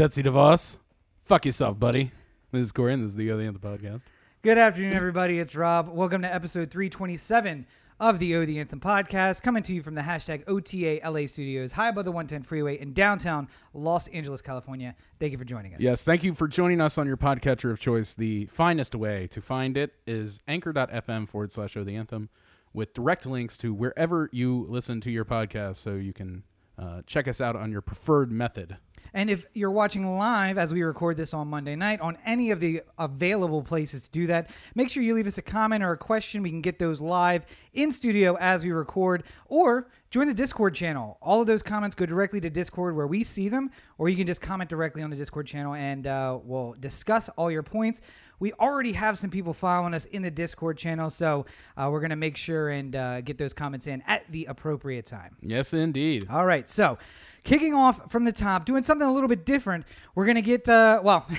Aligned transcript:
Betsy 0.00 0.22
DeVos, 0.22 0.78
fuck 1.26 1.44
yourself, 1.44 1.78
buddy. 1.78 2.10
This 2.52 2.62
is 2.62 2.72
Corey, 2.72 2.94
and 2.94 3.04
this 3.04 3.10
is 3.10 3.16
the 3.16 3.30
other 3.30 3.42
end 3.42 3.54
of 3.54 3.60
the 3.60 3.68
podcast. 3.68 4.04
Good 4.40 4.56
afternoon, 4.56 4.94
everybody. 4.94 5.38
It's 5.38 5.54
Rob. 5.54 5.90
Welcome 5.90 6.22
to 6.22 6.34
episode 6.34 6.70
327 6.70 7.66
of 8.00 8.18
the 8.18 8.34
O 8.36 8.46
the 8.46 8.60
Anthem 8.60 8.80
podcast, 8.80 9.42
coming 9.42 9.62
to 9.62 9.74
you 9.74 9.82
from 9.82 9.94
the 9.94 10.00
hashtag 10.00 10.42
OTA 10.48 11.06
LA 11.06 11.26
studios, 11.26 11.72
high 11.72 11.88
above 11.88 12.06
the 12.06 12.12
110 12.12 12.44
freeway 12.44 12.80
in 12.80 12.94
downtown 12.94 13.46
Los 13.74 14.08
Angeles, 14.08 14.40
California. 14.40 14.94
Thank 15.18 15.32
you 15.32 15.38
for 15.38 15.44
joining 15.44 15.74
us. 15.74 15.82
Yes, 15.82 16.02
thank 16.02 16.24
you 16.24 16.32
for 16.32 16.48
joining 16.48 16.80
us 16.80 16.96
on 16.96 17.06
your 17.06 17.18
podcatcher 17.18 17.70
of 17.70 17.78
choice. 17.78 18.14
The 18.14 18.46
finest 18.46 18.94
way 18.94 19.26
to 19.26 19.42
find 19.42 19.76
it 19.76 19.96
is 20.06 20.40
anchor.fm 20.48 21.28
forward 21.28 21.52
slash 21.52 21.76
O 21.76 21.84
the 21.84 21.94
Anthem 21.94 22.30
with 22.72 22.94
direct 22.94 23.26
links 23.26 23.58
to 23.58 23.74
wherever 23.74 24.30
you 24.32 24.64
listen 24.66 25.02
to 25.02 25.10
your 25.10 25.26
podcast 25.26 25.76
so 25.76 25.96
you 25.96 26.14
can 26.14 26.44
uh, 26.78 27.02
check 27.06 27.28
us 27.28 27.38
out 27.38 27.54
on 27.54 27.70
your 27.70 27.82
preferred 27.82 28.32
method. 28.32 28.78
And 29.12 29.28
if 29.28 29.46
you're 29.54 29.70
watching 29.70 30.16
live 30.16 30.58
as 30.58 30.72
we 30.72 30.82
record 30.82 31.16
this 31.16 31.34
on 31.34 31.48
Monday 31.48 31.76
night 31.76 32.00
on 32.00 32.16
any 32.24 32.50
of 32.50 32.60
the 32.60 32.82
available 32.98 33.62
places 33.62 34.06
to 34.06 34.10
do 34.10 34.26
that, 34.28 34.50
make 34.74 34.90
sure 34.90 35.02
you 35.02 35.14
leave 35.14 35.26
us 35.26 35.38
a 35.38 35.42
comment 35.42 35.82
or 35.82 35.92
a 35.92 35.98
question. 35.98 36.42
We 36.42 36.50
can 36.50 36.60
get 36.60 36.78
those 36.78 37.00
live 37.00 37.44
in 37.72 37.92
studio 37.92 38.36
as 38.40 38.64
we 38.64 38.70
record, 38.70 39.24
or 39.46 39.88
join 40.10 40.26
the 40.26 40.34
Discord 40.34 40.74
channel. 40.74 41.18
All 41.22 41.40
of 41.40 41.46
those 41.46 41.62
comments 41.62 41.94
go 41.94 42.06
directly 42.06 42.40
to 42.40 42.50
Discord 42.50 42.96
where 42.96 43.06
we 43.06 43.24
see 43.24 43.48
them, 43.48 43.70
or 43.98 44.08
you 44.08 44.16
can 44.16 44.26
just 44.26 44.40
comment 44.40 44.70
directly 44.70 45.02
on 45.02 45.10
the 45.10 45.16
Discord 45.16 45.46
channel 45.46 45.74
and 45.74 46.06
uh, 46.06 46.38
we'll 46.42 46.74
discuss 46.80 47.28
all 47.30 47.50
your 47.50 47.62
points. 47.62 48.00
We 48.40 48.54
already 48.54 48.92
have 48.92 49.18
some 49.18 49.28
people 49.28 49.52
following 49.52 49.92
us 49.92 50.06
in 50.06 50.22
the 50.22 50.30
Discord 50.30 50.78
channel, 50.78 51.10
so 51.10 51.44
uh, 51.76 51.90
we're 51.92 52.00
going 52.00 52.10
to 52.10 52.16
make 52.16 52.38
sure 52.38 52.70
and 52.70 52.96
uh, 52.96 53.20
get 53.20 53.36
those 53.36 53.52
comments 53.52 53.86
in 53.86 54.02
at 54.06 54.24
the 54.32 54.46
appropriate 54.46 55.04
time. 55.04 55.36
Yes, 55.42 55.74
indeed. 55.74 56.26
All 56.30 56.46
right, 56.46 56.66
so 56.66 56.96
kicking 57.44 57.74
off 57.74 58.10
from 58.10 58.24
the 58.24 58.32
top, 58.32 58.64
doing 58.64 58.82
something 58.82 59.06
a 59.06 59.12
little 59.12 59.28
bit 59.28 59.44
different. 59.46 59.84
We're 60.14 60.26
gonna 60.26 60.42
get 60.42 60.68
uh, 60.68 61.00
well. 61.02 61.26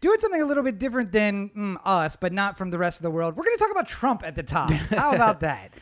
Doing 0.00 0.18
something 0.18 0.40
a 0.40 0.46
little 0.46 0.62
bit 0.62 0.78
different 0.78 1.12
than 1.12 1.50
mm, 1.50 1.76
us, 1.84 2.16
but 2.16 2.32
not 2.32 2.56
from 2.56 2.70
the 2.70 2.78
rest 2.78 2.98
of 3.00 3.02
the 3.02 3.10
world. 3.10 3.36
We're 3.36 3.44
going 3.44 3.56
to 3.56 3.62
talk 3.62 3.70
about 3.70 3.86
Trump 3.86 4.24
at 4.24 4.34
the 4.34 4.42
top. 4.42 4.70
How 4.72 5.12
about 5.14 5.40
that? 5.40 5.72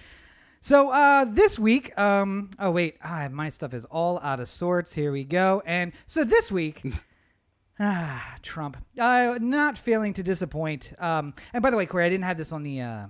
So 0.60 0.90
uh, 0.90 1.24
this 1.24 1.58
week, 1.58 1.96
um, 1.98 2.50
oh 2.58 2.72
wait, 2.72 2.96
ah, 3.02 3.28
my 3.30 3.48
stuff 3.48 3.72
is 3.72 3.84
all 3.86 4.18
out 4.18 4.40
of 4.40 4.48
sorts. 4.48 4.92
Here 4.92 5.12
we 5.12 5.22
go. 5.22 5.62
And 5.64 5.92
so 6.06 6.24
this 6.24 6.50
week, 6.50 6.82
ah, 7.80 8.36
Trump, 8.42 8.76
uh, 8.98 9.38
not 9.40 9.78
failing 9.78 10.12
to 10.14 10.22
disappoint. 10.22 10.92
Um, 10.98 11.32
and 11.52 11.62
by 11.62 11.70
the 11.70 11.76
way, 11.76 11.86
Corey, 11.86 12.04
I 12.06 12.08
didn't 12.10 12.24
have 12.24 12.36
this 12.36 12.52
on 12.52 12.64
the 12.64 12.80
uh, 12.80 13.06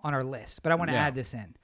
on 0.00 0.14
our 0.14 0.22
list, 0.22 0.62
but 0.62 0.72
I 0.72 0.74
want 0.74 0.90
to 0.90 0.94
Yeah. 0.94 1.06
add 1.06 1.14
this 1.14 1.34
in 1.34 1.54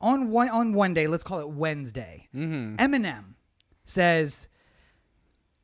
on 0.00 0.30
one 0.30 0.48
on 0.48 0.72
one 0.72 0.94
day, 0.94 1.06
let's 1.06 1.22
call 1.22 1.40
it 1.40 1.48
Wednesday, 1.48 2.28
mm-hmm. 2.34 2.76
Eminem 2.76 3.34
says 3.84 4.48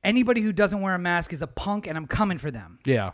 anybody 0.05 0.41
who 0.41 0.53
doesn't 0.53 0.81
wear 0.81 0.95
a 0.95 0.99
mask 0.99 1.33
is 1.33 1.43
a 1.43 1.47
punk 1.47 1.87
and 1.87 1.97
I'm 1.97 2.07
coming 2.07 2.39
for 2.39 2.51
them. 2.51 2.79
Yeah. 2.85 3.13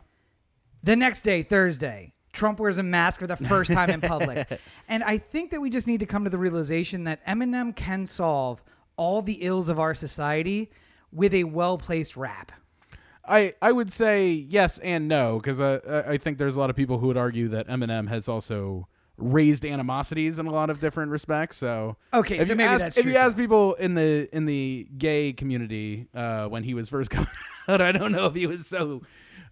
The 0.83 0.97
next 0.97 1.23
day, 1.23 1.43
Thursday, 1.43 2.15
Trump 2.33 2.61
wears 2.61 2.79
a 2.79 2.83
mask 2.83 3.21
for 3.21 3.27
the 3.27 3.37
first 3.37 3.73
time 3.73 3.91
in 3.91 4.01
public. 4.01 4.61
And 4.89 5.03
I 5.03 5.19
think 5.19 5.51
that 5.51 5.61
we 5.61 5.69
just 5.69 5.89
need 5.89 5.99
to 5.99 6.07
come 6.07 6.23
to 6.25 6.31
the 6.31 6.39
realization 6.39 7.05
that 7.05 7.25
Eminem 7.27 7.75
can 7.75 8.07
solve 8.07 8.63
all 8.97 9.21
the 9.21 9.39
ills 9.41 9.69
of 9.69 9.81
our 9.81 9.97
society 9.97 10.71
with 11.11 11.35
a 11.35 11.43
well-placed 11.43 12.17
rap. 12.17 12.53
I, 13.27 13.55
I 13.61 13.73
would 13.73 13.93
say 13.93 14.31
yes 14.31 14.79
and 14.79 15.09
no 15.09 15.39
because 15.39 15.61
I 15.61 16.13
I 16.13 16.17
think 16.19 16.39
there's 16.39 16.55
a 16.55 16.61
lot 16.61 16.71
of 16.71 16.77
people 16.77 16.99
who 16.99 17.09
would 17.09 17.17
argue 17.17 17.49
that 17.49 17.67
Eminem 17.67 18.09
has 18.09 18.29
also 18.29 18.87
raised 19.19 19.65
animosities 19.65 20.39
in 20.39 20.47
a 20.47 20.51
lot 20.51 20.69
of 20.71 20.79
different 20.81 21.11
respects. 21.11 21.57
So 21.57 21.97
Okay, 22.13 22.39
if 22.39 22.47
so 22.47 22.53
you 22.53 22.57
maybe 22.57 22.69
ask, 22.69 22.83
that's 22.83 22.97
if 22.99 23.05
true, 23.05 23.13
you 23.13 23.19
ask 23.19 23.37
people 23.37 23.75
in 23.75 23.95
the 23.95 24.29
in 24.33 24.47
the 24.47 24.87
gay 24.99 25.33
community 25.33 26.09
uh, 26.15 26.47
when 26.49 26.63
he 26.65 26.75
was 26.75 26.89
first 26.89 27.11
coming 27.17 27.29
out, 27.69 27.81
I 27.81 27.93
don't 27.93 28.13
know 28.13 28.27
if 28.27 28.35
he 28.35 28.47
was 28.47 28.67
so 28.67 29.03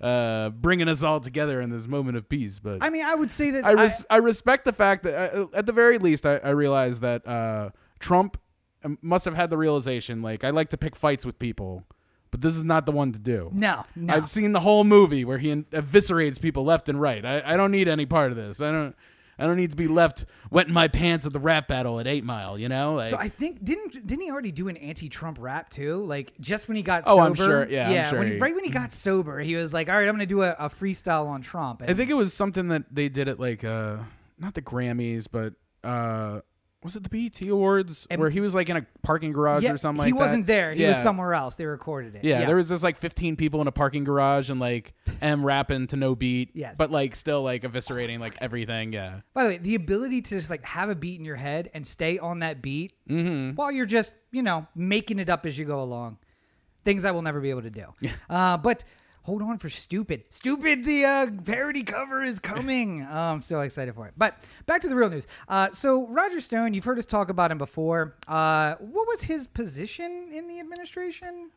uh, 0.00 0.50
bringing 0.50 0.88
us 0.88 1.02
all 1.02 1.20
together 1.20 1.60
in 1.62 1.70
this 1.70 1.86
moment 1.86 2.16
of 2.16 2.28
peace. 2.28 2.58
But 2.58 2.82
I 2.82 2.91
mean, 2.91 3.04
I 3.04 3.14
would 3.14 3.30
say 3.30 3.52
that 3.52 3.64
I, 3.64 3.72
res- 3.72 4.04
I 4.10 4.16
respect 4.16 4.64
the 4.66 4.72
fact 4.72 5.04
that 5.04 5.34
uh, 5.34 5.47
at 5.54 5.66
the 5.66 5.72
very 5.72 5.98
least 5.98 6.26
I, 6.26 6.36
I 6.38 6.50
realize 6.50 7.00
that 7.00 7.26
uh, 7.26 7.70
Trump 8.00 8.38
um, 8.84 8.98
must 9.00 9.25
have 9.25 9.34
had 9.34 9.48
the 9.50 9.56
realization 9.56 10.20
like 10.20 10.44
I 10.44 10.50
like 10.50 10.69
to 10.70 10.76
pick 10.76 10.94
fights 10.94 11.25
with 11.25 11.38
people, 11.38 11.84
but 12.31 12.42
this 12.42 12.54
is 12.56 12.64
not 12.64 12.84
the 12.84 12.92
one 12.92 13.12
to 13.12 13.19
do. 13.19 13.50
no, 13.54 13.86
no. 13.96 14.12
I've 14.14 14.31
seen 14.31 14.52
the 14.52 14.60
whole 14.60 14.84
movie 14.84 15.25
where 15.25 15.38
he 15.38 15.50
in- 15.50 15.64
eviscerates 15.66 16.38
people 16.38 16.64
left 16.64 16.91
and 16.91 17.00
right. 17.00 17.25
I, 17.25 17.54
I 17.54 17.56
don't 17.56 17.70
need 17.70 17.88
any 17.88 18.04
part 18.04 18.31
of 18.31 18.36
this. 18.36 18.60
I 18.60 18.70
don't. 18.70 18.94
I 19.39 19.47
don't 19.47 19.56
need 19.56 19.71
to 19.71 19.77
be 19.77 19.89
left 19.89 20.25
wetting 20.50 20.72
my 20.72 20.89
pants 20.89 21.27
at 21.27 21.33
the 21.33 21.41
rap 21.41 21.69
battle 21.69 21.99
at 22.00 22.06
Eight 22.06 22.25
Mile. 22.25 22.59
You 22.59 22.69
know. 22.69 22.95
Like, 22.95 23.09
So 23.09 23.17
I 23.17 23.28
think 23.28 23.65
didn't 23.65 24.06
didn't 24.06 24.22
he 24.22 24.31
already 24.31 24.53
do 24.53 24.69
an 24.69 24.77
anti-Trump 24.77 25.39
rap 25.41 25.71
too? 25.71 26.05
Like 26.05 26.33
just 26.41 26.69
when 26.69 26.77
he 26.77 26.83
got 26.83 27.05
Oh, 27.06 27.17
sober. 27.17 27.27
I'm 27.27 27.34
sure- 27.34 27.69
yeah, 27.69 27.87
I'm 27.89 27.93
yeah. 27.94 28.11
sure 28.11 28.19
when 28.21 28.33
he, 28.33 28.39
right 28.39 28.55
when 28.55 28.65
he 28.65 28.71
got 28.71 28.93
sober, 29.06 29.41
he 29.41 29.55
was 29.56 29.73
like, 29.75 29.89
"All 29.89 29.94
right, 29.97 30.09
I'm 30.09 30.15
going 30.17 30.21
to 30.21 30.27
do 30.27 30.43
a, 30.43 30.50
a 30.59 30.69
freestyle 30.69 31.27
on 31.27 31.43
Trump." 31.43 31.81
And 31.83 31.91
I 31.91 31.94
think 31.94 32.11
it 32.11 32.15
was 32.15 32.33
something 32.34 32.69
that 32.69 32.84
they 32.94 33.09
did 33.09 33.28
at 33.28 33.39
like 33.41 33.65
uh 33.65 33.97
not 34.39 34.55
the 34.55 34.62
Grammys, 34.62 35.27
but 35.31 35.55
uh 35.89 36.41
was 36.84 36.95
it 36.97 37.03
the 37.03 37.09
BET 37.09 37.41
Awards 37.49 38.06
And- 38.11 38.21
where 38.21 38.28
he 38.31 38.41
was 38.41 38.55
like 38.55 38.69
in 38.69 38.77
a 38.77 38.87
parking 39.03 39.33
garage 39.33 39.62
yeah, 39.65 39.72
or 39.72 39.78
something 39.78 39.99
like 40.00 40.06
he 40.09 40.12
that? 40.12 40.19
wasn't 40.19 40.47
there. 40.47 40.72
He 40.75 40.84
was 40.87 40.99
somewhere 40.99 41.33
else. 41.34 41.56
They 41.56 41.65
recorded 41.67 42.15
it. 42.15 42.25
Yeah, 42.25 42.45
there 42.45 42.56
was 42.56 42.69
just 42.69 42.83
like 42.84 42.99
15 42.99 43.37
people 43.37 43.61
in 43.62 43.67
a 43.67 43.72
parking 43.72 44.05
garage 44.05 44.50
and 44.50 44.61
like 44.61 44.93
M 45.23 45.44
rapping 45.44 45.87
to 45.89 45.97
no 45.97 46.15
beat. 46.15 46.50
Yes. 46.55 46.77
But 46.78 46.91
like 46.91 47.17
still 47.17 47.43
like 47.43 47.62
eviscerating 47.62 48.21
like 48.21 48.37
everything. 48.41 48.93
Yeah. 48.93 49.21
By 49.33 49.43
the 49.44 49.49
way, 49.49 49.59
the 49.59 49.75
ability 49.75 50.21
to 50.23 50.31
just 50.37 50.50
like 50.50 50.62
have 50.65 50.91
a 50.91 50.94
beat 50.94 51.19
in 51.19 51.25
your 51.25 51.37
head 51.37 51.71
and 51.75 51.87
stay 51.87 52.19
on 52.19 52.41
that 52.41 52.61
beat 52.62 52.93
Mm-hmm. 53.09 53.55
while 53.56 53.73
you're 53.73 53.87
just 53.87 54.15
you 54.31 54.43
know 54.43 54.67
making 54.75 55.19
it 55.19 55.28
up 55.31 55.47
as 55.47 55.56
you 55.59 55.65
go 55.65 55.81
along, 55.83 56.19
things 56.84 57.05
I 57.06 57.11
will 57.12 57.23
never 57.23 57.41
be 57.41 57.49
able 57.50 57.62
to 57.62 57.71
do. 57.71 57.87
Uh, 58.28 58.56
but 58.59 58.84
hold 59.25 59.43
on 59.43 59.59
for 59.59 59.69
stupid. 59.69 60.25
Stupid. 60.31 60.85
The 60.85 61.05
uh, 61.05 61.27
parody 61.45 61.83
cover 61.83 62.23
is 62.23 62.39
coming. 62.39 63.03
oh, 63.03 63.15
I'm 63.33 63.43
so 63.43 63.61
excited 63.61 63.95
for 63.95 64.07
it. 64.07 64.15
But 64.17 64.37
back 64.67 64.81
to 64.83 64.89
the 64.89 64.95
real 64.97 65.11
news. 65.11 65.27
Uh, 65.49 65.71
so 65.73 66.07
Roger 66.09 66.41
Stone, 66.41 66.75
you've 66.75 66.85
heard 66.85 66.99
us 66.99 67.07
talk 67.07 67.29
about 67.31 67.51
him 67.51 67.59
before. 67.59 68.15
Uh, 68.29 68.77
what 68.77 69.09
was 69.09 69.23
his 69.23 69.47
position 69.47 70.29
in 70.33 70.47
the 70.47 70.61
administration? 70.61 71.51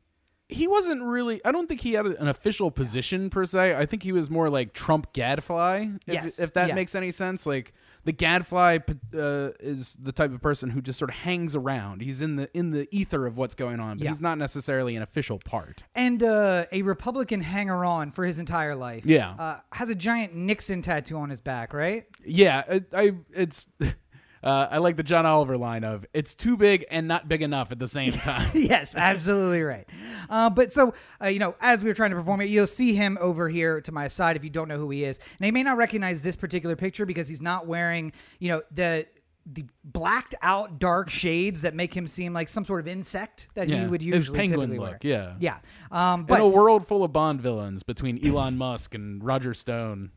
He 0.50 0.66
wasn't 0.66 1.04
really. 1.04 1.42
I 1.44 1.52
don't 1.52 1.68
think 1.68 1.82
he 1.82 1.94
had 1.94 2.06
an 2.06 2.30
official 2.30 2.72
position 2.72 3.30
per 3.30 3.46
se. 3.46 3.76
I 3.76 3.86
think 3.86 4.02
he 4.02 4.14
was 4.14 4.30
more 4.30 4.50
like 4.50 4.72
Trump 4.72 5.12
gadfly. 5.12 5.88
If, 6.08 6.14
Yes, 6.14 6.40
if 6.40 6.54
that 6.54 6.70
yeah. 6.70 6.76
makes 6.76 6.96
any 6.96 7.12
sense. 7.12 7.46
Like 7.46 7.74
the 8.08 8.14
gadfly 8.14 8.80
uh, 9.14 9.50
is 9.60 9.96
the 10.02 10.12
type 10.14 10.32
of 10.34 10.42
person 10.42 10.70
who 10.70 10.82
just 10.82 10.98
sort 10.98 11.10
of 11.12 11.18
hangs 11.18 11.56
around. 11.58 12.02
He's 12.02 12.22
in 12.22 12.38
the 12.38 12.50
in 12.54 12.72
the 12.72 12.88
ether 12.90 13.28
of 13.28 13.36
what's 13.38 13.54
going 13.54 13.80
on, 13.82 13.98
but 13.98 14.06
Yeah. 14.06 14.12
he's 14.12 14.22
not 14.22 14.38
necessarily 14.38 14.96
an 14.96 15.04
official 15.04 15.40
part. 15.46 15.84
and 15.94 16.24
uh, 16.24 16.66
a 16.72 16.82
Republican 16.84 17.42
hanger 17.42 17.84
on 17.84 18.12
for 18.12 18.24
his 18.26 18.40
entire 18.40 18.76
life. 18.76 19.06
Yeah. 19.06 19.36
Uh, 19.38 19.60
has 19.74 19.90
a 19.90 19.96
giant 19.96 20.34
Nixon 20.34 20.82
tattoo 20.82 21.18
on 21.18 21.30
his 21.30 21.42
back, 21.42 21.74
right? 21.74 22.06
Yeah, 22.26 22.80
I 22.94 23.12
it's. 23.34 23.68
Uh, 24.48 24.68
I 24.72 24.78
like 24.78 24.96
the 24.96 25.04
John 25.04 25.26
Oliver 25.26 25.58
line 25.58 25.84
of 25.84 26.06
"It's 26.14 26.34
too 26.36 26.56
big 26.56 26.86
and 26.90 27.08
not 27.08 27.28
big 27.28 27.42
enough 27.42 27.72
at 27.72 27.80
the 27.80 27.88
same 27.88 28.12
time." 28.30 28.50
yes, 28.54 28.96
absolutely 28.96 29.62
right. 29.62 29.88
Uh, 30.30 30.50
but 30.50 30.72
so, 30.72 30.94
uh, 31.22 31.28
you 31.28 31.40
know, 31.40 31.56
as 31.60 31.84
we 31.84 31.90
were 31.90 31.94
trying 31.94 32.12
to 32.12 32.16
perform 32.16 32.42
it, 32.42 32.46
you'll 32.50 32.66
see 32.68 32.94
him 32.94 33.18
over 33.20 33.50
here 33.50 33.82
to 33.82 33.92
my 33.92 34.08
side 34.08 34.36
if 34.38 34.44
you 34.44 34.50
don't 34.50 34.68
know 34.70 34.78
who 34.78 34.90
he 34.90 35.04
is. 35.04 35.20
Now, 35.40 35.48
you 35.48 35.54
may 35.54 35.64
not 35.64 35.78
recognize 35.78 36.22
this 36.22 36.36
particular 36.36 36.76
picture 36.76 37.06
because 37.06 37.28
he's 37.28 37.42
not 37.42 37.68
wearing, 37.68 38.14
you 38.40 38.50
know, 38.50 38.62
the 38.72 39.06
the 39.50 39.66
blacked 39.86 40.36
out 40.42 40.78
dark 40.78 41.10
shades 41.10 41.62
that 41.62 41.74
make 41.74 41.94
him 41.94 42.06
seem 42.06 42.34
like 42.34 42.50
some 42.50 42.66
sort 42.66 42.82
of 42.82 42.88
insect 42.90 43.48
that 43.54 43.68
he 43.70 43.76
Yeah, 43.76 43.88
would 43.88 44.02
his 44.02 44.14
usually 44.28 44.40
penguin 44.40 44.72
look, 44.72 44.80
wear. 44.82 45.00
yeah. 45.04 45.36
Yeah. 45.40 45.58
Um, 45.90 46.22
in 46.22 46.26
but 46.26 46.42
a 46.42 46.48
world 46.48 46.86
full 46.86 47.04
of 47.06 47.14
Bond 47.14 47.40
villains 47.40 47.82
between 47.82 48.26
Elon 48.28 48.58
Musk 48.58 48.94
and 48.94 49.24
Roger 49.24 49.54
Stone. 49.54 50.12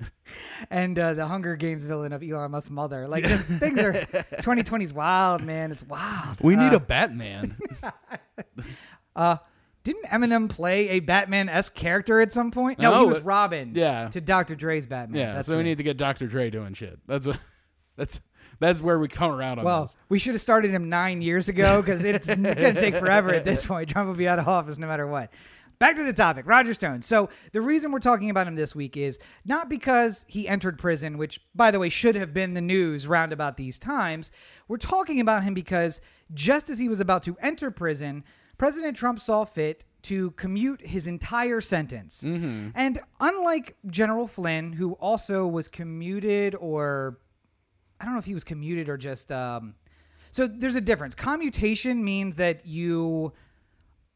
and 0.70 0.98
uh, 0.98 1.14
the 1.14 1.26
Hunger 1.26 1.56
Games 1.56 1.84
villain 1.84 2.12
of 2.12 2.22
Elon 2.22 2.50
Musk's 2.50 2.70
mother. 2.70 3.06
Like, 3.06 3.24
this, 3.24 3.42
things 3.42 3.78
are 3.80 3.92
2020's 4.42 4.92
wild, 4.94 5.42
man. 5.42 5.70
It's 5.72 5.82
wild. 5.84 6.40
We 6.42 6.56
need 6.56 6.72
Uh, 6.72 6.76
a 6.76 6.80
Batman. 6.80 7.56
Didn't 9.84 10.06
Eminem 10.06 10.48
play 10.48 10.88
a 10.90 11.00
Batman 11.00 11.50
esque 11.50 11.74
character 11.74 12.18
at 12.20 12.32
some 12.32 12.50
point? 12.50 12.78
No, 12.78 13.00
he 13.02 13.06
was 13.06 13.18
it- 13.18 13.24
Robin. 13.24 13.72
yeah. 13.74 14.08
To 14.08 14.20
Dr. 14.20 14.54
Dre's 14.54 14.86
Batman. 14.86 15.20
yeah, 15.20 15.34
That's 15.34 15.48
so 15.48 15.56
we 15.58 15.62
need 15.62 15.76
to 15.76 15.84
get 15.84 15.98
Dr. 15.98 16.26
Dre 16.26 16.48
doing 16.48 16.72
shit. 16.72 16.98
That's 17.06 17.26
what, 17.26 17.38
that's 17.96 18.20
that's 18.60 18.80
where 18.80 18.98
we 18.98 19.08
come 19.08 19.30
around 19.32 19.58
on 19.58 19.64
Well, 19.66 19.82
this. 19.82 19.96
we 20.08 20.18
should 20.18 20.32
have 20.34 20.40
started 20.40 20.70
him 20.70 20.88
nine 20.88 21.20
years 21.20 21.48
ago 21.50 21.82
because 21.82 22.02
it's 22.02 22.26
going 22.28 22.44
to 22.44 22.72
take 22.72 22.94
forever 22.94 23.34
at 23.34 23.44
this 23.44 23.66
point. 23.66 23.90
Trump 23.90 24.08
will 24.08 24.14
be 24.16 24.26
out 24.28 24.38
of 24.38 24.48
office 24.48 24.78
no 24.78 24.86
matter 24.86 25.06
what. 25.06 25.30
Back 25.78 25.96
to 25.96 26.04
the 26.04 26.12
topic, 26.12 26.46
Roger 26.46 26.74
Stone. 26.74 27.02
So 27.02 27.28
the 27.52 27.60
reason 27.60 27.90
we're 27.92 27.98
talking 27.98 28.30
about 28.30 28.46
him 28.46 28.54
this 28.54 28.74
week 28.74 28.96
is 28.96 29.18
not 29.44 29.68
because 29.68 30.24
he 30.28 30.46
entered 30.48 30.78
prison, 30.78 31.18
which, 31.18 31.40
by 31.54 31.70
the 31.70 31.78
way, 31.78 31.88
should 31.88 32.16
have 32.16 32.32
been 32.32 32.54
the 32.54 32.60
news 32.60 33.08
round 33.08 33.32
about 33.32 33.56
these 33.56 33.78
times. 33.78 34.30
We're 34.68 34.76
talking 34.76 35.20
about 35.20 35.42
him 35.42 35.54
because 35.54 36.00
just 36.32 36.70
as 36.70 36.78
he 36.78 36.88
was 36.88 37.00
about 37.00 37.22
to 37.24 37.36
enter 37.40 37.70
prison, 37.70 38.24
President 38.56 38.96
Trump 38.96 39.20
saw 39.20 39.44
fit 39.44 39.84
to 40.02 40.30
commute 40.32 40.80
his 40.82 41.06
entire 41.06 41.60
sentence. 41.60 42.22
And 42.74 43.00
unlike 43.20 43.76
General 43.86 44.26
Flynn, 44.26 44.72
who 44.72 44.92
also 44.92 45.46
was 45.46 45.66
commuted 45.66 46.54
or 46.54 47.18
I 48.00 48.04
don't 48.04 48.14
know 48.14 48.20
if 48.20 48.26
he 48.26 48.34
was 48.34 48.44
commuted 48.44 48.88
or 48.88 48.96
just 48.98 49.32
um 49.32 49.74
so 50.30 50.46
there's 50.46 50.74
a 50.74 50.80
difference. 50.80 51.14
Commutation 51.14 52.04
means 52.04 52.36
that 52.36 52.66
you 52.66 53.32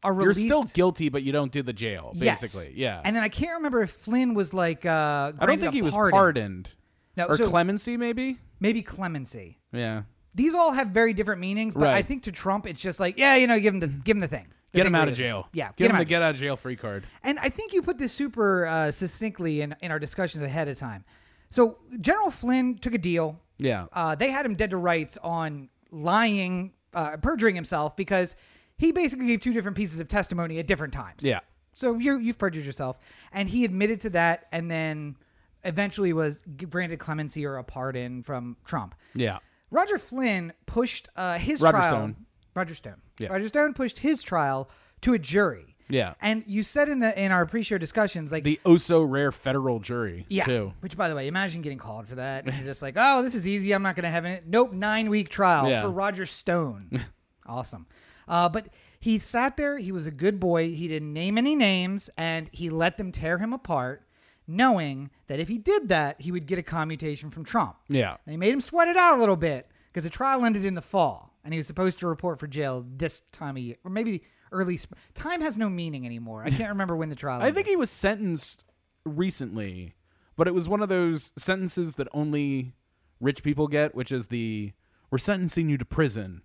are 0.03 0.13
You're 0.21 0.33
still 0.33 0.63
guilty, 0.63 1.09
but 1.09 1.23
you 1.23 1.31
don't 1.31 1.51
do 1.51 1.61
the 1.61 1.73
jail, 1.73 2.11
Yes. 2.15 2.41
basically. 2.41 2.73
Yeah. 2.79 3.01
And 3.03 3.15
then 3.15 3.23
I 3.23 3.29
can't 3.29 3.53
remember 3.55 3.81
if 3.81 3.89
Flynn 3.91 4.33
was 4.33 4.53
like. 4.53 4.85
Uh, 4.85 4.89
I 4.89 5.31
don't 5.31 5.45
granted 5.45 5.61
think 5.61 5.73
a 5.73 5.75
he 5.75 5.81
was 5.81 5.93
pardon. 5.93 6.11
pardoned. 6.17 6.73
No, 7.17 7.25
or 7.25 7.35
so 7.37 7.49
clemency, 7.49 7.97
maybe? 7.97 8.39
maybe 8.61 8.81
clemency. 8.81 9.59
Yeah. 9.73 10.03
These 10.35 10.53
all 10.53 10.71
have 10.71 10.89
very 10.89 11.11
different 11.13 11.41
meanings, 11.41 11.73
but 11.73 11.87
I 11.87 11.93
Right. 11.93 12.05
think 12.05 12.23
to 12.23 12.31
Trump, 12.31 12.65
it's 12.67 12.81
just 12.81 12.99
like, 12.99 13.17
yeah, 13.17 13.35
you 13.35 13.47
know, 13.47 13.59
give 13.59 13.73
him 13.73 13.79
the 13.81 13.87
give 13.87 14.15
him 14.15 14.21
the 14.21 14.27
thing. 14.27 14.47
The 14.71 14.77
Get 14.77 14.83
thing 14.83 14.87
him 14.87 14.93
where 14.93 15.01
out 15.01 15.07
it 15.07 15.11
of 15.11 15.13
is. 15.13 15.17
jail. 15.17 15.47
Yeah, 15.51 15.71
get 15.75 15.85
him 15.85 15.91
him 15.91 15.95
the 15.97 16.01
out. 16.03 16.07
get 16.07 16.21
out 16.21 16.35
of 16.35 16.39
jail 16.39 16.55
free 16.55 16.75
card. 16.75 17.05
And 17.23 17.39
I 17.39 17.49
think 17.49 17.73
you 17.73 17.81
put 17.81 17.97
this 17.97 18.13
super 18.13 18.67
uh, 18.67 18.91
succinctly 18.91 19.61
in, 19.61 19.75
in 19.81 19.91
our 19.91 19.97
discussions 19.99 20.43
ahead 20.43 20.67
of 20.67 20.77
time. 20.77 21.03
So 21.49 21.79
General 21.99 22.29
Flynn 22.29 22.77
took 22.77 22.93
a 22.93 22.99
deal. 22.99 23.39
Yeah. 23.57 23.87
Uh, 23.91 24.13
they 24.15 24.29
had 24.29 24.45
him 24.45 24.53
dead 24.55 24.69
to 24.69 24.77
rights 24.77 25.17
on 25.23 25.69
lying, 25.91 26.71
uh, 26.93 27.17
perjuring 27.17 27.55
himself 27.55 27.95
because 27.97 28.35
he 28.79 28.91
basically 28.91 29.27
gave 29.27 29.41
two 29.41 29.53
different 29.53 29.77
pieces 29.77 29.99
of 29.99 30.07
testimony 30.07 30.57
at 30.57 30.65
different 30.65 30.93
times. 30.93 31.21
Yeah. 31.21 31.41
So 31.73 31.99
you 31.99 32.17
you've 32.17 32.39
perjured 32.39 32.65
yourself, 32.65 32.97
and 33.31 33.47
he 33.47 33.63
admitted 33.65 34.01
to 34.01 34.09
that, 34.11 34.47
and 34.51 34.71
then 34.71 35.15
eventually 35.63 36.13
was 36.13 36.41
granted 36.69 36.97
clemency 36.97 37.45
or 37.45 37.57
a 37.57 37.63
pardon 37.63 38.23
from 38.23 38.57
Trump. 38.65 38.95
Yeah. 39.13 39.37
Roger 39.69 39.97
Flynn 39.99 40.53
pushed 40.65 41.09
uh, 41.15 41.37
his 41.37 41.61
Roger 41.61 41.77
trial. 41.77 41.91
Stone. 41.93 42.15
Roger 42.55 42.73
Stone. 42.75 43.01
Yeah. 43.19 43.27
Roger 43.29 43.47
Stone 43.49 43.73
pushed 43.75 43.99
his 43.99 44.23
trial 44.23 44.69
to 45.01 45.13
a 45.13 45.19
jury. 45.19 45.75
Yeah. 45.89 46.13
And 46.21 46.43
you 46.47 46.63
said 46.63 46.87
in 46.89 46.99
the 46.99 47.17
in 47.19 47.31
our 47.31 47.45
pre-show 47.45 47.77
discussions, 47.77 48.31
like 48.31 48.43
The 48.43 48.59
oh 48.65 48.77
so 48.77 49.01
rare 49.03 49.31
federal 49.31 49.79
jury, 49.79 50.25
yeah. 50.29 50.45
too. 50.45 50.73
Which, 50.81 50.95
by 50.97 51.09
the 51.09 51.15
way, 51.15 51.27
imagine 51.27 51.61
getting 51.61 51.77
called 51.79 52.07
for 52.07 52.15
that. 52.15 52.45
And 52.45 52.55
you're 52.55 52.65
just 52.65 52.81
like, 52.81 52.95
oh, 52.97 53.21
this 53.23 53.35
is 53.35 53.47
easy. 53.47 53.71
I'm 53.73 53.81
not 53.83 53.95
going 53.95 54.03
to 54.03 54.09
have 54.09 54.25
it. 54.25 54.43
Nope. 54.47 54.71
Nine 54.73 55.09
week 55.09 55.29
trial 55.29 55.69
Yeah. 55.69 55.81
for 55.81 55.89
Roger 55.89 56.25
Stone. 56.25 57.03
awesome. 57.47 57.85
Uh, 58.29 58.47
but 58.47 58.69
he 58.99 59.17
sat 59.17 59.57
there. 59.57 59.77
He 59.77 59.91
was 59.91 60.07
a 60.07 60.11
good 60.11 60.39
boy. 60.39 60.71
He 60.71 60.87
didn't 60.87 61.11
name 61.11 61.37
any 61.37 61.55
names, 61.55 62.09
and 62.17 62.49
he 62.53 62.69
let 62.69 62.97
them 62.97 63.11
tear 63.11 63.39
him 63.39 63.51
apart, 63.51 64.05
knowing 64.47 65.09
that 65.27 65.39
if 65.39 65.47
he 65.47 65.57
did 65.57 65.89
that, 65.89 66.21
he 66.21 66.31
would 66.31 66.45
get 66.45 66.59
a 66.59 66.63
commutation 66.63 67.29
from 67.29 67.43
Trump. 67.43 67.75
Yeah. 67.87 68.17
They 68.25 68.37
made 68.37 68.53
him 68.53 68.61
sweat 68.61 68.87
it 68.87 68.97
out 68.97 69.17
a 69.17 69.19
little 69.19 69.35
bit 69.35 69.69
because 69.87 70.03
the 70.03 70.09
trial 70.09 70.45
ended 70.45 70.63
in 70.63 70.75
the 70.75 70.81
fall, 70.81 71.33
and 71.43 71.53
he 71.53 71.57
was 71.57 71.67
supposed 71.67 71.99
to 71.99 72.07
report 72.07 72.39
for 72.39 72.47
jail 72.47 72.85
this 72.87 73.21
time 73.31 73.57
of 73.57 73.63
year, 73.63 73.77
or 73.83 73.89
maybe 73.91 74.23
early. 74.51 74.77
Sp- 74.77 74.95
time 75.13 75.41
has 75.41 75.57
no 75.57 75.69
meaning 75.69 76.05
anymore. 76.05 76.43
I 76.45 76.49
can't 76.51 76.69
remember 76.69 76.95
when 76.95 77.09
the 77.09 77.15
trial. 77.15 77.39
I 77.41 77.47
ended. 77.47 77.55
think 77.55 77.67
he 77.67 77.75
was 77.75 77.89
sentenced 77.89 78.63
recently, 79.05 79.95
but 80.35 80.47
it 80.47 80.53
was 80.53 80.69
one 80.69 80.81
of 80.81 80.89
those 80.89 81.31
sentences 81.37 81.95
that 81.95 82.07
only 82.13 82.73
rich 83.19 83.43
people 83.43 83.67
get, 83.67 83.95
which 83.95 84.11
is 84.11 84.27
the 84.27 84.73
we're 85.09 85.17
sentencing 85.17 85.69
you 85.69 85.77
to 85.77 85.85
prison. 85.85 86.43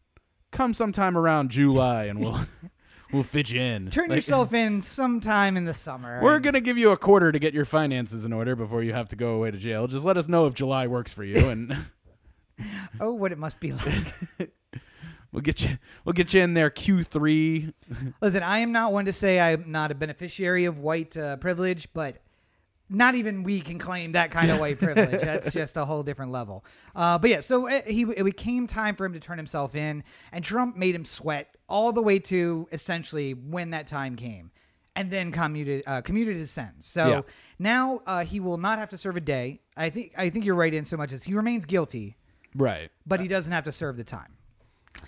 Come 0.54 0.72
sometime 0.72 1.18
around 1.18 1.50
July 1.50 2.04
and 2.04 2.20
we'll 2.20 2.38
we'll 3.12 3.24
fit 3.24 3.50
you 3.50 3.60
in. 3.60 3.90
Turn 3.90 4.08
Like, 4.08 4.18
yourself 4.18 4.54
in 4.54 4.80
sometime 4.80 5.56
in 5.56 5.64
the 5.64 5.74
summer. 5.74 6.20
We're 6.22 6.38
gonna 6.38 6.60
give 6.60 6.78
you 6.78 6.90
a 6.90 6.96
quarter 6.96 7.32
to 7.32 7.38
get 7.40 7.52
your 7.52 7.64
finances 7.64 8.24
in 8.24 8.32
order 8.32 8.54
before 8.54 8.82
you 8.82 8.92
have 8.92 9.08
to 9.08 9.16
go 9.16 9.34
away 9.34 9.50
to 9.50 9.58
jail. 9.58 9.88
Just 9.88 10.04
let 10.04 10.16
us 10.16 10.28
know 10.28 10.46
if 10.46 10.54
July 10.54 10.86
works 10.86 11.12
for 11.12 11.24
you, 11.24 11.48
and 11.48 11.76
oh, 13.00 13.12
what 13.12 13.32
it 13.32 13.38
must 13.38 13.58
be 13.58 13.72
like. 13.72 14.52
we'll 15.32 15.42
get 15.42 15.60
you 15.60 15.70
we'll 16.04 16.12
get 16.12 16.32
you 16.32 16.40
in 16.40 16.54
there 16.54 16.70
Q 16.70 17.02
three. 17.02 17.74
Listen, 18.20 18.44
I 18.44 18.58
am 18.58 18.70
not 18.70 18.92
one 18.92 19.06
to 19.06 19.12
say 19.12 19.40
I'm 19.40 19.72
not 19.72 19.90
a 19.90 19.94
beneficiary 19.96 20.66
of 20.66 20.78
white 20.78 21.16
uh, 21.16 21.36
privilege, 21.36 21.88
but 21.92 22.18
not 22.90 23.14
even 23.14 23.42
we 23.42 23.60
can 23.60 23.78
claim 23.78 24.12
that 24.12 24.30
kind 24.30 24.50
of 24.50 24.58
white 24.60 24.78
privilege. 24.78 25.20
That's 25.22 25.52
just 25.52 25.76
a 25.76 25.84
whole 25.84 26.02
different 26.02 26.32
level. 26.32 26.64
Uh, 26.94 27.18
but 27.18 27.30
yeah, 27.30 27.40
so 27.40 27.66
it, 27.66 27.86
he 27.86 28.02
it 28.02 28.24
became 28.24 28.66
time 28.66 28.94
for 28.94 29.04
him 29.06 29.12
to 29.14 29.20
turn 29.20 29.38
himself 29.38 29.74
in, 29.74 30.04
and 30.32 30.44
Trump 30.44 30.76
made 30.76 30.94
him 30.94 31.04
sweat 31.04 31.56
all 31.68 31.92
the 31.92 32.02
way 32.02 32.18
to 32.18 32.68
essentially 32.72 33.32
when 33.34 33.70
that 33.70 33.86
time 33.86 34.16
came, 34.16 34.50
and 34.94 35.10
then 35.10 35.32
commuted 35.32 35.82
uh, 35.86 36.02
commuted 36.02 36.36
his 36.36 36.50
sentence. 36.50 36.86
So 36.86 37.08
Yeah. 37.08 37.20
now 37.58 38.02
uh, 38.06 38.24
he 38.24 38.38
will 38.40 38.58
not 38.58 38.78
have 38.78 38.90
to 38.90 38.98
serve 38.98 39.16
a 39.16 39.20
day. 39.20 39.60
I 39.76 39.88
think 39.90 40.12
I 40.16 40.28
think 40.30 40.44
you're 40.44 40.54
right 40.54 40.72
in 40.74 40.84
so 40.84 40.96
much 40.96 41.12
as 41.12 41.24
he 41.24 41.32
remains 41.34 41.64
guilty, 41.64 42.16
Right. 42.54 42.90
but 43.06 43.18
he 43.20 43.28
doesn't 43.28 43.52
have 43.52 43.64
to 43.64 43.72
serve 43.72 43.96
the 43.96 44.04
time. 44.04 44.36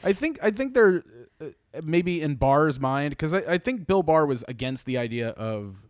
I 0.03 0.13
think 0.13 0.39
I 0.43 0.51
think 0.51 0.75
they're 0.75 1.05
uh, 1.41 1.47
maybe 1.85 2.21
in 2.21 2.35
Barr's 2.37 2.81
mind 2.81 3.11
because 3.11 3.33
I, 3.35 3.39
I 3.55 3.59
think 3.59 3.87
Bill 3.87 4.03
Barr 4.03 4.27
was 4.27 4.45
against 4.49 4.85
the 4.87 4.99
idea 4.99 5.29
of 5.31 5.86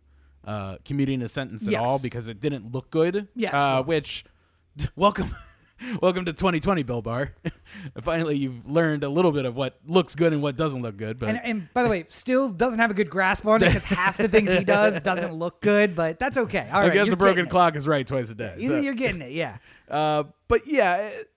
uh, 0.47 0.77
commuting 0.85 1.21
a 1.21 1.27
sentence 1.29 1.63
at 1.67 1.73
Yes. 1.73 1.81
all 1.85 1.99
because 1.99 2.27
it 2.29 2.39
didn't 2.39 2.71
look 2.73 2.89
good. 2.89 3.27
Yes, 3.35 3.53
Uh, 3.53 3.83
which 3.83 4.23
welcome 4.95 5.35
welcome 6.01 6.25
to 6.25 6.33
2020, 6.33 6.81
Bill 6.83 7.01
Barr. 7.03 7.35
Finally, 8.01 8.37
you've 8.37 8.67
learned 8.67 9.03
a 9.03 9.09
little 9.09 9.31
bit 9.31 9.45
of 9.45 9.55
what 9.55 9.77
looks 9.85 10.15
good 10.15 10.33
and 10.33 10.41
what 10.41 10.55
doesn't 10.55 10.81
look 10.81 10.97
good. 10.97 11.19
But 11.19 11.29
And, 11.29 11.39
and 11.43 11.73
by 11.73 11.83
the 11.83 11.89
way, 11.89 12.05
still 12.07 12.49
doesn't 12.51 12.79
have 12.79 12.89
a 12.89 12.95
good 12.95 13.09
grasp 13.11 13.45
on 13.45 13.61
it 13.61 13.67
because 13.67 13.83
half 13.83 14.17
the 14.17 14.27
things 14.27 14.51
he 14.51 14.63
does 14.63 14.99
doesn't 15.01 15.33
look 15.33 15.61
good, 15.61 15.95
but 15.95 16.17
that's 16.19 16.37
okay. 16.37 16.67
All 16.71 16.79
I 16.79 16.85
right, 16.87 16.93
guess 16.93 17.11
a 17.11 17.15
broken 17.15 17.47
clock 17.47 17.75
is 17.75 17.87
right 17.87 18.07
twice 18.07 18.29
a 18.31 18.35
day. 18.35 18.55
You- 18.57 18.69
so- 18.69 18.79
You're 18.79 18.93
getting 18.95 19.21
it, 19.21 19.33
yeah. 19.33 19.57
Uh, 19.89 20.23
but 20.47 20.61
yeah, 20.65 21.09
it- 21.09 21.29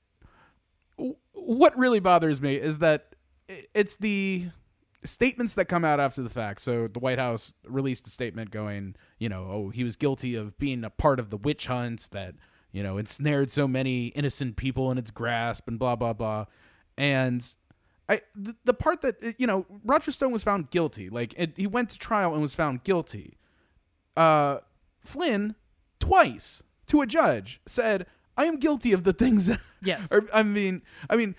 what 1.32 1.76
really 1.76 2.00
bothers 2.00 2.40
me 2.40 2.54
is 2.54 2.78
that 2.78 3.14
it's 3.74 3.96
the 3.96 4.46
statements 5.04 5.54
that 5.54 5.66
come 5.66 5.84
out 5.84 6.00
after 6.00 6.22
the 6.22 6.28
fact. 6.28 6.60
So 6.60 6.86
the 6.86 6.98
White 6.98 7.18
House 7.18 7.54
released 7.66 8.06
a 8.06 8.10
statement 8.10 8.50
going, 8.50 8.96
you 9.18 9.28
know, 9.28 9.48
oh, 9.50 9.68
he 9.70 9.84
was 9.84 9.96
guilty 9.96 10.34
of 10.34 10.58
being 10.58 10.84
a 10.84 10.90
part 10.90 11.18
of 11.18 11.30
the 11.30 11.36
witch 11.36 11.66
hunt 11.66 12.08
that, 12.12 12.34
you 12.72 12.82
know, 12.82 12.98
ensnared 12.98 13.50
so 13.50 13.66
many 13.66 14.08
innocent 14.08 14.56
people 14.56 14.90
in 14.90 14.98
its 14.98 15.10
grasp 15.10 15.66
and 15.68 15.78
blah, 15.78 15.96
blah, 15.96 16.12
blah. 16.12 16.46
And 16.98 17.46
I, 18.08 18.20
the, 18.34 18.56
the 18.64 18.74
part 18.74 19.02
that, 19.02 19.34
you 19.38 19.46
know, 19.46 19.66
Roger 19.84 20.10
Stone 20.12 20.32
was 20.32 20.42
found 20.42 20.70
guilty. 20.70 21.08
Like, 21.08 21.34
it, 21.36 21.52
he 21.56 21.66
went 21.66 21.90
to 21.90 21.98
trial 21.98 22.32
and 22.32 22.42
was 22.42 22.54
found 22.54 22.84
guilty 22.84 23.38
uh, 24.16 24.58
Flynn 25.00 25.54
twice 25.98 26.62
to 26.86 27.00
a 27.00 27.06
judge 27.06 27.60
said, 27.66 28.06
"I 28.36 28.44
am 28.44 28.58
guilty 28.58 28.92
of 28.92 29.04
the 29.04 29.12
things." 29.12 29.46
That, 29.46 29.60
Yes. 29.82 30.08
or 30.12 30.26
I 30.32 30.42
mean, 30.42 30.82
I 31.08 31.16
mean, 31.16 31.34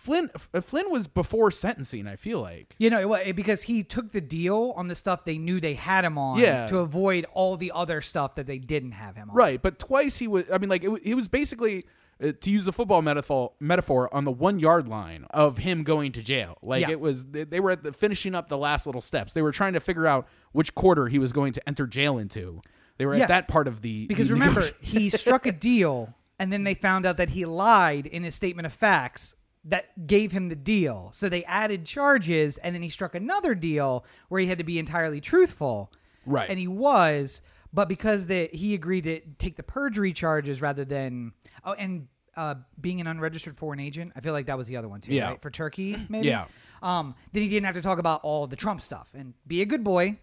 Flynn 0.00 0.30
F- 0.34 0.64
Flynn 0.64 0.90
was 0.90 1.06
before 1.06 1.50
sentencing. 1.50 2.06
I 2.06 2.16
feel 2.16 2.40
like. 2.40 2.74
You 2.78 2.90
know, 2.90 3.06
what, 3.08 3.36
because 3.36 3.62
he 3.62 3.82
took 3.82 4.12
the 4.12 4.20
deal 4.20 4.72
on 4.76 4.88
the 4.88 4.94
stuff 4.94 5.24
they 5.24 5.38
knew 5.38 5.60
they 5.60 5.74
had 5.74 6.04
him 6.04 6.16
on 6.18 6.38
Yeah. 6.38 6.66
to 6.68 6.78
avoid 6.78 7.26
all 7.32 7.56
the 7.56 7.72
other 7.74 8.00
stuff 8.00 8.34
that 8.36 8.46
they 8.46 8.58
didn't 8.58 8.92
have 8.92 9.16
him 9.16 9.30
on. 9.30 9.36
Right, 9.36 9.60
but 9.60 9.78
twice 9.78 10.18
he 10.18 10.26
was. 10.28 10.50
I 10.50 10.58
mean, 10.58 10.70
like 10.70 10.84
it, 10.84 11.02
he 11.04 11.14
was 11.14 11.28
basically. 11.28 11.84
Uh, 12.22 12.32
to 12.38 12.50
use 12.50 12.68
a 12.68 12.72
football 12.72 13.00
metaphor, 13.00 13.52
metaphor 13.60 14.14
on 14.14 14.24
the 14.26 14.30
one 14.30 14.58
yard 14.58 14.86
line 14.86 15.24
of 15.30 15.56
him 15.56 15.82
going 15.82 16.12
to 16.12 16.22
jail, 16.22 16.58
like 16.60 16.82
Yeah. 16.82 16.90
it 16.90 17.00
was, 17.00 17.24
they, 17.24 17.44
they 17.44 17.60
were 17.60 17.70
at 17.70 17.82
the 17.82 17.94
finishing 17.94 18.34
up 18.34 18.50
the 18.50 18.58
last 18.58 18.84
little 18.84 19.00
steps. 19.00 19.32
They 19.32 19.40
were 19.40 19.52
trying 19.52 19.72
to 19.72 19.80
figure 19.80 20.06
out 20.06 20.28
which 20.52 20.74
quarter 20.74 21.06
he 21.08 21.18
was 21.18 21.32
going 21.32 21.54
to 21.54 21.66
enter 21.66 21.86
jail 21.86 22.18
into. 22.18 22.60
They 22.98 23.06
were 23.06 23.14
Yeah. 23.14 23.22
at 23.22 23.28
that 23.28 23.48
part 23.48 23.66
of 23.66 23.80
the 23.80 24.06
Because 24.06 24.28
the 24.28 24.34
remember, 24.34 24.68
he 24.82 25.08
struck 25.08 25.46
a 25.46 25.52
deal 25.70 26.12
and 26.38 26.52
then 26.52 26.64
they 26.64 26.74
found 26.74 27.06
out 27.06 27.16
that 27.16 27.30
he 27.30 27.46
lied 27.46 28.04
in 28.04 28.22
his 28.22 28.34
statement 28.34 28.66
of 28.66 28.74
facts 28.74 29.34
that 29.64 30.06
gave 30.06 30.32
him 30.32 30.48
the 30.48 30.56
deal. 30.56 31.10
So 31.12 31.28
they 31.28 31.44
added 31.44 31.84
charges 31.84 32.56
and 32.58 32.74
then 32.74 32.82
he 32.82 32.88
struck 32.88 33.14
another 33.14 33.54
deal 33.54 34.04
where 34.28 34.40
he 34.40 34.46
had 34.46 34.58
to 34.58 34.64
be 34.64 34.78
entirely 34.78 35.20
truthful. 35.20 35.92
Right. 36.24 36.48
And 36.48 36.58
he 36.58 36.66
was, 36.66 37.42
but 37.72 37.88
because 37.88 38.26
the, 38.26 38.48
he 38.52 38.74
agreed 38.74 39.04
to 39.04 39.20
take 39.38 39.56
the 39.56 39.62
perjury 39.62 40.12
charges 40.12 40.62
rather 40.62 40.84
than 40.84 41.32
oh 41.64 41.72
and 41.74 42.08
uh, 42.36 42.54
being 42.80 43.00
an 43.00 43.06
unregistered 43.06 43.56
foreign 43.56 43.80
agent, 43.80 44.12
I 44.16 44.20
feel 44.20 44.32
like 44.32 44.46
that 44.46 44.56
was 44.56 44.66
the 44.68 44.76
other 44.76 44.88
one 44.88 45.00
too, 45.00 45.12
Yeah. 45.12 45.28
right? 45.30 45.42
For 45.42 45.50
Turkey, 45.50 45.96
maybe. 46.08 46.28
Yeah. 46.28 46.46
Um, 46.82 47.14
then 47.32 47.42
he 47.42 47.48
didn't 47.50 47.66
have 47.66 47.74
to 47.74 47.82
talk 47.82 47.98
about 47.98 48.20
all 48.22 48.46
the 48.46 48.56
Trump 48.56 48.80
stuff 48.80 49.10
and 49.14 49.34
be 49.46 49.60
a 49.62 49.66
good 49.66 49.84
boy 49.84 50.16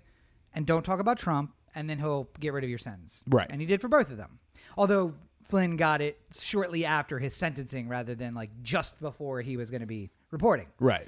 and 0.56 0.66
don't 0.66 0.84
talk 0.84 1.00
about 1.00 1.20
Trump, 1.20 1.54
and 1.76 1.88
then 1.88 2.00
he'll 2.00 2.28
get 2.40 2.54
rid 2.54 2.64
of 2.64 2.70
your 2.72 2.80
sentence. 2.80 3.24
Right. 3.28 3.46
And 3.50 3.62
he 3.62 3.68
did 3.68 3.82
for 3.82 3.88
both 3.90 4.10
of 4.10 4.18
them. 4.18 4.40
Although 4.78 5.14
Flynn 5.48 5.78
got 5.78 6.02
it 6.02 6.20
shortly 6.32 6.86
after 6.86 7.20
his 7.20 7.34
sentencing 7.34 7.88
rather 7.88 8.16
than 8.16 8.34
like 8.34 8.50
just 8.62 9.00
before 9.00 9.42
he 9.42 9.58
was 9.58 9.72
going 9.72 9.82
to 9.82 9.88
be 9.88 10.10
reporting. 10.32 10.68
right. 10.80 11.08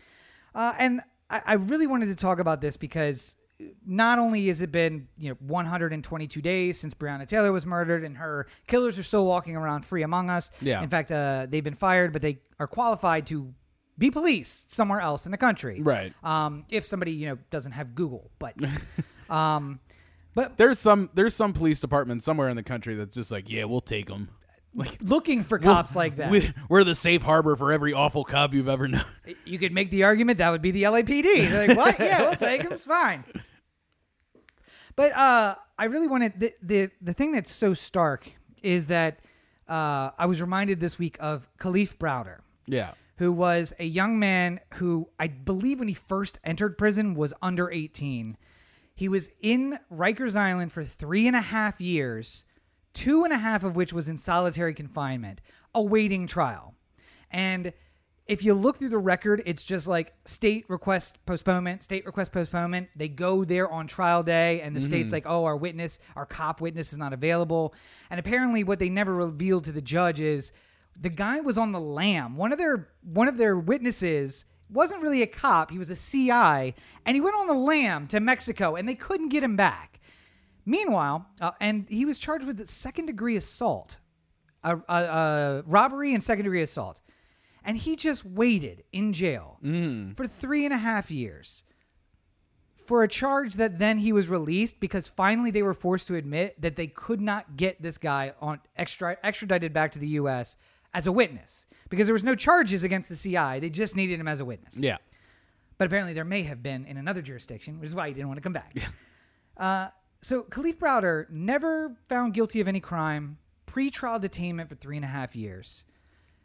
Uh, 0.55 0.74
and 0.79 1.01
I, 1.29 1.41
I 1.46 1.53
really 1.53 1.86
wanted 1.86 2.08
to 2.08 2.15
talk 2.15 2.39
about 2.39 2.60
this 2.60 2.75
because 2.75 3.36
not 3.86 4.19
only 4.19 4.48
has 4.48 4.62
it 4.62 4.72
been 4.72 5.08
you 5.17 5.29
know 5.29 5.36
122 5.39 6.41
days 6.41 6.79
since 6.79 6.93
Breonna 6.93 7.27
Taylor 7.27 7.51
was 7.51 7.65
murdered, 7.65 8.03
and 8.03 8.17
her 8.17 8.48
killers 8.67 8.98
are 8.98 9.03
still 9.03 9.25
walking 9.25 9.55
around 9.55 9.86
free 9.86 10.03
among 10.03 10.29
us. 10.29 10.51
Yeah. 10.62 10.81
In 10.81 10.89
fact, 10.89 11.12
uh, 11.12 11.48
they've 11.50 11.63
been 11.63 11.75
fired, 11.75 12.13
but 12.13 12.22
they 12.22 12.39
are 12.60 12.67
qualified 12.67 13.27
to 13.27 13.53
be 13.98 14.10
police 14.10 14.65
somewhere 14.69 15.01
else 15.01 15.25
in 15.25 15.31
the 15.31 15.38
country. 15.38 15.81
Right. 15.81 16.13
Um, 16.24 16.65
if 16.69 16.86
somebody 16.86 17.12
you 17.12 17.27
know 17.27 17.38
doesn't 17.50 17.74
have 17.74 17.96
Google, 17.96 18.31
but 18.39 18.55
um, 19.29 19.79
but 20.36 20.58
There's 20.58 20.80
some 20.80 21.10
there's 21.14 21.36
some 21.36 21.54
police 21.54 21.80
department 21.82 22.24
somewhere 22.24 22.50
in 22.50 22.56
the 22.56 22.64
country 22.64 22.96
that's 22.96 23.16
just 23.16 23.32
like, 23.32 23.50
yeah, 23.50 23.64
we'll 23.66 23.82
take 23.82 24.08
them. 24.08 24.30
Like 24.76 24.98
looking 25.02 25.42
for 25.44 25.58
cops 25.58 25.96
like 25.96 26.18
that, 26.18 26.30
We, 26.30 26.48
we're 26.70 26.84
the 26.84 26.94
safe 26.94 27.24
harbor 27.24 27.56
for 27.56 27.72
every 27.72 27.92
awful 27.92 28.24
cop 28.24 28.54
you've 28.54 28.68
ever 28.70 28.88
known. 28.88 29.04
you 29.44 29.58
could 29.58 29.72
make 29.74 29.90
the 29.90 30.04
argument 30.04 30.38
that 30.38 30.52
would 30.52 30.62
be 30.62 30.70
the 30.70 30.84
LAPD. 30.84 31.24
They're 31.50 31.68
like, 31.70 31.76
what? 31.78 32.00
Yeah, 32.00 32.22
we'll 32.22 32.36
take 32.36 32.62
him. 32.62 32.72
It's 32.72 32.86
fine. 32.86 33.24
But 34.96 35.12
uh, 35.16 35.56
I 35.78 35.86
really 35.86 36.08
wanted 36.08 36.40
the, 36.40 36.54
the 36.62 36.90
the 37.02 37.14
thing 37.14 37.32
that's 37.32 37.52
so 37.52 37.74
stark 37.74 38.30
is 38.62 38.88
that 38.88 39.20
uh, 39.68 40.12
I 40.18 40.26
was 40.26 40.42
reminded 40.42 40.80
this 40.80 41.00
week 41.00 41.18
of 41.20 41.50
Kalief 41.58 41.98
Browder, 41.98 42.40
Yeah. 42.68 42.92
who 43.18 43.32
was 43.32 43.74
a 43.80 43.86
young 43.86 44.20
man 44.20 44.60
who 44.76 45.08
I 45.20 45.28
believe 45.28 45.80
when 45.80 45.88
he 45.88 45.94
first 45.94 46.40
entered 46.44 46.78
prison 46.78 47.14
was 47.16 47.34
under 47.42 47.72
18. 47.72 48.36
He 49.00 49.08
was 49.08 49.29
in 49.39 49.79
Rikers 49.89 50.36
Island 50.36 50.74
for 50.74 50.84
three 50.84 51.25
and 51.25 51.34
a 51.34 51.39
half 51.39 51.79
years, 51.79 52.44
two 52.91 53.24
and 53.24 53.32
a 53.32 53.38
half 53.38 53.63
of 53.63 53.77
which 53.77 53.94
was 53.94 54.10
in 54.10 54.18
solitary 54.18 54.74
confinement, 54.74 55.39
awaiting 55.74 56.27
trial. 56.27 56.75
And 57.32 57.72
if 58.27 58.44
you 58.44 58.53
look 58.53 58.75
through 58.75 58.89
the 58.89 58.98
record, 58.98 59.41
it's 59.46 59.63
just 59.63 59.88
like 59.88 60.12
state 60.25 60.65
request 60.68 61.25
postponement, 61.25 61.82
state 61.82 62.06
request 62.06 62.34
postponement. 62.34 62.89
They 62.94 63.08
go 63.08 63.46
there 63.46 63.72
on 63.72 63.88
trial 63.88 64.22
day, 64.22 64.60
and 64.60 64.75
the 64.75 64.82
state's 64.82 65.06
mm-hmm. 65.06 65.13
like, 65.13 65.25
oh, 65.25 65.46
our 65.46 65.56
witness, 65.56 66.00
our 66.18 66.25
cop 66.25 66.60
witness 66.60 66.91
is 66.91 66.98
not 66.98 67.13
available. 67.13 67.74
And 68.10 68.20
apparently, 68.20 68.65
what 68.65 68.79
they 68.79 68.89
never 68.89 69.15
revealed 69.15 69.63
to 69.63 69.72
the 69.72 69.82
judge 69.82 70.20
is 70.20 70.51
the 71.00 71.08
guy 71.08 71.39
was 71.39 71.58
on 71.58 71.72
the 71.72 71.79
lam. 71.79 72.36
One 72.36 72.51
of 72.51 72.58
their 72.58 72.89
one 73.01 73.29
of 73.29 73.38
their 73.38 73.58
witnesses 73.58 74.44
wasn't 74.70 75.02
really 75.02 75.22
a 75.22 75.28
cop; 75.28 75.72
he 75.72 75.78
was 75.78 75.90
a 75.90 75.96
CI, 75.96 76.76
and 77.06 77.16
he 77.16 77.22
went 77.22 77.36
on 77.36 77.48
the 77.48 77.54
lam 77.54 78.08
to 78.08 78.20
Mexico, 78.20 78.76
and 78.76 78.88
they 78.88 78.96
couldn't 78.96 79.30
get 79.30 79.44
him 79.44 79.56
back. 79.56 80.00
Meanwhile, 80.66 81.28
uh, 81.42 81.52
and 81.60 81.88
he 81.90 82.06
was 82.06 82.20
charged 82.20 82.46
with 82.46 82.68
second 82.70 83.08
degree 83.08 83.36
assault, 83.36 84.00
a, 84.64 85.64
robbery 85.66 86.14
and 86.14 86.22
second 86.22 86.44
degree 86.44 86.62
assault 86.62 87.02
and 87.64 87.78
he 87.78 87.96
just 87.96 88.26
waited 88.26 88.84
in 88.92 89.14
jail 89.14 89.58
for 90.16 90.28
three 90.28 90.66
and 90.66 90.74
a 90.74 90.78
half 90.78 91.12
years 91.12 91.64
for 92.74 93.04
a 93.04 93.08
charge 93.08 93.56
that 93.56 93.78
then 93.80 94.00
he 94.00 94.12
was 94.12 94.28
released 94.28 94.80
because 94.80 95.08
finally 95.08 95.52
they 95.52 95.62
were 95.62 95.74
forced 95.74 96.08
to 96.08 96.16
admit 96.16 96.60
that 96.62 96.76
they 96.76 96.88
could 96.88 97.22
not 97.22 97.56
get 97.56 97.82
this 97.82 97.98
guy 97.98 98.34
on 98.42 98.60
extra 98.76 99.18
extradited 99.24 99.74
back 99.74 99.92
to 99.92 100.00
the 100.00 100.08
U.S. 100.10 100.58
as 100.94 101.06
a 101.06 101.12
witness 101.12 101.68
because 101.89 102.08
there 102.08 102.13
was 102.13 102.24
no 102.24 102.36
charges 102.36 102.84
against 102.84 103.10
the 103.10 103.15
CI. 103.15 103.60
They 103.60 103.69
just 103.69 103.96
needed 103.96 104.19
him 104.19 104.27
as 104.27 104.39
a 104.39 104.46
witness. 104.46 104.77
Yeah. 104.77 104.98
But 105.77 105.86
apparently 105.86 106.13
there 106.13 106.25
may 106.25 106.43
have 106.43 106.62
been 106.62 106.86
in 106.86 106.98
another 106.98 107.22
jurisdiction, 107.22 107.79
which 107.79 107.88
is 107.88 107.96
why 107.96 108.08
he 108.08 108.13
didn't 108.13 108.27
want 108.27 108.38
to 108.38 108.41
come 108.41 108.53
back. 108.53 108.74
Uh, 109.58 109.89
so 110.22 110.43
Kalief 110.43 110.77
Browder 110.77 111.29
never 111.29 111.98
found 112.08 112.34
guilty 112.34 112.62
of 112.62 112.67
any 112.69 112.79
crime, 112.79 113.38
pre-trial 113.65 114.19
detainment 114.19 114.69
for 114.69 114.75
three 114.75 114.96
and 114.96 115.03
a 115.03 115.10
half 115.10 115.36
years, 115.36 115.84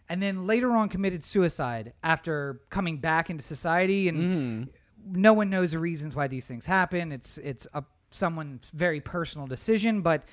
and 0.08 0.20
then 0.20 0.48
later 0.48 0.72
on 0.72 0.88
committed 0.88 1.22
suicide 1.22 1.92
after 2.02 2.60
coming 2.70 2.98
back 2.98 3.30
into 3.30 3.44
society. 3.44 4.08
And 4.08 4.68
no 5.06 5.32
one 5.32 5.48
knows 5.48 5.72
the 5.72 5.78
reasons 5.78 6.16
why 6.16 6.26
these 6.26 6.46
things 6.46 6.66
happen. 6.66 7.12
It's 7.12 7.38
it's 7.38 7.66
a 7.72 7.84
someone's 8.10 8.68
very 8.74 9.00
personal 9.00 9.46
decision, 9.46 10.00
but 10.00 10.24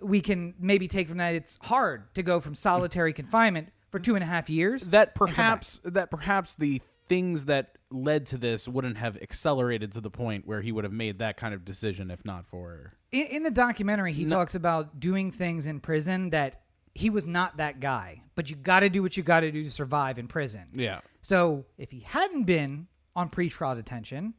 we 0.00 0.20
can 0.20 0.54
maybe 0.58 0.86
take 0.86 1.08
from 1.08 1.18
that 1.18 1.34
it's 1.34 1.58
hard 1.62 2.14
to 2.14 2.22
go 2.22 2.40
from 2.40 2.54
solitary 2.54 3.12
confinement 3.12 3.68
for 3.90 3.98
two 3.98 4.14
and 4.14 4.22
a 4.24 4.26
half 4.26 4.48
years. 4.50 4.90
that 4.90 5.14
perhaps 5.14 5.80
that 5.84 6.10
perhaps 6.10 6.56
the 6.56 6.80
things 7.08 7.46
that 7.46 7.78
led 7.90 8.26
to 8.26 8.36
this 8.36 8.68
wouldn't 8.68 8.98
have 8.98 9.16
accelerated 9.22 9.92
to 9.92 10.00
the 10.00 10.10
point 10.10 10.46
where 10.46 10.60
he 10.60 10.70
would 10.72 10.84
have 10.84 10.92
made 10.92 11.20
that 11.20 11.38
kind 11.38 11.54
of 11.54 11.64
decision 11.64 12.10
if 12.10 12.22
not 12.22 12.46
for 12.46 12.92
in, 13.12 13.26
in 13.28 13.42
the 13.44 13.50
documentary 13.50 14.12
he 14.12 14.26
talks 14.26 14.54
about 14.54 15.00
doing 15.00 15.30
things 15.30 15.66
in 15.66 15.80
prison 15.80 16.28
that 16.30 16.60
he 16.94 17.08
was 17.08 17.26
not 17.26 17.56
that 17.56 17.80
guy 17.80 18.20
but 18.34 18.50
you 18.50 18.56
got 18.56 18.80
to 18.80 18.90
do 18.90 19.02
what 19.02 19.16
you 19.16 19.22
got 19.22 19.40
to 19.40 19.50
do 19.50 19.64
to 19.64 19.70
survive 19.70 20.18
in 20.18 20.28
prison. 20.28 20.66
Yeah. 20.74 21.00
So 21.22 21.64
if 21.78 21.90
he 21.90 22.00
hadn't 22.00 22.44
been 22.44 22.88
on 23.16 23.30
pretrial 23.30 23.74
detention 23.74 24.34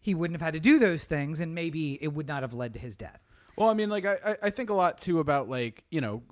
he 0.00 0.14
wouldn't 0.14 0.38
have 0.40 0.44
had 0.44 0.54
to 0.54 0.60
do 0.60 0.78
those 0.78 1.06
things 1.06 1.40
and 1.40 1.52
maybe 1.52 1.94
it 2.00 2.08
would 2.08 2.28
not 2.28 2.42
have 2.42 2.54
led 2.54 2.74
to 2.74 2.78
his 2.78 2.96
death. 2.96 3.18
Well 3.56 3.68
i 3.70 3.74
mean 3.74 3.88
like 3.90 4.04
I- 4.06 4.36
i 4.40 4.50
think 4.50 4.70
a 4.70 4.74
lot 4.74 4.98
too 4.98 5.18
about 5.18 5.48
like 5.48 5.82
you 5.90 6.00
know 6.00 6.22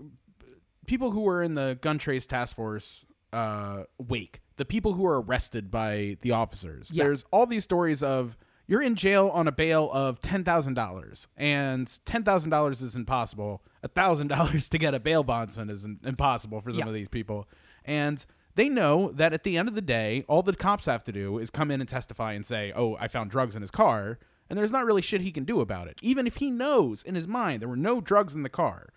people 0.86 1.10
who 1.12 1.20
were 1.22 1.42
in 1.42 1.54
the 1.54 1.78
gun 1.80 1.98
trace 1.98 2.26
task 2.26 2.56
force 2.56 3.04
uh 3.32 3.84
wake 3.98 4.40
the 4.56 4.64
people 4.64 4.92
who 4.94 5.02
were 5.02 5.20
arrested 5.22 5.70
by 5.70 6.16
the 6.20 6.30
officers 6.30 6.90
Yeah. 6.92 7.04
there's 7.04 7.24
all 7.30 7.46
these 7.46 7.64
stories 7.64 8.02
of 8.02 8.36
you're 8.68 8.82
in 8.82 8.94
jail 8.94 9.28
on 9.34 9.48
a 9.48 9.52
bail 9.52 9.90
of 9.92 10.20
$10,000 10.22 11.26
and 11.36 11.86
$10,000 12.06 12.82
is 12.82 12.96
impossible. 12.96 13.62
$1,000 13.84 14.68
to 14.70 14.78
get 14.78 14.94
a 14.94 15.00
bail 15.00 15.24
bondsman 15.24 15.68
is 15.68 15.84
impossible 15.84 16.60
for 16.60 16.70
some 16.70 16.78
Yeah. 16.78 16.86
of 16.86 16.94
these 16.94 17.08
people. 17.08 17.48
And 17.84 18.24
they 18.54 18.68
know 18.68 19.10
that 19.12 19.32
at 19.32 19.42
the 19.42 19.58
end 19.58 19.68
of 19.68 19.74
the 19.74 19.82
day, 19.82 20.24
all 20.28 20.42
the 20.42 20.54
cops 20.54 20.86
have 20.86 21.02
to 21.04 21.12
do 21.12 21.38
is 21.38 21.50
come 21.50 21.70
in 21.70 21.80
and 21.80 21.88
testify 21.88 22.32
and 22.34 22.46
say, 22.46 22.72
"Oh, 22.74 22.96
I 23.00 23.08
found 23.08 23.30
drugs 23.30 23.56
in 23.56 23.62
his 23.62 23.70
car." 23.70 24.18
And 24.48 24.58
there's 24.58 24.72
not 24.72 24.86
really 24.86 25.02
shit 25.02 25.22
he 25.22 25.32
can 25.32 25.44
do 25.44 25.60
about 25.60 25.88
it. 25.88 25.98
Even 26.00 26.26
if 26.26 26.36
he 26.36 26.50
knows 26.50 27.02
in 27.02 27.14
his 27.16 27.26
mind 27.26 27.60
there 27.62 27.68
were 27.68 27.76
no 27.76 28.00
drugs 28.00 28.34
in 28.34 28.42
the 28.44 28.48
car. 28.48 28.90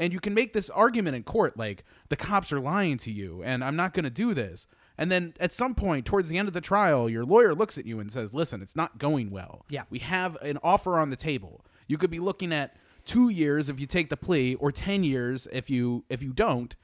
And 0.00 0.14
you 0.14 0.18
can 0.18 0.32
make 0.32 0.54
this 0.54 0.70
argument 0.70 1.14
in 1.14 1.24
court 1.24 1.58
like 1.58 1.84
the 2.08 2.16
cops 2.16 2.54
are 2.54 2.58
lying 2.58 2.96
to 2.98 3.12
you 3.12 3.42
and 3.44 3.62
I'm 3.62 3.76
not 3.76 3.92
going 3.92 4.04
to 4.04 4.10
do 4.10 4.32
this. 4.32 4.66
And 4.96 5.12
then 5.12 5.34
at 5.38 5.52
some 5.52 5.74
point 5.74 6.06
towards 6.06 6.30
the 6.30 6.38
end 6.38 6.48
of 6.48 6.54
the 6.54 6.62
trial, 6.62 7.08
your 7.08 7.22
lawyer 7.24 7.54
looks 7.54 7.76
at 7.76 7.84
you 7.84 8.00
and 8.00 8.10
says, 8.10 8.32
"Listen, 8.32 8.62
it's 8.62 8.74
not 8.74 8.96
going 8.96 9.30
well. 9.30 9.66
Yeah. 9.68 9.82
We 9.90 9.98
have 9.98 10.36
an 10.36 10.58
offer 10.62 10.98
on 10.98 11.10
the 11.10 11.16
table. 11.16 11.64
You 11.86 11.98
could 11.98 12.10
be 12.10 12.18
looking 12.18 12.50
at 12.50 12.76
2 13.04 13.28
years 13.28 13.68
if 13.68 13.78
you 13.78 13.86
take 13.86 14.08
the 14.08 14.16
plea 14.16 14.54
or 14.54 14.72
10 14.72 15.04
years 15.04 15.46
if 15.52 15.68
you 15.68 16.04
if 16.08 16.22
you 16.22 16.32
don't, 16.32 16.74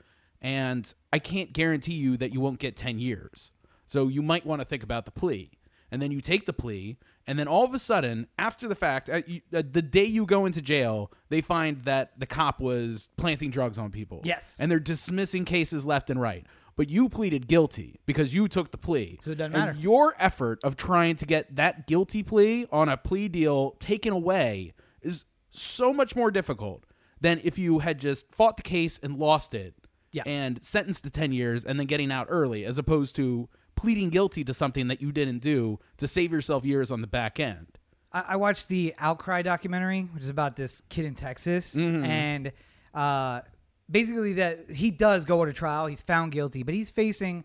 and 0.42 0.92
I 1.10 1.18
can't 1.18 1.54
guarantee 1.54 1.94
you 1.94 2.18
that 2.18 2.34
you 2.34 2.40
won't 2.40 2.58
get 2.58 2.76
10 2.76 2.98
years. 2.98 3.54
So 3.86 4.08
you 4.08 4.20
might 4.20 4.44
want 4.44 4.60
to 4.60 4.66
think 4.66 4.82
about 4.82 5.06
the 5.06 5.10
plea." 5.10 5.55
And 5.90 6.02
then 6.02 6.10
you 6.10 6.20
take 6.20 6.46
the 6.46 6.52
plea, 6.52 6.96
and 7.26 7.38
then 7.38 7.46
all 7.46 7.64
of 7.64 7.72
a 7.74 7.78
sudden, 7.78 8.26
after 8.38 8.66
the 8.66 8.74
fact, 8.74 9.08
uh, 9.08 9.22
you, 9.26 9.40
uh, 9.54 9.62
the 9.70 9.82
day 9.82 10.04
you 10.04 10.26
go 10.26 10.44
into 10.46 10.60
jail, 10.60 11.12
they 11.28 11.40
find 11.40 11.84
that 11.84 12.18
the 12.18 12.26
cop 12.26 12.60
was 12.60 13.08
planting 13.16 13.50
drugs 13.50 13.78
on 13.78 13.90
people. 13.90 14.20
Yes. 14.24 14.56
And 14.58 14.70
they're 14.70 14.80
dismissing 14.80 15.44
cases 15.44 15.86
left 15.86 16.10
and 16.10 16.20
right. 16.20 16.44
But 16.76 16.90
you 16.90 17.08
pleaded 17.08 17.46
guilty 17.48 18.00
because 18.04 18.34
you 18.34 18.48
took 18.48 18.70
the 18.70 18.76
plea. 18.78 19.18
So 19.22 19.30
it 19.30 19.36
doesn't 19.38 19.54
And 19.54 19.66
matter. 19.66 19.78
Your 19.78 20.14
effort 20.18 20.58
of 20.62 20.76
trying 20.76 21.16
to 21.16 21.24
get 21.24 21.56
that 21.56 21.86
guilty 21.86 22.22
plea 22.22 22.66
on 22.70 22.88
a 22.88 22.96
plea 22.96 23.28
deal 23.28 23.76
taken 23.78 24.12
away 24.12 24.74
is 25.02 25.24
so 25.50 25.94
much 25.94 26.14
more 26.14 26.30
difficult 26.30 26.84
than 27.20 27.40
if 27.44 27.56
you 27.58 27.78
had 27.78 27.98
just 27.98 28.34
fought 28.34 28.56
the 28.58 28.62
case 28.62 28.98
and 29.02 29.16
lost 29.18 29.54
it 29.54 29.74
Yeah. 30.12 30.24
and 30.26 30.62
sentenced 30.62 31.04
to 31.04 31.10
10 31.10 31.32
years 31.32 31.64
and 31.64 31.80
then 31.80 31.86
getting 31.86 32.12
out 32.12 32.26
early 32.28 32.64
as 32.66 32.76
opposed 32.76 33.16
to 33.16 33.48
pleading 33.76 34.08
guilty 34.08 34.42
to 34.44 34.54
something 34.54 34.88
that 34.88 35.00
you 35.00 35.12
didn't 35.12 35.38
do 35.38 35.78
to 35.98 36.08
save 36.08 36.32
yourself 36.32 36.64
years 36.64 36.90
on 36.90 37.00
the 37.00 37.06
back 37.06 37.38
end. 37.38 37.78
I, 38.12 38.24
I 38.30 38.36
watched 38.36 38.68
the 38.68 38.94
Outcry 38.98 39.42
documentary, 39.42 40.08
which 40.12 40.22
is 40.22 40.30
about 40.30 40.56
this 40.56 40.82
kid 40.88 41.04
in 41.04 41.14
Texas, 41.14 41.76
and 41.76 42.52
uh, 42.94 43.42
basically 43.90 44.34
that 44.34 44.70
he 44.70 44.90
does 44.90 45.24
go 45.24 45.44
to 45.44 45.52
trial. 45.52 45.86
He's 45.86 46.02
found 46.02 46.32
guilty, 46.32 46.62
but 46.62 46.74
he's 46.74 46.90
facing 46.90 47.44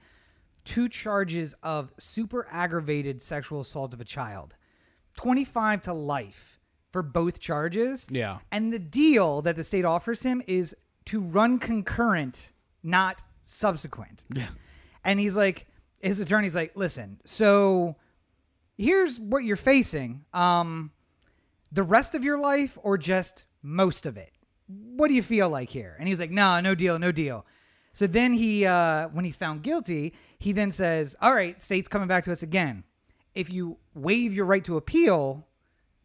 two 0.63 0.88
charges 0.88 1.53
of 1.63 1.91
super 2.00 2.47
aggravated 2.50 3.21
sexual 3.21 3.61
assault 3.61 3.93
of 3.93 4.01
a 4.01 4.05
child, 4.05 4.55
twenty 5.15 5.43
five 5.45 5.81
to 5.83 5.93
life 5.93 6.59
for 6.91 7.01
both 7.03 7.39
charges. 7.39 8.07
Yeah. 8.11 8.39
and 8.51 8.71
the 8.71 8.79
deal 8.79 9.41
that 9.43 9.55
the 9.55 9.63
state 9.63 9.85
offers 9.85 10.23
him 10.23 10.41
is 10.45 10.75
to 11.05 11.21
run 11.21 11.57
concurrent, 11.57 12.51
not 12.83 13.21
subsequent. 13.43 14.25
Yeah. 14.33 14.47
And 15.03 15.19
he's 15.19 15.35
like, 15.38 15.67
his 16.01 16.20
attorney's 16.20 16.55
like, 16.55 16.75
listen, 16.75 17.20
so 17.25 17.96
here's 18.77 19.20
what 19.20 19.43
you're 19.43 19.55
facing. 19.55 20.25
Um, 20.34 20.91
the 21.72 21.84
rest 21.84 22.15
of 22.15 22.24
your 22.24 22.38
life 22.38 22.77
or 22.81 22.98
just 22.98 23.46
most 23.62 24.05
of 24.05 24.17
it? 24.17 24.31
What 24.67 25.08
do 25.08 25.13
you 25.13 25.24
feel 25.24 25.50
like 25.50 25.70
here? 25.70 25.96
And 26.00 26.08
he's 26.08 26.20
like, 26.20 26.31
no, 26.31 26.60
no 26.60 26.75
deal, 26.75 27.00
no 27.00 27.12
deal. 27.12 27.46
So 27.93 28.08
then 28.08 28.34
he, 28.34 28.65
uh, 28.65 29.10
when 29.10 29.25
he's 29.25 29.36
found 29.36 29.63
guilty, 29.63 30.13
he 30.39 30.53
then 30.53 30.72
says, 30.72 31.15
all 31.22 31.34
right, 31.34 31.62
state's 31.62 31.88
coming 31.88 32.08
back 32.08 32.24
to 32.25 32.31
us 32.31 32.41
again. 32.41 32.84
If 33.36 33.51
you 33.51 33.77
waive 33.93 34.34
your 34.34 34.46
right 34.46 34.63
to 34.65 34.77
appeal, 34.77 35.48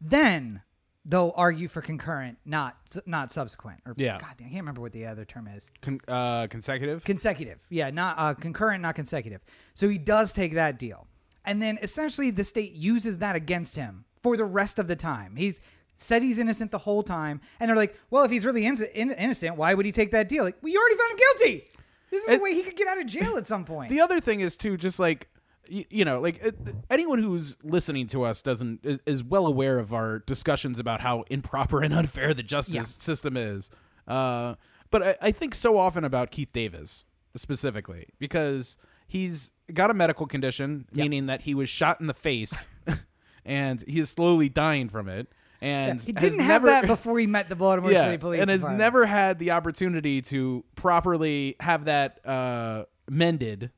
then 0.00 0.62
they'll 1.08 1.32
argue 1.36 1.68
for 1.68 1.80
concurrent, 1.80 2.36
not 2.44 2.76
not 3.06 3.30
subsequent. 3.32 3.80
Or 3.86 3.94
Yeah. 3.96 4.18
God, 4.18 4.30
I 4.38 4.42
can't 4.42 4.54
remember 4.56 4.80
what 4.80 4.92
the 4.92 5.06
other 5.06 5.24
term 5.24 5.46
is. 5.46 5.70
Con- 5.80 6.00
uh, 6.08 6.48
consecutive? 6.48 7.04
Consecutive. 7.04 7.58
Yeah, 7.70 7.90
not 7.90 8.16
uh, 8.18 8.34
concurrent, 8.34 8.82
not 8.82 8.94
consecutive. 8.96 9.40
So 9.74 9.88
he 9.88 9.98
does 9.98 10.32
take 10.32 10.54
that 10.54 10.78
deal. 10.78 11.06
And 11.44 11.62
then 11.62 11.78
essentially 11.80 12.30
the 12.30 12.42
state 12.44 12.72
uses 12.72 13.18
that 13.18 13.36
against 13.36 13.76
him 13.76 14.04
for 14.22 14.36
the 14.36 14.44
rest 14.44 14.78
of 14.80 14.88
the 14.88 14.96
time. 14.96 15.36
He's 15.36 15.60
said 15.94 16.22
he's 16.22 16.38
innocent 16.40 16.72
the 16.72 16.78
whole 16.78 17.02
time. 17.04 17.40
And 17.60 17.68
they're 17.68 17.76
like, 17.76 17.96
well, 18.10 18.24
if 18.24 18.30
he's 18.30 18.44
really 18.44 18.66
in- 18.66 18.76
in- 18.94 19.12
innocent, 19.12 19.56
why 19.56 19.72
would 19.72 19.86
he 19.86 19.92
take 19.92 20.10
that 20.10 20.28
deal? 20.28 20.42
Like, 20.44 20.56
we 20.60 20.76
already 20.76 20.96
found 20.96 21.12
him 21.12 21.16
guilty. 21.16 21.64
This 22.10 22.22
is 22.28 22.36
the 22.36 22.42
way 22.42 22.54
he 22.54 22.62
could 22.62 22.76
get 22.76 22.86
out 22.88 22.98
of 22.98 23.06
jail 23.06 23.36
at 23.36 23.46
some 23.46 23.64
point. 23.64 23.90
The 23.90 24.00
other 24.00 24.20
thing 24.20 24.40
is 24.40 24.56
too, 24.56 24.76
just 24.76 24.98
like 24.98 25.28
you, 25.68 25.84
you 25.90 26.04
know, 26.04 26.20
like 26.20 26.42
it, 26.42 26.56
anyone 26.90 27.18
who's 27.22 27.56
listening 27.62 28.06
to 28.08 28.22
us 28.24 28.42
doesn't 28.42 28.80
is, 28.84 29.00
is 29.06 29.22
well 29.24 29.46
aware 29.46 29.78
of 29.78 29.92
our 29.94 30.20
discussions 30.20 30.78
about 30.78 31.00
how 31.00 31.24
improper 31.30 31.82
and 31.82 31.92
unfair 32.02 32.34
the 32.34 32.42
justice 32.42 32.74
Yeah. 32.74 32.82
system 32.84 33.36
is. 33.36 33.70
Uh, 34.06 34.54
but 34.90 35.02
I, 35.02 35.16
I 35.22 35.30
think 35.32 35.54
so 35.54 35.78
often 35.78 36.04
about 36.04 36.30
Keith 36.30 36.52
Davis 36.52 37.04
specifically 37.34 38.08
because 38.18 38.76
he's 39.08 39.50
got 39.74 39.90
a 39.90 39.94
medical 39.94 40.26
condition, 40.26 40.86
meaning 40.92 41.26
that 41.26 41.42
he 41.42 41.54
was 41.54 41.68
shot 41.68 42.00
in 42.00 42.06
the 42.06 42.14
face, 42.14 42.66
and 43.44 43.82
he 43.86 43.98
is 44.00 44.10
slowly 44.10 44.48
dying 44.48 44.88
from 44.88 45.08
it. 45.08 45.28
And 45.60 46.00
he 46.02 46.12
didn't 46.12 46.40
have 46.40 46.62
never- 46.62 46.66
that 46.66 46.86
before 46.86 47.18
he 47.18 47.26
met 47.26 47.48
the 47.48 47.56
Baltimore 47.56 47.90
City 47.90 48.18
Police 48.18 48.40
and 48.42 48.50
has 48.50 48.60
Department. 48.60 48.78
never 48.78 49.06
had 49.06 49.38
the 49.38 49.52
opportunity 49.52 50.20
to 50.22 50.64
properly 50.74 51.56
have 51.60 51.86
that 51.86 52.20
uh, 52.26 52.84
mended 53.10 53.70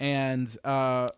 and 0.00 0.54
uh, 0.64 1.08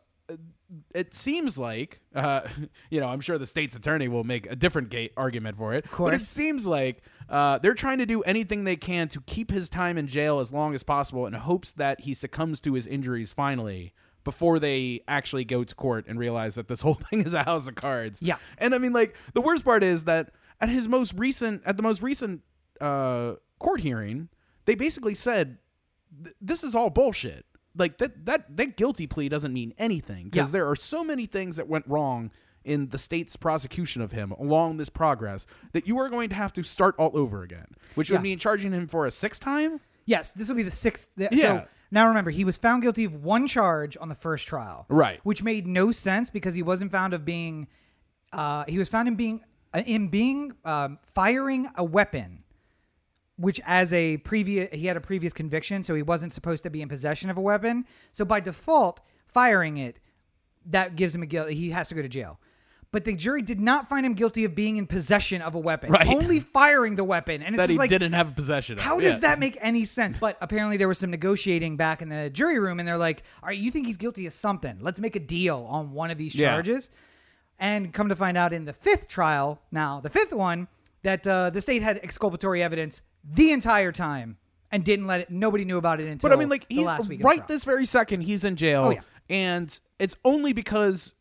it 0.94 1.14
seems 1.14 1.58
like 1.58 2.00
uh, 2.14 2.42
you 2.90 3.00
know 3.00 3.08
I'm 3.08 3.20
sure 3.20 3.38
the 3.38 3.46
state's 3.46 3.74
attorney 3.74 4.08
will 4.08 4.24
make 4.24 4.50
a 4.50 4.56
different 4.56 4.88
gate 4.90 5.12
argument 5.16 5.56
for 5.56 5.74
it, 5.74 5.86
but 5.96 6.14
it 6.14 6.22
seems 6.22 6.66
like 6.66 7.02
uh, 7.28 7.58
they're 7.58 7.74
trying 7.74 7.98
to 7.98 8.06
do 8.06 8.22
anything 8.22 8.64
they 8.64 8.76
can 8.76 9.08
to 9.08 9.20
keep 9.22 9.50
his 9.50 9.68
time 9.68 9.96
in 9.98 10.06
jail 10.06 10.40
as 10.40 10.52
long 10.52 10.74
as 10.74 10.82
possible 10.82 11.26
in 11.26 11.32
hopes 11.32 11.72
that 11.72 12.00
he 12.00 12.14
succumbs 12.14 12.60
to 12.60 12.74
his 12.74 12.86
injuries 12.86 13.32
finally 13.32 13.92
before 14.24 14.58
they 14.58 15.00
actually 15.08 15.44
go 15.44 15.64
to 15.64 15.74
court 15.74 16.04
and 16.06 16.18
realize 16.18 16.54
that 16.54 16.68
this 16.68 16.80
whole 16.82 16.94
thing 16.94 17.22
is 17.22 17.34
a 17.34 17.42
house 17.44 17.68
of 17.68 17.74
cards. 17.74 18.20
Yeah. 18.22 18.36
and 18.58 18.74
I 18.74 18.78
mean 18.78 18.92
like 18.92 19.16
the 19.34 19.40
worst 19.40 19.64
part 19.64 19.82
is 19.82 20.04
that 20.04 20.30
at 20.60 20.68
his 20.68 20.88
most 20.88 21.14
recent 21.14 21.62
at 21.64 21.76
the 21.76 21.82
most 21.82 22.02
recent 22.02 22.42
uh, 22.80 23.34
court 23.58 23.80
hearing, 23.80 24.28
they 24.66 24.74
basically 24.74 25.14
said 25.14 25.58
this 26.40 26.64
is 26.64 26.74
all 26.74 26.90
bullshit. 26.90 27.46
Like 27.76 27.98
that 27.98 28.26
that 28.26 28.56
that 28.56 28.76
guilty 28.76 29.06
plea 29.06 29.28
doesn't 29.28 29.52
mean 29.52 29.72
anything 29.78 30.24
because 30.30 30.48
Yeah. 30.48 30.52
there 30.52 30.68
are 30.68 30.76
so 30.76 31.04
many 31.04 31.26
things 31.26 31.56
that 31.56 31.68
went 31.68 31.86
wrong 31.86 32.30
in 32.64 32.88
the 32.88 32.98
state's 32.98 33.36
prosecution 33.36 34.02
of 34.02 34.12
him 34.12 34.32
along 34.32 34.76
this 34.76 34.90
progress 34.90 35.46
that 35.72 35.86
you 35.86 35.96
are 35.98 36.08
going 36.10 36.28
to 36.28 36.34
have 36.34 36.52
to 36.54 36.62
start 36.62 36.94
all 36.98 37.10
over 37.16 37.42
again, 37.42 37.66
which 37.94 38.10
Yeah. 38.10 38.16
would 38.16 38.22
mean 38.22 38.38
charging 38.38 38.72
him 38.72 38.86
for 38.88 39.06
a 39.06 39.10
sixth 39.10 39.40
time. 39.40 39.80
Yes, 40.04 40.32
this 40.32 40.48
will 40.48 40.56
be 40.56 40.62
the 40.64 40.70
sixth. 40.70 41.08
th- 41.16 41.30
Yeah. 41.32 41.38
So 41.40 41.66
now 41.92 42.08
remember, 42.08 42.30
he 42.30 42.44
was 42.44 42.58
found 42.58 42.82
guilty 42.82 43.04
of 43.04 43.22
one 43.22 43.46
charge 43.46 43.96
on 44.00 44.08
the 44.08 44.14
first 44.14 44.46
trial, 44.48 44.84
Right. 44.88 45.20
Which 45.22 45.42
made 45.42 45.66
no 45.66 45.92
sense 45.92 46.28
because 46.28 46.54
he 46.54 46.62
wasn't 46.62 46.90
found 46.92 47.14
of 47.14 47.24
being. 47.24 47.68
Uh, 48.32 48.64
he 48.68 48.78
was 48.78 48.88
found 48.88 49.08
in 49.08 49.14
being 49.14 49.42
uh, 49.72 49.82
in 49.86 50.08
being 50.08 50.52
um, 50.64 50.98
firing 51.02 51.68
a 51.76 51.84
weapon, 51.84 52.42
which 53.40 53.60
as 53.66 53.92
a 53.92 54.18
previous 54.18 54.68
he 54.72 54.86
had 54.86 54.96
a 54.96 55.00
previous 55.00 55.32
conviction, 55.32 55.82
so 55.82 55.94
he 55.94 56.02
wasn't 56.02 56.32
supposed 56.32 56.62
to 56.64 56.70
be 56.70 56.82
in 56.82 56.88
possession 56.88 57.30
of 57.30 57.36
a 57.36 57.40
weapon. 57.40 57.86
So 58.12 58.24
by 58.24 58.40
default, 58.40 59.00
firing 59.26 59.78
it 59.78 59.98
that 60.66 60.94
gives 60.96 61.14
him 61.14 61.22
a 61.22 61.26
guilt. 61.26 61.48
He 61.50 61.70
has 61.70 61.88
to 61.88 61.94
go 61.94 62.02
to 62.02 62.08
jail. 62.08 62.38
But 62.92 63.04
the 63.04 63.14
jury 63.14 63.40
did 63.40 63.60
not 63.60 63.88
find 63.88 64.04
him 64.04 64.14
guilty 64.14 64.44
of 64.44 64.54
being 64.56 64.76
in 64.76 64.84
possession 64.86 65.42
of 65.42 65.54
a 65.54 65.58
weapon, 65.60 65.90
Right. 65.92 66.08
only 66.08 66.40
firing 66.40 66.96
the 66.96 67.04
weapon. 67.04 67.40
And 67.40 67.54
it's 67.54 67.62
That 67.62 67.70
he 67.70 67.78
like, 67.78 67.88
didn't 67.88 68.14
have 68.14 68.30
a 68.30 68.32
possession 68.32 68.78
of. 68.78 68.84
how 68.84 68.98
Yeah. 68.98 69.10
does 69.12 69.20
that 69.20 69.38
make 69.38 69.56
any 69.60 69.84
sense? 69.84 70.18
But 70.18 70.36
apparently 70.40 70.76
there 70.76 70.88
was 70.88 70.98
some 70.98 71.10
negotiating 71.10 71.76
back 71.76 72.02
in 72.02 72.08
the 72.08 72.28
jury 72.30 72.58
room, 72.58 72.80
and 72.80 72.86
they're 72.88 72.98
like, 72.98 73.22
"All 73.42 73.48
right, 73.48 73.56
you 73.56 73.70
think 73.70 73.86
he's 73.86 73.96
guilty 73.96 74.26
of 74.26 74.32
something? 74.32 74.76
Let's 74.80 74.98
make 74.98 75.14
a 75.14 75.20
deal 75.20 75.66
on 75.70 75.92
one 75.92 76.10
of 76.10 76.18
these 76.18 76.34
Yeah. 76.34 76.50
charges." 76.50 76.90
And 77.60 77.92
come 77.92 78.08
to 78.08 78.16
find 78.16 78.36
out, 78.36 78.52
in 78.52 78.64
the 78.64 78.72
fifth 78.72 79.06
trial, 79.06 79.62
now 79.70 80.00
the 80.00 80.10
fifth 80.10 80.32
one, 80.32 80.66
that 81.02 81.26
uh, 81.26 81.50
the 81.50 81.60
state 81.60 81.82
had 81.82 81.98
exculpatory 82.02 82.60
evidence 82.62 83.02
the 83.24 83.52
entire 83.52 83.92
time 83.92 84.36
and 84.70 84.84
didn't 84.84 85.06
let 85.06 85.20
it. 85.20 85.30
Nobody 85.30 85.64
knew 85.64 85.78
about 85.78 86.00
it 86.00 86.08
until 86.08 86.28
But 86.30 86.36
I 86.36 86.38
mean, 86.38 86.48
like 86.48 86.66
he's 86.68 86.86
last 86.86 87.08
week. 87.08 87.22
right 87.24 87.46
this 87.48 87.64
very 87.64 87.86
second 87.86 88.22
he's 88.22 88.44
in 88.44 88.56
jail, 88.56 88.84
Oh, 88.86 88.90
yeah. 88.90 89.00
and 89.28 89.78
it's 89.98 90.16
only 90.24 90.52
because 90.52 91.14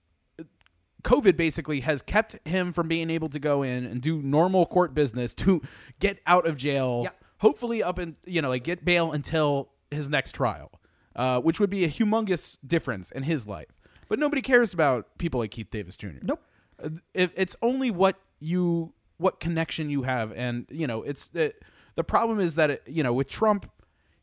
COVID 1.04 1.38
basically 1.38 1.80
has 1.82 2.02
kept 2.02 2.38
him 2.48 2.72
from 2.72 2.88
being 2.88 3.10
able 3.10 3.30
to 3.30 3.40
go 3.40 3.64
in 3.64 3.86
and 3.86 4.02
do 4.02 4.22
normal 4.22 4.66
court 4.66 4.94
business 4.94 5.34
to 5.36 5.62
get 6.00 6.20
out 6.28 6.46
of 6.46 6.58
jail. 6.58 7.02
Yeah. 7.06 7.10
Hopefully, 7.40 7.82
up 7.82 7.98
and 7.98 8.18
you 8.26 8.42
know, 8.42 8.50
like 8.50 8.64
get 8.66 8.84
bail 8.84 9.12
until 9.14 9.70
his 9.92 10.10
next 10.10 10.34
trial, 10.34 10.72
uh, 11.16 11.40
which 11.40 11.60
would 11.60 11.70
be 11.70 11.86
a 11.86 11.90
humongous 11.90 12.58
difference 12.66 13.12
in 13.12 13.24
his 13.24 13.48
life. 13.48 13.70
But 14.10 14.20
nobody 14.20 14.42
cares 14.42 14.74
about 14.74 15.18
people 15.18 15.40
like 15.40 15.52
Keith 15.52 15.72
Davis 15.72 15.96
Jr. 15.96 16.08
Nope. 16.22 16.44
Uh, 16.84 16.90
it, 17.14 17.32
it's 17.36 17.56
only 17.62 17.92
what 17.92 18.18
you 18.40 18.94
what 19.18 19.40
connection 19.42 19.90
you 19.90 20.04
have 20.04 20.32
and 20.32 20.66
you 20.72 20.88
know 20.88 21.04
it's 21.04 21.28
the 21.28 21.54
the 22.00 22.04
problem 22.06 22.40
is 22.40 22.56
that 22.56 22.70
it, 22.70 22.84
you 22.88 23.04
know 23.04 23.14
with 23.14 23.28
Trump 23.28 23.70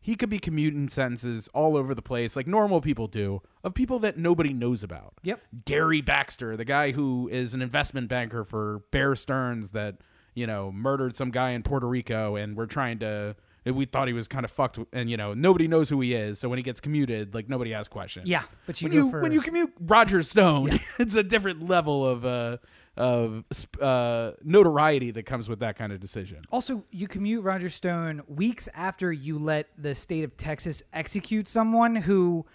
he 0.07 0.15
could 0.15 0.31
be 0.31 0.39
commuting 0.39 0.89
sentences 0.89 1.49
all 1.53 1.77
over 1.77 1.93
the 1.93 2.01
place 2.01 2.37
like 2.37 2.47
normal 2.47 2.81
people 2.81 3.09
do 3.09 3.43
of 3.65 3.75
people 3.75 3.99
that 3.99 4.17
nobody 4.17 4.53
knows 4.53 4.85
about. 4.85 5.15
Yep. 5.25 5.43
Gary 5.65 6.01
Baxter, 6.01 6.57
the 6.57 6.65
guy 6.65 6.93
who 6.93 7.29
is 7.31 7.55
an 7.55 7.61
investment 7.61 8.09
banker 8.09 8.45
for 8.45 8.83
Bear 8.93 9.17
Stearns 9.17 9.73
that, 9.73 9.97
you 10.33 10.47
know, 10.47 10.71
murdered 10.71 11.17
some 11.17 11.33
guy 11.33 11.51
in 11.51 11.65
Puerto 11.65 11.89
Rico 11.89 12.37
and 12.37 12.57
we're 12.57 12.67
trying 12.67 13.01
to 13.01 13.35
we 13.65 13.85
thought 13.85 14.07
he 14.07 14.15
was 14.15 14.29
kind 14.29 14.45
of 14.45 14.51
fucked 14.53 14.79
and 14.93 15.11
you 15.11 15.17
know, 15.17 15.35
nobody 15.35 15.67
knows 15.67 15.89
who 15.89 16.01
he 16.01 16.15
is, 16.15 16.39
so 16.39 16.49
when 16.49 16.57
he 16.57 16.62
gets 16.62 16.79
commuted, 16.79 17.35
like 17.35 17.49
nobody 17.49 17.75
asks 17.75 17.89
questions 17.89 18.29
Yeah, 18.29 18.45
but 18.65 18.81
you 18.81 18.87
when 18.87 18.93
you 18.93 19.11
for 19.11 19.21
when 19.21 19.33
you 19.33 19.41
commute 19.41 19.73
Roger 19.81 20.23
Stone, 20.23 20.71
it's 21.01 21.17
a 21.17 21.25
different 21.25 21.69
level 21.69 22.07
of 22.07 22.25
uh 22.25 22.59
of 22.96 23.44
uh 23.80 24.32
notoriety 24.42 25.11
that 25.11 25.24
comes 25.24 25.48
with 25.48 25.59
that 25.61 25.76
kind 25.76 25.92
of 25.92 26.00
decision. 26.00 26.38
Also, 26.50 26.85
you 26.90 27.06
commute 27.06 27.44
Roger 27.44 27.68
Stone 27.68 28.22
weeks 28.26 28.68
after 28.74 29.12
you 29.12 29.38
let 29.38 29.68
the 29.76 29.94
state 29.94 30.24
of 30.24 30.37
Texas 30.37 30.82
execute 30.92 31.48
someone 31.48 31.94
who 31.94 32.46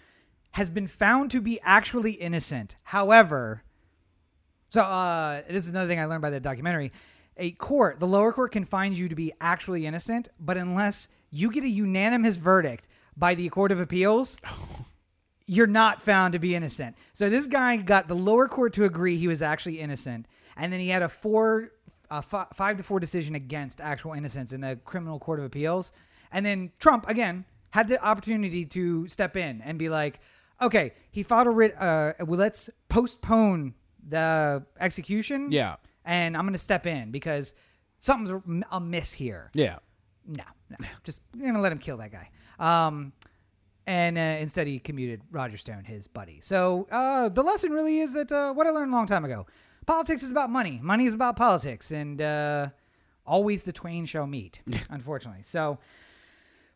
has 0.52 0.68
been 0.68 0.86
found 0.86 1.30
to 1.30 1.40
be 1.40 1.60
actually 1.62 2.12
innocent. 2.12 2.76
However, 2.82 3.62
so 4.70 4.82
uh, 4.82 5.42
this 5.48 5.64
is 5.64 5.70
another 5.70 5.88
thing 5.88 5.98
I 5.98 6.06
learned 6.06 6.22
by 6.22 6.30
the 6.30 6.40
documentary. 6.40 6.92
A 7.36 7.52
court, 7.52 8.00
the 8.00 8.06
lower 8.06 8.32
court, 8.32 8.52
can 8.52 8.64
find 8.64 8.96
you 8.96 9.08
to 9.08 9.14
be 9.14 9.32
actually 9.40 9.86
innocent, 9.86 10.28
but 10.38 10.56
unless 10.56 11.08
you 11.30 11.50
get 11.50 11.64
a 11.64 11.68
unanimous 11.68 12.36
verdict 12.36 12.88
by 13.16 13.34
the 13.34 13.48
Court 13.48 13.72
of 13.72 13.80
Appeals, 13.80 14.38
you're 15.46 15.66
not 15.66 16.00
found 16.02 16.32
to 16.32 16.38
be 16.38 16.54
innocent. 16.54 16.96
So 17.12 17.28
this 17.28 17.46
guy 17.46 17.76
got 17.76 18.08
the 18.08 18.14
lower 18.14 18.48
court 18.48 18.72
to 18.74 18.84
agree 18.84 19.16
he 19.16 19.28
was 19.28 19.42
actually 19.42 19.80
innocent, 19.80 20.26
and 20.56 20.72
then 20.72 20.80
he 20.80 20.88
had 20.88 21.02
a 21.02 21.08
four, 21.08 21.72
a 22.10 22.22
fi- 22.22 22.46
five 22.54 22.76
to 22.76 22.82
four 22.82 23.00
decision 23.00 23.34
against 23.34 23.80
actual 23.80 24.12
innocence 24.12 24.52
in 24.52 24.60
the 24.60 24.78
criminal 24.84 25.18
court 25.18 25.38
of 25.38 25.44
appeals. 25.44 25.92
And 26.30 26.44
then 26.46 26.70
Trump 26.78 27.08
again 27.08 27.44
had 27.70 27.88
the 27.88 28.02
opportunity 28.04 28.64
to 28.66 29.08
step 29.08 29.36
in 29.36 29.60
and 29.62 29.78
be 29.78 29.88
like, 29.88 30.20
"Okay, 30.60 30.92
he 31.10 31.22
filed 31.22 31.46
a 31.46 31.50
writ. 31.50 31.74
Uh, 31.78 32.12
well, 32.20 32.38
let's 32.38 32.68
postpone 32.88 33.74
the 34.06 34.64
execution. 34.80 35.50
Yeah. 35.52 35.76
and 36.04 36.36
I'm 36.36 36.42
going 36.44 36.52
to 36.54 36.58
step 36.58 36.86
in 36.86 37.10
because 37.10 37.54
something's 37.98 38.64
amiss 38.70 39.12
here." 39.12 39.50
Yeah. 39.54 39.78
no, 40.26 40.44
no, 40.80 40.88
just 41.04 41.20
gonna 41.38 41.60
let 41.60 41.72
him 41.72 41.78
kill 41.78 41.96
that 41.98 42.12
guy. 42.12 42.28
Um, 42.58 43.12
and 43.86 44.16
uh, 44.16 44.20
instead 44.20 44.66
he 44.66 44.78
commuted 44.78 45.22
Roger 45.30 45.56
Stone, 45.56 45.84
his 45.84 46.06
buddy. 46.06 46.38
So 46.40 46.86
uh, 46.90 47.28
the 47.28 47.42
lesson 47.42 47.72
really 47.72 47.98
is 48.00 48.12
that 48.14 48.30
uh, 48.32 48.52
what 48.54 48.66
I 48.66 48.70
learned 48.70 48.92
a 48.92 48.94
long 48.96 49.06
time 49.06 49.24
ago: 49.24 49.46
politics 49.86 50.22
is 50.22 50.30
about 50.30 50.50
money, 50.50 50.80
money 50.82 51.06
is 51.06 51.14
about 51.14 51.36
politics, 51.36 51.90
and 51.90 52.20
uh, 52.22 52.68
always 53.26 53.62
the 53.64 53.72
twain 53.72 54.04
shall 54.06 54.26
meet. 54.26 54.60
unfortunately, 54.90 55.42
so. 55.42 55.78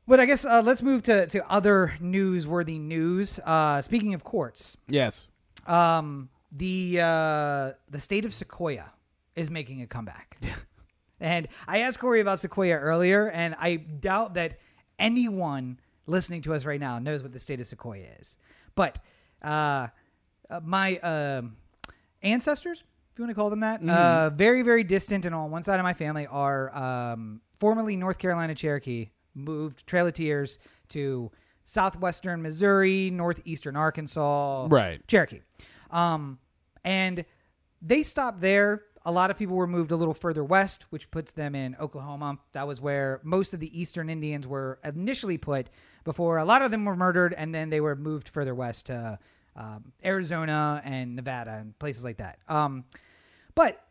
But 0.09 0.21
I 0.21 0.27
guess 0.27 0.45
uh, 0.45 0.63
let's 0.65 0.83
move 0.83 1.03
to, 1.05 1.27
to 1.27 1.51
other 1.51 1.95
newsworthy 2.01 2.81
news. 2.81 3.41
Uh, 3.45 3.83
speaking 3.83 4.15
of 4.15 4.23
courts, 4.23 4.77
Yes. 4.87 5.27
um, 5.67 6.29
the 6.53 7.01
uh, 7.01 7.73
the 7.91 7.99
state 7.99 8.25
of 8.25 8.31
Sequoyah 8.31 8.91
is 9.35 9.51
making 9.51 9.83
a 9.83 9.87
comeback. 9.89 10.39
and 11.21 11.49
I 11.67 11.79
asked 11.81 11.99
Corey 11.99 12.21
about 12.21 12.39
Sequoyah 12.39 12.81
earlier, 12.81 13.29
and 13.29 13.57
I 13.59 13.77
doubt 13.77 14.35
that 14.35 14.61
anyone 14.97 15.81
listening 16.07 16.43
to 16.43 16.55
us 16.55 16.65
right 16.65 16.81
now 16.81 16.99
knows 16.99 17.23
what 17.23 17.33
the 17.33 17.39
state 17.39 17.61
of 17.61 17.67
Sequoyah 17.67 18.21
is. 18.21 18.37
But 18.75 18.99
uh, 19.43 19.89
uh, 20.51 20.61
my 20.65 20.99
um 20.99 21.57
ancestors, 22.23 22.81
if 23.13 23.19
you 23.19 23.25
want 23.25 23.31
to 23.31 23.35
call 23.35 23.51
them 23.51 23.61
that, 23.61 23.83
uh, 23.89 24.31
very 24.31 24.63
very 24.63 24.85
distant, 24.85 25.27
and 25.27 25.35
on 25.35 25.51
one 25.51 25.63
side 25.63 25.79
of 25.81 25.85
my 25.85 25.95
family 25.95 26.27
are 26.27 26.75
um, 26.77 27.41
formerly 27.59 27.97
North 27.97 28.19
Carolina 28.19 28.55
Cherokee, 28.55 29.11
moved 29.35 29.87
Trail 29.87 30.07
of 30.07 30.15
Tears 30.15 30.59
to 30.91 31.31
southwestern 31.65 32.43
Missouri, 32.43 33.11
northeastern 33.11 33.77
Arkansas, 33.77 34.67
Right. 34.71 35.07
Cherokee. 35.09 35.41
Um, 35.91 36.39
and 36.85 37.25
they 37.83 38.03
stopped 38.05 38.41
there. 38.41 38.85
A 39.05 39.11
lot 39.13 39.31
of 39.31 39.39
people 39.39 39.57
were 39.57 39.67
moved 39.67 39.91
a 39.93 39.97
little 39.97 40.15
further 40.15 40.45
west, 40.45 40.87
which 40.91 41.11
puts 41.11 41.33
them 41.33 41.55
in 41.55 41.77
Oklahoma. 41.81 42.39
That 42.53 42.67
was 42.69 42.81
where 42.81 43.21
most 43.25 43.53
of 43.55 43.61
the 43.61 43.81
eastern 43.81 44.09
Indians 44.11 44.47
were 44.47 44.79
initially 44.85 45.39
put 45.39 45.69
before 46.07 46.39
a 46.39 46.45
lot 46.45 46.63
of 46.63 46.71
them 46.71 46.85
were 46.85 46.97
murdered, 46.97 47.35
and 47.35 47.53
then 47.53 47.69
they 47.69 47.81
were 47.81 47.97
moved 47.97 48.29
further 48.29 48.55
west 48.55 48.87
to 48.87 49.19
um, 49.57 49.93
Arizona 50.05 50.81
and 50.85 51.17
Nevada 51.17 51.59
and 51.61 51.77
places 51.79 52.05
like 52.05 52.19
that. 52.19 52.39
Um, 52.49 52.85
but 53.57 53.83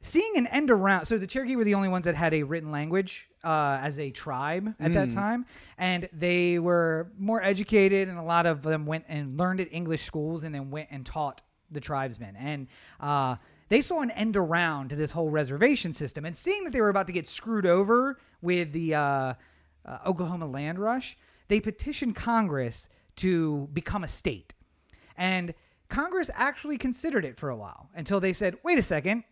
seeing 0.00 0.36
an 0.36 0.48
end 0.48 0.68
around 0.70 1.04
so 1.04 1.16
the 1.16 1.28
cherokee 1.28 1.54
were 1.54 1.62
the 1.62 1.74
only 1.74 1.88
ones 1.88 2.06
that 2.06 2.16
had 2.16 2.34
a 2.34 2.42
written 2.42 2.72
language 2.72 3.28
uh, 3.44 3.78
as 3.80 4.00
a 4.00 4.10
tribe 4.10 4.74
at 4.80 4.92
that 4.94 5.10
time 5.10 5.46
and 5.78 6.08
they 6.12 6.58
were 6.58 7.12
more 7.16 7.40
educated 7.40 8.08
and 8.08 8.18
a 8.18 8.22
lot 8.22 8.44
of 8.44 8.62
them 8.62 8.84
went 8.84 9.04
and 9.06 9.38
learned 9.38 9.60
at 9.60 9.68
english 9.72 10.02
schools 10.02 10.42
and 10.42 10.52
then 10.52 10.70
went 10.70 10.88
and 10.90 11.06
taught 11.06 11.40
the 11.70 11.80
tribesmen 11.80 12.34
and 12.36 12.66
uh, 12.98 13.36
they 13.68 13.80
saw 13.80 14.00
an 14.00 14.10
end 14.10 14.36
around 14.36 14.90
to 14.90 14.96
this 14.96 15.12
whole 15.12 15.30
reservation 15.30 15.92
system 15.92 16.24
and 16.24 16.36
seeing 16.36 16.64
that 16.64 16.72
they 16.72 16.80
were 16.80 16.88
about 16.88 17.06
to 17.06 17.12
get 17.12 17.28
screwed 17.28 17.64
over 17.64 18.18
with 18.40 18.72
the 18.72 18.96
uh, 18.96 19.34
uh, 19.86 19.98
oklahoma 20.06 20.46
land 20.46 20.78
rush 20.78 21.16
they 21.48 21.60
petitioned 21.60 22.14
congress 22.16 22.88
to 23.16 23.68
become 23.72 24.04
a 24.04 24.08
state 24.08 24.54
and 25.16 25.54
congress 25.88 26.30
actually 26.34 26.78
considered 26.78 27.24
it 27.24 27.36
for 27.36 27.50
a 27.50 27.56
while 27.56 27.88
until 27.94 28.20
they 28.20 28.32
said 28.32 28.56
wait 28.62 28.78
a 28.78 28.82
second 28.82 29.24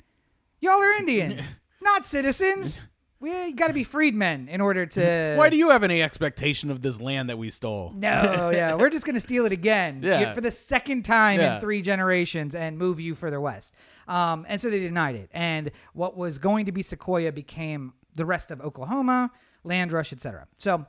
Y'all 0.63 0.83
are 0.83 0.93
Indians, 0.93 1.59
not 1.81 2.05
citizens. 2.05 2.87
we 3.19 3.55
got 3.55 3.69
to 3.69 3.73
be 3.73 3.83
freedmen 3.83 4.47
in 4.47 4.61
order 4.61 4.85
to. 4.85 5.35
Why 5.39 5.49
do 5.49 5.57
you 5.57 5.71
have 5.71 5.83
any 5.83 6.03
expectation 6.03 6.71
of 6.71 6.83
this 6.83 7.01
land 7.01 7.31
that 7.31 7.39
we 7.39 7.49
stole? 7.49 7.95
No, 7.97 8.51
yeah, 8.51 8.75
we're 8.75 8.91
just 8.91 9.07
gonna 9.07 9.21
steal 9.21 9.47
it 9.47 9.53
again 9.53 10.03
Yeah. 10.03 10.35
for 10.35 10.43
the 10.43 10.51
second 10.51 11.07
time 11.07 11.41
Yeah. 11.41 11.55
in 11.55 11.61
three 11.63 11.81
generations 11.81 12.55
and 12.55 12.77
move 12.77 13.01
you 13.01 13.15
further 13.15 13.41
west. 13.41 13.75
Um, 14.07 14.45
and 14.51 14.61
so 14.61 14.69
they 14.69 14.81
denied 14.81 15.15
it. 15.15 15.31
And 15.33 15.71
what 15.95 16.15
was 16.15 16.37
going 16.37 16.67
to 16.67 16.73
be 16.73 16.83
Sequoyah 16.83 17.35
became 17.35 17.95
the 18.17 18.27
rest 18.27 18.51
of 18.51 18.61
Oklahoma, 18.61 19.31
land 19.65 19.93
rush, 19.93 20.13
etc. 20.13 20.47
So 20.59 20.87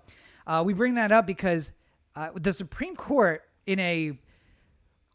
uh, 0.47 0.63
we 0.65 0.73
bring 0.73 0.95
that 0.95 1.11
up 1.11 1.25
because 1.27 1.71
uh, 2.15 2.29
the 2.35 2.53
Supreme 2.53 2.95
Court, 2.95 3.43
in 3.65 3.79
a 3.79 4.17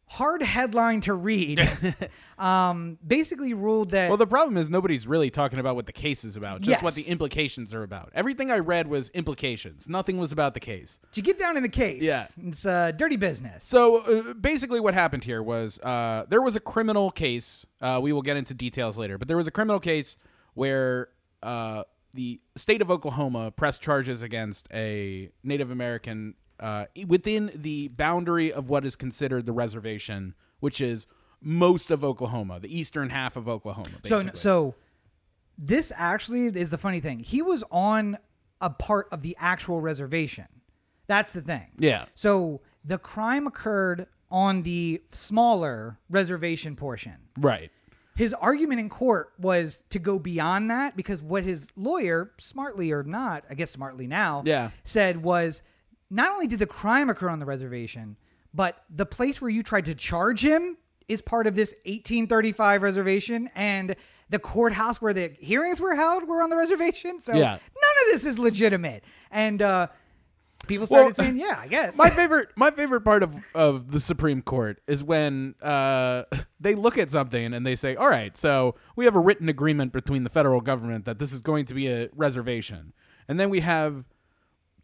hard 0.09 0.41
headline 0.43 1.01
to 1.03 1.15
read, 1.15 1.61
um, 2.39 2.97
basically 3.05 3.55
ruled 3.55 3.91
that 3.91 4.09
Well, 4.09 4.17
the 4.17 4.27
problem 4.27 4.57
is 4.57 4.71
nobody's 4.71 5.07
really 5.07 5.31
talking 5.31 5.59
about 5.59 5.75
what 5.75 5.87
the 5.87 5.93
case 5.93 6.25
is 6.25 6.37
about, 6.37 6.61
just 6.61 6.83
what 6.83 6.95
the 6.95 7.03
implications 7.03 7.75
are 7.75 7.83
about. 7.83 8.13
Everything 8.15 8.51
I 8.51 8.59
read 8.59 8.87
was 8.87 9.09
implications. 9.11 9.89
Nothing 9.89 10.19
was 10.19 10.33
about 10.33 10.55
the 10.55 10.61
case. 10.61 10.99
Did 11.13 11.27
you 11.27 11.33
get 11.33 11.39
down 11.39 11.57
in 11.57 11.63
the 11.63 11.69
case. 11.69 12.03
Yeah. 12.03 12.25
it's 12.39 12.65
uh, 12.65 12.93
dirty 12.93 13.17
business. 13.17 13.65
So 13.65 13.99
uh, 13.99 14.35
basically, 14.35 14.81
what 14.81 14.95
happened 14.95 15.25
here 15.25 15.43
was 15.43 15.79
uh, 15.81 16.25
there 16.29 16.43
was 16.43 16.57
a 16.57 16.61
criminal 16.61 17.11
case. 17.11 17.67
Uh, 17.81 17.99
we 18.03 18.13
will 18.13 18.23
get 18.23 18.37
into 18.37 18.55
details 18.55 18.97
later, 18.97 19.19
but 19.19 19.29
there 19.29 19.37
was 19.37 19.47
a 19.47 19.51
criminal 19.53 19.81
case 19.81 20.17
where 20.55 21.09
uh, 21.43 21.83
the 22.17 22.41
state 22.57 22.83
of 22.83 22.91
Oklahoma 22.91 23.51
pressed 23.53 23.81
charges 23.83 24.23
against 24.23 24.67
a 24.73 25.31
Native 25.45 25.71
American 25.71 26.35
uh, 26.59 26.87
within 27.07 27.51
the 27.55 27.89
boundary 27.89 28.53
of 28.53 28.69
what 28.69 28.85
is 28.85 28.97
considered 28.97 29.47
the 29.47 29.53
reservation, 29.53 30.35
which 30.61 30.81
is 30.81 31.07
most 31.41 31.91
of 31.91 32.03
Oklahoma, 32.03 32.59
the 32.59 32.77
eastern 32.77 33.11
half 33.11 33.37
of 33.37 33.49
Oklahoma. 33.49 33.91
So 34.05 34.25
so 34.33 34.75
this 35.59 35.93
actually 35.97 36.47
is 36.47 36.71
the 36.71 36.79
funny 36.79 37.01
thing. 37.01 37.21
He 37.21 37.43
was 37.43 37.63
on 37.71 38.19
a 38.61 38.71
part 38.71 39.07
of 39.13 39.21
the 39.21 39.37
actual 39.39 39.81
reservation. 39.81 40.47
That's 41.07 41.33
the 41.33 41.43
thing. 41.43 41.69
yeah, 41.79 42.07
So 42.15 42.63
the 42.85 42.99
crime 42.99 43.47
occurred 43.47 44.07
on 44.31 44.63
the 44.63 45.03
smaller 45.13 45.99
reservation 46.11 46.75
portion. 46.75 47.15
right. 47.39 47.71
His 48.17 48.35
argument 48.35 48.81
in 48.81 48.89
court 48.89 49.33
was 49.39 49.85
to 49.91 49.99
go 49.99 50.19
beyond 50.19 50.71
that 50.71 50.97
because 50.97 51.23
what 51.23 51.45
his 51.45 51.71
lawyer, 51.77 52.33
smartly 52.39 52.91
or 52.91 53.03
not, 53.03 53.45
I 53.49 53.55
guess 53.55 53.71
smartly 53.71 54.07
now, 54.07 54.43
Yeah. 54.45 54.71
said 54.85 55.23
was 55.23 55.63
not 56.11 56.33
only 56.33 56.47
did 56.47 56.59
the 56.59 56.67
crime 56.67 57.11
occur 57.11 57.29
on 57.29 57.39
the 57.39 57.47
reservation, 57.47 58.17
but 58.55 58.83
the 58.89 59.07
place 59.07 59.41
where 59.41 59.51
you 59.51 59.63
tried 59.63 59.85
to 59.85 59.95
charge 59.95 60.45
him 60.45 60.79
is 61.09 61.21
part 61.21 61.47
of 61.47 61.55
this 61.55 61.75
1835 61.85 62.83
reservation, 62.83 63.51
and 63.55 63.95
the 64.31 64.39
courthouse 64.41 65.01
where 65.01 65.13
the 65.13 65.33
hearings 65.39 65.81
were 65.81 65.95
held 65.95 66.27
were 66.27 66.43
on 66.43 66.51
the 66.51 66.57
reservation. 66.57 67.21
So 67.21 67.35
Yeah. 67.35 67.51
none 67.51 67.59
of 67.59 68.13
this 68.13 68.27
is 68.27 68.39
legitimate. 68.39 69.05
And 69.31 69.63
uh, 69.63 69.89
people 70.67 70.87
started 70.87 71.07
Well, 71.07 71.15
saying, 71.15 71.39
"Yeah, 71.39 71.59
I 71.61 71.69
guess." 71.69 71.97
my 71.97 72.11
favorite 72.21 72.49
my 72.57 72.71
favorite 72.71 73.03
part 73.03 73.23
of, 73.23 73.35
of 73.55 73.91
the 73.91 74.01
Supreme 74.01 74.43
Court 74.43 74.81
is 74.87 75.03
when 75.05 75.55
uh, 75.63 76.25
they 76.61 76.75
look 76.75 76.99
at 76.99 77.11
something 77.11 77.53
and 77.55 77.67
they 77.67 77.77
say, 77.77 77.97
"All 77.97 78.09
right, 78.09 78.37
so 78.37 78.75
we 78.97 79.05
have 79.05 79.15
a 79.15 79.21
written 79.21 79.49
agreement 79.49 79.93
between 79.93 80.25
the 80.25 80.31
federal 80.31 80.61
government 80.61 81.05
that 81.05 81.19
this 81.19 81.33
is 81.33 81.41
going 81.41 81.65
to 81.67 81.75
be 81.75 81.89
a 81.89 82.09
reservation," 82.15 82.93
and 83.29 83.39
then 83.41 83.51
we 83.51 83.61
have 83.61 84.05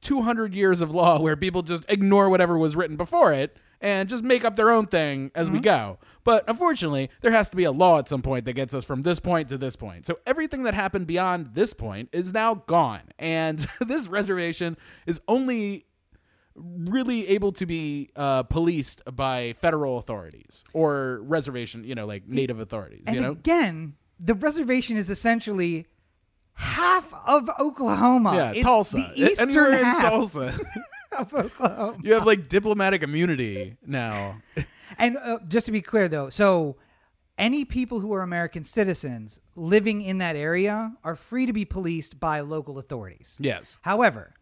200 0.00 0.54
years 0.54 0.80
of 0.80 0.92
law 0.92 1.20
where 1.20 1.36
people 1.36 1.62
just 1.62 1.84
ignore 1.88 2.28
whatever 2.28 2.58
was 2.58 2.74
written 2.74 2.96
before 2.96 3.32
it 3.32 3.56
and 3.82 4.08
just 4.08 4.22
make 4.22 4.44
up 4.44 4.56
their 4.56 4.70
own 4.70 4.86
thing 4.86 5.30
as 5.34 5.50
we 5.50 5.60
go. 5.60 5.98
But 6.24 6.48
unfortunately, 6.48 7.10
there 7.20 7.32
has 7.32 7.50
to 7.50 7.56
be 7.56 7.64
a 7.64 7.72
law 7.72 7.98
at 7.98 8.08
some 8.08 8.22
point 8.22 8.44
that 8.44 8.52
gets 8.52 8.72
us 8.72 8.84
from 8.84 9.02
this 9.02 9.18
point 9.18 9.48
to 9.48 9.58
this 9.58 9.74
point. 9.74 10.06
So 10.06 10.20
everything 10.24 10.62
that 10.62 10.72
happened 10.74 11.08
beyond 11.08 11.54
this 11.54 11.74
point 11.74 12.08
is 12.12 12.32
now 12.32 12.54
gone. 12.54 13.02
And 13.18 13.58
this 13.80 14.06
reservation 14.06 14.76
is 15.04 15.20
only 15.26 15.84
really 16.54 17.26
able 17.28 17.50
to 17.52 17.66
be 17.66 18.10
uh, 18.14 18.44
policed 18.44 19.02
by 19.16 19.54
federal 19.60 19.98
authorities 19.98 20.62
or 20.72 21.20
reservation, 21.22 21.82
you 21.82 21.94
know, 21.94 22.06
like 22.06 22.28
native 22.28 22.60
authorities, 22.60 23.02
and 23.06 23.16
you 23.16 23.22
know? 23.22 23.32
again, 23.32 23.94
the 24.20 24.34
reservation 24.34 24.96
is 24.96 25.08
essentially 25.10 25.86
half 26.54 27.12
of 27.26 27.50
Oklahoma. 27.58 28.34
Yeah, 28.34 28.52
It's 28.52 28.62
Tulsa. 28.62 28.98
the 28.98 29.24
eastern 29.24 29.48
and 29.50 29.74
half 29.74 30.02
Tulsa. 30.02 30.58
of 31.18 31.32
Oklahoma. 31.34 31.98
you 32.02 32.14
have 32.14 32.26
like 32.26 32.48
diplomatic 32.48 33.02
immunity 33.02 33.76
now. 33.86 34.40
And 34.98 35.16
uh, 35.16 35.38
just 35.48 35.66
to 35.66 35.72
be 35.72 35.80
clear, 35.80 36.08
though, 36.08 36.28
so 36.28 36.76
any 37.38 37.64
people 37.64 38.00
who 38.00 38.12
are 38.12 38.22
American 38.22 38.64
citizens 38.64 39.40
living 39.56 40.02
in 40.02 40.18
that 40.18 40.36
area 40.36 40.92
are 41.02 41.16
free 41.16 41.46
to 41.46 41.52
be 41.52 41.64
policed 41.64 42.20
by 42.20 42.40
local 42.40 42.78
authorities. 42.78 43.36
Yes. 43.40 43.78
However, 43.82 44.34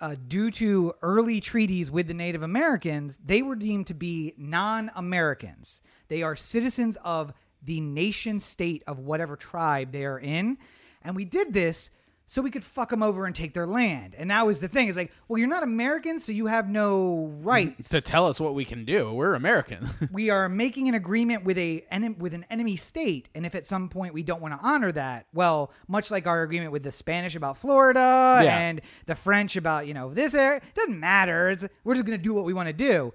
uh, 0.00 0.16
due 0.26 0.50
to 0.52 0.94
early 1.02 1.40
treaties 1.40 1.90
with 1.90 2.06
the 2.06 2.14
Native 2.14 2.42
Americans, 2.42 3.18
they 3.24 3.42
were 3.42 3.56
deemed 3.56 3.88
to 3.88 3.94
be 3.94 4.34
non 4.36 4.90
Americans. 4.94 5.82
They 6.08 6.22
are 6.22 6.36
citizens 6.36 6.96
of 7.04 7.32
the 7.62 7.80
nation 7.80 8.38
state 8.38 8.82
of 8.86 8.98
whatever 8.98 9.36
tribe 9.36 9.92
they 9.92 10.04
are 10.04 10.18
in. 10.18 10.58
And 11.02 11.16
we 11.16 11.24
did 11.24 11.52
this 11.52 11.90
so 12.30 12.42
we 12.42 12.50
could 12.50 12.62
fuck 12.62 12.90
them 12.90 13.02
over 13.02 13.24
and 13.24 13.34
take 13.34 13.54
their 13.54 13.66
land. 13.66 14.14
And 14.14 14.30
that 14.30 14.44
was 14.46 14.60
the 14.60 14.68
thing. 14.68 14.86
It's 14.88 14.98
like, 14.98 15.10
well, 15.26 15.38
you're 15.38 15.48
not 15.48 15.62
American, 15.62 16.18
so 16.18 16.30
you 16.30 16.46
have 16.46 16.68
no 16.68 17.32
rights. 17.40 17.88
To 17.88 18.02
tell 18.02 18.26
us 18.26 18.38
what 18.38 18.54
we 18.54 18.66
can 18.66 18.84
do. 18.84 19.10
We're 19.12 19.32
American. 19.34 19.88
we 20.12 20.28
are 20.28 20.46
making 20.48 20.88
an 20.88 20.94
agreement 20.94 21.44
with 21.44 21.56
a 21.56 21.84
with 22.18 22.34
an 22.34 22.44
enemy 22.50 22.76
state, 22.76 23.28
and 23.34 23.46
if 23.46 23.54
at 23.54 23.64
some 23.66 23.88
point 23.88 24.12
we 24.12 24.22
don't 24.22 24.42
want 24.42 24.52
to 24.52 24.60
honor 24.62 24.92
that, 24.92 25.26
well, 25.32 25.72
much 25.88 26.10
like 26.10 26.26
our 26.26 26.42
agreement 26.42 26.70
with 26.70 26.82
the 26.82 26.92
Spanish 26.92 27.34
about 27.34 27.56
Florida 27.56 28.40
Yeah. 28.44 28.58
and 28.58 28.82
the 29.06 29.14
French 29.14 29.56
about 29.56 29.86
you 29.86 29.94
know 29.94 30.12
this 30.12 30.34
area, 30.34 30.58
it 30.58 30.74
doesn't 30.74 31.00
matter. 31.00 31.50
It's, 31.50 31.66
we're 31.82 31.94
just 31.94 32.04
gonna 32.06 32.18
do 32.18 32.34
what 32.34 32.44
we 32.44 32.52
want 32.52 32.68
to 32.68 32.72
do. 32.74 33.12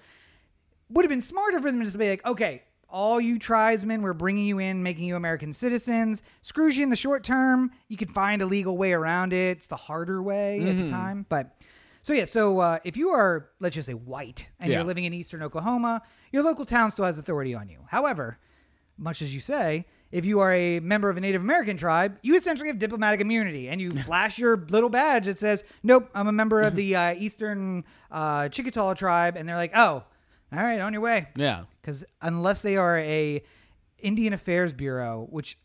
Would 0.90 1.06
have 1.06 1.10
been 1.10 1.22
smarter 1.22 1.60
for 1.60 1.70
them 1.72 1.80
to 1.80 1.86
just 1.86 1.98
be 1.98 2.10
like, 2.10 2.26
okay. 2.26 2.64
All 2.94 3.20
you 3.20 3.40
tribesmen, 3.40 4.04
we're 4.04 4.14
bringing 4.14 4.46
you 4.46 4.60
in, 4.60 4.84
making 4.84 5.06
you 5.06 5.16
American 5.16 5.52
citizens. 5.52 6.22
Screws 6.44 6.78
you 6.78 6.84
in 6.84 6.92
the 6.92 6.96
short 6.96 7.24
term. 7.24 7.72
You 7.88 7.98
can 7.98 8.08
find 8.08 8.40
a 8.42 8.46
legal 8.46 8.78
way 8.78 8.94
around 8.94 9.34
it. 9.34 9.58
It's 9.58 9.66
the 9.68 9.76
harder 9.76 10.22
way 10.22 10.62
at 10.62 10.68
Mm-hmm. 10.68 10.86
the 10.86 10.90
time, 10.92 11.26
but 11.28 11.56
so 12.04 12.14
yeah, 12.14 12.26
so 12.26 12.60
uh, 12.60 12.78
if 12.84 12.96
you 12.96 13.10
are, 13.10 13.50
let's 13.60 13.74
just 13.76 13.88
say, 13.88 13.94
white 13.96 14.48
and 14.60 14.70
Yeah. 14.70 14.78
you're 14.78 14.86
living 14.86 15.06
in 15.06 15.14
eastern 15.14 15.42
Oklahoma, 15.42 16.04
your 16.32 16.44
local 16.44 16.66
town 16.66 16.92
still 16.92 17.06
has 17.06 17.18
authority 17.18 17.56
on 17.56 17.68
you. 17.68 17.80
However, 17.88 18.38
much 18.98 19.24
as 19.24 19.34
you 19.34 19.40
say, 19.40 19.88
if 20.12 20.24
you 20.24 20.40
are 20.42 20.54
a 20.54 20.80
member 20.80 21.10
of 21.10 21.18
a 21.18 21.22
Native 21.22 21.42
American 21.42 21.78
tribe, 21.78 22.20
you 22.22 22.36
essentially 22.36 22.68
have 22.68 22.78
diplomatic 22.78 23.22
immunity, 23.22 23.70
and 23.70 23.82
you 23.82 23.90
flash 24.04 24.38
your 24.38 24.56
little 24.70 24.90
badge 24.90 25.26
that 25.26 25.40
says, 25.40 25.64
"Nope, 25.82 26.10
I'm 26.14 26.28
a 26.28 26.32
member 26.32 26.62
of 26.62 26.76
the 26.76 26.96
uh, 27.02 27.16
Eastern 27.16 27.86
uh, 28.12 28.50
Chickasaw 28.50 28.94
tribe," 28.94 29.36
and 29.36 29.50
they're 29.50 29.56
like, 29.56 29.72
"Oh, 29.76 30.04
all 30.54 30.64
right, 30.64 30.80
on 30.80 30.94
your 30.94 31.02
way." 31.02 31.28
yeah. 31.36 31.64
Because 31.82 32.06
unless 32.22 32.62
they 32.62 32.78
are 32.78 32.98
a 32.98 33.44
Indian 34.00 34.34
Affairs 34.34 34.74
Bureau, 34.74 35.28
which 35.30 35.58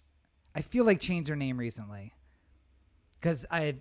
I 0.55 0.63
feel 0.63 0.85
like 0.85 1.01
changed 1.01 1.29
their 1.29 1.37
name 1.37 1.57
recently, 1.59 2.13
because 3.21 3.47
I, 3.51 3.77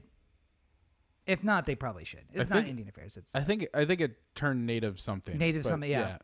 if 1.26 1.44
not, 1.44 1.66
they 1.66 1.76
probably 1.76 2.04
should. 2.06 2.24
It's 2.34 2.50
not 2.50 2.58
think- 2.58 2.70
Indian 2.70 2.90
Affairs. 2.90 3.18
It's 3.18 3.36
I 3.36 3.42
think 3.42 3.68
I 3.74 3.86
think 3.86 4.02
it 4.02 4.18
turned 4.36 4.66
native 4.66 5.00
something. 5.00 5.38
Native 5.38 5.64
but 5.64 5.70
something, 5.70 5.90
yeah. 5.90 6.18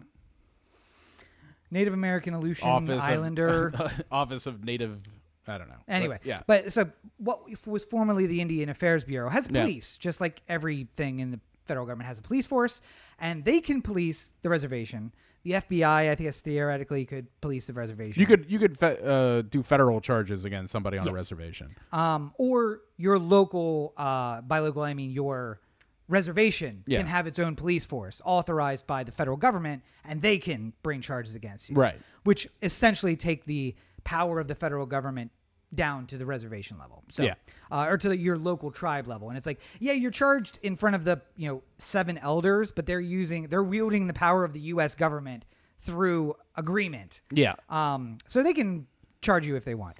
Native 1.71 1.93
American 1.93 2.33
Aleutian 2.35 2.69
Office 2.69 3.01
Islander. 3.01 3.69
of, 3.69 4.03
Office 4.11 4.45
of 4.45 4.63
Native 4.63 5.01
I 5.47 5.57
don't 5.57 5.67
know. 5.67 5.75
But, 5.85 5.93
Anyway, 5.93 6.19
yeah. 6.23 6.41
But 6.47 6.71
so 6.71 6.89
what 7.17 7.41
was 7.67 7.83
formerly 7.83 8.27
the 8.27 8.39
Indian 8.39 8.69
Affairs 8.69 9.03
Bureau 9.03 9.29
has 9.29 9.49
Yeah. 9.51 9.63
police, 9.63 9.97
just 9.97 10.21
like 10.21 10.41
everything 10.47 11.19
in 11.19 11.31
the 11.31 11.39
federal 11.65 11.85
government 11.85 12.07
has 12.07 12.19
a 12.19 12.21
police 12.21 12.45
force, 12.45 12.81
and 13.19 13.43
they 13.45 13.59
can 13.61 13.81
police 13.81 14.33
the 14.41 14.49
reservation. 14.49 15.13
The 15.43 15.51
FBI, 15.51 16.09
I 16.09 16.15
think, 16.15 16.33
theoretically 16.33 17.05
could 17.05 17.27
police 17.41 17.67
the 17.67 17.73
reservation. 17.73 18.19
you 18.19 18.25
could 18.25 18.45
you 18.49 18.59
could 18.59 18.77
fe- 18.77 18.97
uh, 19.03 19.41
do 19.41 19.61
federal 19.61 19.99
charges 19.99 20.45
against 20.45 20.71
somebody 20.71 20.97
on 20.97 21.07
a 21.07 21.11
reservation. 21.11 21.67
um, 21.91 22.33
or 22.37 22.81
your 22.97 23.19
local, 23.19 23.93
uh, 23.97 24.39
by 24.41 24.59
local 24.59 24.83
I 24.83 24.93
mean 24.93 25.11
your 25.11 25.59
reservation 26.07 26.83
Yeah. 26.85 26.99
can 26.99 27.07
have 27.07 27.27
its 27.27 27.39
own 27.39 27.55
police 27.55 27.85
force 27.85 28.21
authorized 28.25 28.85
by 28.87 29.03
the 29.03 29.11
federal 29.11 29.37
government, 29.37 29.83
and 30.05 30.21
they 30.21 30.37
can 30.37 30.73
bring 30.83 31.01
charges 31.01 31.35
against 31.35 31.69
you. 31.69 31.75
Right. 31.75 31.99
Which 32.23 32.47
essentially 32.61 33.15
take 33.15 33.45
the 33.45 33.75
power 34.03 34.39
of 34.39 34.47
the 34.47 34.55
federal 34.55 34.85
government 34.85 35.31
down 35.75 36.05
to 36.07 36.17
the 36.17 36.25
reservation 36.25 36.77
level. 36.77 37.03
So, 37.09 37.23
Yeah. 37.23 37.35
uh, 37.71 37.87
or 37.89 37.97
to 37.97 38.09
the, 38.09 38.17
your 38.17 38.37
local 38.37 38.71
tribe 38.71 39.07
level, 39.07 39.29
and 39.29 39.37
it's 39.37 39.45
like, 39.47 39.59
yeah, 39.79 39.93
you're 39.93 40.11
charged 40.11 40.59
in 40.61 40.75
front 40.75 40.95
of 40.95 41.05
the 41.05 41.21
you 41.35 41.47
know 41.47 41.63
seven 41.77 42.17
elders, 42.19 42.71
but 42.71 42.85
they're 42.85 42.99
using 42.99 43.47
they're 43.47 43.63
wielding 43.63 44.07
the 44.07 44.13
power 44.13 44.43
of 44.43 44.53
the 44.53 44.59
U.S. 44.61 44.95
government 44.95 45.45
through 45.79 46.35
agreement. 46.55 47.21
Yeah. 47.31 47.55
Um, 47.69 48.17
so 48.25 48.41
they 48.43 48.53
can 48.53 48.87
charge 49.21 49.45
you 49.45 49.55
if 49.55 49.65
they 49.65 49.75
want. 49.75 49.97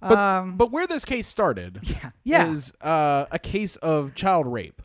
But, 0.00 0.16
um, 0.16 0.56
but 0.56 0.70
where 0.70 0.86
this 0.86 1.04
case 1.04 1.26
started 1.26 1.80
yeah, 1.82 2.10
yeah. 2.22 2.46
is 2.52 2.72
uh, 2.80 3.26
a 3.32 3.38
case 3.38 3.74
of 3.76 4.14
child 4.14 4.46
rape. 4.46 4.80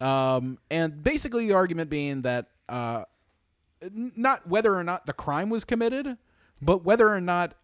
Um, 0.00 0.58
and 0.70 1.02
basically, 1.02 1.46
the 1.46 1.54
argument 1.54 1.88
being 1.88 2.22
that 2.22 2.48
uh, 2.68 3.04
not 3.92 4.46
whether 4.46 4.74
or 4.74 4.84
not 4.84 5.06
the 5.06 5.12
crime 5.12 5.48
was 5.48 5.64
committed, 5.64 6.16
but 6.60 6.84
whether 6.84 7.08
or 7.12 7.20
not 7.20 7.54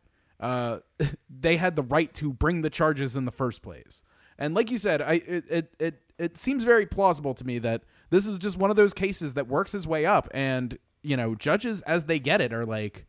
uh, 0.41 0.79
they 1.31 1.57
had 1.57 1.77
the 1.77 1.83
right 1.83 2.13
to 2.15 2.33
bring 2.33 2.63
the 2.63 2.71
charges 2.71 3.17
in 3.17 3.25
the 3.25 3.33
first 3.33 3.63
place. 3.63 4.03
And 4.39 4.55
like 4.55 4.71
you 4.71 4.79
said, 4.79 5.03
I 5.03 5.15
it, 5.15 5.45
it 5.51 5.75
it 5.79 6.03
it 6.19 6.39
seems 6.39 6.65
very 6.65 6.87
plausible 6.87 7.35
to 7.35 7.45
me 7.45 7.59
that 7.61 7.83
this 8.11 8.27
is 8.27 8.39
just 8.39 8.57
one 8.57 8.71
of 8.71 8.77
those 8.77 8.95
cases 8.95 9.35
that 9.35 9.49
works 9.49 9.75
its 9.75 9.87
way 9.87 10.07
up, 10.07 10.29
and 10.33 10.79
you 11.03 11.17
know, 11.17 11.35
judges 11.35 11.81
as 11.83 12.05
they 12.05 12.19
get 12.19 12.41
it 12.41 12.53
are 12.53 12.67
like. 12.67 13.07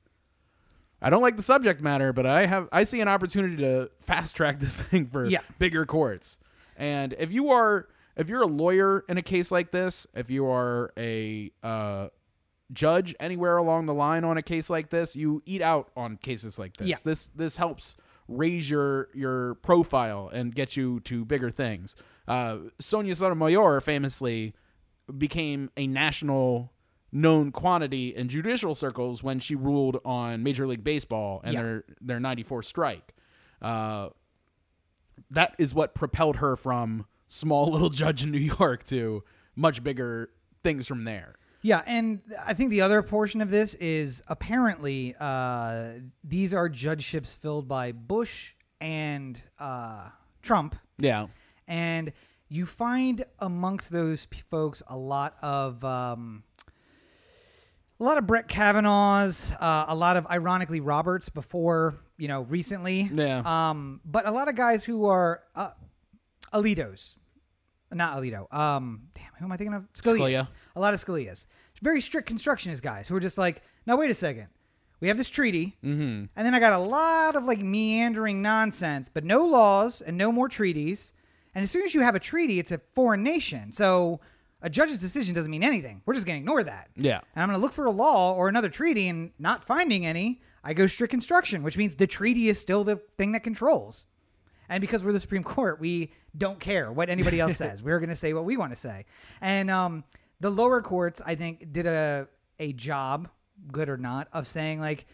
I 1.01 1.09
don't 1.09 1.21
like 1.21 1.37
the 1.37 1.43
subject 1.43 1.79
matter, 1.81 2.11
but 2.11 2.25
I 2.25 2.45
have 2.45 2.67
I 2.73 2.83
see 2.83 2.99
an 2.99 3.07
opportunity 3.07 3.55
to 3.57 3.89
fast 3.99 4.35
track 4.35 4.59
this 4.59 4.81
thing 4.81 5.07
for 5.07 5.25
Yeah. 5.25 5.39
bigger 5.57 5.85
courts. 5.85 6.39
And 6.75 7.15
if 7.17 7.31
you 7.31 7.51
are 7.51 7.87
if 8.17 8.27
you're 8.27 8.41
a 8.41 8.47
lawyer 8.47 9.05
in 9.07 9.17
a 9.17 9.21
case 9.21 9.49
like 9.49 9.71
this, 9.71 10.05
if 10.13 10.29
you 10.29 10.45
are 10.45 10.91
a 10.97 11.51
uh, 11.63 12.09
judge 12.71 13.15
anywhere 13.19 13.57
along 13.57 13.85
the 13.87 13.93
line 13.93 14.23
on 14.23 14.37
a 14.37 14.41
case 14.41 14.69
like 14.69 14.89
this, 14.89 15.15
you 15.15 15.41
eat 15.45 15.61
out 15.61 15.89
on 15.97 16.17
cases 16.17 16.59
like 16.59 16.77
this. 16.77 16.87
Yeah. 16.87 16.97
This 17.03 17.29
this 17.35 17.57
helps 17.57 17.95
raise 18.27 18.69
your 18.69 19.07
your 19.13 19.55
profile 19.55 20.29
and 20.31 20.53
get 20.53 20.77
you 20.77 20.99
to 21.01 21.25
bigger 21.25 21.49
things. 21.49 21.95
Uh, 22.27 22.57
Sonia 22.79 23.15
Sotomayor 23.15 23.81
famously 23.81 24.53
became 25.17 25.71
a 25.75 25.87
national 25.87 26.71
known 27.11 27.51
quantity 27.51 28.15
in 28.15 28.29
judicial 28.29 28.75
circles 28.75 29.23
when 29.23 29.39
she 29.39 29.55
ruled 29.55 29.99
on 30.05 30.43
Major 30.43 30.67
League 30.67 30.83
Baseball 30.83 31.41
and 31.43 31.53
Yeah. 31.55 31.61
their 31.63 31.83
their 32.01 32.19
94 32.19 32.61
strike. 32.61 33.15
Uh, 33.61 34.09
that 35.31 35.55
is 35.57 35.73
what 35.73 35.95
propelled 35.95 36.37
her 36.37 36.55
from 36.55 37.05
small 37.27 37.65
little 37.71 37.89
judge 37.89 38.23
in 38.23 38.31
New 38.31 38.37
York 38.37 38.83
to 38.85 39.23
much 39.55 39.83
bigger 39.83 40.29
things 40.63 40.87
from 40.87 41.03
there. 41.05 41.35
Yeah, 41.61 41.81
and 41.85 42.21
I 42.45 42.53
think 42.53 42.69
the 42.69 42.81
other 42.81 43.01
portion 43.01 43.41
of 43.41 43.49
this 43.49 43.73
is 43.75 44.23
apparently 44.27 45.13
uh, 45.19 45.89
these 46.23 46.53
are 46.53 46.69
judgeships 46.69 47.35
filled 47.35 47.67
by 47.67 47.91
Bush 47.91 48.53
and 48.79 49.41
uh, 49.59 50.09
Trump, 50.41 50.75
Yeah. 50.97 51.27
and 51.67 52.13
you 52.47 52.65
find 52.65 53.25
amongst 53.39 53.91
those 53.91 54.25
folks 54.49 54.81
a 54.87 54.95
lot 54.97 55.35
of 55.41 55.83
um, 55.83 56.43
a 57.99 58.03
lot 58.05 58.17
of 58.17 58.25
Brett 58.25 58.47
Kavanaugh's, 58.47 59.53
uh, 59.59 59.85
a 59.89 59.95
lot 59.95 60.15
of 60.15 60.25
ironically 60.27 60.79
Roberts 60.79 61.27
before 61.27 61.99
you 62.17 62.29
know 62.29 62.43
recently, 62.43 63.09
Yeah. 63.13 63.41
um, 63.45 63.99
but 64.05 64.25
a 64.25 64.31
lot 64.31 64.47
of 64.47 64.55
guys 64.55 64.85
who 64.85 65.05
are 65.07 65.43
uh, 65.55 65.71
Alitos, 66.53 67.17
not 67.91 68.17
Alito. 68.17 68.51
Um, 68.53 69.03
damn, 69.15 69.31
who 69.37 69.45
am 69.45 69.51
I 69.51 69.57
thinking 69.57 69.73
of? 69.73 69.83
Scalia's. 69.93 70.47
Scalia. 70.47 70.49
A 70.75 70.79
lot 70.79 70.93
of 70.93 70.99
Scalia's. 71.03 71.47
Very 71.81 72.01
strict 72.01 72.27
constructionist 72.27 72.83
guys 72.83 73.07
who 73.07 73.15
are 73.15 73.19
just 73.21 73.37
like, 73.37 73.61
now 73.85 73.97
wait 73.97 74.11
a 74.11 74.13
second. 74.13 74.47
We 75.01 75.07
have 75.07 75.17
this 75.17 75.29
treaty, 75.29 75.77
Mm-hmm. 75.83 76.01
and 76.01 76.29
then 76.35 76.53
I 76.53 76.59
got 76.59 76.73
a 76.73 76.77
lot 76.77 77.37
of 77.37 77.45
like 77.45 77.59
meandering 77.59 78.41
nonsense, 78.41 79.07
but 79.07 79.23
no 79.23 79.45
laws 79.45 80.01
and 80.01 80.17
no 80.17 80.29
more 80.31 80.49
treaties. 80.49 81.13
And 81.55 81.63
as 81.63 81.71
soon 81.71 81.83
as 81.83 81.93
you 81.95 82.01
have 82.01 82.15
a 82.15 82.19
treaty, 82.19 82.59
it's 82.59 82.71
a 82.73 82.81
foreign 82.93 83.23
nation. 83.23 83.71
So 83.71 84.19
a 84.61 84.69
judge's 84.69 84.99
decision 84.99 85.33
doesn't 85.33 85.49
mean 85.49 85.63
anything. 85.63 86.01
We're 86.05 86.15
just 86.15 86.25
going 86.25 86.35
to 86.35 86.41
ignore 86.41 86.63
that. 86.65 86.89
Yeah. 86.97 87.21
And 87.33 87.43
I'm 87.43 87.47
going 87.47 87.55
to 87.57 87.61
look 87.61 87.71
for 87.71 87.85
a 87.85 87.91
law 87.91 88.33
or 88.35 88.49
another 88.49 88.67
treaty 88.69 89.07
and 89.07 89.31
not 89.39 89.63
finding 89.63 90.05
any, 90.05 90.41
I 90.65 90.73
go 90.73 90.85
strict 90.85 91.11
construction, 91.11 91.63
which 91.63 91.77
means 91.77 91.95
the 91.95 92.05
treaty 92.05 92.49
is 92.49 92.59
still 92.59 92.83
the 92.83 92.97
thing 93.17 93.31
that 93.31 93.43
controls. 93.45 94.05
And 94.69 94.81
because 94.81 95.03
we're 95.03 95.11
the 95.13 95.19
Supreme 95.19 95.43
Court, 95.43 95.79
we 95.79 96.11
don't 96.37 96.59
care 96.59 96.91
what 96.91 97.09
anybody 97.09 97.39
else 97.39 97.57
says. 97.63 97.81
We're 97.83 97.99
going 97.99 98.09
to 98.09 98.15
say 98.15 98.33
what 98.33 98.45
we 98.45 98.55
want 98.55 98.71
to 98.71 98.75
say. 98.75 99.05
And 99.41 99.69
um, 99.71 100.03
the 100.39 100.49
lower 100.49 100.81
courts, 100.81 101.21
I 101.25 101.35
think, 101.35 101.71
did 101.73 101.85
a 101.85 102.27
a 102.59 102.73
job, 102.73 103.29
good 103.71 103.87
or 103.89 103.97
not, 103.97 104.27
of 104.33 104.45
saying 104.45 104.79
like, 104.81 105.05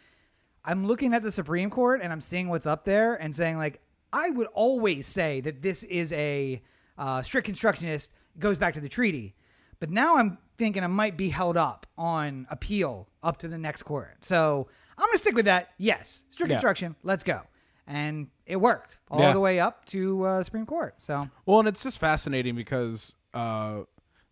I'm 0.63 0.87
looking 0.87 1.13
at 1.13 1.21
the 1.21 1.31
Supreme 1.31 1.69
Court 1.69 2.01
and 2.01 2.11
I'm 2.11 2.21
seeing 2.21 2.49
what's 2.49 2.65
up 2.65 2.85
there 2.85 3.15
and 3.15 3.35
saying 3.35 3.57
like, 3.57 3.81
I 4.11 4.29
would 4.31 4.47
always 4.53 5.05
say 5.07 5.41
that 5.41 5.61
this 5.61 5.83
is 5.83 6.11
a 6.13 6.61
uh, 6.97 7.21
strict 7.21 7.45
constructionist 7.45 8.11
goes 8.39 8.57
back 8.57 8.73
to 8.73 8.79
the 8.79 8.89
treaty, 8.89 9.35
but 9.79 9.89
now 9.91 10.17
I'm 10.17 10.37
thinking 10.57 10.83
I 10.83 10.87
might 10.87 11.17
be 11.17 11.29
held 11.29 11.55
up 11.55 11.85
on 11.97 12.47
appeal 12.49 13.07
up 13.21 13.37
to 13.37 13.47
the 13.47 13.57
next 13.57 13.83
court. 13.83 14.17
So 14.21 14.67
I'm 14.97 15.05
gonna 15.05 15.17
stick 15.19 15.35
with 15.35 15.45
that. 15.45 15.69
Yes, 15.77 16.23
strict 16.31 16.49
Yeah. 16.49 16.55
construction. 16.55 16.95
Let's 17.03 17.23
go. 17.23 17.41
And 17.87 18.27
it 18.45 18.55
worked 18.57 18.97
all 19.11 19.19
Yeah. 19.19 19.33
the 19.33 19.39
way 19.39 19.59
up 19.59 19.85
to 19.87 20.23
uh, 20.25 20.43
Supreme 20.43 20.65
Court. 20.65 20.95
So 20.97 21.29
Well, 21.45 21.59
and 21.59 21.67
it's 21.67 21.83
just 21.83 21.99
fascinating 21.99 22.55
because 22.55 23.13
uh, 23.33 23.81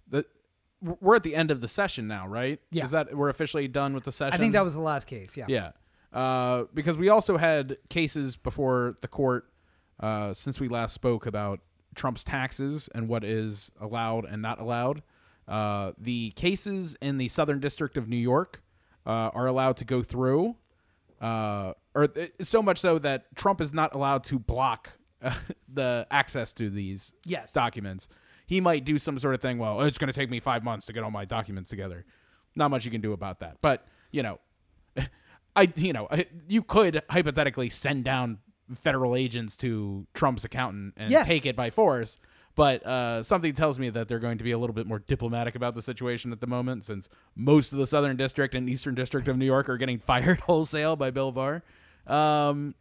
the 0.09 0.25
we're 0.81 1.15
at 1.15 1.23
the 1.23 1.35
end 1.35 1.51
of 1.51 1.61
the 1.61 1.67
session 1.67 2.07
now, 2.07 2.27
right? 2.27 2.59
Yeah. 2.71 2.85
Is 2.85 2.91
that 2.91 3.15
we're 3.15 3.29
officially 3.29 3.67
done 3.67 3.93
with 3.93 4.03
the 4.05 4.11
session? 4.11 4.33
I 4.33 4.37
think 4.37 4.53
that 4.53 4.63
was 4.63 4.75
the 4.75 4.81
last 4.81 5.05
case. 5.05 5.37
Yeah. 5.37 5.45
Yeah. 5.47 5.71
Uh, 6.11 6.65
because 6.73 6.97
we 6.97 7.09
also 7.09 7.37
had 7.37 7.77
cases 7.89 8.35
before 8.37 8.97
the 9.01 9.07
court 9.07 9.49
uh, 9.99 10.33
since 10.33 10.59
we 10.59 10.67
last 10.67 10.93
spoke 10.93 11.25
about 11.25 11.59
Trump's 11.95 12.23
taxes 12.23 12.89
and 12.93 13.07
what 13.07 13.23
is 13.23 13.71
allowed 13.79 14.25
and 14.25 14.41
not 14.41 14.59
allowed. 14.59 15.03
Uh, 15.47 15.91
the 15.97 16.31
cases 16.31 16.95
in 17.01 17.17
the 17.17 17.27
Southern 17.27 17.59
District 17.59 17.97
of 17.97 18.07
New 18.09 18.17
York 18.17 18.61
uh, 19.05 19.29
are 19.33 19.45
allowed 19.47 19.77
to 19.77 19.85
go 19.85 20.01
through, 20.03 20.55
uh, 21.21 21.73
or 21.95 22.07
so 22.41 22.61
much 22.61 22.79
so 22.79 22.97
that 22.99 23.35
Trump 23.35 23.61
is 23.61 23.73
not 23.73 23.93
allowed 23.95 24.23
to 24.25 24.39
block 24.39 24.91
uh, 25.21 25.33
the 25.71 26.07
access 26.11 26.51
to 26.53 26.69
these 26.69 27.13
Yes. 27.25 27.53
documents. 27.53 28.07
He 28.45 28.59
might 28.61 28.83
do 28.85 28.97
some 28.97 29.17
sort 29.19 29.35
of 29.35 29.41
thing. 29.41 29.57
Well, 29.57 29.81
it's 29.81 29.97
going 29.97 30.07
to 30.11 30.13
take 30.13 30.29
me 30.29 30.39
five 30.39 30.63
months 30.63 30.85
to 30.87 30.93
get 30.93 31.03
all 31.03 31.11
my 31.11 31.25
documents 31.25 31.69
together. 31.69 32.05
Not 32.55 32.69
much 32.71 32.83
you 32.85 32.91
can 32.91 33.01
do 33.01 33.13
about 33.13 33.39
that. 33.39 33.57
But 33.61 33.85
you 34.11 34.21
know, 34.23 34.39
I 35.55 35.71
you 35.75 35.93
know 35.93 36.07
I- 36.11 36.25
you 36.47 36.63
could 36.63 37.01
hypothetically 37.09 37.69
send 37.69 38.03
down 38.03 38.39
federal 38.73 39.15
agents 39.15 39.55
to 39.57 40.07
Trump's 40.13 40.45
accountant 40.45 40.93
and 40.97 41.11
Yes. 41.11 41.27
take 41.27 41.45
it 41.45 41.55
by 41.55 41.69
force. 41.69 42.17
But 42.55 42.85
uh, 42.85 43.23
something 43.23 43.53
tells 43.53 43.79
me 43.79 43.89
that 43.89 44.07
they're 44.07 44.19
going 44.19 44.37
to 44.37 44.43
be 44.43 44.51
a 44.51 44.59
little 44.59 44.75
bit 44.75 44.85
more 44.85 44.99
diplomatic 44.99 45.55
about 45.55 45.73
the 45.73 45.81
situation 45.81 46.31
at 46.31 46.39
the 46.39 46.45
moment, 46.45 46.85
since 46.85 47.09
most 47.35 47.71
of 47.71 47.79
the 47.79 47.87
Southern 47.87 48.15
District 48.15 48.53
and 48.53 48.69
Eastern 48.69 48.93
District 48.93 49.27
of 49.27 49.37
New 49.37 49.45
York 49.47 49.69
are 49.69 49.77
getting 49.77 49.97
fired 50.11 50.39
wholesale 50.41 50.95
by 50.95 51.09
Bill 51.09 51.31
Barr. 51.31 51.63
Um, 52.07 52.75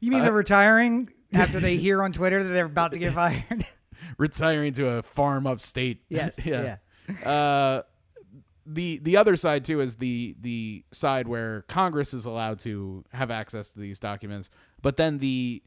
You 0.00 0.10
mean 0.10 0.22
they're 0.22 0.32
retiring 0.32 1.10
after 1.34 1.60
they 1.60 1.76
hear 1.76 2.02
on 2.02 2.12
Twitter 2.12 2.42
that 2.42 2.48
they're 2.50 2.66
about 2.66 2.92
to 2.92 2.98
get 2.98 3.12
fired? 3.12 3.66
retiring 4.18 4.72
to 4.74 4.88
a 4.88 5.02
farm 5.02 5.46
upstate. 5.46 6.02
yes. 6.08 6.44
yeah. 6.44 6.76
Uh, 7.24 7.82
the 8.66 8.98
the 8.98 9.16
other 9.16 9.36
side 9.36 9.64
too 9.64 9.80
is 9.80 9.96
the 9.96 10.34
the 10.40 10.84
side 10.90 11.28
where 11.28 11.62
Congress 11.62 12.14
is 12.14 12.24
allowed 12.24 12.58
to 12.60 13.04
have 13.12 13.30
access 13.30 13.68
to 13.70 13.78
these 13.78 13.98
documents, 13.98 14.48
but 14.80 14.96
then 14.96 15.18
the 15.18 15.62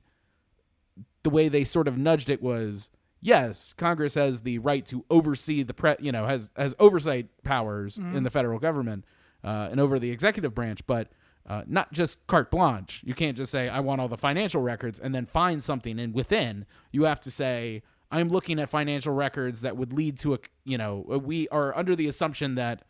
the 1.24 1.30
way 1.30 1.48
they 1.50 1.64
sort 1.64 1.88
of 1.88 1.98
nudged 1.98 2.30
it 2.30 2.42
was 2.42 2.90
yes, 3.22 3.74
Congress 3.74 4.16
has 4.16 4.42
the 4.42 4.58
right 4.60 4.86
to 4.88 5.06
oversee 5.10 5.62
the 5.64 5.74
pre, 5.74 5.96
you 6.00 6.12
know, 6.12 6.26
has 6.26 6.50
has 6.56 6.74
oversight 6.80 7.28
powers 7.44 7.98
in 8.00 8.24
the 8.24 8.30
federal 8.32 8.58
government 8.60 9.06
uh, 9.44 9.68
and 9.70 9.80
over 9.80 10.00
the 10.00 10.10
executive 10.10 10.56
branch, 10.56 10.86
but 10.88 11.10
uh, 11.48 11.64
not 11.68 11.94
just 11.94 12.26
carte 12.28 12.52
blanche. 12.52 13.02
You 13.06 13.14
can't 13.14 13.38
just 13.38 13.52
say 13.52 13.70
I 13.70 13.80
want 13.80 14.02
all 14.02 14.08
the 14.08 14.18
financial 14.18 14.62
records 14.62 15.00
and 15.00 15.16
then 15.16 15.26
find 15.26 15.64
something 15.64 16.00
and 16.00 16.14
within 16.14 16.66
you 16.92 17.04
have 17.04 17.20
to 17.22 17.32
say 17.32 17.84
I'm 18.12 18.30
looking 18.30 18.60
at 18.60 18.70
financial 18.70 19.14
records 19.14 19.62
that 19.62 19.78
would 19.78 19.94
lead 19.94 20.18
to 20.20 20.34
a 20.34 20.40
you 20.66 20.78
know 20.78 21.06
we 21.24 21.48
are 21.50 21.76
under 21.78 21.96
the 21.96 22.08
assumption 22.08 22.56
that 22.56 22.84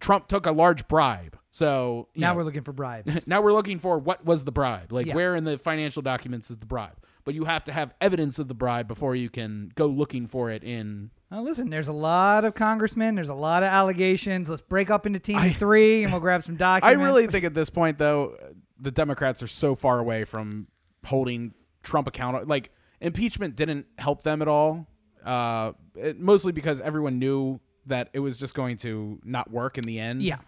Trump 0.00 0.26
took 0.28 0.46
a 0.46 0.52
large 0.52 0.88
bribe. 0.88 1.38
So 1.52 2.08
Now 2.16 2.32
know, 2.32 2.38
we're 2.38 2.42
looking 2.42 2.62
for 2.64 2.72
bribes. 2.72 3.26
now 3.28 3.40
we're 3.40 3.52
looking 3.52 3.78
for 3.78 3.98
what 3.98 4.24
was 4.24 4.44
the 4.44 4.52
bribe? 4.52 4.92
Like 4.92 5.06
Yeah. 5.06 5.14
where 5.14 5.36
in 5.36 5.44
the 5.44 5.56
financial 5.58 6.02
documents 6.02 6.50
is 6.50 6.56
the 6.58 6.66
bribe? 6.66 6.96
But 7.24 7.34
you 7.34 7.44
have 7.44 7.64
to 7.64 7.72
have 7.72 7.94
evidence 8.00 8.38
of 8.38 8.48
the 8.48 8.54
bribe 8.54 8.88
before 8.88 9.14
you 9.16 9.30
can 9.30 9.70
go 9.74 9.86
looking 9.86 10.26
for 10.26 10.50
it 10.50 10.62
in 10.62 11.10
Now, 11.30 11.42
listen, 11.42 11.70
there's 11.70 11.88
a 11.88 11.92
lot 11.92 12.44
of 12.44 12.54
congressmen. 12.54 13.16
There's 13.16 13.30
a 13.30 13.34
lot 13.34 13.62
of 13.64 13.68
allegations. 13.68 14.48
Let's 14.48 14.62
break 14.62 14.90
up 14.90 15.06
into 15.06 15.18
teams 15.18 15.44
of 15.44 15.56
three, 15.56 16.04
and 16.04 16.12
we'll 16.12 16.20
grab 16.20 16.44
some 16.44 16.56
documents. 16.56 16.96
I 17.00 17.02
really 17.02 17.26
think 17.26 17.44
at 17.44 17.54
this 17.54 17.68
point 17.68 17.98
though 17.98 18.36
the 18.78 18.90
Democrats 18.90 19.42
are 19.42 19.48
so 19.48 19.74
far 19.74 19.98
away 19.98 20.24
from 20.24 20.68
holding 21.04 21.54
Trump 21.82 22.06
accountable. 22.06 22.46
Like 22.46 22.70
impeachment 23.00 23.56
didn't 23.56 23.86
help 23.98 24.22
them 24.22 24.42
at 24.42 24.48
all. 24.48 24.86
Uh, 25.24 25.72
it, 25.96 26.20
mostly 26.20 26.52
because 26.52 26.80
everyone 26.80 27.18
knew 27.18 27.58
that 27.86 28.10
it 28.12 28.20
was 28.20 28.36
just 28.36 28.54
going 28.54 28.76
to 28.78 29.18
not 29.24 29.50
work 29.50 29.78
in 29.78 29.84
the 29.84 29.98
end. 29.98 30.22
Yeah. 30.22 30.38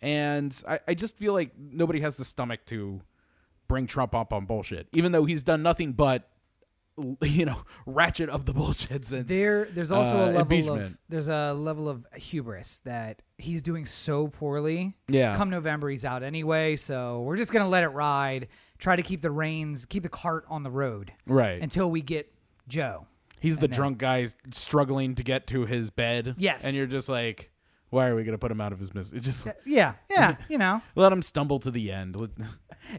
And 0.00 0.60
I, 0.66 0.80
I 0.88 0.94
just 0.94 1.16
feel 1.16 1.32
like 1.32 1.52
nobody 1.58 2.00
has 2.00 2.16
the 2.16 2.24
stomach 2.24 2.64
to 2.66 3.00
bring 3.66 3.86
Trump 3.86 4.14
up 4.14 4.32
on 4.32 4.46
bullshit, 4.46 4.88
even 4.94 5.12
though 5.12 5.24
he's 5.24 5.42
done 5.42 5.62
nothing 5.62 5.92
but, 5.92 6.28
you 7.22 7.44
know, 7.44 7.62
ratchet 7.86 8.28
up 8.28 8.44
the 8.44 8.52
bullshit 8.52 9.04
since. 9.04 9.28
There, 9.28 9.66
there's 9.66 9.90
also 9.90 10.18
uh, 10.18 10.30
a 10.30 10.32
level 10.32 10.72
of 10.74 10.98
there's 11.08 11.28
a 11.28 11.52
level 11.52 11.88
of 11.88 12.06
hubris 12.14 12.80
that 12.84 13.22
he's 13.38 13.62
doing 13.62 13.86
so 13.86 14.28
poorly. 14.28 14.94
Yeah. 15.08 15.36
Come 15.36 15.50
November, 15.50 15.88
he's 15.88 16.04
out 16.04 16.22
anyway, 16.22 16.76
so 16.76 17.22
we're 17.22 17.36
just 17.36 17.52
gonna 17.52 17.68
let 17.68 17.84
it 17.84 17.88
ride. 17.88 18.48
Try 18.78 18.96
to 18.96 19.02
keep 19.02 19.20
the 19.22 19.30
reins, 19.30 19.84
keep 19.84 20.02
the 20.02 20.08
cart 20.08 20.44
on 20.48 20.62
the 20.62 20.70
road 20.70 21.12
right. 21.26 21.60
until 21.60 21.90
we 21.90 22.00
get 22.00 22.32
Joe. 22.68 23.06
he's 23.40 23.56
the 23.58 23.66
then- 23.66 23.74
drunk 23.74 23.98
guy 23.98 24.28
struggling 24.52 25.14
to 25.16 25.22
get 25.22 25.46
to 25.48 25.66
his 25.66 25.90
bed. 25.90 26.34
Yes. 26.38 26.64
And 26.64 26.76
you're 26.76 26.86
just 26.86 27.08
like, 27.08 27.50
Why 27.90 28.08
are 28.08 28.14
we 28.14 28.22
going 28.22 28.32
to 28.32 28.38
put 28.38 28.50
him 28.50 28.60
out 28.60 28.72
of 28.72 28.78
his 28.78 28.92
misery? 28.94 29.20
Just 29.20 29.46
Yeah, 29.64 29.94
yeah, 30.10 30.36
you 30.48 30.58
know, 30.58 30.82
let 30.94 31.10
him 31.12 31.22
stumble 31.22 31.58
to 31.60 31.70
the 31.70 31.90
end. 31.92 32.16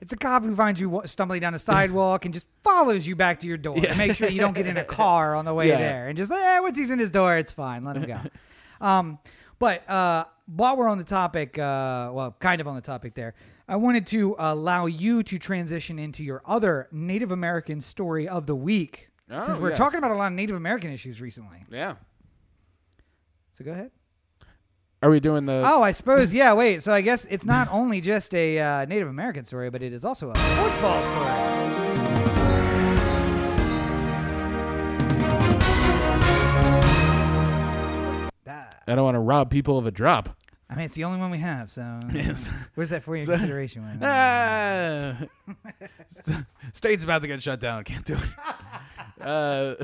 It's 0.01 0.11
a 0.11 0.17
cop 0.17 0.43
who 0.43 0.53
finds 0.55 0.81
you 0.81 1.01
stumbling 1.05 1.39
down 1.39 1.53
a 1.55 1.59
sidewalk 1.59 2.25
and 2.25 2.33
just 2.33 2.47
follows 2.63 3.07
you 3.07 3.15
back 3.15 3.39
to 3.39 3.47
your 3.47 3.55
door. 3.57 3.75
to 3.77 3.95
Make 3.95 4.13
sure 4.13 4.29
you 4.29 4.39
don't 4.41 4.53
get 4.53 4.67
in 4.67 4.75
a 4.77 4.83
car 4.99 5.33
on 5.35 5.45
the 5.45 5.53
way 5.53 5.69
Yeah. 5.69 5.77
there, 5.77 6.07
and 6.09 6.17
just 6.17 6.29
eh, 6.31 6.59
once 6.59 6.77
he's 6.77 6.89
in 6.89 6.99
his 6.99 7.11
door, 7.11 7.37
it's 7.37 7.51
fine. 7.53 7.85
Let 7.85 7.95
him 7.95 8.03
go. 8.05 8.85
um, 8.85 9.19
but 9.57 9.89
uh, 9.89 10.25
while 10.47 10.75
we're 10.75 10.89
on 10.89 10.97
the 10.97 11.03
topic, 11.05 11.57
uh, 11.57 12.11
well, 12.13 12.35
kind 12.39 12.59
of 12.61 12.67
on 12.67 12.75
the 12.75 12.81
topic 12.81 13.13
there, 13.15 13.35
I 13.69 13.77
wanted 13.77 14.05
to 14.07 14.35
allow 14.37 14.85
you 14.85 15.23
to 15.23 15.39
transition 15.39 15.97
into 15.97 16.23
your 16.23 16.41
other 16.45 16.87
Native 16.91 17.31
American 17.31 17.79
story 17.81 18.27
of 18.27 18.47
the 18.47 18.55
week, 18.55 19.09
Oh, 19.31 19.39
since 19.39 19.59
we're 19.59 19.69
yes. 19.69 19.77
talking 19.77 19.97
about 19.99 20.11
a 20.11 20.15
lot 20.15 20.27
of 20.27 20.33
Native 20.33 20.55
American 20.57 20.91
issues 20.91 21.21
recently. 21.21 21.63
Yeah. 21.71 21.95
So 23.53 23.63
go 23.63 23.71
ahead. 23.71 23.91
Are 25.01 25.09
we 25.09 25.19
doing 25.21 25.45
the? 25.45 25.63
Oh, 25.65 25.81
I 25.81 25.91
suppose. 25.91 26.33
Yeah. 26.33 26.53
Wait. 26.53 26.83
So 26.83 26.91
I 26.93 27.01
guess 27.01 27.25
it's 27.25 27.45
not 27.45 27.69
only 27.71 28.01
just 28.01 28.33
a 28.33 28.59
uh, 28.59 28.85
Native 28.85 29.07
American 29.07 29.45
story, 29.45 29.69
but 29.69 29.81
it 29.81 29.93
is 29.93 30.03
also 30.03 30.31
a 30.31 30.35
sports 30.37 30.77
ball 30.77 31.03
story. 31.03 32.29
I 38.87 38.95
don't 38.95 39.03
want 39.03 39.15
to 39.15 39.19
rob 39.19 39.51
people 39.51 39.77
of 39.77 39.85
a 39.85 39.91
drop. 39.91 40.29
I 40.69 40.75
mean, 40.75 40.85
it's 40.85 40.95
the 40.95 41.03
only 41.03 41.19
one 41.19 41.29
we 41.31 41.37
have. 41.39 41.69
So 41.69 41.99
Yes. 42.11 42.49
where's 42.75 42.89
that 42.89 43.03
for 43.03 43.15
your 43.15 43.25
So- 43.25 43.33
consideration? 43.33 43.83
One? 43.83 43.99
Ah. 44.03 45.17
State's 46.73 47.03
about 47.03 47.21
to 47.21 47.27
get 47.27 47.41
shut 47.41 47.59
down. 47.59 47.83
Can't 47.83 48.05
do 48.05 48.15
it. 48.15 49.23
Uh, 49.25 49.75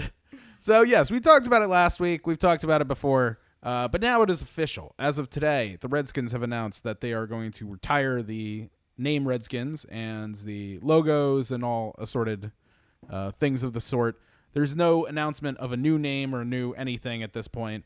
so 0.59 0.81
yes, 0.81 1.11
we 1.11 1.19
talked 1.19 1.45
about 1.47 1.61
it 1.61 1.67
last 1.67 1.99
week. 1.99 2.25
We've 2.25 2.39
talked 2.39 2.63
about 2.63 2.81
it 2.81 2.87
before, 2.87 3.37
uh, 3.65 3.87
but 3.87 3.99
now 3.99 4.21
it 4.21 4.29
is 4.29 4.43
official. 4.43 4.93
As 4.99 5.17
of 5.17 5.29
today, 5.31 5.77
the 5.81 5.87
Redskins 5.87 6.33
have 6.33 6.43
announced 6.43 6.83
that 6.83 7.01
they 7.01 7.13
are 7.13 7.25
going 7.25 7.51
to 7.53 7.67
retire 7.67 8.21
the 8.21 8.69
name 8.95 9.27
Redskins 9.27 9.85
and 9.85 10.35
the 10.35 10.77
logos 10.83 11.51
and 11.51 11.65
all 11.65 11.95
assorted 11.97 12.51
uh, 13.09 13.31
things 13.31 13.63
of 13.63 13.73
the 13.73 13.81
sort. 13.81 14.21
There's 14.53 14.75
no 14.75 15.07
announcement 15.07 15.57
of 15.57 15.71
a 15.71 15.77
new 15.77 15.97
name 15.97 16.35
or 16.35 16.45
new 16.45 16.73
anything 16.73 17.23
at 17.23 17.33
this 17.33 17.47
point. 17.47 17.85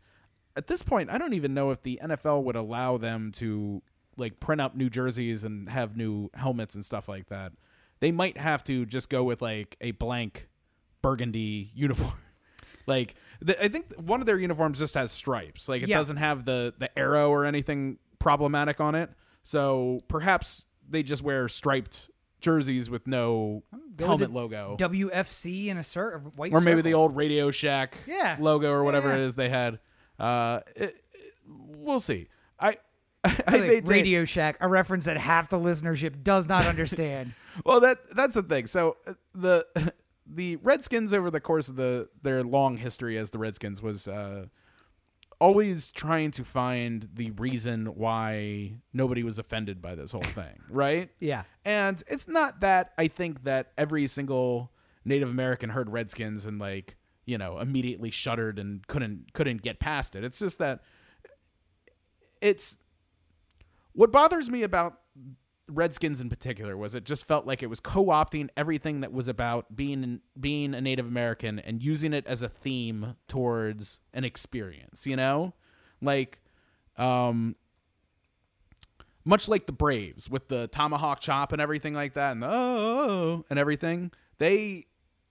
At 0.57 0.67
this 0.67 0.83
point, 0.83 1.09
I 1.09 1.17
don't 1.17 1.33
even 1.33 1.53
know 1.53 1.71
if 1.71 1.81
the 1.81 1.97
NFL 2.03 2.43
would 2.43 2.57
allow 2.57 2.97
them 2.97 3.31
to 3.33 3.81
like 4.17 4.41
print 4.41 4.59
up 4.59 4.75
new 4.75 4.89
jerseys 4.89 5.45
and 5.45 5.69
have 5.69 5.95
new 5.95 6.29
helmets 6.33 6.75
and 6.75 6.83
stuff 6.83 7.07
like 7.07 7.29
that. 7.29 7.53
They 8.01 8.11
might 8.11 8.37
have 8.37 8.65
to 8.65 8.85
just 8.85 9.09
go 9.09 9.23
with 9.23 9.41
like 9.41 9.77
a 9.79 9.91
blank 9.91 10.49
burgundy 11.01 11.71
uniform. 11.73 12.19
like 12.85 13.15
the, 13.41 13.63
I 13.63 13.67
think 13.67 13.93
one 13.95 14.19
of 14.21 14.25
their 14.25 14.37
uniforms 14.37 14.79
just 14.79 14.95
has 14.95 15.11
stripes. 15.11 15.67
Like 15.69 15.81
it 15.83 15.89
Yeah. 15.89 15.97
doesn't 15.97 16.17
have 16.17 16.45
the 16.45 16.73
the 16.77 16.97
arrow 16.97 17.29
or 17.29 17.45
anything 17.45 17.97
problematic 18.19 18.79
on 18.81 18.95
it. 18.95 19.09
So 19.43 20.01
perhaps 20.07 20.65
they 20.89 21.03
just 21.03 21.21
wear 21.23 21.47
striped 21.47 22.09
jerseys 22.41 22.89
with 22.89 23.05
no 23.07 23.63
Go 23.71 23.77
with 23.79 24.07
helmet 24.07 24.29
the 24.29 24.33
logo. 24.35 24.75
WFC 24.79 25.67
in 25.67 25.77
a 25.77 25.83
cir- 25.83 26.15
a 26.15 26.19
white 26.19 26.53
or 26.53 26.61
maybe 26.61 26.81
the 26.81 26.89
circle. 26.91 27.01
old 27.01 27.15
Radio 27.15 27.51
Shack 27.51 27.97
Yeah. 28.07 28.37
logo 28.39 28.71
or 28.71 28.83
whatever 28.83 29.09
Yeah. 29.09 29.15
it 29.15 29.21
is 29.21 29.35
they 29.35 29.49
had. 29.49 29.79
Uh, 30.17 30.59
it, 30.75 30.81
it- 31.13 31.33
we'll 31.47 31.99
see. 31.99 32.27
I, 32.59 32.77
I 33.23 33.81
Radio 33.85 34.25
Shack, 34.25 34.57
a 34.61 34.67
reference 34.67 35.05
that 35.05 35.17
half 35.17 35.49
the 35.49 35.57
listenership 35.59 36.23
does 36.23 36.47
not 36.47 36.65
understand. 36.65 37.33
well 37.65 37.79
that 37.81 37.97
that's 38.15 38.35
the 38.35 38.43
thing 38.43 38.67
so 38.67 38.95
uh, 39.07 39.13
the 39.35 39.65
the 40.29 40.57
redskins 40.57 41.13
over 41.13 41.31
the 41.31 41.39
course 41.39 41.67
of 41.67 41.75
the 41.75 42.07
their 42.21 42.43
long 42.43 42.77
history 42.77 43.17
as 43.17 43.31
the 43.31 43.37
redskins 43.37 43.81
was 43.81 44.07
uh 44.07 44.45
always 45.41 45.89
trying 45.89 46.31
to 46.31 46.43
find 46.43 47.07
the 47.13 47.31
reason 47.31 47.85
why 47.85 48.73
nobody 48.93 49.23
was 49.23 49.37
offended 49.37 49.81
by 49.81 49.95
this 49.95 50.11
whole 50.11 50.21
thing 50.21 50.59
right 50.69 51.09
yeah. 51.19 51.43
and 51.65 52.03
it's 52.07 52.27
not 52.27 52.59
that 52.59 52.93
i 52.97 53.07
think 53.07 53.43
that 53.43 53.71
every 53.77 54.05
single 54.07 54.71
native 55.05 55.29
american 55.29 55.69
heard 55.71 55.89
redskins 55.89 56.45
and 56.45 56.59
like 56.59 56.97
you 57.25 57.37
know 57.37 57.59
immediately 57.59 58.11
shuddered 58.11 58.59
and 58.59 58.85
couldn't 58.87 59.33
couldn't 59.33 59.61
get 59.61 59.79
past 59.79 60.15
it 60.15 60.23
it's 60.23 60.39
just 60.39 60.59
that 60.59 60.81
it's 62.41 62.77
what 63.93 64.11
bothers 64.11 64.49
me 64.49 64.63
about 64.63 64.99
Redskins 65.69 66.19
in 66.19 66.29
particular 66.29 66.75
was 66.75 66.95
it 66.95 67.03
just 67.03 67.25
felt 67.25 67.45
like 67.45 67.61
it 67.63 67.67
was 67.67 67.79
co-opting 67.79 68.49
everything 68.57 69.01
that 69.01 69.11
was 69.13 69.27
about 69.27 69.75
being 69.75 70.21
being 70.39 70.73
a 70.73 70.81
Native 70.81 71.05
American 71.07 71.59
and 71.59 71.81
using 71.83 72.13
it 72.13 72.25
as 72.27 72.41
a 72.41 72.49
theme 72.49 73.15
towards 73.27 73.99
an 74.13 74.23
experience, 74.23 75.05
you 75.05 75.15
know? 75.15 75.53
Like 76.01 76.41
um 76.97 77.55
much 79.25 79.47
like 79.47 79.65
the 79.65 79.71
Braves 79.73 80.29
with 80.29 80.47
the 80.47 80.67
tomahawk 80.67 81.19
chop 81.19 81.51
and 81.51 81.61
everything 81.61 81.93
like 81.93 82.13
that 82.13 82.31
and 82.31 82.41
the 82.43 82.47
oh 82.49 83.45
and 83.49 83.59
everything, 83.59 84.11
they 84.37 84.85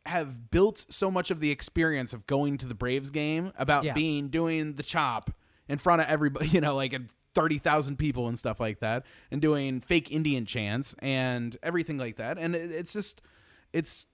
have 0.06 0.50
built 0.50 0.86
so 0.88 1.10
much 1.10 1.30
of 1.30 1.40
the 1.40 1.50
experience 1.50 2.12
of 2.12 2.26
going 2.26 2.56
to 2.58 2.66
the 2.66 2.74
Braves 2.74 3.10
game 3.10 3.52
about 3.58 3.84
Yeah. 3.84 3.94
being 3.94 4.28
doing 4.28 4.74
the 4.74 4.82
chop 4.82 5.30
in 5.68 5.78
front 5.78 6.00
of 6.00 6.08
everybody, 6.08 6.48
you 6.52 6.60
know, 6.60 6.74
like 6.76 6.92
in 6.92 7.08
30,000 7.38 7.96
people 7.96 8.26
and 8.28 8.38
stuff 8.38 8.58
like 8.58 8.80
that, 8.80 9.04
and 9.30 9.40
doing 9.40 9.80
fake 9.80 10.10
Indian 10.10 10.44
chants 10.44 10.94
and 10.98 11.56
everything 11.62 11.98
like 11.98 12.16
that. 12.16 12.36
And 12.38 12.54
it, 12.56 12.70
it's 12.72 12.92
just, 12.92 13.20
it's. 13.72 14.06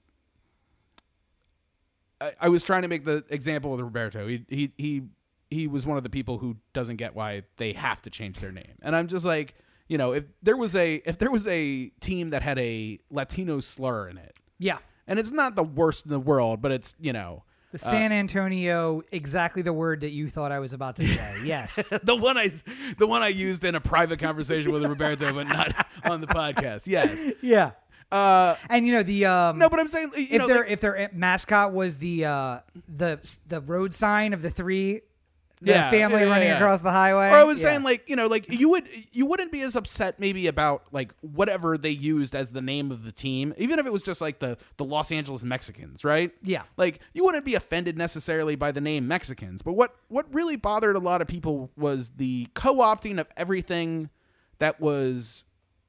I, 2.20 2.32
I 2.42 2.48
was 2.48 2.62
trying 2.62 2.82
to 2.82 2.88
make 2.88 3.04
the 3.04 3.24
example 3.30 3.70
with 3.72 3.80
Roberto. 3.80 4.26
He, 4.28 4.44
he, 4.48 4.72
he, 4.76 5.02
he 5.50 5.66
was 5.66 5.86
one 5.86 5.96
of 5.96 6.02
the 6.02 6.10
people 6.10 6.38
who 6.38 6.56
doesn't 6.72 6.96
get 6.96 7.14
why 7.14 7.42
they 7.56 7.72
have 7.72 8.02
to 8.02 8.10
change 8.10 8.40
their 8.40 8.52
name. 8.52 8.72
And 8.82 8.94
I'm 8.94 9.06
just 9.08 9.24
like, 9.24 9.54
you 9.88 9.98
know, 9.98 10.12
if 10.12 10.24
there 10.42 10.56
was 10.56 10.74
a 10.76 10.94
if 11.06 11.18
there 11.18 11.30
was 11.30 11.46
a 11.46 11.88
team 12.00 12.30
that 12.30 12.42
had 12.42 12.58
a 12.58 12.98
Latino 13.10 13.60
slur 13.60 14.08
in 14.08 14.16
it, 14.18 14.36
Yeah. 14.58 14.78
and 15.06 15.18
it's 15.18 15.30
not 15.30 15.56
the 15.56 15.62
worst 15.64 16.06
in 16.06 16.10
the 16.10 16.18
world, 16.20 16.62
but 16.62 16.72
it's 16.72 16.94
you 16.98 17.12
know 17.12 17.44
The 17.74 17.78
San 17.80 18.12
Antonio, 18.12 19.02
exactly 19.10 19.60
the 19.62 19.72
word 19.72 20.02
that 20.02 20.10
you 20.12 20.30
thought 20.30 20.52
I 20.52 20.60
was 20.60 20.72
about 20.72 20.94
to 20.96 21.04
say. 21.08 21.40
Yes. 21.44 21.88
the 22.04 22.14
one 22.14 22.38
I 22.38 22.52
the 22.98 23.06
one 23.08 23.20
I 23.22 23.28
used 23.28 23.64
in 23.64 23.74
a 23.74 23.80
private 23.80 24.20
conversation 24.20 24.70
with 24.70 24.84
Roberto, 24.84 25.32
but 25.34 25.48
not 25.48 25.86
on 26.04 26.20
the 26.20 26.28
podcast. 26.28 26.82
Yes. 26.86 27.32
yeah. 27.42 27.72
Uh, 28.12 28.54
And 28.70 28.86
you 28.86 28.92
know 28.92 29.02
the 29.02 29.26
um 29.26 29.58
no, 29.58 29.68
but 29.68 29.80
I'm 29.80 29.88
saying 29.88 30.12
you 30.16 30.22
if 30.30 30.38
know, 30.38 30.46
their 30.46 30.58
like- 30.58 30.70
if 30.70 30.80
their 30.80 31.10
mascot 31.12 31.72
was 31.72 31.98
the 31.98 32.26
uh 32.26 32.58
the 32.88 33.18
the 33.48 33.60
road 33.60 33.92
sign 33.92 34.32
of 34.34 34.40
the 34.42 34.50
three 34.50 35.00
the 35.64 35.72
Yeah, 35.72 35.90
family 35.90 36.20
yeah, 36.20 36.28
running 36.28 36.48
yeah. 36.48 36.56
across 36.56 36.82
the 36.82 36.90
highway. 36.90 37.28
Or 37.28 37.34
I 37.34 37.44
was 37.44 37.60
saying 37.60 37.82
like 37.82 38.08
you 38.08 38.16
know 38.16 38.26
like 38.26 38.50
you 38.52 38.70
would 38.70 38.88
you 39.12 39.26
wouldn't 39.26 39.52
be 39.52 39.60
as 39.62 39.76
upset 39.76 40.20
maybe 40.20 40.46
about 40.46 40.84
like 40.92 41.14
whatever 41.20 41.76
they 41.78 41.90
used 41.90 42.34
as 42.34 42.52
the 42.52 42.62
name 42.62 42.90
of 42.90 43.04
the 43.04 43.12
team, 43.12 43.54
even 43.56 43.78
if 43.78 43.86
it 43.86 43.92
was 43.92 44.02
just 44.02 44.20
like 44.20 44.38
the 44.38 44.56
the 44.76 44.84
Los 44.84 45.10
Angeles 45.12 45.44
Mexicans, 45.44 46.04
right? 46.04 46.32
Yeah. 46.42 46.62
Like 46.76 47.00
you 47.12 47.24
wouldn't 47.24 47.44
be 47.44 47.54
offended 47.54 47.96
necessarily 47.98 48.56
by 48.56 48.72
the 48.72 48.80
name 48.80 49.08
Mexicans, 49.08 49.62
but 49.62 49.72
what 49.72 49.94
what 50.08 50.32
really 50.32 50.56
bothered 50.56 50.96
a 50.96 51.00
lot 51.00 51.20
of 51.22 51.28
people 51.28 51.70
was 51.76 52.10
the 52.10 52.48
co-opting 52.54 53.18
of 53.18 53.26
everything 53.36 54.10
that 54.58 54.80
was 54.80 55.44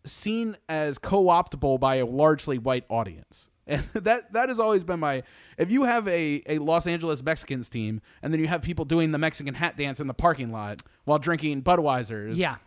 seen 0.05 0.55
as 0.69 0.97
co-optable 0.97 1.77
by 1.79 1.95
a 1.95 2.05
largely 2.05 2.57
white 2.57 2.85
audience. 2.89 3.49
And 3.67 3.81
that 3.93 4.33
that 4.33 4.49
has 4.49 4.59
always 4.59 4.83
been 4.83 4.99
my 4.99 5.23
if 5.57 5.71
you 5.71 5.83
have 5.83 6.07
a, 6.07 6.41
a 6.47 6.59
Los 6.59 6.87
Angeles 6.87 7.23
Mexicans 7.23 7.69
team 7.69 8.01
and 8.21 8.33
then 8.33 8.39
you 8.39 8.47
have 8.47 8.61
people 8.61 8.85
doing 8.85 9.11
the 9.11 9.17
Mexican 9.17 9.55
hat 9.55 9.77
dance 9.77 9.99
in 9.99 10.07
the 10.07 10.13
parking 10.13 10.51
lot 10.51 10.81
while 11.05 11.19
drinking 11.19 11.63
Budweisers. 11.63 12.35
yeah. 12.35 12.57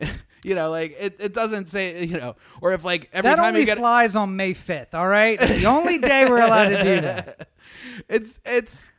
You 0.42 0.54
know, 0.54 0.70
like 0.70 0.96
it, 0.98 1.16
it 1.18 1.34
doesn't 1.34 1.68
say 1.68 2.02
you 2.04 2.16
know, 2.16 2.34
or 2.62 2.72
if 2.72 2.82
like 2.82 3.10
every 3.12 3.28
That 3.28 3.36
time 3.36 3.48
only 3.48 3.60
you 3.60 3.66
get 3.66 3.76
flies 3.76 4.16
on 4.16 4.36
May 4.36 4.54
5th, 4.54 4.94
all 4.94 5.06
right? 5.06 5.38
It's 5.38 5.58
the 5.58 5.66
only 5.66 5.98
day 5.98 6.24
we're 6.26 6.40
allowed 6.40 6.70
to 6.70 6.82
do 6.82 7.00
that. 7.02 7.48
it's 8.08 8.40
it's 8.46 8.90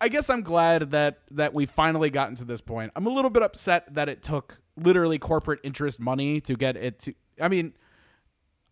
I 0.00 0.08
guess 0.08 0.28
I'm 0.28 0.42
glad 0.42 0.90
that 0.90 1.20
that 1.30 1.54
we 1.54 1.66
finally 1.66 2.10
gotten 2.10 2.34
to 2.34 2.44
this 2.44 2.60
point. 2.60 2.90
I'm 2.96 3.06
a 3.06 3.10
little 3.10 3.30
bit 3.30 3.44
upset 3.44 3.94
that 3.94 4.08
it 4.08 4.24
took 4.24 4.60
literally 4.76 5.20
corporate 5.20 5.60
interest 5.62 6.00
money 6.00 6.40
to 6.40 6.56
get 6.56 6.76
it 6.76 6.98
to 7.02 7.14
I 7.40 7.46
mean, 7.46 7.74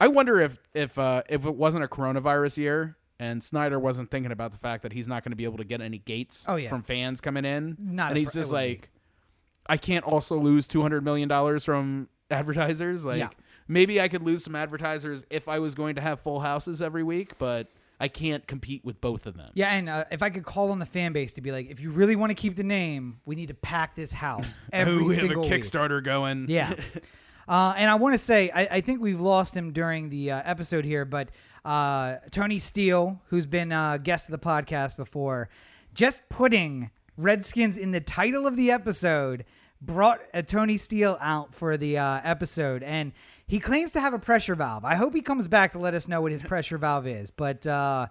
I 0.00 0.08
wonder 0.08 0.40
if 0.40 0.58
if 0.74 0.98
uh 0.98 1.22
if 1.28 1.44
it 1.46 1.54
wasn't 1.54 1.84
a 1.84 1.88
coronavirus 1.88 2.56
year 2.56 2.96
and 3.18 3.44
Snyder 3.44 3.78
wasn't 3.78 4.10
thinking 4.10 4.32
about 4.32 4.50
the 4.52 4.58
fact 4.58 4.82
that 4.82 4.92
he's 4.94 5.06
not 5.06 5.22
going 5.22 5.32
to 5.32 5.36
be 5.36 5.44
able 5.44 5.58
to 5.58 5.64
get 5.64 5.80
any 5.82 5.98
gates 5.98 6.44
Oh, 6.48 6.56
yeah. 6.56 6.70
from 6.70 6.82
fans 6.82 7.20
coming 7.20 7.44
in 7.44 7.76
Not 7.78 8.10
and 8.12 8.16
he's 8.18 8.32
pro- 8.32 8.40
just 8.40 8.52
would 8.52 8.58
be. 8.58 8.68
like 8.68 8.90
I 9.66 9.76
can't 9.76 10.04
also 10.04 10.38
lose 10.38 10.66
200 10.66 11.04
million 11.04 11.28
dollars 11.28 11.64
from 11.64 12.08
advertisers 12.30 13.04
like 13.04 13.18
Yeah. 13.18 13.28
maybe 13.68 14.00
I 14.00 14.08
could 14.08 14.22
lose 14.22 14.42
some 14.44 14.56
advertisers 14.56 15.24
if 15.30 15.48
I 15.48 15.58
was 15.58 15.74
going 15.74 15.96
to 15.96 16.00
have 16.00 16.20
full 16.20 16.40
houses 16.40 16.80
every 16.80 17.02
week, 17.02 17.36
but 17.38 17.68
I 18.02 18.08
can't 18.08 18.46
compete 18.46 18.82
with 18.82 18.98
both 19.02 19.26
of 19.26 19.36
them. 19.36 19.50
Yeah, 19.52 19.68
and 19.74 19.90
uh, 19.90 20.04
if 20.10 20.22
I 20.22 20.30
could 20.30 20.44
call 20.44 20.70
on 20.70 20.78
the 20.78 20.86
fan 20.86 21.12
base 21.12 21.34
to 21.34 21.42
be 21.42 21.52
like, 21.52 21.68
if 21.70 21.80
you 21.80 21.90
really 21.90 22.16
want 22.16 22.30
to 22.30 22.34
keep 22.34 22.56
the 22.56 22.62
name, 22.64 23.20
we 23.26 23.34
need 23.36 23.48
to 23.48 23.54
pack 23.54 23.94
this 23.94 24.10
house 24.14 24.58
every 24.72 24.94
Ooh, 25.02 25.04
we 25.04 25.14
have 25.16 25.24
a 25.24 25.28
single 25.28 25.42
week. 25.42 25.52
Kickstarter 25.52 26.02
going. 26.02 26.46
Yeah. 26.48 26.72
Uh, 27.50 27.74
and 27.76 27.90
I 27.90 27.96
want 27.96 28.14
to 28.14 28.18
say, 28.18 28.48
I, 28.54 28.76
I 28.76 28.80
think 28.80 29.00
we've 29.00 29.20
lost 29.20 29.56
him 29.56 29.72
during 29.72 30.08
the 30.08 30.30
uh, 30.30 30.42
episode 30.44 30.84
here, 30.84 31.04
but 31.04 31.30
uh, 31.64 32.18
Tony 32.30 32.60
Steele, 32.60 33.20
who's 33.26 33.44
been 33.44 33.72
a 33.72 33.98
guest 34.00 34.28
of 34.28 34.32
the 34.32 34.38
podcast 34.38 34.96
before, 34.96 35.48
just 35.92 36.28
putting 36.28 36.90
Redskins 37.16 37.76
in 37.76 37.90
the 37.90 38.00
title 38.00 38.46
of 38.46 38.54
the 38.54 38.70
episode 38.70 39.44
brought 39.82 40.20
a 40.32 40.44
Tony 40.44 40.76
Steele 40.76 41.18
out 41.20 41.52
for 41.52 41.76
the 41.76 41.98
uh, 41.98 42.20
episode, 42.22 42.84
and 42.84 43.10
he 43.48 43.58
claims 43.58 43.90
to 43.92 44.00
have 44.00 44.14
a 44.14 44.18
pressure 44.20 44.54
valve. 44.54 44.84
I 44.84 44.94
hope 44.94 45.12
he 45.12 45.20
comes 45.20 45.48
back 45.48 45.72
to 45.72 45.80
let 45.80 45.92
us 45.92 46.06
know 46.06 46.20
what 46.20 46.30
his 46.30 46.42
pressure 46.44 46.78
valve 46.78 47.08
is. 47.08 47.32
But 47.32 47.66
uh, 47.66 48.06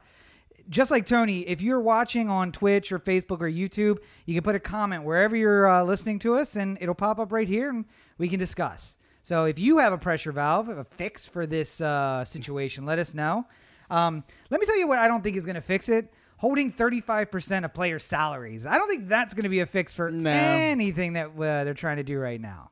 just 0.68 0.92
like 0.92 1.06
Tony, 1.06 1.48
if 1.48 1.62
you're 1.62 1.80
watching 1.80 2.28
on 2.28 2.52
Twitch 2.52 2.92
or 2.92 3.00
Facebook 3.00 3.40
or 3.40 3.50
YouTube, 3.50 4.00
you 4.26 4.34
can 4.34 4.44
put 4.44 4.56
a 4.56 4.60
comment 4.60 5.06
wherever 5.06 5.38
you're 5.38 5.66
uh, 5.66 5.82
listening 5.84 6.20
to 6.20 6.36
us, 6.36 6.58
and 6.58 6.78
it'll 6.82 6.94
pop 6.94 7.20
up 7.20 7.32
right 7.32 7.48
here, 7.48 7.70
and 7.70 7.86
we 8.18 8.28
can 8.28 8.38
discuss. 8.38 8.98
So 9.22 9.46
if 9.46 9.60
you 9.60 9.78
have 9.80 9.94
a 9.94 9.98
pressure 9.98 10.32
valve, 10.32 10.70
a 10.70 10.84
fix 10.84 11.28
for 11.28 11.46
this 11.46 11.82
uh, 11.82 12.24
situation, 12.26 12.86
let 12.86 13.00
us 13.00 13.14
know. 13.14 13.46
Um, 13.90 14.24
let 14.50 14.60
me 14.60 14.66
tell 14.66 14.78
you 14.78 14.88
what 14.88 15.00
I 15.00 15.08
don't 15.08 15.24
think 15.24 15.36
is 15.36 15.46
going 15.46 15.56
to 15.56 15.62
fix 15.62 15.90
it. 15.90 16.14
Holding 16.38 16.72
35% 16.72 17.66
of 17.66 17.74
players' 17.74 18.06
salaries. 18.06 18.66
I 18.66 18.78
don't 18.78 18.88
think 18.88 19.10
that's 19.10 19.34
going 19.34 19.44
to 19.44 19.50
be 19.50 19.60
a 19.60 19.66
fix 19.66 19.94
for 19.94 20.10
No. 20.10 20.30
anything 20.32 21.14
that 21.14 21.32
uh, 21.38 21.64
they're 21.66 21.74
trying 21.74 21.98
to 21.98 22.04
do 22.04 22.18
right 22.18 22.40
now. 22.40 22.72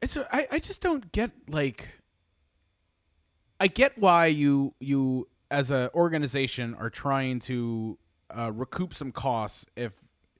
It's 0.00 0.16
a, 0.16 0.28
I, 0.34 0.46
I 0.52 0.58
just 0.60 0.80
don't 0.80 1.10
get 1.10 1.32
like 1.48 1.88
I 3.58 3.66
get 3.66 3.98
why 3.98 4.26
you 4.26 4.74
you 4.78 5.26
as 5.50 5.70
an 5.70 5.88
organization 5.94 6.74
are 6.74 6.90
trying 6.90 7.40
to 7.40 7.98
uh, 8.30 8.52
recoup 8.52 8.92
some 8.94 9.10
costs 9.10 9.64
if 9.74 9.92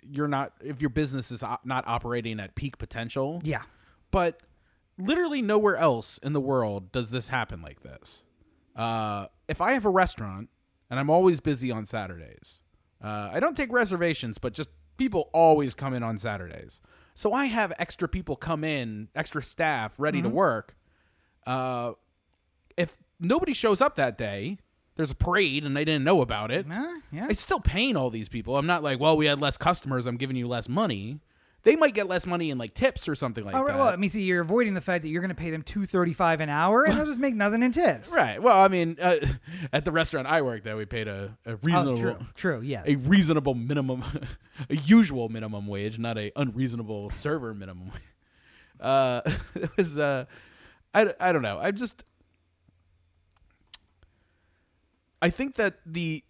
you're 0.09 0.28
not 0.28 0.53
if 0.62 0.80
your 0.80 0.91
business 0.91 1.30
is 1.30 1.43
op- 1.43 1.64
not 1.64 1.84
operating 1.89 2.39
at 2.39 2.55
peak 2.55 2.78
potential. 2.78 3.41
Yeah. 3.43 3.62
But 4.11 4.41
literally 4.99 5.42
nowhere 5.42 5.76
else 5.76 6.18
in 6.18 6.32
the 6.32 6.40
world 6.40 6.92
does 6.92 7.11
this 7.11 7.28
happen 7.28 7.62
like 7.62 7.82
this. 7.82 8.24
Uh, 8.74 9.26
if 9.49 9.61
I 9.61 9.72
have 9.72 9.84
a 9.84 9.90
restaurant 9.90 10.49
and 10.90 11.01
I'm 11.01 11.11
always 11.11 11.40
busy 11.40 11.70
on 11.70 11.86
Saturdays, 11.86 12.61
uh, 13.03 13.30
I 13.32 13.40
don't 13.40 13.57
take 13.57 13.72
reservations, 13.72 14.38
but 14.38 14.53
just 14.53 14.68
people 14.97 15.30
always 15.32 15.74
come 15.74 15.94
in 15.94 16.03
on 16.03 16.18
Saturdays. 16.18 16.80
So 17.14 17.32
I 17.32 17.47
have 17.47 17.72
extra 17.78 18.09
people 18.09 18.36
come 18.36 18.64
in, 18.64 19.09
extra 19.14 19.42
staff 19.42 19.94
ready 19.99 20.20
to 20.20 20.28
work. 20.28 20.76
Uh, 21.47 21.92
if 22.76 22.97
nobody 23.18 23.55
shows 23.55 23.80
up 23.80 23.94
that 23.94 24.18
day, 24.18 24.59
there's 24.97 25.11
a 25.11 25.14
parade 25.14 25.64
and 25.64 25.76
they 25.76 25.84
didn't 25.84 26.05
know 26.05 26.20
about 26.20 26.51
it. 26.51 26.66
Uh, 26.70 27.01
yeah. 27.12 27.28
It's 27.30 27.40
still 27.40 27.61
paying 27.61 27.97
all 27.97 28.11
these 28.11 28.28
people. 28.28 28.57
I'm 28.57 28.66
not 28.66 28.82
like, 28.82 28.99
well, 28.99 29.16
we 29.16 29.26
had 29.26 29.40
less 29.40 29.57
customers. 29.57 30.07
I'm 30.07 30.16
giving 30.16 30.36
you 30.36 30.49
less 30.49 30.68
money. 30.68 31.20
They 31.66 31.74
might 31.76 31.94
get 31.94 32.06
less 32.06 32.26
money 32.26 32.50
in 32.50 32.58
like 32.58 32.74
tips 32.74 33.08
or 33.08 33.16
something 33.16 33.44
like 33.44 33.56
Oh, 33.56 33.58
right. 33.62 33.72
that. 33.72 33.76
Well, 33.78 33.88
I 33.88 33.96
mean, 33.96 34.08
see, 34.08 34.22
you're 34.22 34.40
avoiding 34.40 34.74
the 34.74 34.80
fact 34.80 35.02
that 35.02 35.08
you're 35.08 35.20
going 35.20 35.30
to 35.30 35.34
pay 35.34 35.50
them 35.50 35.62
two 35.62 35.84
thirty 35.84 36.12
five 36.12 36.40
an 36.40 36.48
hour, 36.48 36.84
and 36.84 36.96
they'll 36.96 37.04
just 37.06 37.18
make 37.18 37.34
nothing 37.34 37.62
in 37.64 37.72
tips. 37.72 38.12
Right. 38.14 38.40
Well, 38.40 38.58
I 38.58 38.68
mean, 38.68 38.96
uh, 39.02 39.16
at 39.72 39.84
the 39.84 39.90
restaurant 39.90 40.28
I 40.28 40.42
worked 40.42 40.64
at, 40.68 40.76
we 40.76 40.84
paid 40.86 41.08
a, 41.08 41.36
a 41.44 41.52
Oh, 41.54 41.58
reasonable, 41.62 41.98
true. 41.98 42.16
True. 42.36 42.60
Yes. 42.62 42.84
a 42.86 42.94
reasonable 42.94 43.54
minimum, 43.54 44.04
a 44.70 44.76
usual 44.76 45.28
minimum 45.28 45.66
wage, 45.66 45.98
not 45.98 46.16
a 46.16 46.30
unreasonable 46.36 47.10
server 47.10 47.52
minimum. 47.52 47.90
Uh, 48.80 49.22
it 49.56 49.70
was. 49.76 49.98
Uh, 49.98 50.26
I, 50.94 51.12
I 51.18 51.32
don't 51.32 51.42
know. 51.42 51.58
I 51.58 51.72
just. 51.72 52.04
I 55.20 55.30
think 55.30 55.56
that 55.56 55.78
the 55.84 56.22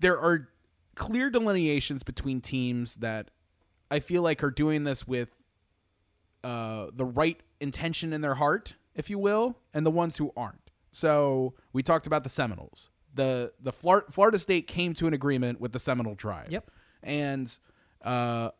there 0.00 0.18
are 0.20 0.48
clear 0.94 1.30
delineations 1.30 2.02
between 2.02 2.40
teams 2.40 2.96
that 2.96 3.30
I 3.90 4.00
feel 4.00 4.22
like 4.22 4.42
are 4.42 4.50
doing 4.50 4.84
this 4.84 5.06
with 5.06 5.30
uh, 6.44 6.86
the 6.92 7.04
right 7.04 7.40
intention 7.60 8.12
in 8.12 8.20
their 8.20 8.36
heart, 8.36 8.76
if 8.94 9.10
you 9.10 9.18
will, 9.18 9.58
and 9.74 9.84
the 9.84 9.90
ones 9.90 10.16
who 10.16 10.32
aren't. 10.36 10.70
So 10.92 11.54
we 11.72 11.82
talked 11.82 12.06
about 12.06 12.24
the 12.24 12.30
Seminoles. 12.30 12.90
The 13.14 13.52
the 13.60 13.72
Flor- 13.72 14.06
Florida 14.10 14.38
State 14.38 14.66
came 14.66 14.94
to 14.94 15.06
an 15.06 15.14
agreement 15.14 15.60
with 15.60 15.72
the 15.72 15.80
Seminole 15.80 16.16
tribe. 16.16 16.48
Yep. 16.50 16.70
And 17.02 17.58
uh, 18.02 18.50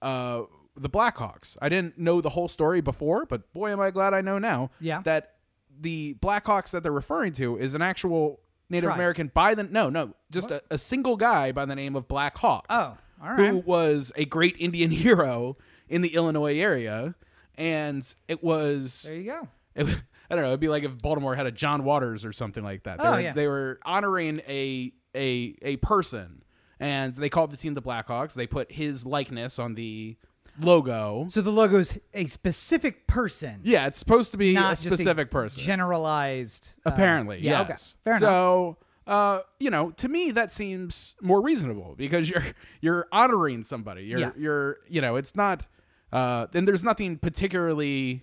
uh, 0.00 0.42
the 0.76 0.90
Blackhawks. 0.90 1.56
I 1.60 1.68
didn't 1.68 1.98
know 1.98 2.20
the 2.20 2.30
whole 2.30 2.48
story 2.48 2.80
before, 2.80 3.26
but 3.26 3.52
boy, 3.52 3.70
am 3.70 3.80
I 3.80 3.90
glad 3.90 4.14
I 4.14 4.20
know 4.20 4.38
now. 4.38 4.70
Yeah. 4.80 5.00
That 5.02 5.36
the 5.80 6.14
Blackhawks 6.20 6.70
that 6.70 6.82
they're 6.82 6.92
referring 6.92 7.32
to 7.34 7.56
is 7.56 7.74
an 7.74 7.82
actual 7.82 8.40
Native 8.68 8.88
Tribe. 8.88 8.96
American 8.96 9.30
by 9.32 9.54
the 9.54 9.64
no 9.64 9.90
no 9.90 10.14
just 10.30 10.50
a, 10.50 10.62
a 10.70 10.78
single 10.78 11.16
guy 11.16 11.52
by 11.52 11.66
the 11.66 11.74
name 11.74 11.94
of 11.94 12.08
Black 12.08 12.38
Hawk 12.38 12.64
oh, 12.70 12.96
all 13.22 13.34
who 13.34 13.58
was 13.58 14.10
a 14.16 14.24
great 14.24 14.56
Indian 14.58 14.90
hero 15.04 15.56
in 15.88 16.02
the 16.02 16.14
Illinois 16.14 16.58
area, 16.58 17.14
and 17.56 18.02
it 18.28 18.42
was, 18.42 19.02
There 19.02 19.14
you 19.16 19.30
go. 19.30 19.48
it 19.74 19.86
I 20.30 20.34
don't 20.34 20.44
know. 20.44 20.48
It'd 20.48 20.60
be 20.60 20.68
like 20.68 20.84
if 20.84 20.96
Baltimore 20.98 21.34
had 21.34 21.46
a 21.46 21.52
John 21.52 21.84
Waters 21.84 22.24
or 22.24 22.32
something 22.32 22.64
like 22.64 22.84
that. 22.84 22.98
They, 22.98 23.04
Oh, 23.06 23.12
were, 23.12 23.20
yeah. 23.20 23.32
they 23.34 23.46
were 23.46 23.78
honoring 23.84 24.40
a 24.48 24.92
a 25.14 25.54
a 25.60 25.76
person, 25.76 26.42
and 26.80 27.14
they 27.14 27.28
called 27.28 27.50
the 27.50 27.58
team 27.58 27.74
the 27.74 27.82
Blackhawks. 27.82 28.32
They 28.32 28.46
put 28.46 28.72
his 28.72 29.04
likeness 29.04 29.58
on 29.58 29.74
the 29.74 30.16
logo. 30.58 31.26
So 31.28 31.42
the 31.42 31.50
logo's 31.52 31.98
a 32.14 32.26
specific 32.26 33.06
person, 33.06 33.60
Yeah, 33.62 33.86
it's 33.86 33.98
supposed 33.98 34.30
to 34.32 34.38
be 34.38 34.56
a 34.56 34.74
specific 34.76 35.28
a 35.28 35.30
person. 35.30 35.62
Generalized. 35.62 36.74
uh, 36.86 36.90
Apparently, 36.90 37.40
yeah. 37.40 37.66
yes. 37.68 37.96
Okay. 37.98 38.04
Fair 38.04 38.16
enough. 38.16 38.28
so, 38.30 38.76
uh, 39.06 39.40
you 39.58 39.70
know, 39.70 39.90
to 39.92 40.08
me 40.08 40.30
that 40.32 40.52
seems 40.52 41.14
more 41.20 41.40
reasonable 41.40 41.94
because 41.96 42.28
you're 42.30 42.44
you're 42.80 43.08
honoring 43.12 43.62
somebody. 43.62 44.04
You're 44.04 44.20
Yeah. 44.20 44.30
you're 44.36 44.78
you 44.88 45.00
know, 45.00 45.16
it's 45.16 45.34
not. 45.36 45.66
Uh, 46.12 46.46
and 46.52 46.68
there's 46.68 46.84
nothing 46.84 47.16
particularly, 47.16 48.22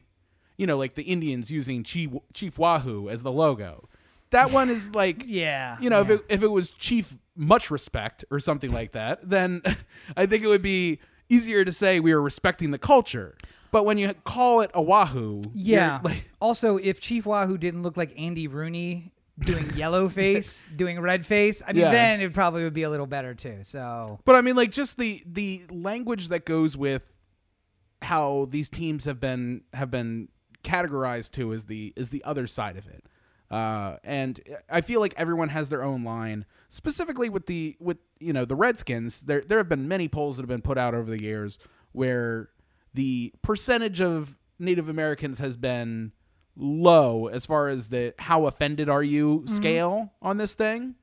you 0.57 0.67
know, 0.67 0.77
like 0.77 0.95
the 0.95 1.03
Indians 1.03 1.49
using 1.51 1.83
Chief 1.83 2.11
Chief 2.33 2.57
Wahoo 2.57 3.09
as 3.09 3.23
the 3.23 3.31
logo. 3.31 3.89
That 4.31 4.51
one 4.51 4.69
is 4.69 4.91
like, 4.93 5.23
Yeah. 5.27 5.77
you 5.81 5.89
know, 5.89 5.97
yeah. 6.01 6.13
if 6.13 6.19
it, 6.19 6.25
if 6.29 6.43
it 6.43 6.47
was 6.51 6.69
Chief 6.69 7.17
Much 7.35 7.71
Respect 7.71 8.23
or 8.29 8.39
something 8.39 8.71
like 8.71 8.91
that, 8.91 9.27
then 9.27 9.61
I 10.17 10.25
think 10.27 10.43
it 10.43 10.47
would 10.47 10.61
be 10.61 10.99
easier 11.29 11.65
to 11.65 11.71
say 11.73 11.99
we 11.99 12.11
are 12.11 12.21
respecting 12.21 12.71
the 12.71 12.77
culture. 12.77 13.35
But 13.71 13.85
when 13.85 13.97
you 13.99 14.13
call 14.23 14.61
it 14.61 14.71
a 14.73 14.81
Wahoo, 14.81 15.43
Yeah. 15.53 15.99
like, 16.03 16.31
also, 16.41 16.77
if 16.77 16.99
Chief 16.99 17.25
Wahoo 17.25 17.55
didn't 17.57 17.83
look 17.83 17.97
like 17.97 18.13
Andy 18.19 18.47
Rooney 18.47 19.11
doing 19.39 19.65
yellow 19.75 20.09
face, 20.09 20.63
doing 20.75 20.99
red 20.99 21.25
face, 21.25 21.61
I 21.65 21.73
mean, 21.73 21.81
Yeah. 21.83 21.91
then 21.91 22.21
it 22.21 22.33
probably 22.33 22.63
would 22.63 22.73
be 22.73 22.83
a 22.83 22.89
little 22.89 23.07
better 23.07 23.33
too. 23.33 23.59
So 23.63 24.19
But 24.25 24.35
I 24.35 24.41
mean, 24.41 24.55
like, 24.55 24.71
just 24.71 24.97
the 24.97 25.23
the 25.25 25.63
language 25.71 26.27
that 26.29 26.45
goes 26.45 26.75
with 26.77 27.03
how 28.01 28.47
these 28.49 28.69
teams 28.69 29.05
have 29.05 29.19
been 29.19 29.61
have 29.73 29.91
been 29.91 30.29
categorized 30.63 31.31
to 31.31 31.51
is 31.51 31.65
the 31.65 31.93
is 31.95 32.09
the 32.09 32.23
other 32.23 32.47
side 32.47 32.77
of 32.77 32.87
it. 32.87 33.03
Uh, 33.51 33.97
and 34.03 34.39
I 34.69 34.81
feel 34.81 34.99
like 34.99 35.13
everyone 35.17 35.49
has 35.49 35.69
their 35.69 35.83
own 35.83 36.03
line. 36.03 36.45
Specifically 36.69 37.29
with 37.29 37.47
the 37.47 37.75
with 37.79 37.97
you 38.19 38.31
know 38.33 38.45
the 38.45 38.55
Redskins, 38.55 39.21
there 39.21 39.41
there 39.41 39.57
have 39.57 39.69
been 39.69 39.87
many 39.87 40.07
polls 40.07 40.37
that 40.37 40.43
have 40.43 40.49
been 40.49 40.61
put 40.61 40.77
out 40.77 40.93
over 40.93 41.09
the 41.09 41.21
years 41.21 41.57
where 41.91 42.49
the 42.93 43.33
percentage 43.41 44.01
of 44.01 44.37
Native 44.59 44.87
Americans 44.89 45.39
has 45.39 45.57
been 45.57 46.11
low 46.61 47.27
as 47.27 47.45
far 47.45 47.69
as 47.69 47.89
the 47.89 48.13
how 48.19 48.45
offended 48.45 48.89
are 48.89 49.01
you 49.03 49.43
scale 49.47 50.11
on 50.21 50.37
this 50.37 50.53
thing 50.53 50.95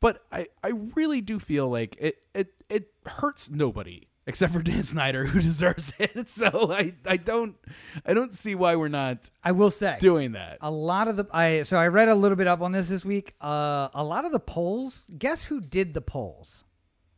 but 0.00 0.22
I, 0.30 0.48
I 0.62 0.72
really 0.94 1.20
do 1.22 1.38
feel 1.38 1.68
like 1.68 1.96
it, 1.98 2.18
it 2.34 2.52
it 2.68 2.90
hurts 3.06 3.48
nobody 3.50 4.08
except 4.26 4.52
for 4.52 4.62
Dan 4.62 4.82
Snyder 4.84 5.24
who 5.24 5.40
deserves 5.50 5.92
it. 5.98 6.28
So 6.28 6.70
I, 6.70 6.94
I 7.08 7.16
don't 7.16 7.56
I 8.04 8.12
don't 8.12 8.32
see 8.32 8.54
why 8.54 8.76
we're 8.76 8.88
not 8.88 9.30
I 9.42 9.52
will 9.52 9.70
say, 9.70 9.96
doing 9.98 10.32
that. 10.32 10.58
a 10.60 10.70
lot 10.70 11.08
of 11.08 11.16
the 11.16 11.24
I 11.32 11.62
so 11.62 11.78
I 11.78 11.86
read 11.86 12.08
a 12.08 12.14
little 12.14 12.36
bit 12.36 12.46
up 12.46 12.60
on 12.60 12.72
this 12.72 12.88
this 12.88 13.04
week. 13.04 13.34
Uh, 13.40 13.88
a 13.94 14.04
lot 14.04 14.24
of 14.26 14.32
the 14.32 14.40
polls. 14.40 15.06
Guess 15.16 15.44
who 15.44 15.60
did 15.60 15.94
the 15.94 16.02
polls? 16.02 16.64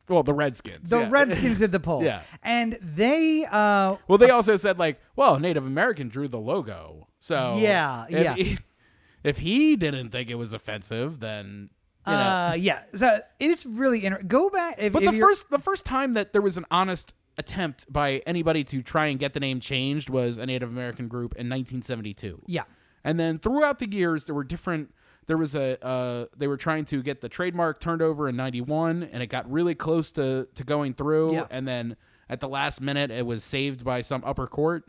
Well, 0.09 0.23
the 0.23 0.33
Redskins. 0.33 0.89
The 0.89 1.01
yeah. 1.01 1.09
Redskins 1.11 1.59
did 1.59 1.73
the 1.73 1.81
polls. 1.81 2.05
Yeah. 2.05 2.23
and 2.43 2.79
they 2.81 3.45
uh, 3.45 3.97
Well, 4.07 4.19
they 4.19 4.31
also 4.31 4.57
said 4.57 4.79
like, 4.79 5.01
well, 5.17 5.39
Native 5.39 5.67
American 5.67 6.09
drew 6.09 6.29
the 6.29 6.39
logo. 6.39 7.08
So 7.21 7.59
Yeah, 7.61 8.07
if 8.09 8.25
yeah. 8.25 8.35
He, 8.35 8.59
if 9.25 9.39
he 9.39 9.77
didn't 9.77 10.11
think 10.11 10.31
it 10.31 10.37
was 10.37 10.53
offensive, 10.53 11.21
then 11.21 11.71
you 12.07 12.13
know. 12.13 12.19
uh, 12.19 12.57
yeah. 12.59 12.83
So 12.95 13.19
it's 13.39 13.67
really 13.67 14.05
inter- 14.05 14.23
go 14.23 14.49
back. 14.51 14.77
If, 14.79 14.93
But 14.93 15.03
if 15.03 15.13
the 15.13 15.19
first 15.19 15.51
the 15.51 15.59
first 15.59 15.85
time 15.85 16.15
that 16.15 16.33
there 16.33 16.43
was 16.43 16.57
an 16.57 16.65
honest 16.71 17.13
attempt 17.37 17.93
by 17.93 18.23
anybody 18.27 18.65
to 18.65 18.83
try 18.83 19.07
and 19.07 19.19
get 19.19 19.33
the 19.35 19.41
name 19.41 19.61
changed 19.61 20.11
was 20.11 20.39
a 20.39 20.47
Native 20.47 20.71
American 20.71 21.07
group 21.09 21.33
in 21.35 21.49
1972. 21.49 22.43
yeah. 22.47 22.63
And 23.05 23.19
then 23.19 23.39
throughout 23.39 23.79
the 23.79 23.89
years, 23.89 24.27
there 24.27 24.35
were 24.35 24.45
different. 24.45 24.93
There 25.29 25.37
was 25.39 25.55
a. 25.55 25.83
Uh, 25.85 26.27
they 26.37 26.49
were 26.49 26.57
trying 26.57 26.85
to 26.87 27.03
get 27.03 27.21
the 27.21 27.29
trademark 27.29 27.81
turned 27.81 28.03
over 28.03 28.29
in 28.29 28.37
'91, 28.37 29.05
and 29.13 29.23
it 29.23 29.29
got 29.29 29.51
really 29.51 29.75
close 29.75 30.11
to 30.13 30.49
to 30.55 30.65
going 30.65 30.95
through. 30.95 31.33
Yeah. 31.33 31.47
And 31.51 31.67
then 31.67 31.97
at 32.29 32.41
the 32.41 32.49
last 32.49 32.81
minute, 32.81 33.11
it 33.11 33.25
was 33.25 33.45
saved 33.45 33.85
by 33.85 34.01
some 34.03 34.23
upper 34.27 34.47
court. 34.47 34.85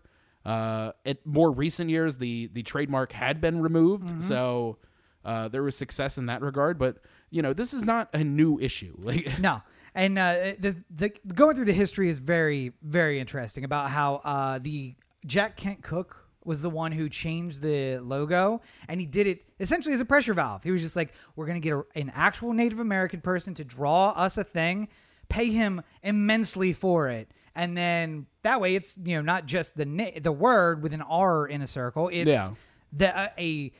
Uh, 0.45 0.91
at 1.05 1.25
more 1.25 1.51
recent 1.51 1.89
years, 1.89 2.17
the 2.17 2.49
the 2.53 2.63
trademark 2.63 3.11
had 3.11 3.41
been 3.41 3.61
removed, 3.61 4.07
Mm-hmm. 4.07 4.21
so 4.21 4.77
uh, 5.25 5.47
there 5.49 5.61
was 5.63 5.75
success 5.75 6.17
in 6.17 6.27
that 6.27 6.41
regard. 6.41 6.79
But 6.79 6.97
you 7.29 7.41
know, 7.41 7.53
this 7.53 7.73
is 7.73 7.83
not 7.83 8.09
a 8.13 8.23
new 8.23 8.59
issue. 8.59 8.95
Like, 9.01 9.39
No. 9.39 9.61
And 9.95 10.17
uh, 10.19 10.53
the, 10.59 10.75
the 10.91 11.09
going 11.33 11.55
through 11.55 11.65
the 11.65 11.73
history 11.73 12.09
is 12.09 12.19
very 12.19 12.71
very 12.81 13.19
interesting 13.19 13.63
about 13.63 13.89
how 13.89 14.21
uh, 14.23 14.59
the 14.59 14.95
Jack 15.25 15.57
Kent 15.57 15.81
Cooke 15.81 16.25
was 16.45 16.61
the 16.61 16.69
one 16.69 16.91
who 16.93 17.09
changed 17.09 17.61
the 17.61 17.97
logo 17.99 18.61
and 18.87 18.99
he 19.01 19.05
did 19.05 19.27
it 19.27 19.43
essentially 19.59 19.93
as 19.93 19.99
a 19.99 20.05
pressure 20.05 20.33
valve. 20.33 20.63
He 20.63 20.71
was 20.71 20.81
just 20.81 20.95
like, 20.95 21.11
we're 21.35 21.47
gonna 21.47 21.59
get 21.59 21.73
a, 21.73 21.83
an 21.95 22.11
actual 22.15 22.53
Native 22.53 22.79
American 22.79 23.19
person 23.19 23.53
to 23.55 23.63
draw 23.65 24.11
us 24.11 24.37
a 24.37 24.43
thing, 24.43 24.87
pay 25.27 25.49
him 25.49 25.81
immensely 26.01 26.71
for 26.71 27.09
it. 27.09 27.29
And 27.55 27.75
then 27.77 28.25
that 28.43 28.61
way 28.61 28.75
it's, 28.75 28.97
you 29.03 29.15
know, 29.15 29.21
not 29.21 29.45
just 29.45 29.75
the 29.77 29.85
na- 29.85 30.19
the 30.21 30.31
word 30.31 30.81
with 30.83 30.93
an 30.93 31.01
R 31.01 31.47
in 31.47 31.61
a 31.61 31.67
circle. 31.67 32.09
It's 32.11 32.27
Yeah. 32.29 32.49
the 32.93 33.17
uh, 33.17 33.27
a 33.37 33.71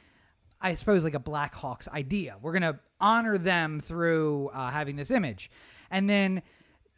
I 0.61 0.73
suppose 0.73 1.03
like 1.05 1.13
a 1.15 1.19
Blackhawks 1.19 1.87
idea. 1.87 2.37
We're 2.41 2.51
gonna 2.53 2.79
honor 2.99 3.37
them 3.37 3.79
through 3.79 4.49
uh, 4.53 4.69
having 4.71 4.95
this 4.97 5.09
image, 5.11 5.49
and 5.89 6.09
then 6.09 6.41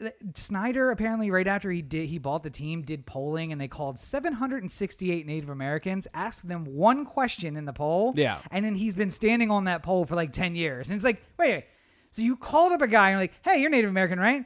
uh, 0.04 0.10
Snyder 0.34 0.90
apparently 0.90 1.30
right 1.30 1.46
after 1.46 1.70
he 1.70 1.84
did 1.84 2.10
he 2.10 2.18
bought 2.18 2.42
the 2.42 2.50
team 2.50 2.82
did 2.82 3.06
polling 3.06 3.52
and 3.52 3.62
they 3.62 3.68
called 3.68 4.00
768 4.00 5.26
Native 5.28 5.50
Americans, 5.50 6.08
asked 6.14 6.48
them 6.48 6.66
one 6.66 7.06
question 7.06 7.56
in 7.56 7.66
the 7.66 7.74
poll, 7.74 8.14
Yeah. 8.16 8.40
and 8.50 8.66
then 8.66 8.74
he's 8.76 8.96
been 8.96 9.12
standing 9.12 9.52
on 9.52 9.66
that 9.66 9.84
poll 9.84 10.06
for 10.06 10.16
like 10.16 10.32
10 10.32 10.56
years, 10.56 10.90
and 10.90 10.96
it's 10.96 11.06
like 11.06 11.22
wait, 11.38 11.52
wait 11.54 11.66
so 12.10 12.22
you 12.24 12.36
called 12.36 12.74
up 12.74 12.82
a 12.82 12.88
guy 12.88 13.12
and 13.12 13.14
you're 13.14 13.22
like, 13.22 13.32
hey, 13.42 13.62
you're 13.62 13.70
Native 13.70 13.90
American, 13.90 14.20
right? 14.20 14.44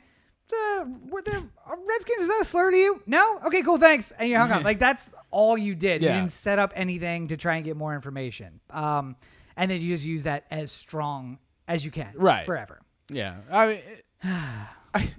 Uh, 0.51 0.85
were 1.09 1.21
there 1.23 1.41
Redskins? 1.87 2.19
Is 2.19 2.27
that 2.27 2.39
a 2.41 2.45
slur 2.45 2.71
to 2.71 2.77
you? 2.77 3.01
No. 3.05 3.39
Okay, 3.45 3.61
cool. 3.61 3.77
Thanks. 3.77 4.11
And 4.11 4.29
you 4.29 4.37
hung 4.37 4.51
up. 4.51 4.63
Like 4.65 4.79
that's 4.79 5.11
all 5.31 5.57
you 5.57 5.75
did. 5.75 6.01
You 6.01 6.09
didn't 6.09 6.31
set 6.31 6.59
up 6.59 6.71
anything 6.75 7.27
to 7.29 7.37
try 7.37 7.55
and 7.55 7.65
get 7.65 7.75
more 7.77 7.93
information. 7.95 8.59
Um, 8.69 9.15
and 9.57 9.69
then 9.69 9.81
you 9.81 9.87
just 9.93 10.05
use 10.05 10.23
that 10.23 10.45
as 10.51 10.71
strong 10.71 11.39
as 11.67 11.83
you 11.85 11.91
can, 11.91 12.11
Right. 12.15 12.45
Forever. 12.45 12.81
Yeah, 13.11 13.37
I, 13.51 13.67
mean, 13.67 13.79
I, 14.93 15.13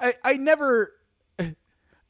I, 0.00 0.14
I 0.24 0.32
never, 0.34 0.92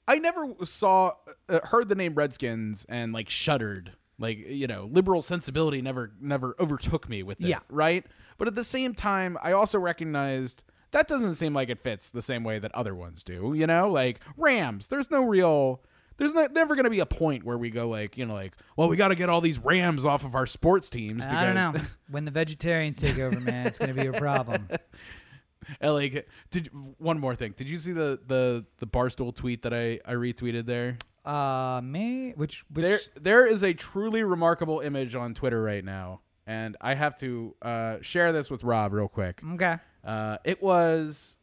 I 0.08 0.18
never 0.18 0.54
saw, 0.64 1.12
uh, 1.48 1.60
heard 1.64 1.88
the 1.88 1.94
name 1.94 2.14
Redskins 2.14 2.84
and 2.88 3.12
like 3.12 3.28
shuddered. 3.28 3.92
Like 4.18 4.46
you 4.48 4.66
know, 4.66 4.88
liberal 4.90 5.20
sensibility 5.22 5.82
never, 5.82 6.12
never 6.20 6.54
overtook 6.60 7.08
me 7.08 7.22
with 7.22 7.40
it. 7.40 7.46
Yeah. 7.48 7.58
right. 7.68 8.04
But 8.38 8.48
at 8.48 8.54
the 8.54 8.64
same 8.64 8.94
time, 8.94 9.36
I 9.42 9.52
also 9.52 9.78
recognized 9.78 10.62
that 10.92 11.08
doesn't 11.08 11.34
seem 11.34 11.54
like 11.54 11.68
it 11.68 11.78
fits 11.78 12.10
the 12.10 12.22
same 12.22 12.44
way 12.44 12.58
that 12.58 12.74
other 12.74 12.94
ones 12.94 13.22
do. 13.22 13.52
You 13.54 13.66
know, 13.66 13.90
like 13.90 14.20
Rams. 14.36 14.88
There's 14.88 15.10
no 15.10 15.24
real. 15.24 15.82
There's 16.18 16.34
not, 16.34 16.52
never 16.52 16.74
going 16.74 16.84
to 16.84 16.90
be 16.90 17.00
a 17.00 17.06
point 17.06 17.42
where 17.42 17.56
we 17.58 17.70
go 17.70 17.88
like, 17.88 18.18
you 18.18 18.26
know, 18.26 18.34
like, 18.34 18.54
well, 18.76 18.88
we 18.88 18.96
got 18.96 19.08
to 19.08 19.14
get 19.14 19.30
all 19.30 19.40
these 19.40 19.58
Rams 19.58 20.04
off 20.04 20.24
of 20.24 20.34
our 20.34 20.46
sports 20.46 20.88
teams. 20.90 21.22
I 21.22 21.46
don't 21.46 21.54
know. 21.54 21.80
when 22.10 22.26
the 22.26 22.30
vegetarians 22.30 22.98
take 22.98 23.18
over, 23.18 23.40
man, 23.40 23.66
it's 23.66 23.78
going 23.78 23.94
to 23.94 24.00
be 24.00 24.06
a 24.06 24.12
problem. 24.12 24.68
LA. 25.82 26.08
Did 26.50 26.68
one 26.98 27.18
more 27.18 27.34
thing? 27.34 27.54
Did 27.56 27.68
you 27.68 27.78
see 27.78 27.92
the 27.92 28.20
the 28.26 28.64
the 28.78 28.86
barstool 28.86 29.34
tweet 29.34 29.62
that 29.62 29.72
I 29.72 30.00
I 30.04 30.14
retweeted 30.14 30.66
there? 30.66 30.98
Uh, 31.24 31.80
me? 31.82 32.32
Which, 32.36 32.64
which? 32.70 32.82
There 32.82 32.98
there 33.20 33.46
is 33.46 33.62
a 33.62 33.72
truly 33.72 34.22
remarkable 34.24 34.80
image 34.80 35.14
on 35.14 35.34
Twitter 35.34 35.62
right 35.62 35.84
now, 35.84 36.20
and 36.46 36.76
I 36.80 36.94
have 36.94 37.16
to 37.18 37.54
uh, 37.62 37.96
share 38.02 38.32
this 38.32 38.50
with 38.50 38.64
Rob 38.64 38.92
real 38.92 39.08
quick. 39.08 39.40
okay. 39.54 39.78
Uh, 40.04 40.38
it 40.44 40.62
was 40.62 41.36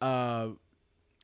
uh, 0.00 0.48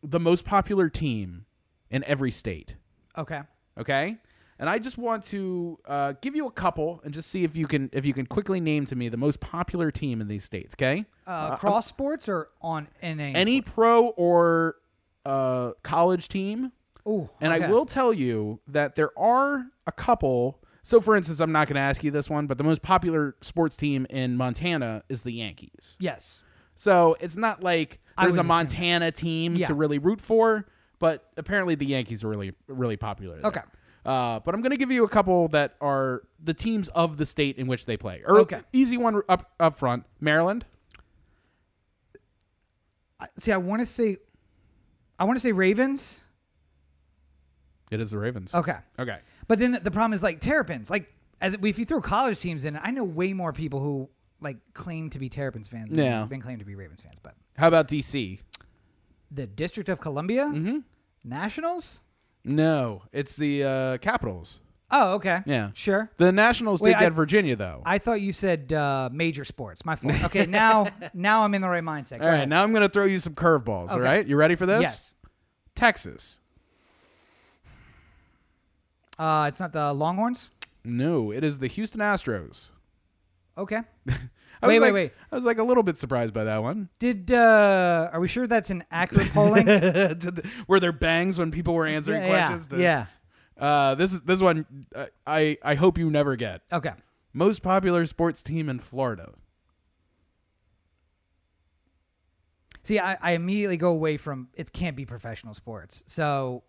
the 0.02 0.20
most 0.20 0.44
popular 0.44 0.88
team 0.88 1.46
in 1.90 2.04
every 2.04 2.30
state. 2.30 2.76
Okay. 3.16 3.42
Okay. 3.78 4.18
And 4.60 4.68
I 4.68 4.80
just 4.80 4.98
want 4.98 5.24
to 5.26 5.78
uh, 5.86 6.14
give 6.20 6.34
you 6.34 6.48
a 6.48 6.50
couple 6.50 7.00
and 7.04 7.14
just 7.14 7.30
see 7.30 7.44
if 7.44 7.54
you 7.54 7.68
can 7.68 7.90
if 7.92 8.04
you 8.04 8.12
can 8.12 8.26
quickly 8.26 8.58
name 8.58 8.86
to 8.86 8.96
me 8.96 9.08
the 9.08 9.16
most 9.16 9.38
popular 9.38 9.92
team 9.92 10.20
in 10.20 10.26
these 10.26 10.42
states. 10.42 10.74
Okay. 10.74 11.04
Uh, 11.26 11.56
cross 11.56 11.86
sports 11.86 12.28
or 12.28 12.48
on 12.60 12.88
NA? 13.00 13.32
Any 13.34 13.60
pro 13.60 14.08
or 14.08 14.76
uh, 15.24 15.72
college 15.82 16.28
team 16.28 16.72
Ooh, 17.08 17.30
And 17.40 17.52
okay. 17.52 17.64
I 17.64 17.70
will 17.70 17.86
tell 17.86 18.12
you 18.12 18.60
that 18.68 18.94
there 18.94 19.18
are 19.18 19.66
a 19.86 19.92
couple. 19.92 20.60
So, 20.82 21.00
for 21.00 21.16
instance, 21.16 21.40
I'm 21.40 21.52
not 21.52 21.66
going 21.66 21.76
to 21.76 21.80
ask 21.80 22.04
you 22.04 22.10
this 22.10 22.28
one, 22.28 22.46
but 22.46 22.58
the 22.58 22.64
most 22.64 22.82
popular 22.82 23.34
sports 23.40 23.76
team 23.76 24.06
in 24.10 24.36
Montana 24.36 25.02
is 25.08 25.22
the 25.22 25.32
Yankees. 25.32 25.96
Yes. 25.98 26.42
So 26.80 27.16
it's 27.18 27.36
not 27.36 27.60
like 27.60 27.98
there's 28.16 28.36
a 28.36 28.44
Montana 28.44 29.10
team 29.10 29.56
Yeah. 29.56 29.66
to 29.66 29.74
really 29.74 29.98
root 29.98 30.20
for, 30.20 30.64
but 31.00 31.28
apparently 31.36 31.74
the 31.74 31.86
Yankees 31.86 32.22
are 32.22 32.28
really, 32.28 32.52
really 32.68 32.96
popular. 32.96 33.40
there. 33.40 33.48
Okay. 33.48 33.60
Uh, 34.06 34.38
but 34.38 34.54
I'm 34.54 34.62
going 34.62 34.70
to 34.70 34.76
give 34.76 34.92
you 34.92 35.02
a 35.02 35.08
couple 35.08 35.48
that 35.48 35.74
are 35.80 36.22
the 36.42 36.54
teams 36.54 36.88
of 36.90 37.16
the 37.16 37.26
state 37.26 37.56
in 37.58 37.66
which 37.66 37.84
they 37.84 37.96
play. 37.96 38.22
Or 38.24 38.38
Okay. 38.42 38.60
easy 38.72 38.96
one 38.96 39.20
up 39.28 39.50
up 39.58 39.76
front. 39.76 40.04
Maryland. 40.20 40.66
I- 43.18 43.26
See, 43.38 43.50
I 43.50 43.56
want 43.56 43.82
to 43.82 43.86
say, 43.86 44.18
I 45.18 45.24
want 45.24 45.36
to 45.36 45.40
say 45.40 45.50
Ravens. 45.50 46.22
It 47.90 48.00
is 48.00 48.12
the 48.12 48.18
Ravens. 48.18 48.54
Okay. 48.54 48.76
Okay. 49.00 49.18
But 49.48 49.58
then 49.58 49.72
the 49.82 49.90
problem 49.90 50.12
is 50.12 50.22
like 50.22 50.40
Terrapins. 50.40 50.90
Like 50.90 51.12
as 51.40 51.54
if 51.54 51.78
you 51.78 51.84
throw 51.84 52.00
college 52.00 52.38
teams 52.38 52.64
in, 52.64 52.78
I 52.80 52.92
know 52.92 53.02
way 53.04 53.32
more 53.32 53.52
people 53.52 53.80
who 53.80 54.08
like 54.40 54.56
claim 54.74 55.10
to 55.10 55.18
be 55.18 55.28
Terrapins 55.28 55.68
fans 55.68 55.90
Yeah. 55.92 56.26
than 56.28 56.40
claim 56.40 56.58
to 56.58 56.64
be 56.64 56.74
Ravens 56.74 57.02
fans. 57.02 57.18
But 57.22 57.34
How 57.56 57.68
about 57.68 57.88
DC? 57.88 58.40
the 59.30 59.46
District 59.46 59.88
of 59.88 60.00
Columbia, 60.00 60.46
Mm-hmm. 60.46 60.78
Nationals. 61.24 62.02
No, 62.44 63.02
it's 63.12 63.36
the 63.36 63.64
uh, 63.64 63.98
Capitals. 63.98 64.60
Oh, 64.90 65.14
okay. 65.16 65.42
Yeah. 65.44 65.70
Sure. 65.74 66.10
The 66.16 66.32
Nationals 66.32 66.80
Wait, 66.80 66.90
did 66.92 66.96
I- 66.96 67.00
get 67.00 67.12
Virginia 67.12 67.56
though. 67.56 67.82
I 67.84 67.98
thought 67.98 68.22
you 68.22 68.32
said 68.32 68.72
uh, 68.72 69.10
major 69.12 69.44
sports. 69.44 69.84
My 69.84 69.96
fault. 69.96 70.24
Okay, 70.24 70.46
now 70.48 70.86
now 71.12 71.42
I'm 71.44 71.54
in 71.54 71.60
the 71.60 71.68
right 71.68 71.82
mindset. 71.84 72.18
Go 72.20 72.24
all 72.24 72.30
right, 72.30 72.34
ahead. 72.36 72.48
now 72.48 72.62
I'm 72.62 72.70
going 72.72 72.80
to 72.82 72.88
throw 72.88 73.04
you 73.04 73.18
some 73.20 73.34
curveballs. 73.34 73.90
All 73.90 73.96
Okay. 73.96 74.04
right, 74.04 74.26
you 74.26 74.36
ready 74.36 74.54
for 74.54 74.64
this? 74.64 74.80
yes. 74.80 75.14
Texas. 75.74 76.38
Uh, 79.18 79.46
it's 79.48 79.60
not 79.60 79.72
the 79.72 79.92
Longhorns. 79.92 80.50
No, 80.84 81.30
it 81.32 81.42
is 81.44 81.58
the 81.58 81.66
Houston 81.66 82.00
Astros. 82.00 82.68
Okay. 83.58 83.80
I 84.60 84.66
Wait, 84.66 84.80
was 84.80 84.80
wait, 84.80 84.80
like- 84.80 84.94
wait. 84.94 85.12
I 85.30 85.34
was 85.36 85.44
like 85.44 85.58
a 85.58 85.62
little 85.62 85.82
bit 85.84 85.98
surprised 85.98 86.32
by 86.34 86.44
that 86.44 86.62
one. 86.62 86.88
Did 86.98 87.30
uh, 87.30 88.10
are 88.12 88.18
we 88.20 88.26
sure 88.28 88.46
that's 88.46 88.70
an 88.70 88.84
accurate 88.90 89.30
polling? 89.32 89.66
were 90.68 90.80
there 90.80 90.90
bangs 90.92 91.38
when 91.38 91.50
people 91.52 91.74
were 91.74 91.86
answering 91.86 92.22
yeah, 92.22 92.28
questions? 92.28 92.66
to- 92.68 92.80
yeah. 92.80 93.06
Uh, 93.56 93.94
this 93.94 94.12
is 94.12 94.20
this 94.22 94.40
one. 94.40 94.86
Uh, 94.94 95.06
I 95.26 95.58
I 95.62 95.74
hope 95.76 95.96
you 95.98 96.10
never 96.10 96.34
get 96.36 96.62
Okay. 96.72 96.92
most 97.32 97.62
popular 97.62 98.04
sports 98.06 98.42
team 98.42 98.68
in 98.68 98.78
Florida. 98.80 99.32
See, 102.82 102.98
I, 102.98 103.18
I 103.20 103.32
immediately 103.32 103.76
go 103.76 103.90
away 103.90 104.16
from 104.16 104.48
it 104.54 104.72
can't 104.72 104.96
be 104.96 105.04
professional 105.04 105.52
sports. 105.54 106.04
So 106.06 106.62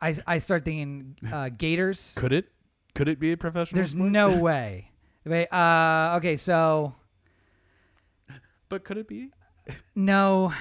I, 0.00 0.14
I 0.26 0.38
start 0.38 0.64
thinking 0.64 1.16
uh, 1.32 1.48
Gators. 1.48 2.14
Could 2.16 2.32
it? 2.32 2.46
Could 2.94 3.08
it 3.08 3.18
be 3.18 3.32
a 3.32 3.36
professional? 3.36 3.76
There's 3.76 3.90
sport? 3.92 4.12
no 4.12 4.38
way. 4.40 4.91
Wait, 5.24 5.46
uh, 5.52 6.14
okay, 6.16 6.36
so 6.36 6.94
But 8.68 8.84
could 8.84 8.96
it 8.98 9.08
be 9.08 9.30
no, 9.94 10.52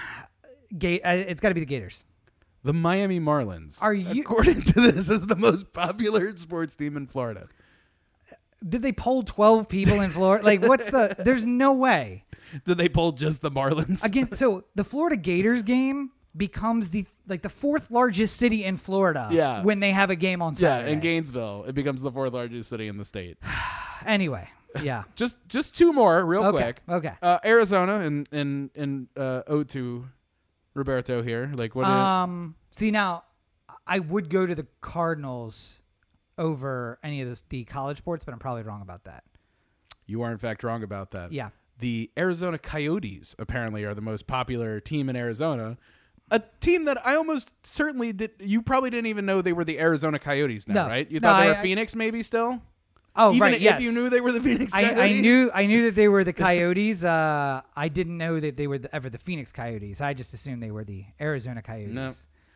Gate. 0.78 1.02
Uh, 1.04 1.10
it's 1.28 1.42
got 1.42 1.50
to 1.50 1.56
be 1.56 1.62
the 1.62 1.66
Gators. 1.66 2.04
the 2.64 2.74
Miami 2.74 3.20
Marlins? 3.20 3.78
Are 3.82 3.94
you- 3.94 4.22
according 4.22 4.62
to 4.62 4.80
this 4.80 5.10
is 5.10 5.26
the 5.26 5.36
most 5.36 5.74
popular 5.74 6.36
sports 6.38 6.76
team 6.76 6.96
in 6.98 7.08
Florida? 7.08 7.48
Did 8.68 8.84
they 8.84 8.92
poll 8.92 9.24
12 9.24 9.68
people 9.68 10.02
in 10.02 10.12
Florida? 10.12 10.46
like, 10.52 10.64
what's 10.64 10.90
the? 10.92 11.16
There's 11.18 11.46
no 11.48 11.74
way. 11.74 12.26
Did 12.66 12.78
they 12.78 12.90
poll 12.90 13.12
just 13.14 13.42
the 13.42 13.50
Marlins? 13.50 14.04
Again, 14.04 14.36
so 14.36 14.66
the 14.76 14.84
Florida 14.84 15.16
Gators 15.16 15.64
game 15.64 16.12
becomes 16.38 16.92
the 16.92 17.06
like 17.32 17.42
the 17.42 17.50
fourth 17.50 17.90
largest 17.90 18.38
city 18.38 18.64
in 18.64 18.78
Florida. 18.78 19.28
Yeah. 19.32 19.64
when 19.64 19.80
they 19.80 19.92
have 19.92 20.12
a 20.12 20.16
game 20.16 20.44
on 20.44 20.54
Saturday. 20.54 20.90
Yeah, 20.90 20.94
in 20.94 21.00
Gainesville, 21.00 21.66
it 21.68 21.74
becomes 21.74 22.04
the 22.04 22.12
fourth 22.12 22.34
largest 22.34 22.70
city 22.70 22.88
in 22.88 22.98
the 22.98 23.06
state. 23.06 23.38
Anyway, 24.06 24.50
yeah. 24.82 25.04
Just 25.16 25.38
just 25.48 25.76
two 25.78 25.94
more, 25.94 26.26
real 26.26 26.44
Okay. 26.46 26.58
quick. 26.64 26.82
Okay. 26.90 27.14
Uh, 27.22 27.38
Arizona 27.46 28.00
and 28.00 28.28
in 28.32 28.72
in 28.74 29.08
uh, 29.16 29.44
ode 29.46 29.70
to 29.70 30.08
Roberto 30.74 31.22
here. 31.22 31.52
Like 31.56 31.76
what? 31.76 31.86
Um. 31.86 32.56
See 32.72 32.90
now, 32.90 33.26
I 33.86 34.00
would 34.00 34.30
go 34.32 34.48
to 34.48 34.56
the 34.56 34.66
Cardinals 34.82 35.82
over 36.38 36.98
any 37.04 37.22
of 37.22 37.28
this, 37.30 37.44
the 37.50 37.64
college 37.66 37.98
sports, 38.00 38.24
but 38.24 38.32
I'm 38.34 38.40
probably 38.40 38.64
wrong 38.64 38.82
about 38.82 39.04
that. 39.04 39.24
you 40.08 40.24
are 40.24 40.32
in 40.32 40.38
fact 40.40 40.64
wrong 40.64 40.82
about 40.84 41.12
that. 41.12 41.32
Yeah. 41.32 41.50
The 41.78 42.10
Arizona 42.18 42.58
Coyotes 42.58 43.36
apparently 43.40 43.84
are 43.84 43.94
the 43.94 44.02
most 44.02 44.26
popular 44.26 44.80
team 44.80 45.10
in 45.10 45.16
Arizona. 45.16 45.78
A 46.32 46.40
team 46.62 46.86
that 46.86 47.06
I 47.06 47.16
almost 47.16 47.52
certainly 47.64 48.14
did. 48.14 48.32
You 48.40 48.62
probably 48.62 48.90
didn't 48.90 49.08
even 49.08 49.26
know 49.26 49.42
they 49.42 49.54
were 49.54 49.66
the 49.66 49.80
Arizona 49.80 50.18
Coyotes 50.18 50.68
now, 50.68 50.86
No. 50.86 50.88
right? 50.88 51.10
You 51.12 51.20
No, 51.20 51.28
thought 51.28 51.42
they 51.42 51.48
were 51.50 51.56
I- 51.56 51.62
Phoenix, 51.62 51.94
maybe 51.96 52.24
still. 52.24 52.62
Oh, 53.14 53.32
even 53.32 53.42
right. 53.42 53.56
if 53.56 53.62
yes. 53.62 53.84
you 53.84 53.92
knew 53.92 54.10
they 54.10 54.22
were 54.22 54.32
the 54.32 54.40
Phoenix 54.40 54.74
I, 54.74 54.84
Coyotes. 54.86 55.02
I 55.02 55.20
knew 55.20 55.52
I 55.54 55.66
knew 55.66 55.84
that 55.84 55.96
they 55.96 56.08
were 56.08 56.24
the 56.24 56.32
Coyotes. 56.48 57.04
Uh, 57.04 57.62
I 57.76 57.90
didn't 57.90 58.18
know 58.18 58.40
that 58.40 58.56
they 58.56 58.68
were 58.68 58.78
the, 58.78 58.96
ever 58.96 59.10
the 59.10 59.18
Phoenix 59.18 59.52
Coyotes. 59.52 60.00
I 60.00 60.14
just 60.14 60.34
assumed 60.34 60.64
they 60.64 60.72
were 60.72 60.86
the 60.86 61.04
Arizona 61.20 61.62
Coyotes. 61.62 61.94
No. 61.94 62.08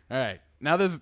All 0.10 0.18
right. 0.18 0.40
Now 0.62 0.78
this. 0.78 1.00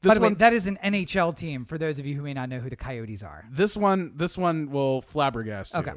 This 0.00 0.08
By 0.10 0.14
the 0.14 0.20
one, 0.20 0.32
way, 0.32 0.36
that 0.38 0.52
is 0.52 0.66
an 0.68 0.78
NHL 0.82 1.36
team. 1.36 1.64
For 1.64 1.78
those 1.78 1.98
of 2.00 2.06
you 2.06 2.14
who 2.16 2.22
may 2.22 2.34
not 2.34 2.48
know 2.48 2.58
who 2.58 2.68
the 2.70 2.76
Coyotes 2.76 3.22
are. 3.22 3.44
This 3.50 3.76
one, 3.76 4.12
this 4.16 4.36
one 4.38 4.70
will 4.70 5.00
flabbergast 5.02 5.74
you. 5.74 5.80
Okay. 5.80 5.92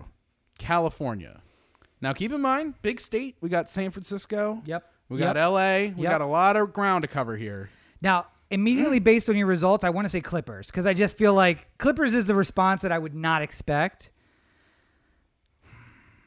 California. 0.59 1.41
Now, 2.01 2.13
keep 2.13 2.31
in 2.31 2.41
mind, 2.41 2.75
big 2.81 2.99
state. 2.99 3.35
We 3.41 3.49
got 3.49 3.69
San 3.69 3.89
Francisco. 3.91 4.61
Yep. 4.65 4.83
We 5.09 5.19
Yep. 5.19 5.27
got 5.35 5.37
L.A. 5.37 5.93
We 5.95 6.03
Yep. 6.03 6.11
got 6.11 6.21
a 6.21 6.25
lot 6.25 6.55
of 6.55 6.73
ground 6.73 7.03
to 7.03 7.07
cover 7.07 7.37
here. 7.37 7.69
Now, 8.01 8.27
immediately 8.49 8.99
based 9.11 9.29
on 9.29 9.37
your 9.37 9.47
results, 9.47 9.83
I 9.83 9.89
want 9.89 10.05
to 10.05 10.09
say 10.09 10.21
Clippers 10.21 10.67
because 10.67 10.85
I 10.85 10.93
just 10.93 11.17
feel 11.17 11.33
like 11.33 11.77
Clippers 11.77 12.13
is 12.13 12.25
the 12.27 12.35
response 12.35 12.81
that 12.81 12.91
I 12.91 12.97
would 12.99 13.13
not 13.15 13.41
expect. 13.41 14.09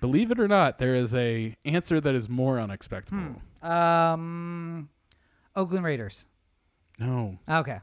Believe 0.00 0.30
it 0.30 0.38
or 0.38 0.46
not, 0.46 0.78
there 0.78 0.94
is 0.94 1.12
a 1.12 1.56
answer 1.64 2.00
that 2.00 2.14
is 2.14 2.28
more 2.28 2.60
unexpected. 2.60 3.18
Um, 3.62 4.88
Oakland 5.56 5.84
Raiders. 5.84 6.28
No, 7.00 7.38
Okay. 7.48 7.80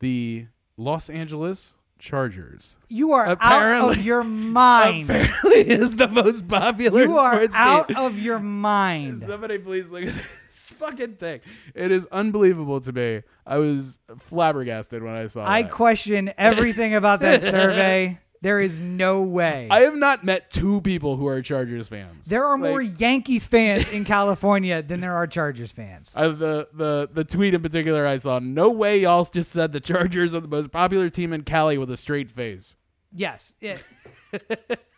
the 0.00 0.46
Los 0.76 1.08
Angeles 1.08 1.74
Chargers. 2.02 2.74
You 2.88 3.12
are 3.12 3.24
out 3.26 3.32
Apparently- 3.40 3.94
of 4.00 4.04
your 4.04 4.24
mind. 4.24 5.08
Apparently, 5.08 5.52
is 5.70 5.94
the 5.94 6.08
most 6.08 6.48
popular 6.48 7.02
You 7.02 7.16
are 7.16 7.46
out 7.54 7.86
team. 7.86 7.96
of 7.96 8.18
your 8.18 8.40
mind. 8.40 9.22
Somebody 9.26 9.58
please 9.58 9.88
look 9.88 10.02
at 10.02 10.08
this 10.12 10.26
fucking 10.56 11.14
thing. 11.14 11.40
It 11.76 11.92
is 11.92 12.08
unbelievable 12.10 12.80
to 12.80 12.90
me. 12.92 13.22
I 13.46 13.58
was 13.58 14.00
flabbergasted 14.18 15.00
when 15.00 15.14
I 15.14 15.28
saw 15.28 15.42
it. 15.42 15.46
I 15.48 15.62
that. 15.62 15.70
question 15.70 16.32
everything 16.36 16.92
about 16.96 17.20
that 17.20 17.40
survey. 17.44 18.18
There 18.42 18.58
is 18.60 18.80
no 18.80 19.22
way. 19.22 19.68
I 19.70 19.80
have 19.80 19.94
not 19.96 20.24
met 20.24 20.50
two 20.50 20.80
people 20.80 21.16
who 21.16 21.26
are 21.28 21.40
Chargers 21.42 21.86
fans. 21.88 22.26
there 22.26 22.44
are 22.44 22.58
Like, 22.58 22.70
more 22.70 22.82
Yankees 22.82 23.46
fans 23.46 23.88
in 23.92 24.04
California 24.04 24.82
than 24.82 24.98
there 25.00 25.14
are 25.14 25.26
Chargers 25.28 25.70
fans. 25.72 26.12
I, 26.16 26.26
the 26.28 26.68
the 26.74 27.08
the 27.12 27.24
tweet 27.24 27.54
in 27.54 27.62
particular 27.62 28.04
I 28.06 28.18
saw. 28.18 28.40
No 28.40 28.68
way, 28.68 28.98
y'all 29.00 29.24
just 29.24 29.52
said 29.52 29.72
the 29.72 29.80
Chargers 29.80 30.34
are 30.34 30.40
the 30.40 30.48
most 30.48 30.72
popular 30.72 31.08
team 31.08 31.32
in 31.32 31.42
Cali 31.44 31.78
with 31.78 31.90
a 31.90 31.96
straight 31.96 32.30
face. 32.30 32.76
Yes. 33.14 33.54
it- 33.60 33.82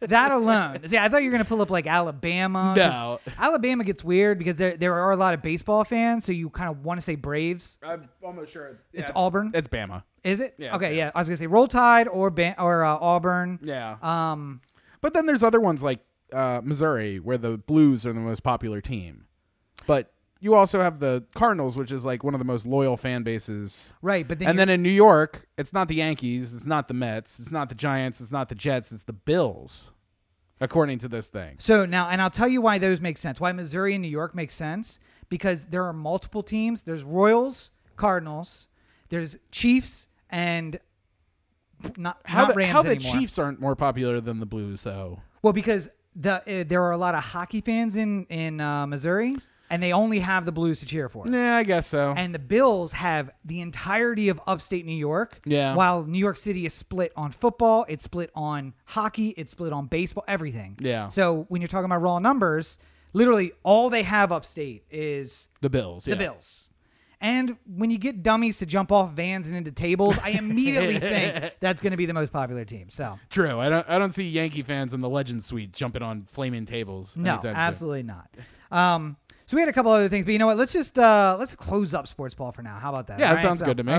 that 0.00 0.32
alone. 0.32 0.86
See, 0.86 0.98
I 0.98 1.08
thought 1.08 1.22
you 1.22 1.28
were 1.28 1.32
going 1.36 1.44
to 1.44 1.48
pull 1.48 1.62
up 1.62 1.70
like 1.70 1.86
Alabama. 1.86 2.74
No. 2.76 3.20
Alabama 3.38 3.84
gets 3.84 4.04
weird 4.04 4.38
because 4.38 4.56
there, 4.56 4.76
there 4.76 4.94
are 4.94 5.12
a 5.12 5.16
lot 5.16 5.34
of 5.34 5.42
baseball 5.42 5.84
fans, 5.84 6.24
so 6.24 6.32
you 6.32 6.50
kind 6.50 6.70
of 6.70 6.84
want 6.84 6.98
to 6.98 7.02
say 7.04 7.14
Braves. 7.14 7.78
I'm 7.82 8.08
almost 8.22 8.52
sure 8.52 8.80
It's 8.92 9.10
Auburn? 9.14 9.50
It's 9.54 9.68
Bama. 9.68 10.04
Is 10.22 10.40
it? 10.40 10.54
Yeah, 10.58 10.76
okay, 10.76 10.90
yeah. 10.96 11.06
yeah. 11.06 11.10
I 11.14 11.18
was 11.20 11.28
going 11.28 11.36
to 11.36 11.40
say 11.42 11.46
Roll 11.46 11.66
Tide 11.66 12.08
or, 12.08 12.30
Ban- 12.30 12.54
or 12.58 12.84
uh, 12.84 12.96
Auburn. 12.98 13.58
Yeah. 13.62 13.96
Um, 14.00 14.60
But 15.00 15.12
then 15.12 15.26
there's 15.26 15.42
other 15.42 15.60
ones 15.60 15.82
like 15.82 16.00
uh, 16.32 16.62
Missouri, 16.64 17.20
where 17.20 17.36
the 17.36 17.58
Blues 17.58 18.06
are 18.06 18.12
the 18.14 18.20
most 18.20 18.42
popular 18.42 18.80
team. 18.80 19.26
But 19.86 20.13
you 20.44 20.54
also 20.54 20.80
have 20.82 20.98
the 21.00 21.24
Cardinals, 21.34 21.74
which 21.74 21.90
is 21.90 22.04
like 22.04 22.22
one 22.22 22.34
of 22.34 22.38
the 22.38 22.44
most 22.44 22.66
loyal 22.66 22.98
fan 22.98 23.22
bases. 23.22 23.94
right, 24.02 24.28
but 24.28 24.38
then 24.38 24.48
And 24.50 24.58
then 24.58 24.68
in 24.68 24.82
New 24.82 24.90
York, 24.90 25.48
it's 25.56 25.72
not 25.72 25.88
the 25.88 25.94
Yankees, 25.94 26.52
it's 26.52 26.66
not 26.66 26.86
the 26.86 26.92
Mets, 26.92 27.40
it's 27.40 27.50
not 27.50 27.70
the 27.70 27.74
Giants, 27.74 28.20
it's 28.20 28.30
not 28.30 28.50
the 28.50 28.54
Jets, 28.54 28.92
it's 28.92 29.04
the 29.04 29.14
Bills, 29.14 29.90
according 30.60 30.98
to 30.98 31.08
this 31.08 31.28
thing. 31.28 31.56
So 31.60 31.86
now, 31.86 32.10
and 32.10 32.20
I'll 32.20 32.28
tell 32.28 32.46
you 32.46 32.60
why 32.60 32.76
those 32.76 33.00
make 33.00 33.16
sense. 33.16 33.40
Why 33.40 33.52
Missouri 33.52 33.94
and 33.94 34.02
New 34.02 34.08
York 34.08 34.34
make 34.34 34.50
sense 34.50 35.00
because 35.30 35.64
there 35.64 35.84
are 35.84 35.94
multiple 35.94 36.42
teams. 36.42 36.82
There's 36.82 37.04
Royals, 37.04 37.70
Cardinals, 37.96 38.68
there's 39.08 39.38
Chiefs, 39.50 40.08
and 40.28 40.78
not 41.96 42.20
How 42.26 42.42
not 42.42 42.48
the, 42.48 42.54
Rams 42.54 42.72
how 42.72 42.82
the 42.82 42.90
anymore. 42.90 43.12
Chiefs 43.12 43.38
aren't 43.38 43.60
more 43.62 43.74
popular 43.74 44.20
than 44.20 44.40
the 44.40 44.46
Blues, 44.46 44.82
though? 44.82 45.22
Well, 45.40 45.54
because 45.54 45.88
the 46.14 46.34
uh, 46.34 46.64
there 46.66 46.82
are 46.82 46.92
a 46.92 46.98
lot 46.98 47.14
of 47.14 47.24
hockey 47.24 47.62
fans 47.62 47.96
in 47.96 48.26
in 48.26 48.60
uh, 48.60 48.86
Missouri, 48.86 49.36
and 49.70 49.82
they 49.82 49.92
only 49.92 50.20
have 50.20 50.44
the 50.44 50.52
Blues 50.52 50.80
to 50.80 50.86
cheer 50.86 51.08
for. 51.08 51.26
Yeah, 51.28 51.56
I 51.56 51.64
guess 51.64 51.86
so. 51.86 52.14
And 52.16 52.34
the 52.34 52.38
Bills 52.38 52.92
have 52.92 53.30
the 53.44 53.60
entirety 53.60 54.28
of 54.28 54.40
upstate 54.46 54.84
New 54.86 54.92
York. 54.96 55.40
Yeah. 55.44 55.74
While 55.74 56.04
New 56.04 56.18
York 56.18 56.36
City 56.36 56.66
is 56.66 56.74
split 56.74 57.12
on 57.16 57.30
football, 57.30 57.84
it's 57.88 58.04
split 58.04 58.30
on 58.34 58.74
hockey, 58.84 59.28
it's 59.30 59.50
split 59.50 59.72
on 59.72 59.86
baseball, 59.86 60.24
everything. 60.28 60.76
Yeah. 60.80 61.08
So 61.08 61.46
when 61.48 61.60
you're 61.60 61.68
talking 61.68 61.86
about 61.86 62.02
raw 62.02 62.18
numbers, 62.18 62.78
literally 63.12 63.52
all 63.62 63.90
they 63.90 64.02
have 64.02 64.32
upstate 64.32 64.84
is 64.90 65.48
the 65.60 65.70
Bills. 65.70 66.04
the 66.04 66.12
yeah. 66.12 66.16
Bills. 66.16 66.70
And 67.20 67.56
when 67.64 67.90
you 67.90 67.96
get 67.96 68.22
dummies 68.22 68.58
to 68.58 68.66
jump 68.66 68.92
off 68.92 69.12
vans 69.12 69.48
and 69.48 69.56
into 69.56 69.72
tables, 69.72 70.18
I 70.22 70.30
immediately 70.30 70.98
think 70.98 71.54
that's 71.58 71.80
going 71.80 71.92
to 71.92 71.96
be 71.96 72.04
the 72.04 72.12
most 72.12 72.32
popular 72.32 72.66
team. 72.66 72.90
So 72.90 73.18
True. 73.30 73.58
I 73.58 73.70
don't. 73.70 73.88
I 73.88 73.98
don't 73.98 74.12
see 74.12 74.28
Yankee 74.28 74.62
fans 74.62 74.92
in 74.92 75.00
the 75.00 75.08
Legend 75.08 75.42
Suite 75.42 75.72
jumping 75.72 76.02
on 76.02 76.24
flaming 76.24 76.66
tables. 76.66 77.16
no, 77.16 77.32
anytime 77.32 77.52
soon. 77.52 77.56
absolutely 77.56 78.02
not. 78.02 78.28
Um, 78.70 79.16
so 79.54 79.56
we 79.56 79.60
had 79.62 79.68
a 79.68 79.72
couple 79.72 79.92
other 79.92 80.08
things, 80.08 80.24
but 80.24 80.32
you 80.32 80.40
know 80.40 80.46
what? 80.48 80.56
Let's 80.56 80.72
just 80.72 80.98
uh, 80.98 81.36
let's 81.38 81.54
close 81.54 81.94
up 81.94 82.08
sports 82.08 82.34
ball 82.34 82.50
for 82.50 82.62
now. 82.62 82.74
How 82.74 82.88
about 82.88 83.06
that? 83.06 83.20
Yeah, 83.20 83.28
All 83.28 83.34
that 83.36 83.42
sounds 83.42 83.60
So- 83.60 83.66
good 83.66 83.76
to 83.76 83.84
me. 83.84 83.92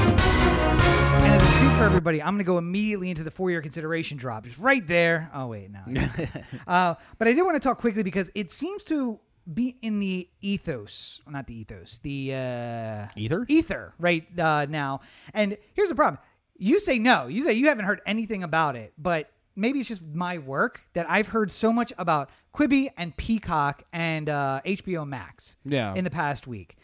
And 0.00 1.34
as 1.34 1.42
a 1.42 1.58
treat 1.58 1.70
for 1.76 1.84
everybody, 1.84 2.22
I'm 2.22 2.28
going 2.34 2.38
to 2.38 2.44
go 2.44 2.58
immediately 2.58 3.10
into 3.10 3.24
the 3.24 3.30
four-year 3.30 3.60
consideration 3.60 4.16
drop, 4.16 4.46
It's 4.46 4.58
right 4.58 4.86
there. 4.86 5.30
Oh 5.34 5.48
wait, 5.48 5.70
no. 5.70 5.80
uh, 6.66 6.94
but 7.18 7.28
I 7.28 7.32
did 7.32 7.42
want 7.42 7.56
to 7.56 7.60
talk 7.60 7.78
quickly 7.78 8.02
because 8.02 8.30
it 8.34 8.50
seems 8.52 8.84
to 8.84 9.18
be 9.52 9.76
in 9.82 9.98
the 9.98 10.28
ethos, 10.40 11.20
well, 11.26 11.32
not 11.32 11.46
the 11.46 11.58
ethos, 11.58 11.98
the 12.00 12.32
uh, 12.34 13.06
Ether? 13.16 13.44
ether 13.48 13.94
right 13.98 14.26
uh, 14.38 14.66
now. 14.68 15.00
And 15.34 15.56
here's 15.74 15.88
the 15.88 15.94
problem: 15.94 16.18
you 16.56 16.80
say 16.80 16.98
no, 16.98 17.26
you 17.26 17.42
say 17.42 17.54
you 17.54 17.68
haven't 17.68 17.86
heard 17.86 18.00
anything 18.06 18.42
about 18.42 18.76
it, 18.76 18.92
but 18.98 19.30
maybe 19.58 19.80
it's 19.80 19.88
just 19.88 20.02
my 20.02 20.38
work 20.38 20.80
that 20.94 21.08
I've 21.10 21.28
heard 21.28 21.50
so 21.50 21.72
much 21.72 21.92
about 21.98 22.30
Quibi 22.54 22.88
and 22.96 23.14
Peacock 23.16 23.82
and 23.92 24.28
uh, 24.28 24.60
HBO 24.64 25.06
Max 25.06 25.56
Yeah. 25.64 25.94
in 25.94 26.04
the 26.04 26.10
past 26.10 26.46
week. 26.46 26.76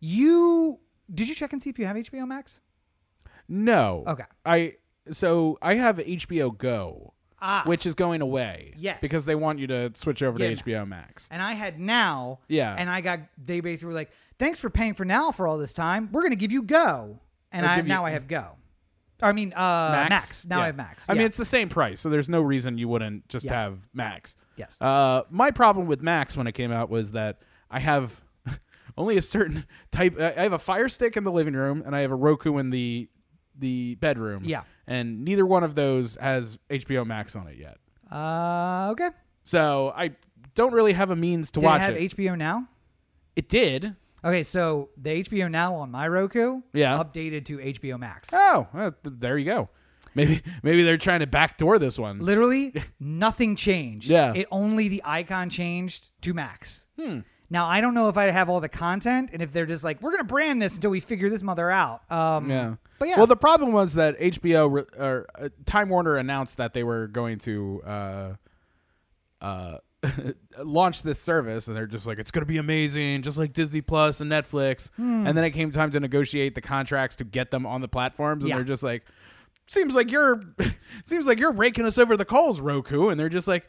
You 0.00 0.78
did 1.12 1.28
you 1.28 1.34
check 1.34 1.52
and 1.52 1.62
see 1.62 1.70
if 1.70 1.78
you 1.78 1.86
have 1.86 1.96
HBO 1.96 2.26
Max? 2.26 2.60
No. 3.48 4.04
Okay. 4.06 4.24
I 4.44 4.74
so 5.10 5.58
I 5.62 5.74
have 5.74 5.98
HBO 5.98 6.56
Go, 6.56 7.14
Ah. 7.40 7.62
which 7.64 7.86
is 7.86 7.94
going 7.94 8.20
away. 8.22 8.74
Yes. 8.76 8.98
Because 9.00 9.24
they 9.24 9.34
want 9.34 9.58
you 9.58 9.66
to 9.68 9.92
switch 9.94 10.22
over 10.22 10.38
Yeah, 10.38 10.54
to 10.54 10.62
HBO 10.64 10.86
Max. 10.86 11.28
And 11.30 11.40
I 11.42 11.52
had 11.54 11.78
now. 11.78 12.40
Yeah. 12.48 12.74
And 12.76 12.90
I 12.90 13.00
got 13.00 13.20
they 13.42 13.60
basically 13.60 13.88
were 13.88 13.94
like, 13.94 14.10
thanks 14.38 14.58
for 14.60 14.68
paying 14.70 14.94
for 14.94 15.04
now 15.04 15.30
for 15.30 15.46
all 15.46 15.58
this 15.58 15.72
time. 15.72 16.08
We're 16.12 16.22
gonna 16.22 16.36
give 16.36 16.52
you 16.52 16.62
Go. 16.62 17.20
And 17.52 17.64
I 17.64 17.76
give 17.76 17.86
you- 17.86 17.94
now 17.94 18.04
I 18.04 18.10
have 18.10 18.26
Go. 18.28 18.56
I 19.22 19.32
mean 19.32 19.52
uh 19.52 20.06
Max. 20.10 20.46
Now 20.46 20.58
Yeah. 20.58 20.62
I 20.62 20.66
have 20.66 20.76
Max. 20.76 21.08
I 21.08 21.12
Yeah. 21.14 21.18
mean, 21.18 21.26
it's 21.26 21.36
the 21.36 21.44
same 21.44 21.68
price, 21.68 22.00
so 22.00 22.08
there's 22.10 22.28
no 22.28 22.40
reason 22.42 22.78
you 22.78 22.88
wouldn't 22.88 23.28
just 23.28 23.46
Yeah. 23.46 23.54
have 23.54 23.78
Max. 23.94 24.36
yes. 24.56 24.80
Uh, 24.80 25.22
my 25.30 25.50
problem 25.50 25.86
with 25.86 26.02
Max 26.02 26.36
when 26.36 26.46
it 26.46 26.52
came 26.52 26.72
out 26.72 26.90
was 26.90 27.12
that 27.12 27.40
I 27.70 27.80
have 27.80 28.20
only 28.98 29.16
a 29.16 29.22
certain 29.22 29.66
type. 29.90 30.18
I 30.20 30.32
I 30.36 30.42
have 30.42 30.52
a 30.52 30.58
Fire 30.58 30.88
Stick 30.88 31.16
in 31.16 31.24
the 31.24 31.32
living 31.32 31.54
room, 31.54 31.82
and 31.84 31.94
I 31.96 32.00
have 32.00 32.10
a 32.12 32.16
Roku 32.16 32.58
in 32.58 32.70
the 32.70 33.08
the 33.58 33.94
bedroom. 33.96 34.42
Yeah. 34.44 34.62
and 34.86 35.24
neither 35.24 35.44
one 35.46 35.64
of 35.64 35.74
those 35.74 36.16
has 36.20 36.58
HBO 36.70 37.04
Max 37.06 37.34
on 37.34 37.48
it 37.48 37.56
yet. 37.58 37.78
uh 38.12 38.88
okay. 38.92 39.08
So 39.44 39.92
I 39.96 40.10
don't 40.54 40.72
really 40.74 40.92
have 40.92 41.10
a 41.10 41.16
means 41.16 41.50
to 41.52 41.60
Did 41.60 41.66
watch 41.66 41.80
it 41.80 41.84
have 41.84 41.96
it. 41.96 42.14
HBO 42.16 42.36
now? 42.36 42.68
it 43.34 43.48
did. 43.48 43.96
Okay, 44.26 44.42
so 44.42 44.90
the 44.96 45.22
HBO 45.22 45.50
now 45.50 45.74
on 45.76 45.90
my 45.90 46.06
Roku 46.08 46.60
Yeah. 46.72 46.98
updated 47.02 47.44
to 47.46 47.58
HBO 47.58 47.98
Max. 47.98 48.28
Oh, 48.32 48.66
well, 48.74 48.92
th- 49.04 49.14
there 49.18 49.38
you 49.38 49.44
go. 49.46 49.68
Maybe 50.16 50.40
maybe 50.62 50.82
they're 50.82 50.96
trying 50.98 51.20
to 51.20 51.26
backdoor 51.26 51.78
this 51.78 51.98
one. 51.98 52.18
Literally 52.18 52.74
nothing 53.00 53.54
changed. 53.54 54.08
Yeah. 54.10 54.32
It 54.34 54.46
only 54.50 54.88
the 54.88 55.02
icon 55.04 55.48
changed 55.50 56.08
to 56.22 56.32
Max. 56.34 56.86
Hmm. 57.00 57.20
Now 57.50 57.66
I 57.66 57.80
don't 57.80 57.94
know 57.94 58.08
if 58.08 58.16
I 58.16 58.24
have 58.24 58.48
all 58.48 58.60
the 58.60 58.68
content 58.68 59.30
and 59.32 59.40
if 59.42 59.52
they're 59.52 59.66
just 59.66 59.84
like, 59.84 60.00
we're 60.02 60.10
gonna 60.12 60.24
brand 60.24 60.60
this 60.60 60.74
until 60.76 60.90
we 60.90 61.00
figure 61.00 61.28
this 61.30 61.42
mother 61.42 61.70
out. 61.70 62.10
Um 62.10 62.50
Yeah. 62.50 62.74
But 62.98 63.08
yeah. 63.08 63.18
Well, 63.18 63.26
the 63.26 63.36
problem 63.36 63.72
was 63.72 63.92
that 63.94 64.18
HBO 64.18 64.72
re- 64.72 64.98
or 64.98 65.26
uh, 65.38 65.50
Time 65.66 65.90
Warner 65.90 66.16
announced 66.16 66.56
that 66.56 66.72
they 66.72 66.82
were 66.82 67.08
going 67.08 67.36
to 67.40 67.82
uh, 67.86 68.32
uh, 69.42 69.76
launch 70.64 71.02
this 71.02 71.18
service, 71.20 71.68
and 71.68 71.76
they're 71.76 71.86
just 71.86 72.06
like, 72.06 72.18
it's 72.18 72.30
going 72.30 72.42
to 72.42 72.46
be 72.50 72.58
amazing, 72.58 73.22
just 73.22 73.38
like 73.38 73.52
Disney 73.52 73.80
Plus 73.80 74.20
and 74.20 74.30
Netflix. 74.30 74.90
Hmm. 74.96 75.26
And 75.26 75.36
then 75.36 75.44
it 75.44 75.50
came 75.50 75.70
time 75.70 75.90
to 75.92 76.00
negotiate 76.00 76.54
the 76.54 76.60
contracts 76.60 77.16
to 77.16 77.24
get 77.24 77.50
them 77.50 77.66
on 77.66 77.80
the 77.80 77.88
platforms, 77.88 78.44
and 78.44 78.48
Yeah. 78.50 78.56
they're 78.56 78.64
just 78.64 78.82
like, 78.82 79.04
seems 79.66 79.94
like 79.94 80.10
you're, 80.10 80.40
seems 81.04 81.26
like 81.26 81.38
you're 81.40 81.52
raking 81.52 81.84
us 81.86 81.98
over 81.98 82.16
the 82.16 82.24
coals, 82.24 82.60
Roku. 82.60 83.08
And 83.08 83.18
they're 83.18 83.28
just 83.28 83.48
like. 83.48 83.68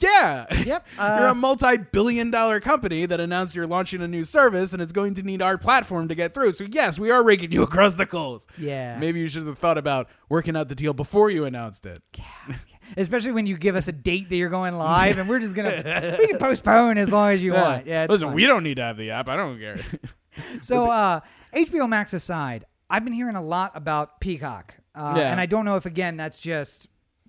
Yeah. 0.00 0.46
Yep, 0.64 0.86
you're 0.96 1.04
uh, 1.28 1.32
a 1.32 1.34
multi-billion 1.34 2.30
dollar 2.30 2.60
company 2.60 3.04
that 3.04 3.20
announced 3.20 3.54
you're 3.54 3.66
launching 3.66 4.00
a 4.00 4.08
new 4.08 4.24
service 4.24 4.72
and 4.72 4.80
it's 4.80 4.90
going 4.90 5.14
to 5.16 5.22
need 5.22 5.42
our 5.42 5.58
platform 5.58 6.08
to 6.08 6.14
get 6.14 6.32
through. 6.32 6.52
So 6.54 6.64
yes, 6.70 6.98
we 6.98 7.10
are 7.10 7.22
raking 7.22 7.52
you 7.52 7.62
across 7.62 7.96
the 7.96 8.06
coals. 8.06 8.46
Yeah. 8.56 8.98
Maybe 8.98 9.20
you 9.20 9.28
should 9.28 9.46
have 9.46 9.58
thought 9.58 9.76
about 9.76 10.08
working 10.30 10.56
out 10.56 10.70
the 10.70 10.74
deal 10.74 10.94
before 10.94 11.28
you 11.30 11.44
announced 11.44 11.84
it. 11.84 12.02
Especially 12.96 13.32
when 13.32 13.46
you 13.46 13.56
give 13.56 13.76
us 13.76 13.88
a 13.88 13.92
date 13.92 14.28
that 14.28 14.36
you're 14.36 14.48
going 14.50 14.74
live, 14.76 15.18
and 15.18 15.28
we're 15.28 15.40
just 15.40 15.54
gonna 15.54 16.16
we 16.18 16.28
can 16.28 16.38
postpone 16.38 16.98
as 16.98 17.10
long 17.10 17.30
as 17.32 17.42
you 17.42 17.52
want. 17.52 17.86
Yeah, 17.86 18.06
Listen, 18.08 18.28
fine. 18.28 18.34
we 18.36 18.46
don't 18.46 18.62
need 18.62 18.76
to 18.76 18.82
have 18.82 18.96
the 18.96 19.10
app. 19.10 19.28
I 19.28 19.36
don't 19.36 19.58
care. 19.58 19.78
So 20.62 20.90
uh, 20.90 21.20
HBO 21.54 21.86
Max 21.88 22.14
aside, 22.14 22.64
I've 22.88 23.04
been 23.04 23.12
hearing 23.12 23.36
a 23.36 23.42
lot 23.42 23.72
about 23.74 24.18
Peacock, 24.18 24.74
uh, 24.94 25.12
Yeah. 25.14 25.30
and 25.30 25.38
I 25.38 25.44
don't 25.44 25.66
know 25.66 25.76
if 25.76 25.84
again 25.84 26.16
that's 26.16 26.40
just 26.40 26.88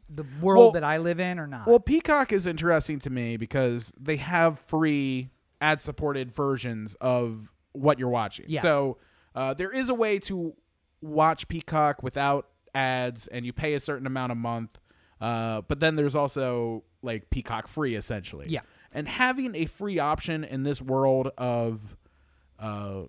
the 0.09 0.23
world 0.41 0.57
Well- 0.67 0.71
that 0.73 0.85
I 0.85 0.97
live 0.99 1.19
in 1.19 1.37
or 1.37 1.45
not. 1.45 1.67
well, 1.67 1.79
Peacock 1.81 2.31
is 2.31 2.47
interesting 2.47 2.99
to 2.99 3.09
me 3.09 3.35
because 3.35 3.91
they 3.99 4.15
have 4.17 4.57
free 4.59 5.31
ad-supported 5.59 6.31
versions 6.33 6.95
of 7.01 7.51
what 7.73 7.99
you're 7.99 8.07
watching. 8.09 8.45
Yeah. 8.47 8.61
So 8.61 8.97
uh, 9.35 9.53
there 9.53 9.71
is 9.71 9.89
a 9.89 9.93
way 9.93 10.19
to 10.19 10.53
watch 11.01 11.47
Peacock 11.49 12.03
without 12.03 12.47
ads, 12.73 13.27
and 13.27 13.45
you 13.45 13.51
pay 13.51 13.73
a 13.73 13.79
certain 13.81 14.07
amount 14.07 14.31
a 14.31 14.35
month. 14.35 14.77
Uh, 15.23 15.61
but 15.61 15.79
then 15.79 15.95
there's 15.95 16.15
also 16.15 16.83
like 17.01 17.29
Peacock 17.29 17.67
free, 17.67 17.95
essentially. 17.95 18.47
Yeah. 18.49 18.59
And 18.93 19.07
having 19.07 19.55
a 19.55 19.65
free 19.65 19.97
option 19.97 20.43
in 20.43 20.63
this 20.63 20.81
world 20.81 21.31
of 21.37 21.79
uh, 22.59 23.03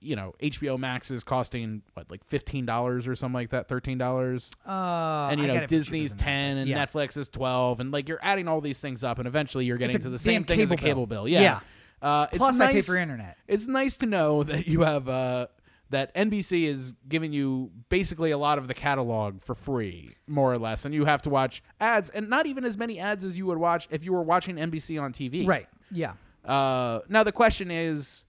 you 0.00 0.16
know 0.16 0.34
HBO 0.42 0.78
Max 0.78 1.10
is 1.10 1.22
costing 1.22 1.82
what 1.94 2.10
like 2.10 2.24
fifteen 2.24 2.64
dollars 2.66 3.06
or 3.06 3.14
something 3.14 3.34
like 3.34 3.50
that, 3.50 3.68
thirteen 3.68 3.98
dollars, 3.98 4.50
Uh, 4.66 5.28
and 5.30 5.40
you 5.40 5.46
know 5.46 5.54
got 5.54 5.62
it 5.64 5.66
for 5.66 5.74
cheaper 5.74 5.78
Disney's 5.84 6.14
ten 6.14 6.56
and 6.56 6.68
Yeah. 6.68 6.84
Netflix 6.84 7.16
is 7.16 7.28
twelve, 7.28 7.80
and 7.80 7.92
like 7.92 8.08
you're 8.08 8.18
adding 8.22 8.48
all 8.48 8.60
these 8.60 8.80
things 8.80 9.04
up, 9.04 9.18
and 9.18 9.28
eventually 9.28 9.64
you're 9.66 9.76
getting 9.78 10.00
to 10.00 10.10
the 10.10 10.18
same 10.18 10.44
thing 10.44 10.60
as 10.60 10.70
a 10.72 10.76
cable 10.76 11.06
bill. 11.06 11.24
bill. 11.24 11.28
Yeah. 11.28 11.40
Yeah. 11.42 11.60
Uh, 12.00 12.26
it's 12.32 12.38
Plus, 12.38 12.58
nice, 12.58 12.68
I 12.68 12.72
pay 12.72 12.80
for 12.80 12.96
internet. 12.96 13.36
It's 13.46 13.68
nice 13.68 13.96
to 13.98 14.06
know 14.06 14.42
that 14.50 14.66
you 14.66 14.80
have 14.80 15.08
uh, 15.08 15.46
that 15.92 16.14
NBC 16.14 16.64
is 16.64 16.94
giving 17.08 17.32
you 17.32 17.70
basically 17.88 18.30
a 18.32 18.38
lot 18.38 18.58
of 18.58 18.66
the 18.66 18.74
catalog 18.74 19.40
for 19.40 19.54
free, 19.54 20.10
more 20.26 20.52
or 20.52 20.58
less, 20.58 20.84
and 20.84 20.94
you 20.94 21.04
have 21.04 21.22
to 21.22 21.30
watch 21.30 21.62
ads, 21.80 22.10
and 22.10 22.28
not 22.28 22.46
even 22.46 22.64
as 22.64 22.76
many 22.76 22.98
ads 22.98 23.24
as 23.24 23.38
you 23.38 23.46
would 23.46 23.58
watch 23.58 23.86
if 23.90 24.04
you 24.04 24.12
were 24.12 24.22
watching 24.22 24.56
NBC 24.56 25.00
on 25.00 25.12
TV. 25.12 25.46
Right. 25.46 25.68
Yeah. 25.92 26.14
Uh, 26.44 27.00
now 27.08 27.22
the 27.22 27.32
question 27.32 27.70
is, 27.70 28.24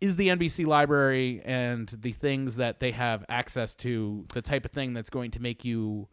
is 0.00 0.16
the 0.16 0.28
NBC 0.28 0.66
library 0.66 1.42
and 1.44 1.88
the 1.88 2.12
things 2.12 2.56
that 2.56 2.80
they 2.80 2.92
have 2.92 3.24
access 3.28 3.74
to 3.76 4.24
the 4.32 4.40
type 4.40 4.64
of 4.64 4.70
thing 4.70 4.94
that's 4.94 5.10
going 5.10 5.32
to 5.32 5.42
make 5.42 5.64
you 5.64 6.08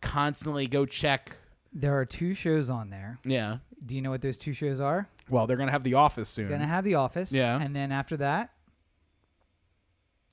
constantly 0.00 0.66
go 0.66 0.86
check? 0.86 1.36
There 1.72 1.96
are 1.98 2.04
two 2.04 2.34
shows 2.34 2.70
on 2.70 2.90
there. 2.90 3.18
Yeah. 3.24 3.58
Do 3.84 3.94
you 3.94 4.02
know 4.02 4.10
what 4.10 4.22
those 4.22 4.36
two 4.36 4.52
shows 4.52 4.80
are? 4.80 5.08
Well, 5.28 5.46
they're 5.46 5.56
gonna 5.56 5.70
have 5.70 5.84
The 5.84 5.94
Office 5.94 6.28
soon. 6.28 6.48
Gonna 6.48 6.66
have 6.66 6.84
The 6.84 6.96
Office. 6.96 7.32
Yeah. 7.32 7.60
And 7.60 7.74
then 7.74 7.92
after 7.92 8.16
that, 8.16 8.50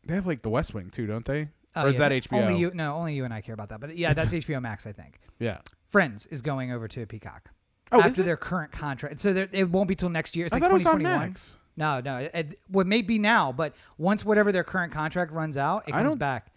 they 0.08 0.16
have 0.16 0.28
like 0.28 0.42
The 0.42 0.50
West 0.50 0.74
Wing 0.74 0.90
too, 0.90 1.06
don't 1.08 1.26
they? 1.26 1.50
oh, 1.76 1.86
or 1.86 1.88
is 1.90 2.00
yeah, 2.00 2.10
that 2.10 2.24
HBO? 2.24 2.42
Only 2.44 2.60
you. 2.60 2.72
No, 2.74 2.96
only 2.96 3.14
you 3.14 3.26
and 3.26 3.34
I 3.34 3.42
care 3.42 3.54
about 3.54 3.70
that. 3.70 3.80
But 3.80 3.98
yeah, 3.98 4.14
that's 4.14 4.34
HBO 4.34 4.62
Max, 4.62 4.86
I 4.88 4.92
think. 4.92 5.20
Yeah. 5.40 5.60
Friends 5.88 6.26
is 6.28 6.42
going 6.42 6.72
over 6.72 6.88
to 6.88 7.06
Peacock 7.06 7.50
Oh, 7.92 8.00
is 8.00 8.06
after 8.08 8.24
their 8.24 8.36
current 8.38 8.72
contract. 8.72 9.22
So 9.22 9.30
it 9.30 9.70
won't 9.70 9.88
be 9.88 9.96
till 9.96 10.10
next 10.10 10.36
year. 10.36 10.46
It's 10.48 10.54
I 10.54 10.58
like 10.58 10.64
thought 10.64 10.72
it 10.72 10.74
was 10.74 10.86
on 10.86 11.00
2021. 11.00 11.30
Max. 11.30 11.58
No, 11.78 12.02
no. 12.02 12.18
It, 12.18 12.32
it- 12.34 12.60
well, 12.70 12.82
it 12.82 12.88
may 12.88 13.02
be 13.02 13.20
now, 13.20 13.52
but 13.52 13.74
once 13.98 14.26
whatever 14.26 14.52
their 14.52 14.64
current 14.64 14.92
contract 14.92 15.32
runs 15.32 15.58
out, 15.58 15.84
it 15.88 15.94
I 15.94 16.00
comes 16.00 16.10
don't- 16.12 16.18
back. 16.18 16.52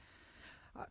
Uh, 0.79 0.85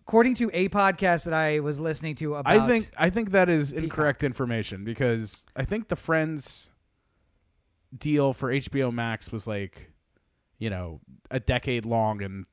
According 0.00 0.34
to 0.36 0.50
a 0.52 0.68
podcast 0.70 1.24
that 1.26 1.34
I 1.34 1.60
was 1.60 1.78
listening 1.78 2.14
to 2.16 2.34
about, 2.36 2.52
I 2.52 2.66
think 2.66 2.90
I 2.98 3.10
think 3.10 3.30
that 3.32 3.48
is 3.48 3.72
incorrect 3.72 4.22
information 4.24 4.84
because 4.84 5.44
I 5.54 5.64
think 5.64 5.88
the 5.88 5.96
Friends 5.96 6.70
deal 7.96 8.32
for 8.32 8.50
HBO 8.50 8.92
Max 8.92 9.30
was 9.30 9.46
like, 9.46 9.90
you 10.58 10.70
know, 10.70 11.00
a 11.30 11.40
decade 11.40 11.86
long 11.86 12.22
and 12.22 12.46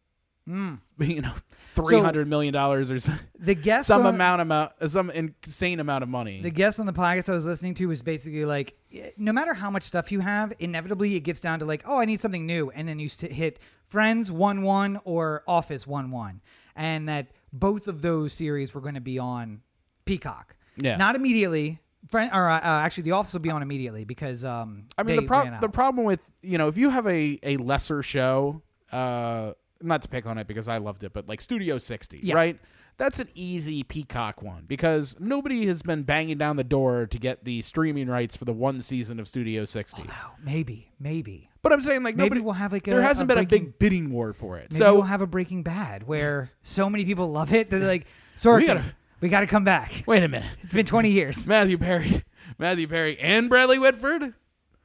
Mm. 0.50 0.80
you 0.98 1.22
know, 1.22 1.34
three 1.76 2.00
hundred 2.00 2.28
million 2.28 2.54
dollars 2.54 2.90
or 2.90 3.00
some, 3.00 3.20
the 3.40 3.54
guest 3.54 3.88
some 3.88 4.06
on, 4.06 4.16
amount 4.16 4.42
amount 4.42 4.72
some 4.88 5.12
insane 5.12 5.80
amount 5.80 6.04
of 6.04 6.10
money. 6.10 6.42
The 6.42 6.50
guest 6.50 6.80
on 6.80 6.88
the 6.88 6.94
podcast 6.94 7.30
I 7.30 7.34
was 7.34 7.46
listening 7.46 7.76
to 7.76 7.88
was 7.88 8.02
basically 8.02 8.46
like, 8.46 8.76
eh, 8.94 9.12
no 9.18 9.32
matter 9.32 9.54
how 9.54 9.70
much 9.70 9.84
stuff 9.84 10.12
you 10.12 10.20
have, 10.20 10.52
inevitably 10.60 11.16
it 11.16 11.22
gets 11.22 11.42
down 11.42 11.60
to 11.60 11.66
like, 11.66 11.84
oh, 11.86 12.00
I 12.00 12.06
need 12.06 12.20
something 12.20 12.46
new, 12.46 12.72
and 12.72 12.88
then 12.88 13.00
you 13.00 13.10
hit 13.20 13.60
Friends 13.84 14.32
one 14.32 14.64
one 14.64 15.00
or 15.04 15.44
Office 15.48 15.86
one 15.86 16.10
one, 16.10 16.42
and 16.76 17.08
that 17.08 17.28
both 17.54 17.88
of 17.88 18.02
those 18.02 18.34
series 18.34 18.74
were 18.74 18.82
going 18.82 18.96
to 18.96 19.02
be 19.02 19.20
on 19.20 19.62
Peacock. 20.06 20.56
Yeah. 20.78 20.96
not 20.96 21.16
immediately. 21.16 21.80
Friend, 22.10 22.32
or 22.34 22.50
uh, 22.50 22.58
uh, 22.58 22.62
actually, 22.64 23.04
The 23.04 23.12
Office 23.12 23.34
will 23.34 23.42
be 23.42 23.52
on 23.52 23.62
immediately 23.62 24.06
because 24.06 24.44
um, 24.44 24.86
I 24.98 25.04
mean, 25.04 25.18
the 25.18 25.22
pro- 25.24 25.44
ran 25.44 25.54
out. 25.56 25.62
the 25.62 25.70
problem 25.70 26.06
with 26.06 26.20
you 26.42 26.58
know 26.58 26.68
if 26.68 26.78
you 26.78 26.90
have 26.90 27.06
a 27.08 27.40
a 27.44 27.58
lesser 27.58 28.02
show, 28.04 28.62
uh, 28.92 29.54
not 29.82 30.02
to 30.02 30.08
pick 30.08 30.26
on 30.26 30.38
it 30.38 30.48
because 30.48 30.68
I 30.68 30.78
loved 30.78 31.04
it, 31.04 31.14
but 31.14 31.28
like 31.28 31.42
Studio 31.42 31.78
60, 31.78 32.20
Yeah. 32.24 32.36
right? 32.36 32.60
That's 32.98 33.20
an 33.20 33.30
easy 33.34 33.82
Peacock 33.84 34.44
one 34.44 34.66
because 34.68 35.16
nobody 35.20 35.66
has 35.68 35.82
been 35.82 36.04
banging 36.04 36.38
down 36.38 36.56
the 36.58 36.64
door 36.64 37.08
to 37.08 37.18
get 37.18 37.46
the 37.46 37.62
streaming 37.64 38.08
rights 38.08 38.36
for 38.36 38.46
the 38.46 38.54
one 38.54 38.82
season 38.82 39.20
of 39.20 39.28
Studio 39.28 39.66
60. 39.66 40.04
Oh, 40.08 40.32
maybe, 40.44 40.92
maybe. 41.00 41.50
But 41.64 41.72
I'm 41.74 41.82
saying 41.82 42.04
like 42.04 42.16
Maybe 42.16 42.26
nobody 42.30 42.42
we'll 42.42 42.54
have 42.54 42.72
like 42.74 42.88
a, 42.88 42.92
there 42.92 43.02
hasn't 43.02 43.32
a 43.32 43.34
been 43.36 43.44
a 43.44 43.48
big 43.48 43.80
bidding 43.80 44.12
war 44.12 44.34
for 44.34 44.58
it. 44.58 44.72
Maybe 44.72 44.76
so 44.80 44.94
we'll 44.96 45.04
have 45.04 45.22
a 45.22 45.28
Breaking 45.28 45.64
Bad 45.64 46.04
where 46.06 46.52
so 46.64 46.90
many 46.90 47.06
people 47.06 47.32
love 47.32 47.54
it. 47.54 47.70
They're 47.72 47.80
like, 47.80 48.06
Sorkin, 48.36 48.84
we 49.22 49.30
gotta- 49.30 49.48
come 49.48 49.64
back. 49.64 50.04
wait 50.08 50.24
a 50.24 50.28
minute, 50.28 50.50
It's 50.64 50.74
been 50.74 50.86
twenty 50.86 51.12
years. 51.12 51.48
Matthew 51.48 51.78
Perry, 51.78 52.24
Matthew 52.60 52.88
Perry, 52.88 53.18
and 53.20 53.50
Bradley 53.50 53.80
Whitford. 53.80 54.34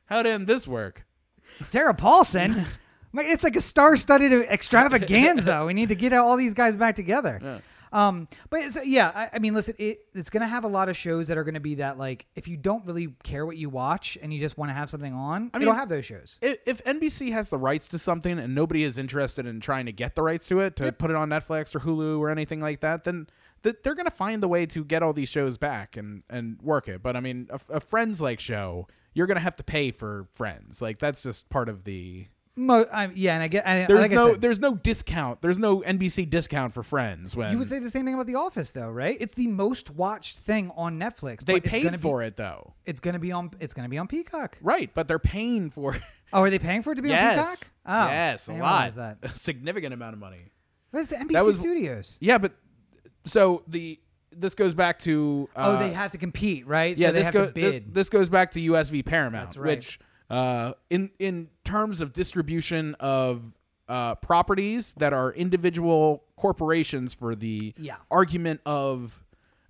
How'd 0.06 0.26
end 0.26 0.46
this 0.46 0.66
work? 0.68 1.04
Sarah 1.68 1.94
Paulson. 1.94 2.64
It's 3.18 3.42
like 3.44 3.56
a 3.56 3.62
star-studded 3.62 4.30
extravaganza. 4.50 5.64
we 5.64 5.72
need 5.72 5.88
to 5.88 5.94
get 5.94 6.12
all 6.12 6.36
these 6.36 6.52
guys 6.52 6.76
back 6.76 6.96
together. 6.96 7.40
Yeah. 7.42 7.58
Um, 7.92 8.28
but 8.50 8.60
it's, 8.60 8.78
yeah, 8.86 9.10
I, 9.14 9.30
I 9.34 9.38
mean, 9.38 9.54
listen, 9.54 9.74
it, 9.78 10.00
it's 10.12 10.28
gonna 10.28 10.46
have 10.46 10.64
a 10.64 10.68
lot 10.68 10.90
of 10.90 10.98
shows 10.98 11.28
that 11.28 11.38
are 11.38 11.44
gonna 11.44 11.60
be 11.60 11.76
that 11.76 11.96
like 11.96 12.26
if 12.34 12.46
you 12.46 12.58
don't 12.58 12.84
really 12.84 13.14
care 13.22 13.46
what 13.46 13.56
you 13.56 13.70
watch 13.70 14.18
and 14.20 14.34
you 14.34 14.40
just 14.40 14.58
want 14.58 14.68
to 14.68 14.74
have 14.74 14.90
something 14.90 15.14
on, 15.14 15.50
I 15.54 15.58
mean- 15.60 15.74
have 15.74 15.88
those 15.88 16.04
shows. 16.04 16.38
if, 16.42 16.58
if 16.66 16.84
NBC 16.84 17.32
has 17.32 17.48
the 17.48 17.56
rights 17.58 17.88
to 17.88 17.98
something 17.98 18.38
and 18.38 18.54
nobody 18.54 18.82
is 18.82 18.98
interested 18.98 19.46
in 19.46 19.60
trying 19.60 19.86
to 19.86 19.92
get 19.92 20.14
the 20.14 20.22
rights 20.22 20.46
to 20.48 20.60
it 20.60 20.76
to 20.76 20.92
put 20.92 21.08
it 21.10 21.16
on 21.16 21.30
Netflix 21.30 21.74
or 21.74 21.80
Hulu 21.80 22.18
or 22.18 22.28
anything 22.28 22.60
like 22.60 22.80
that, 22.80 23.04
then 23.04 23.28
th- 23.66 23.76
they're 23.82 23.94
going 23.94 24.06
to 24.06 24.10
find 24.10 24.42
the 24.42 24.48
way 24.48 24.64
to 24.66 24.84
get 24.84 25.02
all 25.02 25.12
these 25.12 25.28
shows 25.28 25.58
back 25.58 25.96
and, 25.96 26.22
and 26.30 26.60
work 26.62 26.88
it. 26.88 27.02
But 27.02 27.16
I 27.16 27.20
mean, 27.20 27.48
a, 27.50 27.60
a 27.76 27.80
Friends 27.80 28.20
like 28.20 28.40
show, 28.40 28.86
you're 29.14 29.26
going 29.26 29.36
to 29.36 29.42
have 29.42 29.56
to 29.56 29.64
pay 29.64 29.90
for 29.90 30.28
Friends. 30.34 30.80
Like 30.80 30.98
that's 30.98 31.22
just 31.22 31.48
part 31.50 31.68
of 31.68 31.84
the. 31.84 32.26
Mo- 32.58 32.86
I, 32.90 33.10
yeah, 33.14 33.34
and 33.34 33.42
I 33.42 33.48
get. 33.48 33.66
I, 33.66 33.84
There's 33.84 34.00
like 34.00 34.10
no 34.12 34.32
said, 34.32 34.40
there's 34.40 34.60
no 34.60 34.74
discount. 34.74 35.42
There's 35.42 35.58
no 35.58 35.80
NBC 35.82 36.30
discount 36.30 36.72
for 36.72 36.82
Friends 36.82 37.36
when 37.36 37.52
you 37.52 37.58
would 37.58 37.66
say 37.66 37.80
the 37.80 37.90
same 37.90 38.06
thing 38.06 38.14
about 38.14 38.26
The 38.26 38.36
Office, 38.36 38.70
though, 38.70 38.88
right? 38.88 39.14
It's 39.20 39.34
the 39.34 39.46
most 39.46 39.90
watched 39.90 40.38
thing 40.38 40.72
on 40.74 40.98
Netflix. 40.98 41.44
they 41.44 41.60
but 41.60 41.64
paid 41.64 41.82
gonna 41.82 41.98
for 41.98 42.20
be, 42.20 42.28
it 42.28 42.36
though. 42.38 42.72
It's 42.86 43.00
gonna 43.00 43.18
be 43.18 43.30
on. 43.30 43.50
It's 43.60 43.74
gonna 43.74 43.90
be 43.90 43.98
on 43.98 44.06
Peacock. 44.08 44.56
Right, 44.62 44.90
but 44.94 45.06
they're 45.06 45.18
paying 45.18 45.68
for 45.70 45.96
it. 45.96 46.02
Oh, 46.32 46.40
are 46.40 46.50
they 46.50 46.58
paying 46.58 46.82
for 46.82 46.90
it 46.92 46.96
to 46.96 47.02
be 47.02 47.12
on. 47.12 47.18
Peacock? 47.18 47.70
Oh, 47.86 48.06
yes, 48.08 48.48
a 48.48 48.52
lot. 48.54 48.92
That. 48.96 49.18
A 49.22 49.28
significant 49.28 49.94
amount 49.94 50.14
of 50.14 50.18
money. 50.18 50.50
But 50.90 51.02
it's 51.02 51.12
NBC 51.12 51.44
was- 51.46 51.58
Studios. 51.58 52.18
Yeah, 52.20 52.38
but 52.38 52.52
so 53.26 53.62
the 53.68 53.98
this 54.38 54.54
goes 54.54 54.74
back 54.74 54.98
to 55.00 55.48
uh, 55.56 55.76
oh, 55.76 55.78
they 55.78 55.92
have 55.92 56.10
to 56.12 56.18
compete, 56.18 56.66
right? 56.66 56.96
yeah 56.98 57.08
so 57.08 57.12
they 57.12 57.18
this 57.20 57.24
have 57.26 57.34
goes 57.34 57.52
to 57.52 57.82
this, 57.88 58.08
goes 58.08 58.28
back 58.28 58.50
to 58.52 58.60
US 58.60 58.90
v. 58.90 59.02
Paramount, 59.02 59.48
That's 59.48 59.56
right. 59.56 59.76
which 59.78 59.98
uh, 60.30 60.72
in 60.90 61.10
in 61.18 61.48
terms 61.64 62.00
of 62.00 62.12
distribution 62.12 62.94
of 63.00 63.52
uh, 63.88 64.14
properties 64.16 64.92
that 64.94 65.12
are 65.12 65.32
individual 65.32 66.24
corporations 66.36 67.14
for 67.14 67.34
the 67.34 67.72
Yeah. 67.78 67.96
argument 68.10 68.60
of 68.66 69.22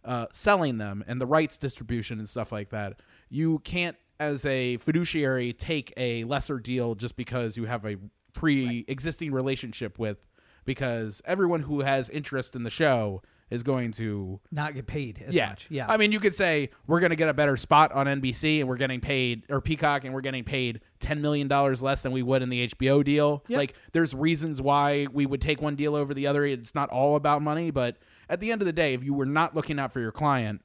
uh, 0.05 0.27
selling 0.33 0.79
them 0.79 1.05
and 1.07 1.21
the 1.21 1.27
rights 1.27 1.57
distribution 1.57 2.19
and 2.19 2.29
stuff 2.29 2.51
like 2.53 2.71
that, 2.71 3.01
you 3.29 3.59
can't 3.61 3.97
as 4.19 4.47
a 4.47 4.79
fiduciary 4.79 5.53
take 5.53 5.93
a 5.97 6.25
lesser 6.25 6.59
deal 6.59 6.95
just 6.95 7.17
because 7.17 7.57
you 7.59 7.67
have 7.67 7.85
a 7.85 7.97
pre-existing 8.33 9.33
relationship 9.33 9.99
with 9.99 10.27
because 10.65 11.21
everyone 11.27 11.61
who 11.61 11.81
has 11.81 12.09
interest 12.11 12.55
in 12.57 12.63
the 12.63 12.71
show 12.71 13.21
is 13.51 13.63
going 13.63 13.93
to 13.93 14.41
not 14.51 14.75
get 14.75 14.87
paid 14.87 15.23
as 15.25 15.35
yeah. 15.35 15.51
much. 15.51 15.67
Yeah. 15.71 15.87
I 15.89 15.97
mean, 15.97 16.11
you 16.11 16.19
could 16.19 16.35
say 16.35 16.71
we're 16.87 17.01
going 17.01 17.11
to 17.11 17.17
get 17.17 17.29
a 17.29 17.35
better 17.35 17.57
spot 17.57 17.93
on 17.93 18.07
NBC 18.07 18.61
and 18.61 18.69
we're 18.69 18.77
getting 18.77 19.01
paid, 19.01 19.45
or 19.51 19.61
Peacock, 19.61 20.05
and 20.05 20.13
we're 20.13 20.21
getting 20.21 20.45
paid 20.45 20.81
$10 21.01 21.21
million 21.21 21.49
less 21.49 22.01
than 22.01 22.13
we 22.13 22.23
would 22.23 22.43
in 22.43 22.49
the 22.49 22.69
HBO 22.69 23.05
deal. 23.05 23.45
Yep. 23.49 23.57
Like, 23.57 23.75
there's 23.93 24.15
reasons 24.15 24.61
why 24.61 25.07
we 25.13 25.27
would 25.27 25.41
take 25.41 25.63
one 25.63 25.77
deal 25.77 25.95
over 25.95 26.13
the 26.13 26.27
other. 26.27 26.45
It's 26.45 26.75
not 26.75 26.89
all 26.91 27.15
about 27.15 27.41
money, 27.43 27.71
but 27.71 27.97
at 28.29 28.41
the 28.41 28.51
end 28.51 28.63
of 28.63 28.67
the 28.67 28.73
day, 28.73 28.95
if 28.95 29.05
you 29.05 29.15
were 29.15 29.27
not 29.27 29.55
looking 29.55 29.79
out 29.79 29.93
for 29.93 30.01
your 30.01 30.13
client, 30.13 30.63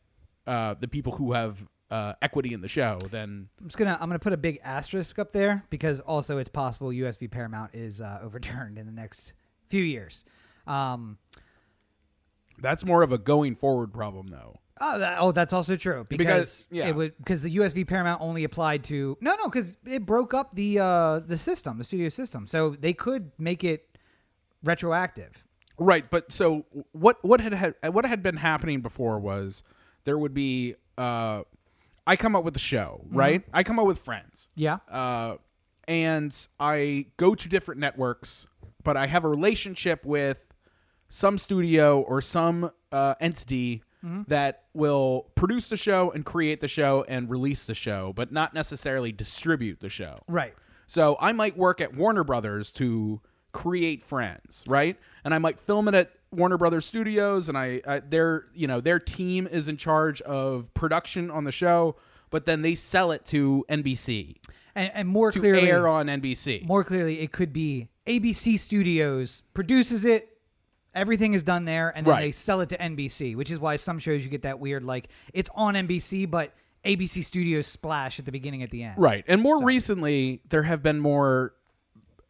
uh, 0.48 0.74
the 0.80 0.88
people 0.88 1.14
who 1.14 1.34
have 1.34 1.68
uh, 1.92 2.14
equity 2.22 2.54
in 2.54 2.62
the 2.62 2.68
show, 2.68 2.98
then 3.12 3.50
I'm 3.60 3.68
just 3.68 3.78
gonna 3.78 3.98
I'm 4.00 4.08
gonna 4.08 4.18
put 4.18 4.34
a 4.34 4.38
big 4.38 4.60
asterisk 4.64 5.20
up 5.20 5.34
there 5.34 5.66
because 5.70 6.00
also 6.00 6.38
it's 6.38 6.50
possible 6.50 6.92
US 6.94 7.18
v. 7.18 7.28
Paramount 7.28 7.76
is 7.76 8.02
uh, 8.02 8.20
overturned 8.24 8.78
in 8.78 8.86
the 8.86 8.92
next 8.94 9.34
few 9.68 9.84
years. 9.84 10.26
Um, 10.66 11.18
that's 12.62 12.86
more 12.86 13.04
of 13.04 13.12
a 13.12 13.18
going 13.18 13.56
forward 13.56 13.92
problem, 13.94 14.28
though. 14.28 14.56
oh, 14.80 15.00
that, 15.00 15.18
oh, 15.20 15.32
that's 15.32 15.54
also 15.54 15.76
true 15.76 16.06
because, 16.08 16.26
Because, 16.26 16.68
yeah. 16.72 16.88
it 16.88 16.96
would 16.96 17.18
because 17.18 17.42
the 17.44 17.50
US 17.52 17.74
v. 17.74 17.84
Paramount 17.86 18.22
only 18.22 18.44
applied 18.44 18.84
to 18.86 19.18
no 19.22 19.36
no 19.36 19.46
because 19.50 19.78
it 19.86 20.06
broke 20.06 20.34
up 20.34 20.56
the 20.56 20.80
uh, 20.80 21.20
the 21.20 21.38
system 21.38 21.78
the 21.78 21.84
studio 21.84 22.10
system 22.10 22.48
so 22.48 22.72
they 22.72 22.94
could 22.94 23.32
make 23.38 23.64
it 23.64 23.98
retroactive. 24.64 25.44
Right, 25.78 26.10
but 26.10 26.32
so 26.32 26.66
what 26.92 27.18
what 27.24 27.42
had, 27.42 27.54
had 27.54 27.76
what 27.94 28.06
had 28.06 28.22
been 28.24 28.38
happening 28.38 28.82
before 28.82 29.20
was 29.20 29.64
there 30.06 30.18
would 30.18 30.34
be 30.34 30.76
uh 30.98 31.44
I 32.06 32.16
come 32.16 32.36
up 32.36 32.44
with 32.44 32.56
a 32.56 32.60
show, 32.60 33.06
right? 33.10 33.44
I 33.54 33.64
come 33.64 33.80
up 33.80 33.86
with 33.88 34.00
friends. 34.00 34.48
Yeah. 34.56 34.78
Uh 34.90 35.36
and 35.88 36.36
I 36.60 37.08
go 37.18 37.36
to 37.36 37.50
different 37.50 37.82
networks, 37.82 38.46
but 38.84 38.96
I 38.98 39.08
have 39.08 39.24
a 39.24 39.28
relationship 39.28 40.06
with 40.06 40.40
some 41.12 41.38
studio 41.38 42.02
or 42.02 42.22
some 42.22 42.72
uh, 42.92 43.14
entity 43.20 43.84
that 44.28 44.64
will 44.74 45.28
produce 45.36 45.70
the 45.70 45.78
show 45.78 46.10
and 46.10 46.26
create 46.26 46.60
the 46.60 46.68
show 46.68 47.06
and 47.08 47.30
release 47.30 47.66
the 47.66 47.76
show, 47.76 48.14
but 48.16 48.32
not 48.32 48.52
necessarily 48.52 49.12
distribute 49.12 49.80
the 49.80 49.90
show. 49.90 50.16
Right. 50.28 50.56
So 50.88 51.18
I 51.20 51.34
might 51.34 51.56
work 51.56 51.82
at 51.82 51.96
Warner 51.96 52.24
Brothers 52.24 52.72
to 52.74 53.22
create 53.52 54.02
Friends, 54.02 54.64
right? 54.68 54.98
And 55.24 55.36
I 55.36 55.38
might 55.38 55.60
film 55.60 55.88
it 55.88 55.94
at 55.94 56.12
Warner 56.32 56.58
Brothers 56.58 56.86
Studios, 56.88 57.48
and 57.48 57.56
I, 57.56 57.82
I 57.86 58.00
their 58.00 58.46
you 58.56 58.66
know 58.66 58.82
their 58.82 59.00
team 59.00 59.46
is 59.46 59.68
in 59.68 59.78
charge 59.78 60.20
of 60.22 60.74
production 60.74 61.30
on 61.30 61.44
the 61.44 61.52
show, 61.52 61.96
but 62.32 62.48
then 62.48 62.64
they 62.64 62.74
sell 62.74 63.12
it 63.12 63.24
to 63.28 63.66
NBC. 63.70 64.38
and, 64.76 64.92
and 64.96 65.08
more 65.08 65.32
to 65.32 65.40
clearly, 65.40 65.70
air 65.70 65.88
on 65.88 66.08
NBC. 66.08 66.66
more 66.66 66.84
clearly, 66.84 67.20
it 67.20 67.32
could 67.32 67.54
be 67.54 67.90
ABC 68.08 68.58
Studios 68.58 69.44
produces 69.54 70.06
it. 70.06 70.31
Everything 70.94 71.34
is 71.34 71.44
done 71.44 71.66
there, 71.66 71.92
and 71.96 72.06
then 72.06 72.12
Right. 72.14 72.22
they 72.22 72.32
sell 72.32 72.60
it 72.62 72.70
to 72.70 72.78
NBC, 72.82 73.36
which 73.36 73.50
is 73.52 73.60
why 73.60 73.76
some 73.78 73.98
shows 74.00 74.24
you 74.24 74.30
get 74.30 74.42
that 74.42 74.60
weird 74.60 74.84
like 74.84 75.08
it's 75.34 75.50
on 75.56 75.76
NBC, 75.76 76.26
but 76.30 76.54
ABC 76.84 77.24
Studios 77.24 77.68
splash 77.68 78.20
at 78.20 78.26
the 78.26 78.32
beginning 78.32 78.62
at 78.64 78.72
the 78.72 78.84
end. 78.84 78.96
Right. 78.98 79.24
And 79.28 79.42
more 79.42 79.64
recently, 79.64 80.42
there 80.50 80.64
have 80.64 80.82
been 80.84 81.00
more 81.00 81.54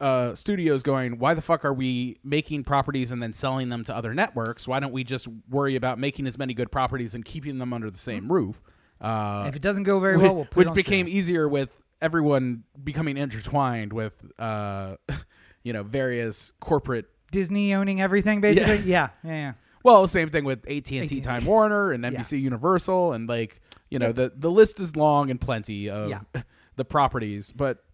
uh, 0.00 0.34
studios 0.34 0.82
going, 0.82 1.18
why 1.18 1.32
the 1.32 1.40
fuck 1.42 1.64
are 1.64 1.72
we 1.72 2.16
making 2.24 2.64
properties 2.64 3.12
and 3.12 3.22
then 3.22 3.32
selling 3.32 3.68
them 3.68 3.84
to 3.84 3.94
other 3.96 4.12
networks? 4.12 4.66
Why 4.66 4.80
don't 4.80 4.92
we 4.92 5.04
just 5.04 5.28
worry 5.48 5.76
about 5.76 5.98
making 5.98 6.26
as 6.26 6.36
many 6.36 6.54
good 6.54 6.72
properties 6.72 7.14
and 7.14 7.24
keeping 7.24 7.58
them 7.58 7.72
under 7.72 7.88
the 7.90 7.98
same 7.98 8.30
roof? 8.30 8.60
Uh, 9.00 9.44
If 9.48 9.54
it 9.56 9.62
doesn't 9.62 9.84
go 9.84 10.00
very 10.00 10.16
which, 10.16 10.22
well, 10.24 10.34
we'll 10.34 10.44
put 10.44 10.56
which 10.56 10.66
it 10.66 10.70
on 10.70 10.74
became 10.74 11.06
streaming. 11.06 11.12
easier 11.18 11.48
with 11.48 11.70
everyone 12.00 12.64
becoming 12.82 13.16
intertwined 13.16 13.92
with, 13.92 14.12
uh, 14.40 14.96
you 15.62 15.72
know, 15.72 15.84
various 15.84 16.52
corporate. 16.60 17.06
Disney 17.32 17.74
owning 17.74 18.00
everything, 18.00 18.40
basically. 18.40 18.78
Yeah, 18.88 19.08
yeah, 19.24 19.30
yeah. 19.32 19.52
Well, 19.82 20.06
same 20.06 20.28
thing 20.28 20.44
with 20.44 20.60
AT 20.68 20.92
and 20.92 21.08
T, 21.08 21.20
Time 21.20 21.44
Warner, 21.44 21.90
and 21.90 22.04
NBC 22.04 22.40
Universal, 22.40 23.14
and 23.14 23.28
like 23.28 23.60
you 23.90 23.98
know, 23.98 24.12
the 24.12 24.32
the 24.34 24.50
list 24.50 24.78
is 24.78 24.94
long 24.94 25.30
and 25.30 25.40
plenty 25.40 25.90
of 25.90 26.08
Yeah. 26.08 26.20
the 26.76 26.84
properties, 26.84 27.50
but 27.50 27.84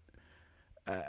uh, 0.87 1.01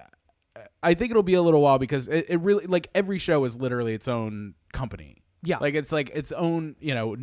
I 0.82 0.94
think 0.94 1.12
it'll 1.12 1.24
be 1.24 1.34
a 1.34 1.42
little 1.42 1.62
while 1.62 1.78
because 1.80 2.08
it, 2.08 2.26
it 2.30 2.40
really 2.40 2.66
like 2.66 2.90
every 2.96 3.20
show 3.20 3.44
is 3.44 3.58
literally 3.58 3.94
its 3.94 4.08
own 4.08 4.56
company. 4.74 5.18
Yeah. 5.44 5.58
like 5.60 5.74
it's 5.76 5.92
like 5.92 6.10
its 6.14 6.32
own, 6.32 6.76
you 6.80 6.94
know, 6.96 7.16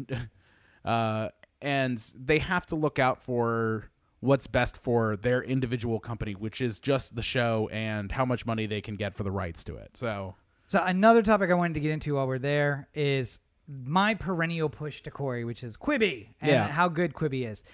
uh, 0.85 1.29
and 1.61 1.99
they 2.15 2.39
have 2.39 2.65
to 2.67 2.77
look 2.77 2.99
out 2.99 3.23
for 3.23 3.91
what's 4.21 4.47
best 4.47 4.77
for 4.77 5.17
their 5.17 5.43
individual 5.43 6.01
company, 6.01 6.33
which 6.35 6.61
is 6.61 6.79
just 6.79 7.15
the 7.15 7.23
show 7.23 7.69
and 7.73 8.13
how 8.13 8.25
much 8.25 8.47
money 8.47 8.67
they 8.67 8.81
can 8.81 8.97
get 8.97 9.15
for 9.15 9.23
the 9.23 9.31
rights 9.31 9.65
to 9.65 9.77
it. 9.77 9.91
So 9.97 10.35
So 10.69 10.83
another 10.85 11.23
topic 11.23 11.51
I 11.51 11.55
wanted 11.55 11.75
to 11.75 11.81
get 11.81 11.93
into 11.93 12.15
while 12.17 12.27
we're 12.27 12.39
there 12.39 12.89
is 12.95 13.41
my 13.69 14.15
perennial 14.15 14.69
push 14.69 15.01
to 15.03 15.11
Corey, 15.11 15.45
which 15.45 15.63
is 15.65 15.77
Quibi 15.77 16.29
and 16.41 16.51
Yeah. 16.51 16.69
how 16.69 16.89
good 16.89 17.13
Quibi 17.15 17.47
is. 17.51 17.65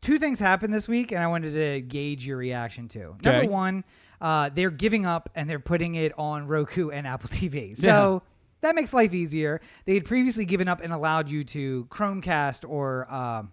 Two 0.00 0.18
things 0.18 0.38
happened 0.38 0.72
this 0.74 0.86
week, 0.88 1.10
and 1.12 1.22
I 1.22 1.26
wanted 1.26 1.52
to 1.54 1.80
gauge 1.80 2.26
your 2.26 2.36
reaction 2.36 2.86
to. 2.88 3.16
Number 3.22 3.46
one, 3.50 3.84
uh, 4.20 4.50
they're 4.54 4.70
giving 4.70 5.06
up 5.06 5.28
and 5.34 5.48
they're 5.50 5.58
putting 5.58 5.94
it 5.96 6.12
on 6.18 6.46
Roku 6.46 6.90
and 6.90 7.06
Apple 7.06 7.28
TV. 7.30 7.76
So 7.76 8.22
that 8.60 8.74
makes 8.74 8.92
life 8.94 9.12
easier. 9.14 9.60
They 9.84 9.94
had 9.94 10.04
previously 10.04 10.44
given 10.44 10.68
up 10.68 10.80
and 10.80 10.92
allowed 10.92 11.28
you 11.30 11.44
to 11.44 11.86
Chromecast 11.90 12.68
or 12.68 13.12
um, 13.12 13.52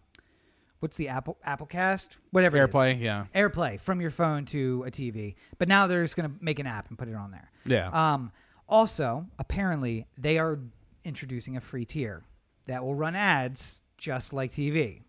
what's 0.79 0.97
the 0.97 1.09
Apple 1.09 1.37
Applecast, 1.47 2.17
whatever 2.31 2.57
it 2.57 2.69
is. 2.69 2.75
AirPlay, 2.75 3.01
yeah, 3.01 3.25
AirPlay 3.33 3.79
from 3.79 4.01
your 4.01 4.11
phone 4.11 4.45
to 4.45 4.83
a 4.85 4.91
TV. 4.91 5.35
But 5.57 5.67
now 5.67 5.87
they're 5.87 6.03
just 6.03 6.15
going 6.15 6.29
to 6.29 6.35
make 6.43 6.59
an 6.59 6.67
app 6.67 6.89
and 6.89 6.97
put 6.97 7.07
it 7.07 7.15
on 7.15 7.31
there. 7.31 7.49
yeah. 7.65 8.13
Um, 8.13 8.31
also, 8.67 9.27
apparently, 9.39 10.07
they 10.17 10.37
are 10.37 10.59
introducing 11.03 11.57
a 11.57 11.61
free 11.61 11.85
tier 11.85 12.23
that 12.65 12.83
will 12.83 12.95
run 12.95 13.15
ads 13.15 13.81
just 13.97 14.33
like 14.33 14.51
TV. 14.51 15.01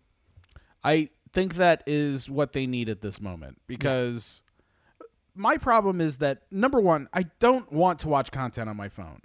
I 0.83 1.09
think 1.33 1.55
that 1.55 1.83
is 1.85 2.29
what 2.29 2.53
they 2.53 2.67
need 2.67 2.89
at 2.89 3.01
this 3.01 3.19
moment 3.19 3.61
because 3.67 4.41
my 5.33 5.57
problem 5.57 5.99
is 5.99 6.17
that 6.17 6.43
number 6.51 6.79
one, 6.79 7.09
I 7.13 7.23
don't 7.39 7.71
want 7.71 7.99
to 7.99 8.07
watch 8.07 8.31
content 8.31 8.69
on 8.69 8.77
my 8.77 8.89
phone 8.89 9.21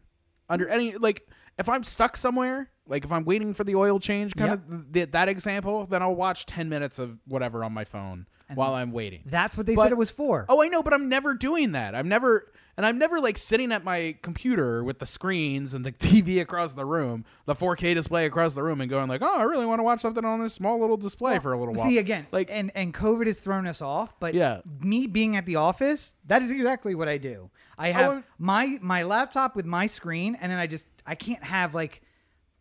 under 0.49 0.69
any 0.69 0.97
like 0.97 1.27
if 1.59 1.69
I'm 1.69 1.85
stuck 1.85 2.17
somewhere, 2.17 2.71
like 2.91 3.05
if 3.05 3.13
I'm 3.13 3.25
waiting 3.25 3.55
for 3.55 3.65
the 3.65 3.77
oil 3.77 3.99
change, 3.99 4.35
kind 4.37 4.53
of 4.53 4.93
th- 4.93 5.13
that 5.13 5.29
example, 5.29 5.87
then 5.87 6.03
I'll 6.03 6.15
watch 6.15 6.45
ten 6.45 6.69
minutes 6.69 6.99
of 6.99 7.19
whatever 7.27 7.65
on 7.65 7.73
my 7.73 7.85
phone 7.85 8.27
while 8.55 8.75
I'm 8.75 8.91
waiting. 8.93 9.23
That's 9.27 9.57
what 9.57 9.67
they 9.67 9.75
But- 9.77 9.85
said 9.85 9.93
it 9.93 9.99
was 9.99 10.11
for. 10.11 10.45
Oh, 10.49 10.63
I 10.63 10.69
know, 10.69 10.83
but 10.83 10.93
I'm 10.93 11.09
never 11.09 11.35
doing 11.35 11.71
that. 11.73 11.95
I'm 11.95 12.09
never, 12.09 12.51
and 12.77 12.85
I'm 12.85 12.99
never 12.99 13.21
like 13.21 13.39
sitting 13.39 13.71
at 13.71 13.85
my 13.85 14.17
computer 14.23 14.83
with 14.83 14.99
the 14.99 15.07
screens 15.07 15.73
and 15.73 15.87
the 15.87 15.93
TV 16.09 16.41
across 16.41 16.73
the 16.73 16.85
room, 16.85 17.25
the 17.47 17.55
4K 17.55 17.95
display 17.95 18.27
across 18.27 18.55
the 18.55 18.65
room, 18.65 18.81
and 18.81 18.91
going 18.91 19.09
like, 19.09 19.23
oh, 19.23 19.39
I 19.39 19.45
really 19.45 19.67
want 19.67 19.79
to 19.79 19.85
watch 19.85 20.01
something 20.01 20.25
on 20.25 20.41
this 20.41 20.53
small 20.53 20.81
little 20.81 20.97
display 20.97 21.39
for 21.39 21.53
a 21.53 21.59
little 21.59 21.75
while. 21.75 21.89
See 21.89 21.99
again, 21.99 22.27
like, 22.33 22.49
and 22.51 22.73
and 22.75 22.93
COVID 22.93 23.27
has 23.27 23.39
thrown 23.39 23.69
us 23.69 23.81
off. 23.81 24.19
But 24.19 24.35
Yeah. 24.35 24.63
me 24.83 25.07
being 25.07 25.37
at 25.37 25.47
the 25.47 25.55
office, 25.57 26.17
that 26.27 26.43
is 26.43 26.51
exactly 26.51 26.97
what 26.97 27.09
I 27.09 27.19
do. 27.19 27.51
I 27.79 27.93
have 27.93 28.11
I'm- 28.11 28.25
my 28.39 28.79
my 28.83 29.05
laptop 29.05 29.55
with 29.55 29.65
my 29.65 29.87
screen, 29.87 30.37
and 30.41 30.51
then 30.51 30.59
I 30.59 30.67
just 30.67 30.87
I 31.07 31.15
can't 31.15 31.45
have 31.45 31.73
like 31.73 32.03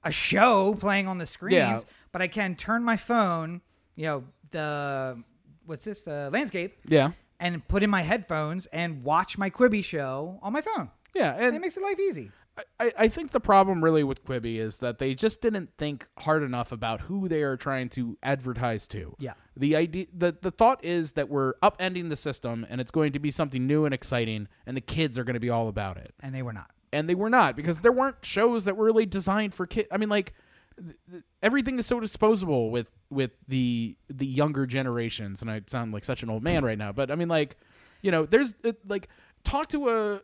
a 0.04 0.12
show 0.12 0.76
playing 0.76 1.08
on 1.08 1.18
the 1.18 1.26
screens, 1.26 1.56
Yeah. 1.56 1.80
but 2.12 2.22
I 2.22 2.28
can 2.28 2.56
turn 2.56 2.84
my 2.84 2.98
phone, 2.98 3.62
you 3.96 4.06
know, 4.06 4.24
the 4.52 5.24
what's 5.66 5.86
this 5.86 6.08
uh, 6.08 6.30
landscape, 6.34 6.78
yeah, 6.88 7.12
and 7.40 7.66
put 7.68 7.84
in 7.84 7.90
my 7.90 8.02
headphones 8.02 8.66
and 8.68 9.04
watch 9.04 9.38
my 9.38 9.50
Quibi 9.50 9.84
show 9.84 10.40
on 10.42 10.52
my 10.54 10.62
phone. 10.62 10.90
yeah, 11.16 11.36
And 11.38 11.56
it 11.56 11.60
makes 11.62 11.78
it 11.78 11.84
life 11.84 12.00
easy. 12.00 12.32
I, 12.78 12.92
I 12.98 13.08
think 13.08 13.32
the 13.32 13.40
problem 13.40 13.82
really 13.82 14.04
with 14.04 14.26
Quibi 14.26 14.58
is 14.58 14.80
that 14.80 14.98
they 15.00 15.16
just 15.16 15.42
didn't 15.42 15.70
think 15.78 16.06
hard 16.18 16.44
enough 16.44 16.74
about 16.74 17.02
who 17.02 17.30
they 17.30 17.42
are 17.42 17.56
trying 17.56 17.88
to 17.90 18.18
advertise 18.22 18.86
to. 18.88 19.16
Yeah. 19.18 19.34
The 19.56 19.78
idea 19.78 20.08
the, 20.14 20.36
the 20.42 20.52
thought 20.52 20.84
is 20.84 21.14
that 21.14 21.30
we're 21.30 21.54
upending 21.64 22.10
the 22.10 22.18
system 22.18 22.68
and 22.70 22.82
it's 22.82 22.92
going 22.92 23.14
to 23.14 23.20
be 23.20 23.32
something 23.32 23.66
new 23.66 23.86
and 23.86 23.94
exciting 23.94 24.50
and 24.66 24.76
the 24.76 24.82
kids 24.82 25.18
are 25.18 25.24
going 25.24 25.36
to 25.36 25.40
be 25.40 25.50
all 25.50 25.70
about 25.70 25.96
it. 25.98 26.12
And 26.22 26.36
they 26.36 26.42
were 26.42 26.52
not. 26.52 26.70
And 26.92 27.10
they 27.10 27.16
were 27.16 27.30
not 27.30 27.56
because 27.56 27.82
there 27.82 27.92
weren't 27.92 28.24
shows 28.24 28.66
that 28.66 28.76
were 28.76 28.86
really 28.86 29.06
designed 29.06 29.54
for 29.54 29.66
kids. 29.66 29.88
I 29.92 29.98
mean, 29.98 30.10
like 30.10 30.34
th- 30.78 30.96
th- 31.12 31.24
everything 31.42 31.80
is 31.80 31.86
so 31.86 32.00
disposable 32.00 32.72
with 32.72 32.88
with 33.10 33.32
the 33.48 33.96
the 34.10 34.26
younger 34.26 34.66
generations, 34.66 35.42
and 35.42 35.50
I 35.50 35.62
sound 35.68 35.94
like 35.94 36.06
such 36.06 36.24
an 36.24 36.30
old 36.30 36.44
man 36.44 36.64
right 36.64 36.78
now, 36.78 36.92
but 36.92 37.12
I 37.12 37.16
mean, 37.16 37.28
like 37.28 37.58
you 38.02 38.12
know, 38.12 38.26
there's 38.26 38.56
uh, 38.64 38.74
like 38.88 39.10
talk 39.44 39.70
to 39.70 39.90
a 39.90 40.22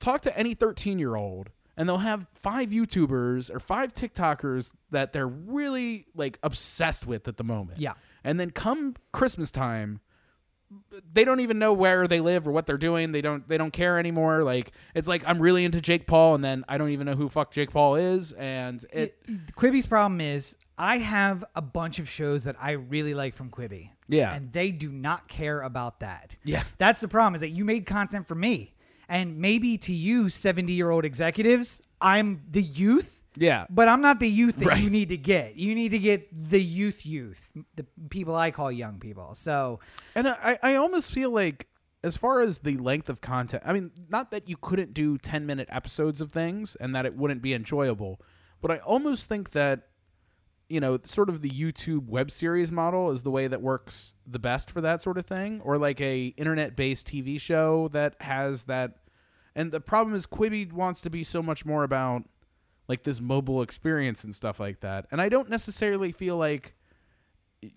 talk 0.00 0.22
to 0.22 0.38
any 0.38 0.54
thirteen 0.54 0.98
year 0.98 1.16
old. 1.16 1.50
And 1.76 1.88
they'll 1.88 1.98
have 1.98 2.26
five 2.32 2.70
YouTubers 2.70 3.54
or 3.54 3.60
five 3.60 3.94
TikTokers 3.94 4.72
that 4.90 5.12
they're 5.12 5.28
really 5.28 6.06
like 6.12 6.40
obsessed 6.42 7.06
with 7.06 7.28
at 7.28 7.36
the 7.36 7.44
moment. 7.44 7.78
Yeah. 7.78 7.92
And 8.24 8.40
then 8.40 8.50
come 8.50 8.96
Christmas 9.12 9.52
time, 9.52 10.00
they 11.12 11.24
don't 11.24 11.40
even 11.40 11.58
know 11.58 11.72
where 11.72 12.06
they 12.06 12.20
live 12.20 12.46
or 12.46 12.52
what 12.52 12.66
they're 12.66 12.76
doing. 12.76 13.12
They 13.12 13.22
don't 13.22 13.48
they 13.48 13.56
don't 13.56 13.72
care 13.72 13.98
anymore. 13.98 14.42
Like 14.44 14.72
it's 14.94 15.08
like 15.08 15.22
I'm 15.26 15.38
really 15.38 15.64
into 15.64 15.80
Jake 15.80 16.06
Paul 16.06 16.34
and 16.34 16.44
then 16.44 16.64
I 16.68 16.78
don't 16.78 16.90
even 16.90 17.06
know 17.06 17.14
who 17.14 17.28
fuck 17.28 17.50
Jake 17.50 17.70
Paul 17.70 17.96
is 17.96 18.32
and 18.32 18.84
it 18.92 19.18
Quibi's 19.56 19.86
problem 19.86 20.20
is 20.20 20.56
I 20.76 20.98
have 20.98 21.44
a 21.54 21.62
bunch 21.62 21.98
of 21.98 22.08
shows 22.08 22.44
that 22.44 22.56
I 22.60 22.72
really 22.72 23.14
like 23.14 23.34
from 23.34 23.50
Quibi. 23.50 23.90
Yeah. 24.08 24.34
And 24.34 24.52
they 24.52 24.70
do 24.70 24.90
not 24.90 25.28
care 25.28 25.60
about 25.60 26.00
that. 26.00 26.36
Yeah. 26.44 26.62
That's 26.78 27.00
the 27.00 27.08
problem 27.08 27.34
is 27.34 27.40
that 27.40 27.50
you 27.50 27.64
made 27.64 27.84
content 27.84 28.26
for 28.26 28.34
me. 28.34 28.74
And 29.08 29.38
maybe 29.38 29.78
to 29.78 29.94
you 29.94 30.28
70 30.28 30.72
year 30.72 30.90
old 30.90 31.04
executives, 31.04 31.82
I'm 32.00 32.42
the 32.50 32.62
youth. 32.62 33.22
Yeah. 33.40 33.66
But 33.70 33.88
I'm 33.88 34.00
not 34.00 34.20
the 34.20 34.28
youth 34.28 34.56
that 34.56 34.66
Right. 34.66 34.82
you 34.82 34.90
need 34.90 35.08
to 35.10 35.16
get. 35.16 35.56
You 35.56 35.74
need 35.74 35.90
to 35.90 35.98
get 35.98 36.28
the 36.50 36.60
youth 36.60 37.06
youth, 37.06 37.50
the 37.76 37.86
people 38.10 38.34
I 38.34 38.50
call 38.50 38.70
young 38.72 38.98
people. 38.98 39.34
So 39.34 39.80
And 40.14 40.28
I, 40.28 40.58
I 40.62 40.74
almost 40.74 41.12
feel 41.12 41.30
like, 41.30 41.66
as 42.04 42.16
far 42.16 42.40
as 42.40 42.60
the 42.60 42.76
length 42.76 43.08
of 43.08 43.20
content, 43.20 43.62
I 43.66 43.72
mean, 43.72 43.90
not 44.08 44.30
that 44.30 44.48
you 44.48 44.56
couldn't 44.56 44.94
do 44.94 45.18
10 45.18 45.46
minute 45.46 45.68
episodes 45.70 46.20
of 46.20 46.30
things 46.30 46.76
and 46.76 46.94
that 46.94 47.04
it 47.06 47.16
wouldn't 47.16 47.42
be 47.42 47.54
enjoyable, 47.54 48.20
but 48.60 48.70
I 48.70 48.78
almost 48.78 49.28
think 49.28 49.50
that, 49.50 49.88
you 50.68 50.78
know, 50.80 50.98
sort 51.04 51.28
of 51.28 51.42
the 51.42 51.50
YouTube 51.50 52.06
web 52.06 52.30
series 52.30 52.70
model 52.70 53.10
is 53.10 53.22
the 53.22 53.30
way 53.30 53.46
that 53.48 53.60
works 53.62 54.14
the 54.26 54.38
best 54.38 54.70
for 54.70 54.80
that 54.80 55.02
sort 55.02 55.18
of 55.18 55.26
thing, 55.26 55.60
or 55.62 55.76
like 55.78 56.00
a 56.00 56.26
internet 56.36 56.76
based 56.76 57.08
TV 57.08 57.40
show 57.40 57.88
that 57.88 58.14
has 58.20 58.64
that. 58.64 58.98
And 59.56 59.72
the 59.72 59.80
problem 59.80 60.14
is, 60.14 60.26
Quibi 60.26 60.70
wants 60.72 61.00
to 61.00 61.10
be 61.10 61.24
so 61.24 61.42
much 61.42 61.64
more 61.64 61.82
about 61.82 62.24
like 62.88 63.02
this 63.04 63.20
mobile 63.20 63.62
experience 63.62 64.24
and 64.24 64.34
stuff 64.34 64.58
like 64.58 64.80
that. 64.80 65.06
And 65.10 65.20
I 65.20 65.28
don't 65.28 65.48
necessarily 65.50 66.10
feel 66.12 66.36
like 66.36 66.74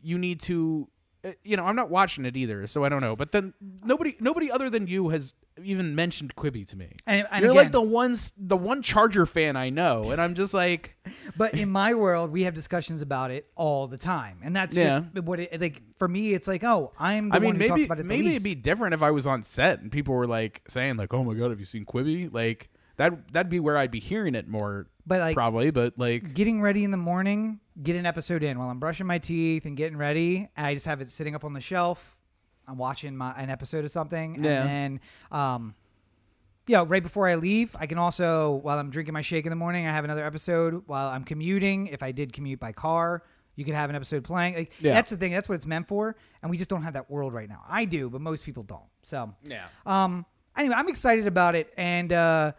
you 0.02 0.18
need 0.18 0.40
to 0.40 0.88
uh, 1.26 1.32
you 1.44 1.58
know 1.58 1.66
i'm 1.66 1.76
not 1.76 1.90
watching 1.90 2.24
it 2.26 2.38
either 2.38 2.68
so 2.68 2.84
i 2.84 2.90
don't 2.90 3.02
know 3.02 3.16
but 3.16 3.32
then 3.32 3.52
nobody 3.84 4.16
nobody 4.20 4.52
other 4.52 4.70
than 4.70 4.86
you 4.86 5.10
has 5.10 5.34
even 5.64 5.96
mentioned 5.96 6.36
quibi 6.36 6.66
to 6.68 6.76
me 6.78 6.96
And- 7.08 7.28
and 7.32 7.42
you're 7.44 7.52
again- 7.52 7.64
like 7.64 7.72
the 7.72 7.82
one 7.82 8.16
the 8.38 8.58
one 8.58 8.82
charger 8.84 9.26
fan 9.26 9.56
i 9.56 9.70
know 9.72 10.12
and 10.12 10.22
i'm 10.22 10.36
just 10.36 10.54
like 10.54 10.96
But 11.38 11.56
in 11.56 11.70
my 11.70 11.94
world, 11.96 12.30
we 12.32 12.44
have 12.44 12.54
discussions 12.54 13.02
about 13.02 13.32
it 13.32 13.48
all 13.56 13.88
the 13.88 13.98
time, 13.98 14.38
and 14.44 14.56
that's 14.56 14.76
Yeah. 14.76 15.00
just 15.16 15.24
what 15.26 15.40
it 15.40 15.60
like 15.60 15.82
for 15.98 16.08
me. 16.08 16.34
It's 16.34 16.48
like, 16.48 16.64
oh, 16.64 16.92
I'm 17.00 17.30
the 17.30 17.36
i 17.38 17.40
mean 17.40 17.54
one 17.54 17.56
who 17.62 17.68
talks 17.68 17.72
maybe 17.80 17.86
about 17.86 18.00
it. 18.00 18.04
the 18.04 18.08
maybe 18.08 18.32
it'd 18.32 18.44
be 18.44 18.54
different 18.56 18.94
if 18.94 19.02
i 19.02 19.10
was 19.10 19.26
on 19.26 19.42
set 19.44 19.80
and 19.80 19.92
people 19.92 20.14
were 20.14 20.28
like 20.28 20.62
saying 20.68 20.98
like 20.98 21.12
oh 21.14 21.24
my 21.24 21.34
god 21.34 21.50
have 21.50 21.60
you 21.60 21.66
seen 21.66 21.86
quibi 21.86 22.32
like 22.32 22.70
that 22.98 23.32
that'd 23.34 23.50
be 23.50 23.60
where 23.60 23.78
i'd 23.78 23.92
be 23.92 24.00
hearing 24.00 24.36
it 24.36 24.48
more 24.48 24.88
But, 25.06 25.20
like- 25.22 25.36
probably 25.36 25.72
but 25.72 25.98
like 25.98 26.34
getting 26.34 26.62
ready 26.62 26.84
in 26.84 26.92
the 26.92 26.98
morning, 26.98 27.60
get 27.82 27.96
an 27.96 28.06
episode 28.06 28.44
in 28.44 28.60
while 28.60 28.70
I'm 28.70 28.80
brushing 28.80 29.08
my 29.08 29.18
teeth 29.18 29.66
and 29.66 29.76
getting 29.76 29.98
ready. 29.98 30.50
I 30.56 30.74
just 30.74 30.86
have 30.86 31.02
it 31.02 31.10
sitting 31.10 31.34
up 31.36 31.44
on 31.44 31.54
the 31.54 31.62
shelf. 31.62 32.20
I'm 32.68 32.78
watching 32.78 33.18
my 33.18 33.32
an 33.34 33.50
episode 33.50 33.84
of 33.86 33.92
something, 33.92 34.44
Yeah. 34.44 34.62
and 34.62 34.70
then, 34.70 35.00
um, 35.32 35.76
you 36.68 36.76
know, 36.76 36.86
right 36.86 37.02
before 37.02 37.28
I 37.28 37.36
leave, 37.36 37.76
I 37.80 37.88
can 37.88 37.98
also 37.98 38.52
while 38.64 38.78
I'm 38.78 38.90
drinking 38.92 39.14
my 39.14 39.22
shake 39.22 39.46
in 39.46 39.50
the 39.50 39.56
morning, 39.56 39.88
I 39.88 39.92
have 39.92 40.04
another 40.06 40.24
episode 40.26 40.84
while 40.86 41.08
I'm 41.10 41.24
commuting. 41.24 41.88
If 41.88 42.04
I 42.04 42.12
did 42.12 42.32
commute 42.34 42.60
by 42.60 42.72
car, 42.72 43.24
You 43.58 43.66
could 43.66 43.76
have 43.76 43.90
an 43.90 43.96
episode 43.98 44.24
playing. 44.24 44.56
Like 44.56 44.72
Yeah. 44.80 44.94
that's 44.94 45.12
the 45.12 45.18
thing. 45.18 45.32
That's 45.34 45.50
what 45.50 45.56
it's 45.56 45.66
meant 45.68 45.86
for, 45.88 46.16
and 46.42 46.50
we 46.50 46.58
just 46.58 46.70
don't 46.70 46.84
have 46.84 46.94
that 46.94 47.12
world 47.12 47.34
right 47.34 47.50
now. 47.50 47.62
I 47.68 47.84
do, 47.86 48.10
but 48.10 48.22
most 48.22 48.46
people 48.46 48.64
don't. 48.64 48.88
So 49.02 49.34
Yeah. 49.44 49.66
um. 49.86 50.26
Anyway, 50.56 50.74
I'm 50.76 50.88
excited 50.88 51.28
about 51.28 51.56
it, 51.56 51.72
and 51.78 52.14
uh, 52.14 52.54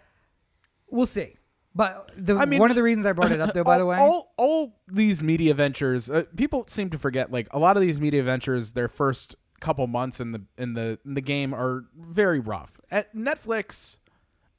we'll 0.92 1.06
see. 1.06 1.34
But 1.74 2.10
the, 2.16 2.36
I 2.36 2.44
mean- 2.44 2.60
one 2.60 2.70
of 2.70 2.76
the 2.76 2.82
reasons 2.82 3.06
I 3.06 3.12
brought 3.12 3.32
it 3.32 3.40
up, 3.40 3.54
though, 3.54 3.64
by 3.64 3.78
the 3.78 3.86
way, 3.92 3.96
all 3.96 4.32
all 4.36 4.80
these 4.88 5.22
media 5.22 5.54
ventures, 5.54 6.10
uh, 6.10 6.24
people 6.36 6.64
seem 6.68 6.90
to 6.90 6.98
forget. 6.98 7.32
Like 7.32 7.48
a 7.50 7.58
lot 7.58 7.76
of 7.76 7.80
these 7.80 8.00
media 8.00 8.22
ventures, 8.22 8.72
their 8.72 8.88
first 8.88 9.36
couple 9.60 9.86
months 9.86 10.20
in 10.20 10.32
the 10.32 10.42
in 10.58 10.74
the 10.74 10.98
in 11.06 11.14
the 11.14 11.20
game 11.22 11.54
are 11.54 11.84
very 11.96 12.40
rough. 12.40 12.78
At 12.90 13.14
Netflix, 13.14 13.96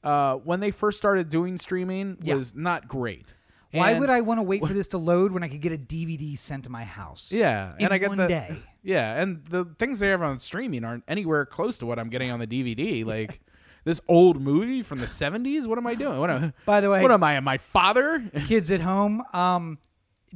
uh, 0.02 0.36
when 0.36 0.60
they 0.60 0.70
first 0.72 0.98
started 0.98 1.28
doing 1.28 1.56
streaming, 1.56 2.18
Yeah. 2.22 2.34
was 2.34 2.54
not 2.54 2.88
great. 2.88 3.36
why 3.70 3.98
would 3.98 4.10
I 4.10 4.20
want 4.20 4.38
to 4.38 4.42
wait 4.42 4.64
for 4.66 4.72
this 4.80 4.88
to 4.88 4.98
load 4.98 5.30
when 5.32 5.42
I 5.44 5.48
could 5.48 5.60
get 5.60 5.72
a 5.72 5.78
DVD 5.78 6.36
sent 6.38 6.64
to 6.64 6.70
my 6.70 6.84
house? 6.84 7.30
Yeah, 7.32 7.74
in 7.78 7.84
and 7.86 7.94
I 7.94 7.98
get 7.98 8.08
one 8.08 8.18
the 8.18 8.26
day. 8.28 8.56
yeah, 8.82 9.20
and 9.20 9.44
the 9.46 9.64
things 9.78 9.98
they 10.00 10.08
have 10.08 10.22
on 10.22 10.38
streaming 10.40 10.84
aren't 10.84 11.04
anywhere 11.06 11.44
close 11.46 11.78
to 11.78 11.86
what 11.86 11.98
I'm 12.00 12.08
getting 12.08 12.30
on 12.32 12.40
the 12.40 12.46
DVD. 12.46 13.04
Like 13.04 13.40
this 13.84 14.00
old 14.08 14.40
movie 14.40 14.82
from 14.82 14.98
the 15.00 15.06
'70s. 15.06 15.66
What 15.66 15.78
am 15.78 15.86
I 15.86 15.94
doing? 15.94 16.18
What 16.18 16.30
am, 16.30 16.52
By 16.66 16.80
the 16.80 16.90
way- 16.90 17.02
what 17.02 17.10
am 17.12 17.22
I? 17.22 17.38
My 17.40 17.58
father? 17.58 18.20
Kids 18.46 18.70
at 18.70 18.80
home, 18.80 19.22
um, 19.32 19.78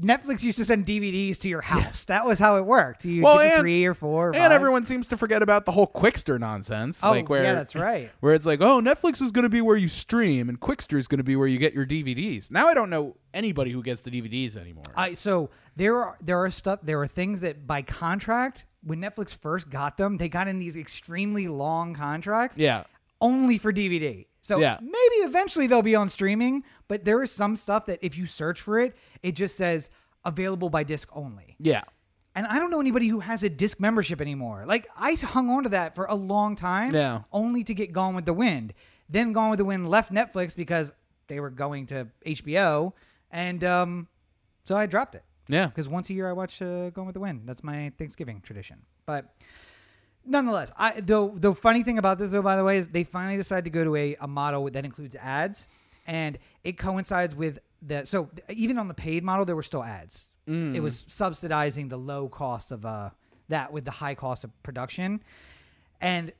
Netflix 0.00 0.44
used 0.44 0.58
to 0.58 0.64
send 0.64 0.86
DVDs 0.86 1.38
to 1.40 1.48
your 1.48 1.60
house. 1.60 2.04
That 2.04 2.24
was 2.24 2.38
how 2.38 2.56
it 2.56 2.64
worked. 2.64 3.04
You 3.04 3.20
Well, 3.22 3.38
get 3.38 3.42
the 3.48 3.52
and- 3.54 3.60
three 3.62 3.84
or 3.84 3.94
four, 3.94 4.28
or 4.28 4.32
And 4.32 4.42
five. 4.44 4.52
everyone 4.52 4.84
seems 4.84 5.08
to 5.08 5.16
forget 5.16 5.42
about 5.42 5.64
the 5.64 5.72
whole 5.72 5.88
Qwikster 5.88 6.38
nonsense. 6.38 7.00
Oh, 7.02 7.10
like 7.10 7.28
where, 7.28 7.42
yeah, 7.42 7.54
that's 7.54 7.74
right. 7.74 8.08
Where 8.20 8.32
it's 8.32 8.46
like, 8.46 8.60
oh, 8.60 8.80
Netflix 8.80 9.20
is 9.20 9.32
going 9.32 9.42
to 9.42 9.48
be 9.48 9.60
where 9.60 9.76
you 9.76 9.88
stream, 9.88 10.48
and 10.48 10.60
Qwikster 10.60 10.96
is 10.98 11.08
going 11.08 11.18
to 11.18 11.24
be 11.24 11.34
where 11.34 11.48
you 11.48 11.58
get 11.58 11.74
your 11.74 11.84
DVDs. 11.84 12.48
Now 12.52 12.68
I 12.68 12.74
don't 12.74 12.90
know 12.90 13.16
anybody 13.34 13.72
who 13.72 13.82
gets 13.82 14.02
the 14.02 14.10
DVDs 14.12 14.56
anymore. 14.56 14.84
I 14.96 15.14
so 15.14 15.50
there 15.74 15.96
are 15.96 16.16
there 16.20 16.38
are 16.38 16.50
stuff 16.50 16.78
there 16.82 17.00
are 17.00 17.06
things 17.08 17.40
that 17.40 17.66
by 17.66 17.82
contract 17.82 18.66
when 18.84 19.00
Netflix 19.00 19.36
first 19.36 19.68
got 19.68 19.96
them 19.96 20.16
they 20.16 20.28
got 20.28 20.46
in 20.46 20.60
these 20.60 20.76
extremely 20.76 21.48
long 21.48 21.92
contracts 21.94 22.56
yeah, 22.56 22.84
only 23.20 23.58
for 23.58 23.72
DVD. 23.72 24.26
So 24.42 24.58
Yeah. 24.58 24.78
maybe 24.80 25.16
eventually 25.28 25.66
they'll 25.66 25.82
be 25.82 25.94
on 25.96 26.08
streaming, 26.08 26.64
but 26.88 27.04
there 27.04 27.22
is 27.22 27.30
some 27.32 27.56
stuff 27.56 27.86
that 27.86 27.98
if 28.02 28.16
you 28.16 28.26
search 28.26 28.60
for 28.60 28.78
it, 28.78 28.96
it 29.22 29.32
just 29.32 29.56
says 29.56 29.90
available 30.24 30.70
by 30.70 30.82
disc 30.84 31.08
only. 31.12 31.56
yeah, 31.58 31.82
And 32.34 32.46
I 32.46 32.58
don't 32.58 32.70
know 32.70 32.80
anybody 32.80 33.08
who 33.08 33.20
has 33.20 33.42
a 33.42 33.48
disc 33.48 33.80
membership 33.80 34.20
anymore. 34.20 34.64
Like 34.66 34.88
I 34.96 35.14
hung 35.14 35.50
on 35.50 35.64
to 35.64 35.68
that 35.70 35.94
for 35.94 36.04
a 36.06 36.14
long 36.14 36.54
time, 36.56 36.94
Yeah. 36.94 37.22
only 37.32 37.64
to 37.64 37.74
get 37.74 37.92
Gone 37.92 38.14
with 38.14 38.26
the 38.26 38.32
Wind. 38.34 38.74
Then 39.08 39.32
Gone 39.32 39.50
with 39.50 39.58
the 39.58 39.64
Wind 39.64 39.88
left 39.88 40.12
Netflix 40.12 40.54
because 40.54 40.92
they 41.26 41.40
were 41.40 41.50
going 41.50 41.86
to 41.86 42.08
HBO, 42.24 42.92
and 43.30 43.62
um, 43.64 44.08
so 44.64 44.76
I 44.76 44.86
dropped 44.86 45.14
it 45.14 45.24
yeah. 45.48 45.66
because 45.66 45.88
once 45.88 46.08
a 46.10 46.14
year 46.14 46.28
I 46.28 46.32
watch 46.32 46.62
uh, 46.62 46.90
Gone 46.90 47.06
with 47.06 47.14
the 47.14 47.20
Wind. 47.20 47.42
That's 47.46 47.64
my 47.64 47.90
Thanksgiving 47.98 48.40
tradition. 48.40 48.82
But 49.04 49.26
nonetheless, 50.28 50.72
I 50.76 51.00
though 51.00 51.34
the 51.36 51.54
funny 51.54 51.82
thing 51.82 51.98
about 51.98 52.18
this 52.18 52.32
though, 52.32 52.42
by 52.42 52.56
the 52.56 52.64
way, 52.64 52.76
is 52.76 52.88
they 52.88 53.04
finally 53.04 53.36
decided 53.36 53.64
to 53.64 53.70
go 53.70 53.84
to 53.84 53.96
a, 53.96 54.16
a 54.20 54.28
model 54.28 54.68
that 54.70 54.84
includes 54.84 55.16
ads, 55.16 55.68
and 56.06 56.38
it 56.64 56.78
coincides 56.78 57.34
with 57.34 57.58
the 57.82 58.04
so 58.04 58.28
even 58.50 58.78
on 58.78 58.88
the 58.88 58.94
paid 58.94 59.24
model 59.24 59.44
there 59.44 59.56
were 59.56 59.62
still 59.62 59.82
ads. 59.82 60.30
It 60.74 60.80
was 60.80 61.04
subsidizing 61.08 61.88
the 61.88 61.98
low 61.98 62.28
cost 62.28 62.70
of 62.72 62.86
uh 62.86 63.10
that 63.48 63.72
with 63.72 63.84
the 63.84 63.90
high 63.90 64.14
cost 64.14 64.44
of 64.44 64.62
production, 64.62 65.22
and 66.00 66.32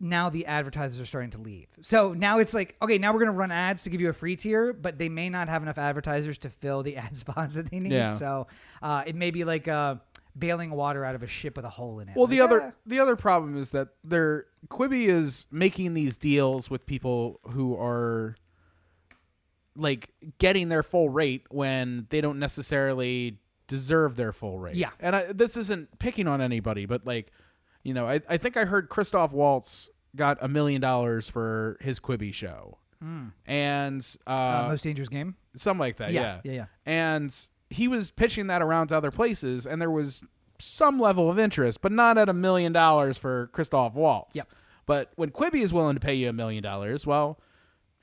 now 0.00 0.30
the 0.30 0.46
advertisers 0.46 1.00
are 1.00 1.06
starting 1.06 1.30
to 1.30 1.40
leave. 1.40 1.66
So 1.80 2.12
now 2.14 2.38
it's 2.38 2.54
like, 2.54 2.76
okay, 2.80 2.98
now 2.98 3.12
we're 3.12 3.18
going 3.18 3.32
to 3.32 3.36
run 3.36 3.50
ads 3.50 3.82
to 3.82 3.90
give 3.90 4.00
you 4.00 4.08
a 4.08 4.12
free 4.12 4.36
tier, 4.36 4.72
but 4.72 4.96
they 4.96 5.08
may 5.08 5.28
not 5.28 5.48
have 5.48 5.62
enough 5.62 5.78
advertisers 5.78 6.38
to 6.38 6.50
fill 6.50 6.82
the 6.82 6.96
ad 7.04 7.16
spots 7.16 7.54
that 7.54 7.70
they 7.70 7.80
need. 7.80 7.92
Yeah. 7.92 8.10
So 8.10 8.46
uh, 8.80 9.02
it 9.06 9.16
may 9.16 9.30
be 9.32 9.44
like 9.44 9.66
uh, 9.66 9.96
bailing 10.38 10.70
water 10.70 11.04
out 11.04 11.14
of 11.14 11.22
a 11.22 11.26
ship 11.26 11.56
with 11.56 11.64
a 11.64 11.70
hole 11.70 12.00
in 12.00 12.08
it. 12.08 12.16
Well, 12.16 12.26
the 12.26 12.40
Like, 12.40 12.50
other 12.50 12.62
ah. 12.62 12.72
the 12.86 12.98
other 13.00 13.16
problem 13.16 13.56
is 13.56 13.70
that 13.70 13.88
they're 14.04 14.46
Quibi 14.68 15.08
is 15.08 15.46
making 15.50 15.94
these 15.94 16.16
deals 16.16 16.70
with 16.70 16.86
people 16.86 17.40
who 17.50 17.76
are 17.76 18.36
like 19.76 20.10
getting 20.38 20.68
their 20.68 20.82
full 20.82 21.08
rate 21.08 21.46
when 21.50 22.06
they 22.10 22.20
don't 22.20 22.38
necessarily 22.38 23.38
deserve 23.68 24.16
their 24.16 24.32
full 24.32 24.58
rate. 24.58 24.74
Yeah. 24.74 24.90
and 24.98 25.14
I, 25.14 25.32
this 25.32 25.56
isn't 25.56 25.98
picking 25.98 26.26
on 26.26 26.40
anybody, 26.40 26.86
but 26.86 27.06
like, 27.06 27.32
you 27.84 27.94
know, 27.94 28.08
I 28.08 28.20
I 28.28 28.36
think 28.36 28.56
I 28.56 28.64
heard 28.64 28.88
Christoph 28.88 29.32
Waltz 29.32 29.88
got 30.16 30.38
a 30.40 30.48
million 30.48 30.80
dollars 30.80 31.28
for 31.28 31.76
his 31.80 32.00
Quibi 32.00 32.34
show, 32.34 32.78
and 33.46 34.16
uh, 34.26 34.64
uh, 34.64 34.68
most 34.68 34.82
dangerous 34.82 35.08
game. 35.08 35.36
something 35.56 35.78
like 35.78 35.98
that. 35.98 36.10
Yeah, 36.10 36.22
Yeah, 36.22 36.40
yeah, 36.44 36.52
yeah. 36.52 36.66
And 36.84 37.48
he 37.70 37.88
was 37.88 38.10
pitching 38.10 38.46
that 38.48 38.62
around 38.62 38.88
to 38.88 38.96
other 38.96 39.10
places, 39.10 39.66
and 39.66 39.80
there 39.80 39.90
was 39.90 40.22
some 40.58 40.98
level 40.98 41.30
of 41.30 41.38
interest, 41.38 41.80
but 41.80 41.92
not 41.92 42.18
at 42.18 42.28
a 42.28 42.32
million 42.32 42.72
dollars 42.72 43.16
for 43.18 43.48
Christoph 43.52 43.94
Waltz. 43.94 44.36
Yep. 44.36 44.48
But 44.86 45.12
when 45.16 45.30
Quibi 45.30 45.62
is 45.62 45.72
willing 45.72 45.94
to 45.94 46.00
pay 46.00 46.14
you 46.14 46.28
a 46.28 46.32
million 46.32 46.62
dollars, 46.62 47.06
well, 47.06 47.38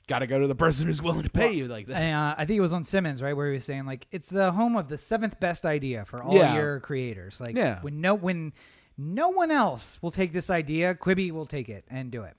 got 0.08 0.20
to 0.20 0.28
go 0.28 0.40
to 0.40 0.46
the 0.48 0.56
person 0.56 0.86
who's 0.86 1.02
willing 1.02 1.24
to 1.24 1.30
pay 1.30 1.52
you 1.52 1.68
like 1.68 1.88
that. 1.88 1.96
And, 1.98 2.16
uh, 2.16 2.36
I 2.38 2.46
think 2.46 2.58
it 2.60 2.62
was 2.62 2.74
on 2.74 2.84
Simmons, 2.84 3.22
right, 3.24 3.36
where 3.36 3.48
he 3.48 3.54
was 3.54 3.64
saying 3.66 3.86
like 3.88 4.08
it's 4.12 4.30
the 4.30 4.52
home 4.52 4.76
of 4.78 4.88
the 4.88 4.98
seventh 4.98 5.40
best 5.40 5.66
idea 5.66 6.06
for 6.06 6.22
all 6.24 6.36
Yeah. 6.36 6.54
your 6.56 6.80
creators. 6.80 7.42
Like 7.42 7.56
Yeah. 7.56 7.82
when 7.82 8.02
no 8.02 8.14
when 8.14 8.54
no 8.98 9.30
one 9.30 9.50
else 9.52 10.00
will 10.02 10.12
take 10.12 10.32
this 10.32 10.50
idea, 10.52 10.94
Quibi 10.96 11.32
will 11.32 11.48
take 11.48 11.68
it 11.70 11.86
and 11.90 12.12
do 12.12 12.22
it. 12.24 12.38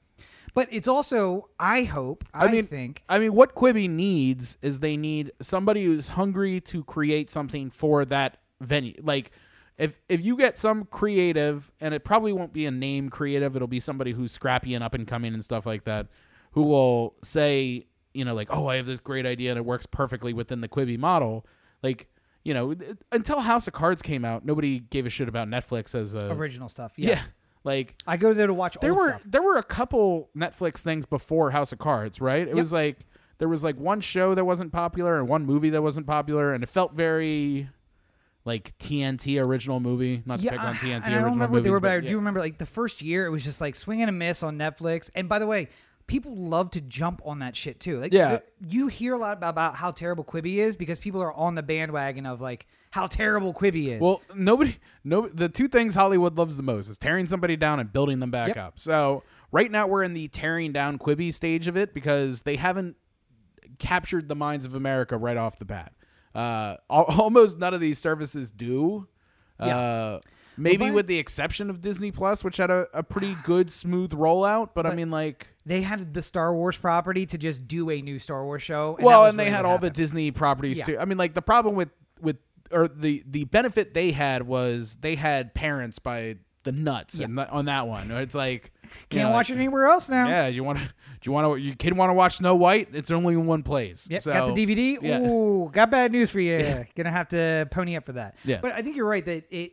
But 0.57 0.68
it's 0.70 0.88
also, 0.88 1.50
I 1.61 1.82
hope, 1.82 2.24
I, 2.32 2.50
mean, 2.50 2.64
think, 2.64 3.02
I 3.11 3.18
mean, 3.18 3.34
what 3.34 3.54
Quibi 3.54 3.90
needs 3.90 4.57
is 4.62 4.80
they 4.80 4.96
need 4.96 5.30
somebody 5.42 5.84
who's 5.84 6.09
hungry 6.09 6.62
to 6.62 6.82
create 6.82 7.28
something 7.28 7.68
for 7.68 8.07
that 8.07 8.38
venue. 8.62 8.94
Like, 9.02 9.32
if 9.76 10.00
if 10.09 10.24
you 10.24 10.34
get 10.34 10.57
some 10.57 10.86
creative, 10.86 11.70
and 11.78 11.92
it 11.92 12.04
probably 12.04 12.32
won't 12.32 12.54
be 12.54 12.64
a 12.64 12.70
name 12.70 13.11
creative, 13.11 13.54
it'll 13.54 13.68
be 13.68 13.80
somebody 13.80 14.12
who's 14.12 14.32
scrappy 14.32 14.74
and 14.74 14.82
up 14.82 14.94
and 14.94 15.07
coming 15.07 15.34
and 15.34 15.44
stuff 15.44 15.66
like 15.66 15.84
that, 15.84 16.07
who 16.52 16.62
will 16.62 17.16
say, 17.22 17.86
you 18.14 18.24
know, 18.24 18.34
like, 18.34 18.48
oh, 18.50 18.66
I 18.66 18.76
have 18.76 18.86
this 18.86 19.00
great 19.00 19.26
idea 19.26 19.50
and 19.50 19.59
it 19.59 19.66
works 19.66 19.84
perfectly 19.84 20.32
within 20.32 20.62
the 20.62 20.68
Quibi 20.68 20.98
model. 20.98 21.44
Like, 21.82 22.09
you 22.44 22.54
know, 22.54 22.74
until 23.12 23.40
House 23.40 23.66
of 23.66 23.74
Cards 23.74 24.00
came 24.00 24.24
out, 24.24 24.46
nobody 24.46 24.78
gave 24.80 25.04
a 25.04 25.11
shit 25.11 25.28
about 25.28 25.48
Netflix 25.48 25.94
as 25.94 26.14
a 26.14 26.32
original 26.32 26.70
stuff. 26.70 26.94
yeah. 26.96 27.11
Yeah. 27.11 27.22
Like 27.66 27.96
I 28.06 28.16
go 28.16 28.32
there 28.32 28.46
to 28.46 28.54
watch 28.54 28.78
there 28.80 28.94
were 28.94 29.10
stuff. 29.10 29.22
there 29.26 29.42
were 29.42 29.58
a 29.58 29.62
couple 29.62 30.30
Netflix 30.36 30.78
things 30.78 31.04
before 31.04 31.50
House 31.50 31.72
of 31.72 31.78
Cards, 31.80 32.20
right? 32.20 32.46
It 32.46 32.54
was 32.54 32.72
like 32.72 33.00
there 33.38 33.48
was 33.48 33.64
like 33.64 33.76
one 33.76 34.00
show 34.00 34.34
that 34.36 34.44
wasn't 34.44 34.72
popular 34.72 35.18
and 35.18 35.28
one 35.28 35.44
movie 35.44 35.70
that 35.70 35.82
wasn't 35.82 36.06
popular, 36.06 36.54
and 36.54 36.62
it 36.62 36.68
felt 36.68 36.94
very 36.94 37.68
like 38.44 38.78
TNT 38.78 39.44
original 39.44 39.80
movie. 39.80 40.22
Not 40.24 40.38
to 40.38 40.44
Yeah, 40.44 40.52
pick 40.52 40.60
on 40.60 40.66
I- 40.66 40.78
TNT 40.78 40.84
I 40.84 40.94
original 40.94 41.10
don't 41.10 41.22
remember 41.32 41.36
movies, 41.48 41.50
what 41.50 41.64
they 41.64 41.70
were, 41.70 41.80
but, 41.80 41.90
I 41.90 41.94
yeah. 41.96 42.08
do 42.08 42.16
remember 42.16 42.38
like 42.38 42.58
the 42.58 42.66
first 42.66 43.02
year 43.02 43.26
it 43.26 43.30
was 43.30 43.42
just 43.42 43.60
like 43.60 43.74
swing 43.74 44.00
and 44.00 44.08
a 44.08 44.12
miss 44.12 44.44
on 44.44 44.56
Netflix. 44.56 45.10
And 45.16 45.28
by 45.28 45.40
the 45.40 45.46
way, 45.48 45.68
people 46.07 46.36
love 46.36 46.70
to 46.70 46.80
jump 46.80 47.20
on 47.24 47.40
that 47.40 47.57
shit 47.57 47.80
too. 47.80 47.98
Like, 47.98 48.12
Yeah. 48.12 48.38
you 48.66 48.86
hear 48.86 49.14
a 49.14 49.18
lot 49.18 49.38
about, 49.42 49.74
how 49.74 49.90
terrible 49.90 50.22
Quibi 50.24 50.57
is 50.57 50.76
because 50.76 50.98
people 50.98 51.20
are 51.22 51.32
on 51.32 51.54
the 51.57 51.62
bandwagon 51.62 52.26
of 52.26 52.40
like 52.40 52.66
how 52.92 53.07
terrible 53.07 53.52
Quibi 53.52 53.88
is. 53.88 54.00
Well, 54.00 54.22
nobody, 54.34 54.76
no, 55.04 55.26
the 55.28 55.48
two 55.48 55.66
things 55.68 55.94
Hollywood 55.94 56.36
loves 56.38 56.57
the 56.57 56.62
most 56.62 56.88
is 56.88 56.96
tearing 56.96 57.26
somebody 57.26 57.57
down 57.57 57.80
and 57.80 57.92
building 57.92 58.20
them 58.20 58.30
back 58.30 58.48
Yep. 58.48 58.57
up. 58.57 58.78
So 58.78 59.22
right 59.50 59.70
now 59.70 59.86
we're 59.88 60.02
in 60.04 60.14
the 60.14 60.28
tearing 60.28 60.72
down 60.72 60.98
Quibi 60.98 61.34
stage 61.34 61.66
of 61.66 61.76
it 61.76 61.92
because 61.92 62.42
they 62.42 62.57
haven't 62.57 62.96
captured 63.78 64.28
the 64.28 64.36
minds 64.36 64.64
of 64.64 64.74
America 64.74 65.16
right 65.16 65.36
off 65.36 65.59
the 65.59 65.64
bat. 65.64 65.92
Uh, 66.34 66.76
almost 66.90 67.59
none 67.59 67.74
of 67.74 67.80
these 67.80 67.98
services 67.98 68.50
do. 68.52 69.09
Uh, 69.59 70.20
maybe 70.57 70.78
Well, 70.84 70.90
but- 70.90 70.94
with 70.96 71.07
the 71.07 71.18
exception 71.18 71.70
of 71.70 71.80
Disney 71.80 72.11
Plus, 72.11 72.42
which 72.44 72.57
had 72.57 72.70
a, 72.70 72.86
a 72.94 73.02
pretty 73.02 73.36
good 73.44 73.70
smooth 73.70 74.11
rollout. 74.12 74.70
But, 74.74 74.86
I 74.86 74.94
mean, 74.94 75.11
like, 75.11 75.48
they 75.64 75.82
had 75.82 76.14
the 76.14 76.22
Star 76.22 76.54
Wars 76.54 76.78
property 76.78 77.26
to 77.26 77.38
just 77.38 77.66
do 77.66 77.90
a 77.90 78.00
new 78.00 78.18
Star 78.18 78.44
Wars 78.44 78.62
show. 78.62 78.96
And 78.96 79.04
well, 79.04 79.24
and 79.26 79.38
they 79.38 79.50
had 79.50 79.64
all 79.64 79.78
the. 79.78 79.90
Disney 79.90 80.30
properties 80.30 80.78
Yeah. 80.78 80.84
too. 80.84 80.98
I 80.98 81.04
mean, 81.07 81.16
like 81.18 81.34
the 81.34 81.42
problem 81.42 81.74
with 81.74 81.88
with 82.20 82.36
or 82.72 82.86
the 82.88 83.22
the 83.26 83.44
benefit 83.44 83.94
they 83.94 84.11
had 84.11 84.42
was 84.46 84.96
they 85.00 85.14
had 85.14 85.54
parents 85.54 85.98
by 85.98 86.36
the 86.64 86.72
nuts 86.72 87.18
and 87.18 87.36
th- 87.36 87.48
on 87.50 87.64
that 87.66 87.86
one. 87.86 88.11
It's 88.11 88.34
like 88.34 88.72
Can't 89.09 89.28
know, 89.28 89.34
watch 89.34 89.50
it 89.50 89.54
anywhere 89.54 89.86
else 89.86 90.09
now. 90.09 90.28
Yeah, 90.28 90.48
you 90.48 90.64
want 90.64 90.78
to? 90.80 90.84
Do 90.84 90.90
you 91.22 91.32
want 91.32 91.46
to? 91.57 91.61
Your 91.62 91.74
kid 91.76 91.96
want 91.96 92.11
to 92.11 92.14
watch 92.14 92.36
Snow 92.36 92.57
White? 92.57 92.88
It's 92.92 93.11
only 93.11 93.34
in 93.34 93.46
one 93.46 93.62
place. 93.62 94.07
Yeah, 94.11 94.18
so, 94.18 94.32
got 94.32 94.54
the 94.54 94.66
DVD. 94.66 94.98
yeah. 95.00 95.20
Ooh, 95.20 95.70
got 95.72 95.90
bad 95.90 96.12
news 96.12 96.30
for 96.32 96.40
you. 96.40 96.84
Gonna 96.96 97.11
have 97.12 97.28
to 97.28 97.68
pony 97.70 97.96
up 97.96 98.04
for 98.04 98.12
that. 98.12 98.34
Yeah. 98.44 98.59
But 98.61 98.72
I 98.72 98.82
think 98.82 98.96
you're 98.96 99.07
right 99.07 99.24
that 99.24 99.44
it 99.50 99.72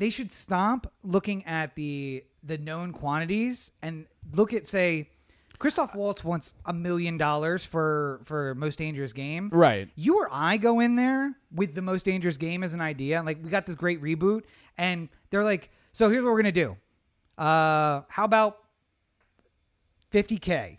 they 0.00 0.10
should 0.10 0.32
stop 0.32 0.90
looking 1.04 1.44
at 1.44 1.76
the 1.76 2.24
the 2.42 2.56
known 2.56 2.90
quantities 2.90 3.70
and 3.82 4.06
look 4.32 4.54
at 4.54 4.66
say 4.66 5.10
Christoph 5.58 5.94
Waltz 5.94 6.24
wants 6.24 6.54
a 6.64 6.72
million 6.72 7.18
dollars 7.18 7.66
for 7.66 8.20
for 8.24 8.54
most 8.54 8.78
dangerous 8.78 9.12
game. 9.12 9.50
Right. 9.52 9.90
You 9.94 10.18
or 10.18 10.28
I 10.32 10.56
go 10.56 10.80
in 10.80 10.96
there 10.96 11.34
with 11.54 11.74
the 11.74 11.82
most 11.82 12.06
dangerous 12.06 12.38
game 12.38 12.64
as 12.64 12.72
an 12.72 12.80
idea, 12.80 13.18
and 13.18 13.26
like 13.26 13.44
we 13.44 13.50
got 13.50 13.66
this 13.66 13.76
great 13.76 14.02
reboot, 14.02 14.44
and 14.78 15.10
they're 15.28 15.44
like, 15.44 15.70
so 15.92 16.08
here's 16.08 16.24
what 16.24 16.32
we're 16.32 16.40
gonna 16.40 16.50
do. 16.50 16.78
Uh, 17.36 18.00
how 18.08 18.24
about 18.24 18.58
50k? 20.12 20.78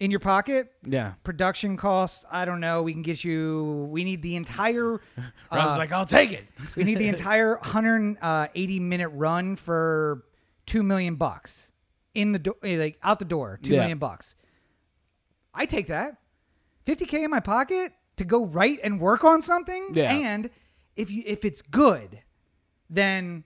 In 0.00 0.10
your 0.10 0.20
pocket. 0.20 0.72
Yeah. 0.84 1.12
Production 1.22 1.76
costs, 1.76 2.24
I 2.30 2.44
don't 2.46 2.60
know. 2.60 2.82
We 2.82 2.92
can 2.94 3.02
get 3.02 3.22
you. 3.22 3.86
We 3.90 4.02
need 4.02 4.22
the 4.22 4.34
entire. 4.36 4.92
Rob's 5.52 5.74
uh, 5.74 5.76
like, 5.78 5.92
I'll 5.92 6.06
take 6.06 6.32
it. 6.32 6.44
we 6.76 6.84
need 6.84 6.98
the 6.98 7.08
entire 7.08 7.56
180 7.58 8.80
minute 8.80 9.08
run 9.10 9.54
for 9.56 10.24
two 10.66 10.82
million 10.82 11.14
bucks 11.16 11.70
in 12.14 12.32
the 12.32 12.38
do- 12.38 12.56
eh, 12.64 12.76
like 12.78 12.98
out 13.02 13.18
the 13.18 13.24
door. 13.24 13.58
Two 13.62 13.74
Yeah. 13.74 13.80
million 13.80 13.98
bucks. 13.98 14.34
I 15.54 15.66
take 15.66 15.86
that. 15.88 16.16
50k 16.86 17.24
in 17.24 17.30
my 17.30 17.40
pocket 17.40 17.92
to 18.16 18.24
go 18.24 18.46
write 18.46 18.78
and 18.82 19.00
work 19.00 19.22
on 19.22 19.42
something. 19.42 19.88
Yeah. 19.92 20.12
And 20.12 20.50
if 20.96 21.10
you 21.10 21.22
if 21.26 21.44
it's 21.44 21.60
good, 21.62 22.22
then 22.88 23.44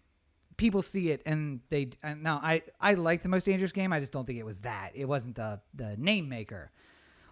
people 0.56 0.82
see 0.82 1.10
it 1.10 1.22
and 1.26 1.60
they 1.68 1.90
and 2.02 2.22
now 2.22 2.40
I 2.42 2.62
I 2.80 2.94
like 2.94 3.22
the 3.22 3.28
most 3.28 3.44
dangerous 3.44 3.72
game. 3.72 3.92
I 3.92 4.00
just 4.00 4.12
don't 4.12 4.26
think 4.26 4.38
it 4.38 4.46
was 4.46 4.60
that. 4.60 4.92
It 4.94 5.06
wasn't 5.06 5.36
the 5.36 5.60
the 5.74 5.96
name 5.96 6.28
maker. 6.28 6.70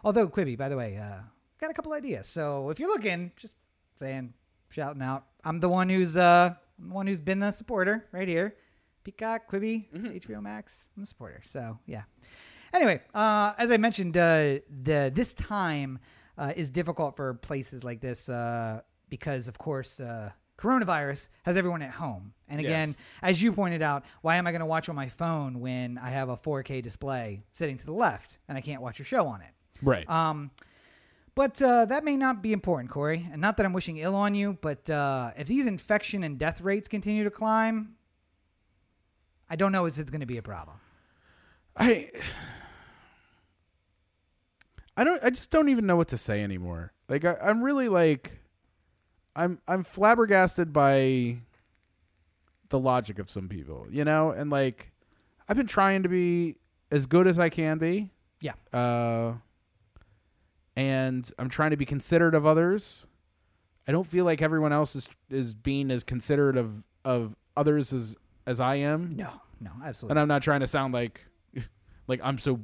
Although 0.04 0.28
Quibi, 0.28 0.58
by 0.58 0.68
the 0.68 0.76
way, 0.76 0.96
uh, 0.96 1.22
got 1.60 1.70
a 1.70 1.74
couple 1.74 1.92
ideas. 1.92 2.26
So 2.26 2.70
if 2.70 2.80
you're 2.80 2.88
looking, 2.88 3.30
just 3.36 3.54
saying, 3.96 4.34
shouting 4.70 5.02
out. 5.02 5.26
I'm 5.44 5.60
the 5.60 5.68
one 5.68 5.88
who's 5.88 6.16
uh 6.16 6.54
I'm 6.80 6.88
the 6.88 6.94
one 6.94 7.06
who's 7.06 7.20
been 7.20 7.38
the 7.38 7.52
supporter 7.52 8.06
right 8.12 8.28
here. 8.28 8.56
Peacock, 9.04 9.50
Quibi, 9.50 9.86
HBO 9.92 10.40
Max. 10.40 10.88
I'm 10.96 11.02
the 11.02 11.06
supporter. 11.06 11.40
So 11.44 11.78
yeah. 11.86 12.02
Anyway, 12.74 13.02
uh, 13.12 13.52
as 13.58 13.70
I 13.70 13.76
mentioned, 13.76 14.16
uh, 14.16 14.60
the 14.82 15.10
this 15.14 15.34
time 15.34 15.98
uh, 16.38 16.52
is 16.56 16.70
difficult 16.70 17.16
for 17.16 17.34
places 17.34 17.84
like 17.84 18.00
this 18.00 18.28
uh, 18.28 18.80
because, 19.10 19.46
of 19.48 19.58
course, 19.58 20.00
uh, 20.00 20.30
coronavirus 20.62 21.28
has 21.42 21.56
everyone 21.56 21.82
at 21.82 21.90
home. 21.90 22.32
And 22.48 22.60
again, 22.60 22.90
Yes. 22.90 22.96
as 23.22 23.42
you 23.42 23.52
pointed 23.52 23.82
out, 23.82 24.04
why 24.20 24.36
am 24.36 24.46
I 24.46 24.52
going 24.52 24.60
to 24.60 24.66
watch 24.66 24.88
on 24.88 24.94
my 24.94 25.08
phone 25.08 25.60
when 25.60 25.98
I 25.98 26.10
have 26.10 26.28
a 26.28 26.36
4K 26.36 26.82
display 26.82 27.42
sitting 27.54 27.78
to 27.78 27.86
the 27.86 27.92
left 27.92 28.38
and 28.48 28.56
I 28.56 28.60
can't 28.60 28.82
watch 28.82 28.98
your 28.98 29.06
show 29.06 29.26
on 29.26 29.40
it? 29.40 29.50
Right. 29.82 30.08
Um, 30.08 30.50
but 31.34 31.60
uh, 31.62 31.86
that 31.86 32.04
may 32.04 32.16
not 32.16 32.42
be 32.42 32.52
important, 32.52 32.90
Corey. 32.90 33.26
And 33.32 33.40
not 33.40 33.56
that 33.56 33.64
I'm 33.66 33.72
wishing 33.72 33.96
ill 33.96 34.14
on 34.14 34.34
you, 34.34 34.58
but 34.60 34.88
uh, 34.90 35.30
if 35.36 35.46
these 35.48 35.66
infection 35.66 36.22
and 36.24 36.38
death 36.38 36.60
rates 36.60 36.88
continue 36.88 37.24
to 37.24 37.30
climb, 37.30 37.96
I 39.48 39.56
don't 39.56 39.72
know 39.72 39.86
if 39.86 39.98
it's 39.98 40.10
going 40.10 40.20
to 40.20 40.26
be 40.26 40.36
a 40.36 40.42
problem. 40.42 40.76
I 41.76 42.10
I 44.96 45.04
don't 45.04 45.24
I 45.24 45.30
just 45.30 45.50
don't 45.50 45.70
even 45.70 45.86
know 45.86 45.96
what 45.96 46.08
to 46.08 46.18
say 46.18 46.42
anymore. 46.42 46.92
Like 47.08 47.24
I, 47.24 47.36
I'm 47.42 47.62
really 47.62 47.88
like 47.88 48.32
I'm 49.34 49.60
I'm 49.66 49.82
flabbergasted 49.84 50.72
by 50.72 51.38
the 52.68 52.78
logic 52.78 53.18
of 53.18 53.30
some 53.30 53.48
people, 53.48 53.86
you 53.90 54.04
know, 54.04 54.30
and 54.30 54.50
like 54.50 54.92
I've 55.48 55.56
been 55.56 55.66
trying 55.66 56.02
to 56.04 56.08
be 56.08 56.56
as 56.90 57.06
good 57.06 57.26
as 57.26 57.38
I 57.38 57.48
can 57.48 57.78
be. 57.78 58.10
Yeah. 58.40 58.54
Uh 58.72 59.34
and 60.76 61.30
I'm 61.38 61.48
trying 61.48 61.70
to 61.70 61.76
be 61.76 61.84
considerate 61.84 62.34
of 62.34 62.46
others. 62.46 63.06
I 63.86 63.92
don't 63.92 64.06
feel 64.06 64.24
like 64.24 64.40
everyone 64.42 64.72
else 64.72 64.94
is 64.96 65.08
is 65.30 65.54
being 65.54 65.90
as 65.90 66.04
considerate 66.04 66.56
of 66.56 66.82
of 67.04 67.34
others 67.56 67.92
as 67.92 68.16
as 68.46 68.60
I 68.60 68.76
am. 68.76 69.14
No, 69.16 69.30
no, 69.60 69.70
absolutely. 69.84 70.12
And 70.12 70.20
I'm 70.20 70.28
not 70.28 70.42
trying 70.42 70.60
to 70.60 70.66
sound 70.66 70.94
like 70.94 71.24
like 72.06 72.20
I'm 72.22 72.38
so 72.38 72.60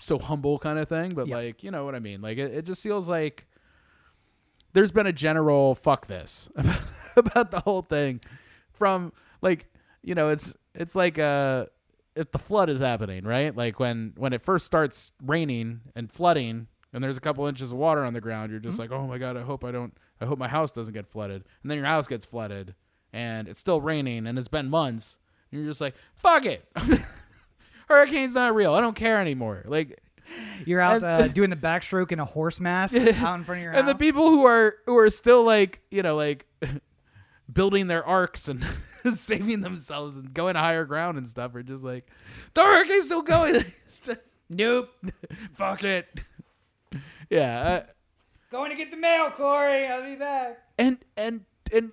so 0.00 0.18
humble 0.18 0.58
kind 0.58 0.78
of 0.78 0.88
thing, 0.88 1.10
but 1.14 1.28
Yeah. 1.28 1.36
like, 1.36 1.62
you 1.62 1.70
know 1.70 1.84
what 1.84 1.94
I 1.94 2.00
mean? 2.00 2.20
Like 2.22 2.38
it, 2.38 2.52
it 2.52 2.64
just 2.64 2.82
feels 2.82 3.08
like 3.08 3.46
there's 4.72 4.90
been 4.90 5.06
a 5.06 5.12
general 5.12 5.74
fuck 5.74 6.06
this 6.06 6.48
about 7.16 7.50
the 7.50 7.60
whole 7.60 7.82
thing 7.82 8.20
from 8.72 9.12
like, 9.40 9.66
you 10.02 10.14
know, 10.14 10.28
it's 10.28 10.54
it's 10.74 10.94
like 10.94 11.18
uh 11.18 11.66
if 12.14 12.30
the 12.30 12.38
flood 12.38 12.68
is 12.68 12.80
happening, 12.80 13.24
right? 13.24 13.56
Like 13.56 13.80
when 13.80 14.12
when 14.16 14.32
it 14.32 14.42
first 14.42 14.66
starts 14.66 15.12
raining 15.22 15.80
and 15.94 16.10
flooding 16.10 16.66
and 16.92 17.02
there's 17.02 17.16
a 17.16 17.20
couple 17.20 17.46
inches 17.46 17.72
of 17.72 17.78
water 17.78 18.04
on 18.04 18.12
the 18.12 18.20
ground, 18.20 18.50
you're 18.50 18.60
just 18.60 18.78
like, 18.78 18.92
"Oh 18.92 19.06
my 19.06 19.18
god, 19.18 19.36
I 19.36 19.42
hope 19.42 19.64
I 19.64 19.70
don't 19.70 19.94
I 20.20 20.26
hope 20.26 20.38
my 20.38 20.48
house 20.48 20.72
doesn't 20.72 20.94
get 20.94 21.06
flooded." 21.06 21.44
And 21.62 21.70
then 21.70 21.78
your 21.78 21.86
house 21.86 22.06
gets 22.06 22.26
flooded 22.26 22.74
and 23.12 23.48
it's 23.48 23.60
still 23.60 23.80
raining 23.80 24.26
and 24.26 24.38
it's 24.38 24.48
been 24.48 24.68
months. 24.68 25.18
You're 25.50 25.64
just 25.64 25.80
like, 25.80 25.94
"Fuck 26.14 26.46
it." 26.46 26.66
Hurricane's 27.88 28.34
not 28.34 28.54
real. 28.54 28.72
I 28.74 28.80
don't 28.80 28.96
care 28.96 29.18
anymore. 29.18 29.64
Like 29.66 30.00
You're 30.66 30.80
out 30.80 31.02
And- 31.02 31.04
uh, 31.04 31.28
doing 31.34 31.50
the 31.50 31.56
backstroke 31.56 32.12
in 32.12 32.20
a 32.20 32.24
horse 32.24 32.60
mask 32.60 32.96
out 32.96 33.06
in 33.38 33.44
front 33.44 33.58
of 33.58 33.62
your 33.62 33.72
house. 33.72 33.80
and 33.80 33.88
the 33.88 33.94
people 33.94 34.30
who 34.30 34.44
are 34.44 34.74
who 34.86 34.96
are 34.96 35.10
still 35.10 35.44
like 35.44 35.80
you 35.90 36.02
know 36.02 36.16
like 36.16 36.46
building 37.52 37.86
their 37.88 38.04
arks 38.04 38.48
and 38.48 38.64
saving 39.14 39.60
themselves 39.62 40.16
and 40.16 40.32
going 40.32 40.54
to 40.54 40.60
higher 40.60 40.84
ground 40.84 41.18
and 41.18 41.26
stuff 41.28 41.54
are 41.54 41.62
just 41.62 41.82
like 41.82 42.08
the 42.54 42.62
hurricane's 42.62 43.04
still 43.06 43.22
going 43.22 43.64
nope. 44.48 44.90
fuck 45.54 45.82
it 45.84 46.22
yeah 47.30 47.62
uh, 47.62 47.82
Going 48.50 48.70
to 48.70 48.76
get 48.76 48.90
the 48.90 48.98
mail, 48.98 49.30
Corey. 49.30 49.86
I'll 49.86 50.02
be 50.04 50.14
back. 50.14 50.58
and 50.78 50.98
and 51.16 51.46
in 51.72 51.92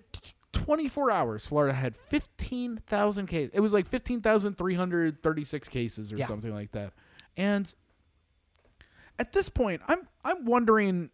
24 0.52 1.10
hours 1.10 1.46
florida 1.46 1.74
had 1.74 1.96
15000 1.96 3.28
cases 3.28 3.52
it 3.54 3.62
was 3.62 3.72
like 3.74 3.88
15336 3.88 5.70
cases 5.70 6.12
or 6.12 6.18
Yeah. 6.18 6.26
something 6.28 6.54
like 6.54 6.72
that 6.74 6.92
and 7.38 7.74
at 9.20 9.34
this 9.34 9.50
point 9.50 9.82
i'm 9.88 10.08
i'm 10.26 10.46
wondering 10.46 11.10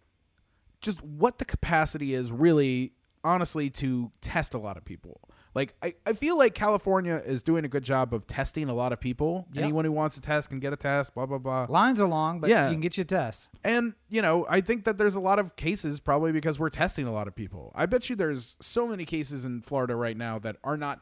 just 0.82 1.02
what 1.04 1.40
the 1.40 1.46
capacity 1.46 2.14
is 2.14 2.32
really 2.32 2.94
honestly 3.24 3.70
to 3.72 4.12
test 4.22 4.54
a 4.54 4.58
lot 4.58 4.78
of 4.78 4.86
people 4.86 5.20
like 5.56 5.74
I, 5.82 5.96
I 6.06 6.14
feel 6.14 6.38
like 6.38 6.54
california 6.54 7.22
is 7.26 7.42
doing 7.42 7.66
a 7.66 7.68
good 7.68 7.84
job 7.84 8.14
of 8.14 8.28
testing 8.28 8.70
a 8.70 8.74
lot 8.74 8.94
of 8.94 9.00
people 9.00 9.48
Yep. 9.54 9.64
anyone 9.64 9.84
who 9.86 9.92
wants 9.92 10.14
to 10.16 10.22
test 10.22 10.50
can 10.50 10.60
get 10.60 10.74
a 10.74 10.76
test 10.76 11.16
blah 11.16 11.26
blah 11.26 11.40
blah 11.40 11.66
Lines 11.68 12.00
are 12.00 12.08
long, 12.08 12.40
but 12.40 12.50
Yeah. 12.52 12.68
you 12.68 12.74
can 12.74 12.82
get 12.82 12.98
you 12.98 13.02
a 13.02 13.06
test. 13.06 13.52
and 13.64 13.96
you 14.10 14.22
know 14.22 14.46
i 14.48 14.62
think 14.62 14.84
that 14.86 14.98
there's 15.00 15.16
a 15.16 15.20
lot 15.20 15.40
of 15.40 15.56
cases 15.56 16.00
probably 16.00 16.32
because 16.32 16.60
we're 16.60 16.70
testing 16.70 17.08
a 17.08 17.12
lot 17.12 17.28
of 17.28 17.36
people 17.36 17.72
i 17.74 17.86
bet 17.88 18.10
you 18.10 18.16
there's 18.16 18.56
so 18.62 18.86
many 18.88 19.06
cases 19.06 19.44
in 19.44 19.62
florida 19.62 19.96
right 19.96 20.18
now 20.18 20.38
that 20.38 20.58
are 20.64 20.78
not 20.78 21.02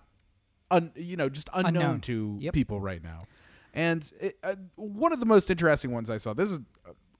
un, 0.72 0.92
you 0.96 1.18
know 1.18 1.28
just 1.28 1.50
unknown, 1.54 1.76
Unknown. 1.76 2.02
to 2.02 2.38
Yep. 2.40 2.54
people 2.54 2.80
right 2.80 3.04
now 3.04 3.20
and 3.74 4.12
it, 4.22 4.38
uh, 4.44 4.56
one 4.76 5.12
of 5.14 5.20
the 5.20 5.26
most 5.26 5.50
interesting 5.50 5.92
ones 5.92 6.10
i 6.10 6.18
saw 6.18 6.34
this 6.34 6.52
is 6.52 6.60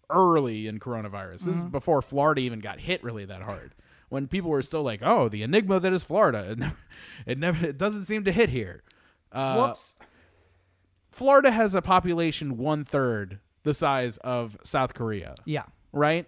early 0.10 0.68
in 0.68 0.80
coronavirus 0.80 1.46
this 1.46 1.58
is 1.58 1.64
before 1.64 2.02
florida 2.02 2.42
even 2.42 2.60
got 2.60 2.80
hit 2.80 3.04
really 3.04 3.26
that 3.26 3.42
hard 3.42 3.74
when 4.10 4.28
people 4.28 4.50
were 4.50 4.62
still 4.62 4.84
like 4.84 5.02
oh 5.04 5.28
the 5.30 5.42
enigma 5.44 5.80
that 5.80 5.92
is 5.94 6.04
florida 6.04 6.46
it 6.52 6.58
never 6.60 6.78
it, 7.26 7.38
never, 7.38 7.66
it 7.68 7.78
doesn't 7.78 8.06
seem 8.06 8.24
to 8.24 8.32
hit 8.32 8.50
here 8.50 8.84
uh, 9.32 9.68
Whoops. 9.68 9.96
florida 11.10 11.52
has 11.52 11.74
a 11.74 11.82
population 11.82 12.58
one 12.58 12.84
third 12.84 13.40
the 13.64 13.74
size 13.74 14.18
of 14.18 14.58
south 14.64 14.94
korea 14.94 15.36
Yeah. 15.46 15.64
right? 15.92 16.28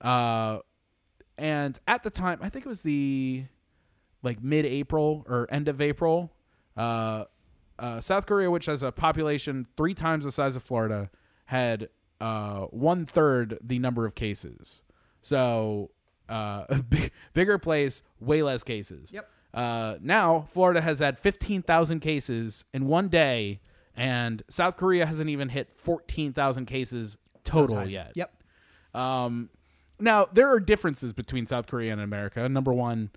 Uh, 0.00 0.60
and 1.36 1.78
at 1.86 2.02
the 2.02 2.10
time, 2.10 2.38
I 2.40 2.48
think 2.48 2.64
it 2.64 2.68
was 2.68 2.80
the 2.82 3.44
like 4.22 4.42
mid-April 4.42 5.24
or 5.28 5.46
end 5.50 5.68
of 5.68 5.80
April. 5.82 6.32
Uh, 6.76 7.24
uh, 7.80 8.00
South 8.00 8.26
Korea, 8.26 8.50
which 8.50 8.66
has 8.66 8.82
a 8.82 8.92
population 8.92 9.66
three 9.76 9.94
times 9.94 10.24
the 10.24 10.32
size 10.32 10.54
of 10.54 10.62
Florida, 10.62 11.10
had 11.46 11.88
uh, 12.20 12.66
one 12.66 13.06
third 13.06 13.58
the 13.62 13.78
number 13.78 14.04
of 14.04 14.14
cases. 14.14 14.82
So 15.22 15.90
uh, 16.28 16.64
a 16.68 16.82
big, 16.88 17.10
bigger 17.32 17.58
place, 17.58 18.02
way 18.20 18.42
less 18.42 18.62
cases. 18.62 19.12
Yep. 19.12 19.28
Uh, 19.52 19.96
now 20.00 20.46
Florida 20.52 20.80
has 20.80 21.00
had 21.00 21.18
fifteen 21.18 21.62
thousand 21.62 22.00
cases 22.00 22.64
in 22.72 22.86
one 22.86 23.08
day, 23.08 23.60
and 23.96 24.42
South 24.48 24.76
Korea 24.76 25.06
hasn't 25.06 25.30
even 25.30 25.48
hit 25.48 25.70
fourteen 25.74 26.32
thousand 26.32 26.66
cases 26.66 27.16
total 27.44 27.84
yet. 27.88 28.12
Yep. 28.14 28.32
Um, 28.94 29.48
now 29.98 30.26
there 30.32 30.48
are 30.52 30.60
differences 30.60 31.12
between 31.12 31.46
South 31.46 31.66
Korea 31.66 31.92
and 31.92 32.00
America. 32.00 32.48
Number 32.48 32.72
one, 32.72 33.10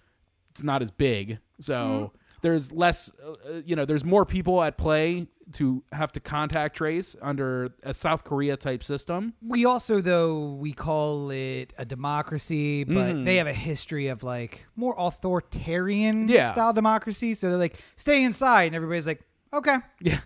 it's 0.52 0.64
not 0.64 0.81
as 0.81 0.90
big, 0.90 1.38
so 1.60 2.14
there's 2.44 2.72
less. 2.72 3.10
Uh, 3.20 3.61
you 3.65 3.76
know, 3.76 3.86
there's 3.86 4.06
more 4.06 4.26
people 4.26 4.61
at 4.61 4.78
play 4.78 5.28
to 5.53 5.84
have 5.91 6.11
to 6.14 6.20
contact 6.20 6.78
trace 6.78 7.15
under 7.22 7.68
a 7.84 7.94
South 7.94 8.24
Korea 8.24 8.56
type 8.56 8.84
system. 8.84 9.34
We 9.41 9.65
also, 9.65 9.99
though, 9.99 10.53
we 10.53 10.72
call 10.74 11.32
it 11.32 11.74
a 11.78 11.84
democracy, 11.86 12.84
but 12.86 12.94
Mhm. 13.15 13.26
they 13.26 13.36
have 13.38 13.48
a 13.48 13.53
history 13.53 14.07
of 14.07 14.24
like 14.24 14.65
more 14.76 14.95
authoritarian 14.98 16.28
Yeah. 16.28 16.45
style 16.52 16.74
democracy. 16.74 17.34
So 17.34 17.49
they're 17.49 17.57
like, 17.60 17.78
stay 17.95 18.24
inside, 18.24 18.65
and 18.68 18.76
everybody's 18.76 19.07
like, 19.07 19.22
okay. 19.52 19.78
Yeah. 20.02 20.20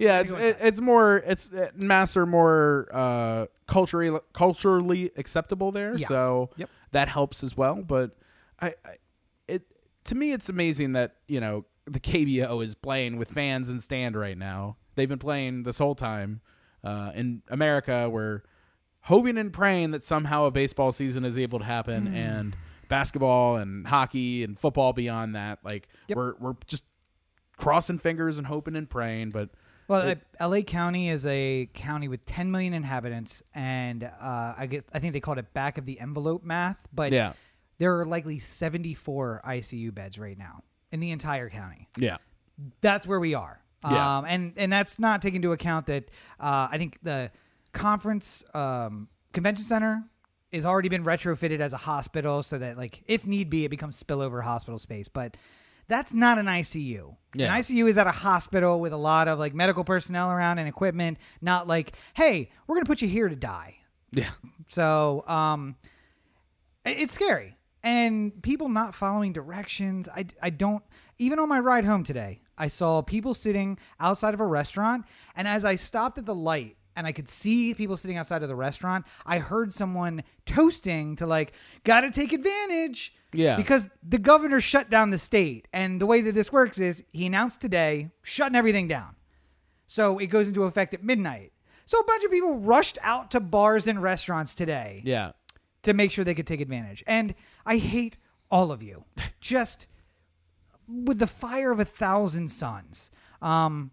Yeah, 0.00 0.20
it's 0.20 0.30
it, 0.32 0.56
it's 0.60 0.80
more 0.80 1.16
it's 1.26 1.52
uh, 1.52 1.70
mass 1.74 2.16
are 2.16 2.24
more 2.24 2.86
uh, 2.92 3.46
culturally 3.66 4.16
culturally 4.32 5.10
acceptable 5.16 5.72
there, 5.72 5.96
Yeah. 5.96 6.06
so 6.06 6.50
Yep. 6.56 6.70
that 6.92 7.08
helps 7.08 7.42
as 7.42 7.56
well. 7.56 7.82
But 7.82 8.12
I, 8.60 8.68
I, 8.84 8.90
it 8.90 9.00
to 10.08 10.14
me, 10.14 10.32
it's 10.32 10.48
amazing 10.48 10.92
that 10.92 11.16
you 11.26 11.40
know 11.40 11.64
the 11.86 12.00
KBO 12.00 12.62
is 12.62 12.74
playing 12.74 13.16
with 13.16 13.30
fans 13.30 13.70
in 13.70 13.80
stand 13.80 14.14
right 14.16 14.36
now. 14.36 14.76
They've 14.94 15.08
been 15.08 15.18
playing 15.18 15.62
this 15.62 15.78
whole 15.78 15.94
time 15.94 16.40
uh, 16.84 17.12
in 17.14 17.42
America. 17.48 18.08
We're 18.10 18.42
hoping 19.02 19.38
and 19.38 19.52
praying 19.52 19.92
that 19.92 20.04
somehow 20.04 20.44
a 20.46 20.50
baseball 20.50 20.92
season 20.92 21.24
is 21.24 21.38
able 21.38 21.60
to 21.60 21.64
happen 21.64 22.06
Hmm. 22.08 22.14
and 22.16 22.56
basketball 22.88 23.56
and 23.56 23.86
hockey 23.86 24.42
and 24.44 24.58
football 24.58 24.92
beyond 24.92 25.34
that. 25.34 25.60
Like 25.64 25.88
Yep. 26.08 26.16
we're 26.16 26.34
we're 26.40 26.54
just 26.66 26.84
crossing 27.56 27.98
fingers 27.98 28.38
and 28.38 28.46
hoping 28.46 28.76
and 28.76 28.88
praying, 28.88 29.30
but 29.30 29.50
Well, 29.88 30.06
It- 30.08 30.22
LA 30.38 30.60
County 30.62 31.08
is 31.08 31.26
a 31.26 31.68
county 31.72 32.08
with 32.08 32.26
10 32.26 32.50
million 32.50 32.74
inhabitants, 32.74 33.42
and 33.54 34.04
uh, 34.04 34.54
I 34.58 34.66
guess 34.70 34.82
I 34.92 34.98
think 34.98 35.14
they 35.14 35.20
called 35.20 35.38
it 35.38 35.54
back 35.54 35.78
of 35.78 35.86
the 35.86 35.98
envelope 35.98 36.44
math. 36.44 36.78
But 36.92 37.12
yeah, 37.12 37.32
there 37.78 37.98
are 38.00 38.04
likely 38.04 38.38
74 38.38 39.42
ICU 39.46 39.94
beds 39.94 40.18
right 40.18 40.36
now 40.38 40.62
in 40.92 41.00
the 41.00 41.10
entire 41.10 41.48
county. 41.48 41.88
yeah, 41.96 42.16
That's 42.80 43.06
where 43.06 43.20
we 43.20 43.34
are. 43.34 43.60
Yeah. 43.88 44.18
Um, 44.18 44.24
and 44.24 44.52
and 44.56 44.72
that's 44.72 44.98
not 44.98 45.22
taking 45.22 45.36
into 45.36 45.52
account 45.52 45.86
that 45.86 46.10
uh, 46.40 46.68
I 46.70 46.78
think 46.78 46.98
the 47.02 47.30
conference 47.72 48.44
um, 48.52 49.08
convention 49.32 49.64
center 49.64 50.02
has 50.52 50.64
already 50.64 50.88
been 50.88 51.04
retrofitted 51.04 51.60
as 51.60 51.72
a 51.74 51.76
hospital, 51.76 52.42
so 52.42 52.58
that 52.58 52.76
like 52.76 53.02
if 53.06 53.26
need 53.26 53.50
be, 53.50 53.64
it 53.64 53.68
becomes 53.68 54.02
spillover 54.02 54.42
hospital 54.42 54.78
space. 54.80 55.06
But 55.06 55.36
that's 55.86 56.12
not 56.12 56.38
an 56.38 56.46
ICU. 56.46 57.14
Yeah. 57.34 57.54
An 57.54 57.60
ICU 57.60 57.88
is 57.88 57.98
at 57.98 58.08
a 58.08 58.10
hospital 58.12 58.80
with 58.80 58.92
a 58.92 58.96
lot 58.96 59.28
of 59.28 59.38
like 59.38 59.54
medical 59.54 59.84
personnel 59.84 60.32
around 60.32 60.58
and 60.58 60.68
equipment. 60.68 61.18
Not 61.40 61.68
like, 61.68 61.94
hey, 62.14 62.50
we're 62.66 62.74
gonna 62.76 62.86
put 62.86 63.00
you 63.00 63.08
here 63.08 63.28
to 63.28 63.36
die. 63.36 63.76
yeah. 64.10 64.30
So, 64.66 65.22
um, 65.28 65.76
it's 66.84 67.14
scary. 67.14 67.56
And 67.82 68.42
people 68.42 68.68
not 68.68 68.94
following 68.94 69.32
directions. 69.32 70.08
I, 70.08 70.26
I 70.42 70.50
don't, 70.50 70.82
even 71.18 71.38
on 71.38 71.48
my 71.48 71.60
ride 71.60 71.84
home 71.84 72.04
today, 72.04 72.40
I 72.56 72.68
saw 72.68 73.02
people 73.02 73.34
sitting 73.34 73.78
outside 74.00 74.34
of 74.34 74.40
a 74.40 74.46
restaurant. 74.46 75.04
And 75.36 75.46
as 75.46 75.64
I 75.64 75.76
stopped 75.76 76.18
at 76.18 76.26
the 76.26 76.34
light 76.34 76.76
and 76.96 77.06
I 77.06 77.12
could 77.12 77.28
see 77.28 77.74
people 77.74 77.96
sitting 77.96 78.16
outside 78.16 78.42
of 78.42 78.48
the 78.48 78.56
restaurant, 78.56 79.06
I 79.24 79.38
heard 79.38 79.72
someone 79.72 80.24
toasting 80.44 81.16
to 81.16 81.26
like, 81.26 81.52
gotta 81.84 82.10
take 82.10 82.32
advantage. 82.32 83.14
Yeah. 83.32 83.56
Because 83.56 83.88
the 84.02 84.18
governor 84.18 84.60
shut 84.60 84.90
down 84.90 85.10
the 85.10 85.18
state. 85.18 85.68
And 85.72 86.00
the 86.00 86.06
way 86.06 86.20
that 86.22 86.32
this 86.32 86.50
works 86.50 86.78
is 86.78 87.04
he 87.12 87.26
announced 87.26 87.60
today, 87.60 88.10
shutting 88.22 88.56
everything 88.56 88.88
down. 88.88 89.14
So 89.86 90.18
it 90.18 90.26
goes 90.26 90.48
into 90.48 90.64
effect 90.64 90.94
at 90.94 91.04
midnight. 91.04 91.52
So 91.86 91.98
a 91.98 92.04
bunch 92.04 92.24
of 92.24 92.30
people 92.30 92.58
rushed 92.58 92.98
out 93.02 93.30
to 93.30 93.40
bars 93.40 93.86
and 93.86 94.02
restaurants 94.02 94.54
today 94.54 95.00
Yeah. 95.04 95.32
To 95.82 95.94
make 95.94 96.10
sure 96.10 96.24
they 96.24 96.34
could 96.34 96.46
take 96.46 96.60
advantage. 96.60 97.02
And 97.06 97.34
I 97.64 97.76
hate 97.78 98.16
all 98.50 98.72
of 98.72 98.82
you. 98.82 99.04
Just 99.40 99.86
with 100.88 101.18
the 101.18 101.26
fire 101.26 101.70
of 101.70 101.80
a 101.80 101.84
thousand 101.84 102.48
suns. 102.48 103.10
Um, 103.42 103.90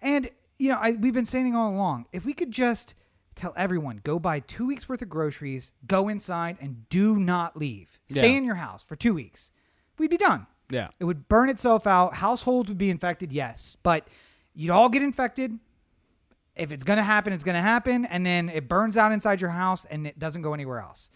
and 0.00 0.28
you 0.58 0.68
know, 0.70 0.78
I, 0.80 0.92
we've 0.92 1.12
been 1.14 1.24
saying 1.26 1.54
all 1.54 1.70
along, 1.74 2.06
if 2.12 2.24
we 2.24 2.32
could 2.32 2.52
just 2.52 2.94
tell 3.34 3.52
everyone, 3.56 4.00
go 4.04 4.20
buy 4.20 4.38
two 4.38 4.64
weeks 4.66 4.88
worth 4.88 5.02
of 5.02 5.08
groceries, 5.08 5.72
go 5.88 6.08
inside, 6.08 6.56
and 6.60 6.88
do 6.88 7.18
not 7.18 7.56
leave. 7.56 7.98
Stay 8.08 8.30
Yeah. 8.30 8.38
in 8.38 8.44
your 8.44 8.54
house 8.54 8.84
for 8.84 8.94
two 8.94 9.12
weeks. 9.14 9.50
We'd 9.98 10.10
be 10.10 10.16
done. 10.16 10.46
Yeah. 10.70 10.90
It 11.00 11.04
would 11.04 11.28
burn 11.28 11.48
itself 11.48 11.88
out. 11.88 12.14
Households 12.14 12.68
would 12.68 12.78
be 12.78 12.90
infected, 12.90 13.32
yes, 13.32 13.76
but 13.82 14.06
you'd 14.54 14.70
all 14.70 14.88
get 14.88 15.02
infected. 15.02 15.58
If 16.56 16.70
it's 16.72 16.84
going 16.84 16.98
to 16.98 17.02
happen, 17.02 17.32
it's 17.32 17.44
going 17.44 17.56
to 17.56 17.60
happen. 17.62 18.04
And 18.04 18.24
then 18.24 18.48
it 18.48 18.68
burns 18.68 18.96
out 18.96 19.10
inside 19.12 19.40
your 19.40 19.50
house 19.50 19.84
and 19.86 20.06
it 20.06 20.18
doesn't 20.18 20.42
go 20.42 20.54
anywhere 20.54 20.80
else. 20.80 21.10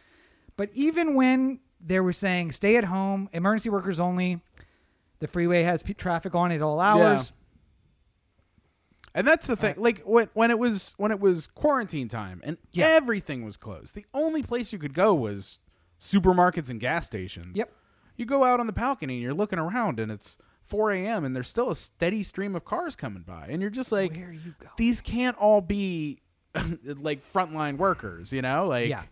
But 0.56 0.70
even 0.74 1.14
when 1.14 1.60
they 1.80 2.00
were 2.00 2.12
saying 2.12 2.50
stay 2.52 2.76
at 2.76 2.84
home, 2.84 3.28
emergency 3.32 3.70
workers 3.70 4.00
only, 4.00 4.40
the 5.20 5.28
freeway 5.28 5.62
has 5.62 5.82
p- 5.82 5.94
traffic 5.94 6.34
on 6.34 6.50
it 6.50 6.60
all 6.60 6.80
hours. 6.80 7.32
And 9.14 9.26
that's 9.26 9.46
the 9.46 9.56
thing. 9.56 9.74
Like 9.78 10.00
when 10.02 10.28
when 10.34 10.50
it 10.50 10.58
was 10.58 10.94
when 10.96 11.10
it 11.10 11.18
was 11.20 11.46
quarantine 11.46 12.08
time 12.08 12.40
and 12.44 12.58
Yeah. 12.72 12.86
everything 12.90 13.44
was 13.44 13.56
closed. 13.56 13.94
The 13.94 14.04
only 14.12 14.42
place 14.42 14.72
you 14.72 14.78
could 14.78 14.94
go 14.94 15.14
was 15.14 15.58
supermarkets 15.98 16.68
and 16.70 16.78
gas 16.78 17.06
stations. 17.06 17.56
Yep. 17.56 17.72
You 18.16 18.26
go 18.26 18.44
out 18.44 18.60
on 18.60 18.66
the 18.66 18.72
balcony 18.72 19.14
and 19.14 19.22
you're 19.22 19.34
looking 19.34 19.58
around 19.58 19.98
and 19.98 20.12
it's 20.12 20.36
4 20.68 20.92
a.m. 20.92 21.24
and 21.24 21.34
there's 21.34 21.48
still 21.48 21.70
a 21.70 21.76
steady 21.76 22.22
stream 22.22 22.54
of 22.56 22.64
cars 22.64 22.94
coming 22.96 23.22
by 23.22 23.46
and 23.48 23.60
you're 23.60 23.70
just 23.70 23.90
like, 23.92 24.12
Where 24.16 24.28
are 24.28 24.32
you 24.32 24.54
going? 24.58 24.70
these 24.76 25.00
can't 25.00 25.36
all 25.38 25.60
be 25.60 26.20
like 26.84 27.20
frontline 27.32 27.76
workers, 27.76 28.32
you 28.32 28.42
know? 28.42 28.66
Like, 28.66 28.88
Yeah. 28.88 29.02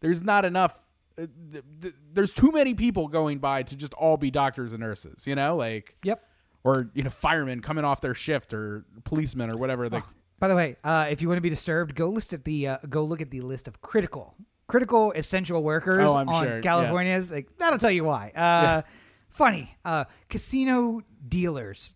there's 0.00 0.22
not 0.22 0.44
enough. 0.44 0.78
uh, 1.18 1.26
th- 1.52 1.64
th- 1.82 1.94
There's 2.14 2.32
too 2.32 2.50
many 2.52 2.74
people 2.74 3.08
going 3.08 3.38
by 3.38 3.62
to 3.64 3.76
just 3.76 3.92
all 3.94 4.16
be 4.16 4.30
doctors 4.30 4.72
and 4.72 4.80
nurses, 4.80 5.26
you 5.26 5.34
know? 5.34 5.56
Like, 5.56 5.96
Yep. 6.04 6.22
or 6.64 6.90
you 6.94 7.02
know, 7.02 7.10
firemen 7.10 7.60
coming 7.60 7.84
off 7.84 8.00
their 8.00 8.14
shift, 8.14 8.54
or 8.54 8.84
policemen, 9.04 9.50
or 9.50 9.56
whatever. 9.58 9.88
Like, 9.88 10.04
By 10.38 10.48
the 10.48 10.56
way, 10.56 10.76
uh, 10.84 11.08
if 11.10 11.20
you 11.20 11.28
want 11.28 11.36
to 11.38 11.42
be 11.42 11.50
disturbed, 11.50 11.94
go 11.94 12.08
list 12.08 12.32
at 12.32 12.44
the 12.44 12.68
uh, 12.68 12.78
go 12.88 13.04
look 13.04 13.20
at 13.20 13.30
the 13.30 13.40
list 13.42 13.66
of 13.68 13.80
critical 13.82 14.34
critical 14.68 15.12
essential 15.12 15.62
workers 15.62 16.08
Oh, 16.08 16.16
I'm 16.16 16.28
on 16.30 16.42
sure, 16.44 16.54
yeah. 16.56 16.60
California's. 16.62 17.30
Like 17.30 17.48
that'll 17.58 17.78
tell 17.78 17.90
you 17.90 18.04
why. 18.04 18.30
Uh, 18.34 18.82
Funny, 19.32 19.74
uh, 19.84 20.04
casino 20.28 21.00
dealers, 21.26 21.94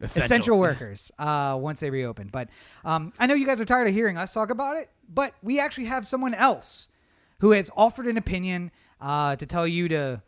essential, 0.00 0.58
workers. 0.58 1.10
Uh, 1.18 1.56
once 1.60 1.80
they 1.80 1.90
reopen, 1.90 2.28
but 2.32 2.48
um, 2.84 3.12
I 3.18 3.26
know 3.26 3.34
you 3.34 3.46
guys 3.46 3.60
are 3.60 3.64
tired 3.64 3.88
of 3.88 3.94
hearing 3.94 4.16
us 4.16 4.32
talk 4.32 4.50
about 4.50 4.76
it. 4.76 4.88
But 5.08 5.34
we 5.42 5.60
actually 5.60 5.86
have 5.86 6.06
someone 6.06 6.34
else 6.34 6.88
who 7.40 7.50
has 7.50 7.68
offered 7.76 8.06
an 8.06 8.16
opinion 8.16 8.70
uh, 9.00 9.36
to 9.36 9.44
tell 9.44 9.66
you 9.66 9.88
to 9.88 10.22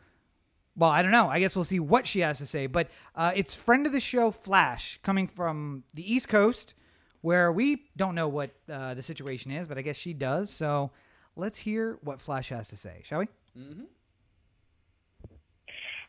well, 0.77 0.89
I 0.89 1.01
don't 1.01 1.11
know. 1.11 1.29
I 1.29 1.39
guess 1.39 1.55
we'll 1.55 1.63
see 1.63 1.79
what 1.79 2.05
she 2.05 2.19
has 2.19 2.39
to 2.39 2.45
say. 2.45 2.67
But 2.67 2.89
uh, 3.15 3.31
it's 3.33 3.55
friend 3.55 3.85
of 3.85 3.93
the 3.93 4.01
show, 4.01 4.29
Flash, 4.31 4.99
coming 5.03 5.27
from 5.27 5.83
the 5.93 6.13
East 6.13 6.27
Coast, 6.27 6.73
where 7.21 7.49
we 7.51 7.85
don't 7.95 8.13
know 8.13 8.27
what 8.27 8.51
uh, 8.69 8.93
the 8.93 9.01
situation 9.01 9.51
is, 9.51 9.67
but 9.67 9.77
I 9.77 9.81
guess 9.81 9.95
she 9.95 10.13
does. 10.13 10.49
So 10.49 10.91
let's 11.37 11.57
hear 11.57 11.97
what 12.01 12.19
Flash 12.19 12.49
has 12.49 12.67
to 12.69 12.75
say, 12.77 13.01
shall 13.05 13.19
we? 13.19 13.27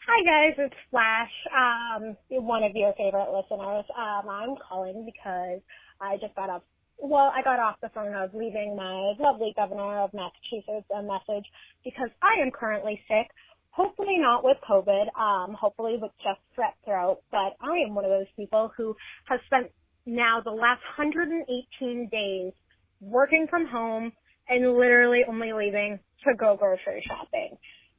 Hi 0.06 0.22
guys, 0.22 0.54
it's 0.56 0.74
Flash, 0.88 1.32
um, 1.50 2.16
one 2.30 2.62
of 2.62 2.76
your 2.76 2.94
favorite 2.96 3.26
listeners. 3.26 3.84
Um, 3.90 4.28
I'm 4.30 4.54
calling 4.56 5.04
because 5.04 5.58
I 6.00 6.16
just 6.20 6.32
got 6.36 6.48
off. 6.48 6.62
Well, 6.96 7.32
I 7.34 7.42
got 7.42 7.58
off 7.58 7.74
the 7.82 7.88
phone 7.92 8.14
of 8.14 8.32
leaving 8.32 8.76
my 8.76 9.14
lovely 9.18 9.52
governor 9.56 9.98
of 9.98 10.14
Massachusetts 10.14 10.86
a 10.96 11.02
message 11.02 11.44
because 11.82 12.10
I 12.22 12.40
am 12.40 12.52
currently 12.52 13.00
sick. 13.08 13.26
Hopefully 13.70 14.16
not 14.18 14.44
with 14.44 14.58
COVID. 14.62 15.10
Um, 15.18 15.56
hopefully 15.58 15.98
with 16.00 16.12
just 16.22 16.38
strep 16.54 16.78
throat. 16.84 17.18
But 17.32 17.58
I 17.60 17.82
am 17.84 17.96
one 17.96 18.04
of 18.04 18.12
those 18.12 18.30
people 18.36 18.70
who 18.76 18.94
has 19.24 19.40
spent 19.46 19.72
now 20.06 20.40
the 20.40 20.52
last 20.52 20.82
118 20.96 22.08
days 22.12 22.52
working 23.00 23.48
from 23.50 23.66
home 23.66 24.12
and 24.48 24.78
literally 24.78 25.22
only 25.28 25.52
leaving 25.52 25.98
to 26.24 26.36
go 26.36 26.56
grocery 26.56 27.02
shopping. 27.08 27.58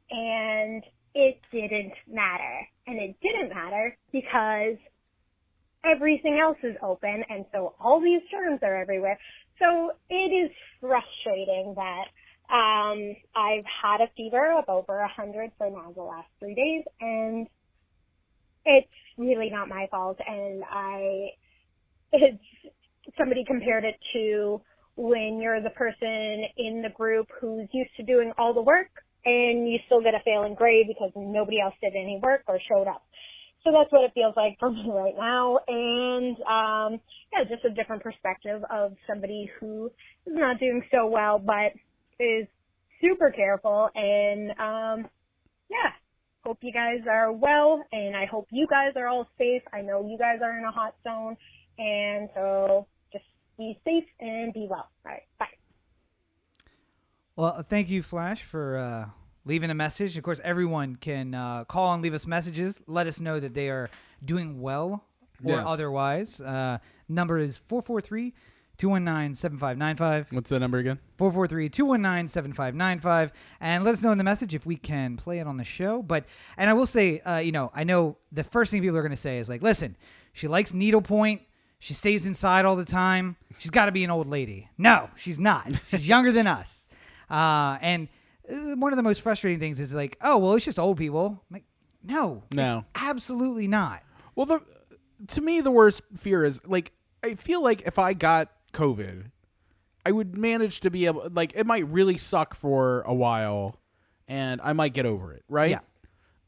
And 0.10 0.84
it 1.16 1.40
didn't 1.52 1.94
matter. 2.08 2.68
And 2.88 3.00
it 3.00 3.16
didn't 3.22 3.50
matter 3.50 3.98
because 4.12 4.78
everything 5.86 6.40
else 6.42 6.58
is 6.64 6.76
open 6.84 7.24
and 7.30 7.46
so 7.54 7.76
all 7.80 8.02
these 8.02 8.22
germs 8.32 8.60
are 8.64 8.76
everywhere. 8.76 9.20
So 9.60 9.92
it 10.10 10.32
is 10.34 10.52
frustrating 10.82 11.76
that 11.76 12.06
um 12.54 13.16
I've 13.36 13.66
had 13.66 14.02
a 14.02 14.10
fever 14.16 14.58
of 14.58 14.66
over 14.70 15.00
a 15.00 15.08
hundred 15.08 15.52
for 15.58 15.70
now 15.70 15.92
the 15.96 16.02
last 16.02 16.30
three 16.40 16.56
days 16.56 16.84
and 17.02 17.48
it's 18.66 18.88
really 19.18 19.50
not 19.50 19.68
my 19.68 19.88
fault 19.92 20.18
and 20.26 20.64
I 20.70 21.30
it's 22.14 22.44
somebody 23.18 23.44
compared 23.46 23.84
it 23.84 23.96
to 24.14 24.62
when 24.96 25.40
you're 25.42 25.62
the 25.62 25.70
person 25.72 26.46
in 26.58 26.82
the 26.82 26.90
group 26.96 27.28
who's 27.40 27.68
used 27.74 27.96
to 27.98 28.04
doing 28.04 28.32
all 28.38 28.54
the 28.54 28.62
work 28.62 28.90
and 29.28 29.68
you 29.70 29.78
still 29.86 30.02
get 30.02 30.16
a 30.16 30.22
failing 30.24 30.56
grade 30.56 30.88
because 30.88 31.12
nobody 31.16 31.60
else 31.60 31.74
did 31.82 31.94
any 31.96 32.20
work 32.24 32.44
or 32.48 32.60
showed 32.72 32.88
up. 32.88 33.04
So 33.64 33.72
that's 33.74 33.92
what 33.92 34.06
it 34.06 34.12
feels 34.14 34.34
like 34.38 34.58
for 34.60 34.72
me 34.72 34.86
right 34.88 35.16
now. 35.18 35.60
And 35.68 36.38
um 36.48 37.02
yeah, 37.34 37.44
just 37.44 37.66
a 37.66 37.70
different 37.70 38.04
perspective 38.04 38.64
of 38.72 38.94
somebody 39.08 39.52
who 39.60 39.88
is 40.26 40.34
not 40.34 40.60
doing 40.60 40.82
so 40.92 41.08
well 41.08 41.40
but 41.40 41.74
is 42.20 42.48
super 43.02 43.32
careful 43.32 43.90
and 43.94 44.52
um 44.52 45.10
yeah. 45.70 45.92
Hope 46.46 46.60
you 46.62 46.72
guys 46.72 47.02
are 47.12 47.34
well 47.34 47.84
and 47.92 48.16
I 48.16 48.26
hope 48.26 48.48
you 48.52 48.68
guys 48.70 48.94
are 48.96 49.08
all 49.08 49.28
safe. 49.38 49.64
I 49.74 49.82
know 49.82 50.08
you 50.08 50.18
guys 50.18 50.40
are 50.42 50.58
in 50.58 50.64
a 50.64 50.72
hot 50.72 50.96
zone 51.04 51.36
and 51.78 52.30
so 52.34 52.88
just 53.12 53.26
be 53.58 53.78
safe 53.84 54.06
and 54.22 54.54
be 54.54 54.68
well. 54.70 54.90
All 55.06 55.12
right. 55.12 55.24
Bye. 55.38 55.67
Well, 57.38 57.62
thank 57.62 57.88
you, 57.90 58.02
Flash, 58.02 58.42
for 58.42 58.78
uh, 58.80 59.06
leaving 59.46 59.70
a 59.70 59.76
message. 59.76 60.18
Of 60.18 60.24
course, 60.24 60.42
everyone 60.44 60.96
can 60.96 61.36
uh, 61.36 61.66
call 61.66 61.94
and 61.94 62.02
leave 62.02 62.16
us 62.16 62.26
messages. 62.26 62.82
Let 62.88 63.06
us 63.06 63.22
know 63.22 63.40
that 63.40 63.54
they 63.54 63.70
are 63.70 63.92
doing 64.26 64.60
well 64.60 65.04
or 65.44 65.52
Yes. 65.52 65.64
otherwise. 65.68 66.42
Uh, 66.42 66.80
number 67.08 67.38
is 67.38 67.60
443 67.60 68.34
219 68.80 69.36
7595. 69.36 70.32
what's 70.34 70.50
that 70.50 70.60
number 70.62 70.80
again? 70.80 70.98
443 71.20 71.70
219 71.70 72.28
7595. 72.28 73.32
And 73.62 73.84
let 73.84 73.94
us 73.94 74.02
know 74.02 74.12
in 74.12 74.18
the 74.18 74.24
message 74.24 74.56
if 74.56 74.66
we 74.66 74.76
can 74.76 75.16
play 75.16 75.38
it 75.38 75.46
on 75.46 75.58
the 75.58 75.64
show. 75.64 76.02
But, 76.02 76.26
and 76.58 76.72
I 76.72 76.74
will 76.74 76.88
say, 76.88 77.20
uh, 77.20 77.38
you 77.38 77.52
know, 77.52 77.70
I 77.76 77.84
know 77.84 78.18
the 78.32 78.44
first 78.44 78.72
thing 78.72 78.82
people 78.82 78.98
are 78.98 79.02
going 79.04 79.12
to 79.12 79.16
say 79.16 79.38
is 79.38 79.48
like, 79.48 79.62
listen, 79.62 79.96
she 80.34 80.48
likes 80.48 80.74
needlepoint. 80.74 81.44
She 81.78 81.94
stays 81.94 82.26
inside 82.26 82.66
all 82.66 82.76
the 82.76 82.84
time. 82.86 83.36
She's 83.60 83.70
got 83.70 83.86
to 83.86 83.92
be 83.92 84.04
an 84.04 84.10
old 84.10 84.26
lady. 84.26 84.70
No, 84.80 85.12
she's 85.16 85.40
not. 85.40 85.70
She's 85.90 86.08
younger 86.10 86.32
than 86.32 86.48
us. 86.48 86.87
Uh, 87.30 87.78
and 87.82 88.08
uh, 88.50 88.76
one 88.76 88.94
of 88.94 88.98
the 88.98 89.04
most 89.04 89.22
frustrating 89.22 89.60
things 89.60 89.80
is 89.80 89.94
like, 89.94 90.18
oh, 90.22 90.38
well, 90.38 90.54
it's 90.54 90.66
just 90.66 90.80
old 90.80 90.98
people. 90.98 91.44
I'm 91.50 91.54
like, 91.56 91.66
no, 92.04 92.44
No. 92.54 92.86
absolutely 92.96 93.68
not. 93.68 94.04
Well, 94.36 94.46
the 94.46 94.62
to 95.30 95.42
me 95.42 95.62
the 95.62 95.72
worst 95.72 96.02
fear 96.16 96.44
is 96.44 96.62
like 96.68 96.92
I 97.24 97.34
feel 97.36 97.62
like 97.64 97.82
if 97.88 97.98
I 97.98 98.14
got 98.14 98.52
COVID, 98.74 99.32
I 100.06 100.12
would 100.12 100.38
manage 100.38 100.80
to 100.82 100.92
be 100.92 101.06
able 101.08 101.28
like 101.34 101.54
it 101.56 101.66
might 101.66 101.88
really 101.88 102.18
suck 102.18 102.54
for 102.54 103.02
a 103.02 103.14
while 103.14 103.80
and 104.28 104.62
I 104.64 104.74
might 104.74 104.94
get 104.94 105.06
over 105.08 105.34
it, 105.34 105.44
right? 105.50 105.72
Yeah. 105.72 105.80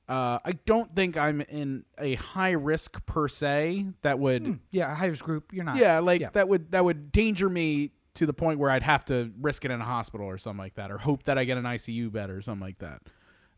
Uh, 0.08 0.40
I 0.46 0.54
don't 0.66 0.96
think 0.96 1.18
I'm 1.18 1.42
in 1.42 1.84
a 1.98 2.14
high 2.16 2.52
risk 2.52 3.06
per 3.06 3.28
se 3.28 3.88
that 4.04 4.18
would 4.20 4.60
Yeah, 4.72 4.94
high 4.94 5.08
risk 5.08 5.26
group. 5.26 5.52
You're 5.52 5.64
not. 5.66 5.78
yeah, 5.78 6.00
like 6.00 6.22
Yeah. 6.22 6.30
that 6.34 6.48
would 6.48 6.72
that 6.72 6.86
would 6.86 7.12
danger 7.12 7.50
me 7.50 7.92
to 8.20 8.26
the 8.26 8.34
point 8.34 8.60
where 8.60 8.70
I'd 8.70 8.84
have 8.84 9.04
to 9.06 9.32
risk 9.42 9.66
it 9.66 9.72
in 9.72 9.82
a 9.82 9.86
hospital 9.86 10.28
or 10.28 10.38
something 10.38 10.60
like 10.60 10.76
that, 10.76 10.92
or 10.92 10.98
hope 11.00 11.24
that 11.24 11.38
I 11.38 11.44
get 11.46 11.58
an 11.58 11.64
ICU 11.64 12.12
bed 12.12 12.30
or 12.30 12.42
something 12.42 12.66
like 12.66 12.80
that. 12.80 13.02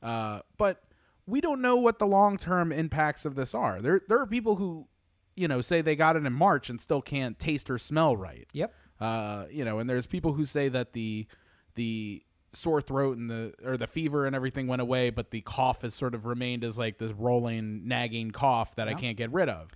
Uh, 0.02 0.40
but 0.58 0.82
we 1.28 1.42
don't 1.42 1.62
know 1.62 1.76
what 1.76 2.00
the 2.00 2.08
long 2.08 2.38
term 2.38 2.72
impacts 2.72 3.26
of 3.26 3.36
this 3.36 3.54
are. 3.54 3.80
There 3.80 4.02
there 4.08 4.20
are 4.20 4.26
people 4.28 4.56
who, 4.56 4.88
you 5.36 5.48
know, 5.48 5.62
say 5.62 5.82
they 5.82 5.96
got 5.96 6.16
it 6.16 6.26
in 6.26 6.34
March 6.34 6.70
and 6.70 6.80
still 6.80 7.02
can't 7.02 7.38
taste 7.38 7.70
or 7.70 7.78
smell 7.78 8.16
right. 8.16 8.48
Yep. 8.54 8.74
Uh, 9.00 9.46
you 9.50 9.66
know, 9.66 9.80
and 9.80 9.90
there's 9.90 10.06
people 10.08 10.34
who 10.34 10.46
say 10.46 10.70
that 10.70 10.94
the 10.94 11.28
the 11.76 12.24
sore 12.54 12.82
throat 12.82 13.18
and 13.18 13.30
the 13.30 13.54
or 13.66 13.78
the 13.78 13.88
fever 13.88 14.26
and 14.26 14.36
everything 14.36 14.68
went 14.68 14.82
away, 14.82 15.10
but 15.10 15.32
the 15.32 15.42
cough 15.42 15.82
has 15.82 15.94
sort 15.96 16.14
of 16.14 16.26
remained 16.26 16.64
as 16.64 16.78
like 16.78 16.98
this 16.98 17.12
rolling, 17.14 17.88
nagging 17.88 18.30
cough 18.32 18.76
that 18.76 18.88
I 18.88 18.94
can't 18.94 19.18
get 19.18 19.32
rid 19.32 19.50
of. 19.50 19.70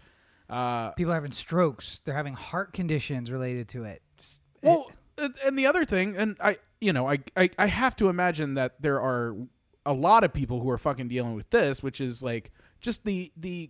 Uh, 0.50 0.92
People 0.92 1.12
are 1.12 1.16
having 1.16 1.32
strokes. 1.32 2.02
They're 2.02 2.14
having 2.14 2.34
heart 2.36 2.74
conditions 2.74 3.32
related 3.32 3.68
to 3.70 3.86
it. 3.86 4.02
It's- 4.18 4.42
Well, 4.66 4.92
and- 5.18 5.36
and 5.46 5.58
the 5.60 5.66
other 5.66 5.86
thing, 5.86 6.16
and 6.18 6.36
I, 6.42 6.58
you 6.82 6.92
know, 6.94 7.10
I, 7.10 7.20
I, 7.38 7.50
I 7.58 7.68
have 7.68 7.96
to 7.98 8.10
imagine 8.10 8.56
that 8.56 8.82
there 8.82 9.00
are 9.02 9.36
a 9.86 9.94
lot 9.94 10.24
of 10.24 10.34
people 10.34 10.62
who 10.62 10.70
are 10.70 10.78
fucking 10.78 11.08
dealing 11.08 11.36
with 11.36 11.50
this, 11.52 11.82
which 11.84 12.02
is 12.02 12.22
like 12.24 12.52
just 12.82 13.06
the 13.06 13.32
the 13.38 13.70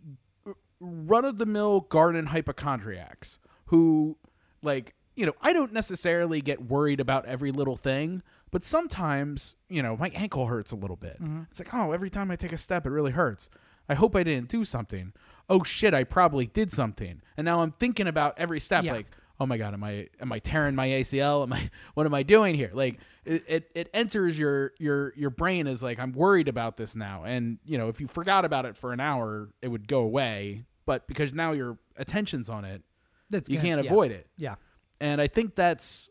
run 0.80 1.26
of 1.26 1.38
the 1.38 1.46
mill 1.46 1.82
garden 1.82 2.28
hypochondriacs 2.28 3.40
who, 3.68 4.18
like, 4.62 4.94
you 5.16 5.26
know, 5.26 5.34
I 5.42 5.54
don't 5.54 5.72
necessarily 5.74 6.42
get 6.42 6.66
worried 6.70 7.00
about 7.00 7.26
every 7.26 7.52
little 7.52 7.78
thing, 7.78 8.22
but 8.52 8.64
sometimes, 8.66 9.56
you 9.70 9.82
know, 9.82 9.96
my 9.98 10.10
ankle 10.10 10.48
hurts 10.48 10.72
a 10.72 10.76
little 10.76 10.98
bit. 10.98 11.22
Mm-hmm. 11.22 11.44
It's 11.50 11.60
like, 11.60 11.74
oh, 11.74 11.92
every 11.92 12.10
time 12.10 12.30
I 12.32 12.36
take 12.36 12.54
a 12.54 12.58
step, 12.58 12.86
it 12.86 12.90
really 12.90 13.12
hurts. 13.12 13.50
I 13.88 13.94
hope 13.96 14.16
I 14.16 14.24
didn't 14.24 14.50
do 14.50 14.66
something. 14.66 15.14
Oh 15.50 15.64
shit, 15.64 15.94
I 15.94 16.04
probably 16.04 16.48
did 16.48 16.72
something. 16.72 17.22
And 17.38 17.46
now 17.46 17.62
I'm 17.62 17.72
thinking 17.72 18.08
about 18.08 18.34
every 18.38 18.60
step, 18.60 18.84
Yeah. 18.84 18.94
like, 18.94 19.08
oh 19.40 19.45
my 19.45 19.57
god, 19.57 19.74
am 19.74 19.84
I 19.84 20.07
am 20.20 20.32
I 20.32 20.40
tearing 20.40 20.76
my 20.76 20.88
ACL? 20.88 21.44
Am 21.44 21.53
I 21.53 21.70
what 21.94 22.06
am 22.06 22.14
I 22.14 22.24
doing 22.24 22.56
here? 22.56 22.72
Like 22.74 22.99
it, 23.26 23.44
it, 23.48 23.72
it 23.76 23.90
enters 23.94 24.38
your 24.38 24.72
your 24.80 25.14
your 25.16 25.30
brain 25.30 25.68
as 25.68 25.82
like 25.84 25.99
I'm 25.99 26.12
worried 26.12 26.48
about 26.48 26.78
this 26.78 26.95
now. 26.95 27.24
And 27.24 27.60
you 27.64 27.78
know, 27.78 27.90
if 27.90 27.99
you 27.99 28.07
forgot 28.07 28.45
about 28.45 28.66
it 28.66 28.78
for 28.78 28.94
an 28.94 28.99
hour, 28.99 29.49
it 29.62 29.68
would 29.68 29.88
go 29.88 29.99
away. 29.99 30.66
But 30.86 31.07
because 31.07 31.34
now 31.34 31.52
your 31.52 31.80
attention's 31.98 32.49
on 32.49 32.64
it, 32.64 32.84
that's 33.30 33.49
you 33.49 33.57
gonna- 33.57 33.68
can't 33.70 33.84
yeah. 33.84 33.91
avoid 33.91 34.12
it. 34.12 34.28
Yeah. 34.38 34.56
And 35.02 35.20
I 35.20 35.28
think 35.28 35.56
that's 35.56 36.10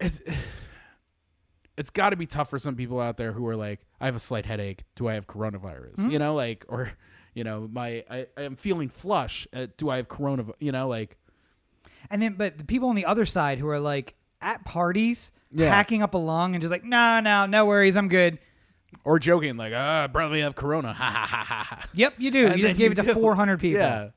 it's 0.00 0.20
it's 1.76 1.90
got 1.90 2.10
to 2.10 2.16
be 2.16 2.26
tough 2.26 2.50
for 2.50 2.58
some 2.58 2.76
people 2.76 3.00
out 3.00 3.16
there 3.16 3.32
who 3.32 3.46
are 3.46 3.56
like, 3.56 3.80
I 4.00 4.06
have 4.06 4.16
a 4.16 4.20
slight 4.20 4.46
headache. 4.46 4.82
Do 4.96 5.08
I 5.08 5.14
have 5.14 5.26
coronavirus? 5.26 5.96
Mm-hmm. 5.96 6.10
You 6.10 6.18
know, 6.18 6.34
like, 6.34 6.66
or 6.68 6.92
you 7.34 7.44
know, 7.44 7.68
my 7.72 8.04
I, 8.10 8.26
I 8.36 8.42
am 8.42 8.56
feeling 8.56 8.88
flush. 8.88 9.46
Uh, 9.52 9.66
do 9.76 9.88
I 9.90 9.96
have 9.98 10.08
coronavirus? 10.08 10.54
You 10.60 10.72
know, 10.72 10.88
like, 10.88 11.16
And 12.10 12.20
then, 12.22 12.34
but 12.34 12.58
the 12.58 12.64
people 12.64 12.88
on 12.88 12.96
the 12.96 13.04
other 13.06 13.26
side 13.26 13.58
who 13.58 13.68
are 13.68 13.80
like 13.80 14.14
at 14.42 14.64
parties, 14.64 15.32
Yeah. 15.52 15.68
hacking 15.68 16.02
up 16.02 16.14
a 16.14 16.18
lung 16.18 16.54
and 16.54 16.60
just 16.62 16.70
like, 16.70 16.84
no, 16.84 17.20
no, 17.20 17.46
no 17.46 17.66
worries, 17.66 17.96
I'm 17.96 18.08
good. 18.08 18.38
or 19.04 19.18
joking 19.18 19.56
like, 19.56 19.72
ah, 19.74 20.08
probably 20.12 20.40
have 20.40 20.54
corona. 20.54 20.92
Ha 20.98 21.26
ha 21.28 21.44
ha 21.44 21.64
ha. 21.64 21.88
Yep, 21.94 22.14
you 22.18 22.30
do. 22.30 22.46
And 22.48 22.56
you 22.58 22.64
just 22.66 22.76
gave 22.76 22.86
you 22.96 23.02
it 23.02 23.06
to 23.06 23.14
do. 23.14 23.20
400 23.20 23.60
people. 23.60 23.80
Yeah. 23.80 24.08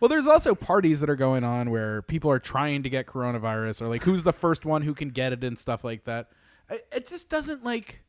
Well, 0.00 0.08
there's 0.10 0.26
also 0.26 0.54
parties 0.54 1.00
that 1.00 1.08
are 1.08 1.16
going 1.16 1.42
on 1.44 1.70
where 1.70 2.02
people 2.02 2.30
are 2.30 2.38
trying 2.38 2.82
to 2.82 2.90
get 2.90 3.06
coronavirus, 3.06 3.80
or 3.80 3.88
like 3.88 4.02
who's 4.04 4.24
the 4.24 4.32
first 4.32 4.66
one 4.66 4.82
who 4.82 4.92
can 4.92 5.08
get 5.08 5.32
it 5.32 5.42
and 5.44 5.56
stuff 5.58 5.84
like 5.84 6.04
that. 6.04 6.28
It 6.92 7.06
just 7.06 7.30
doesn't 7.30 7.64
like. 7.64 8.02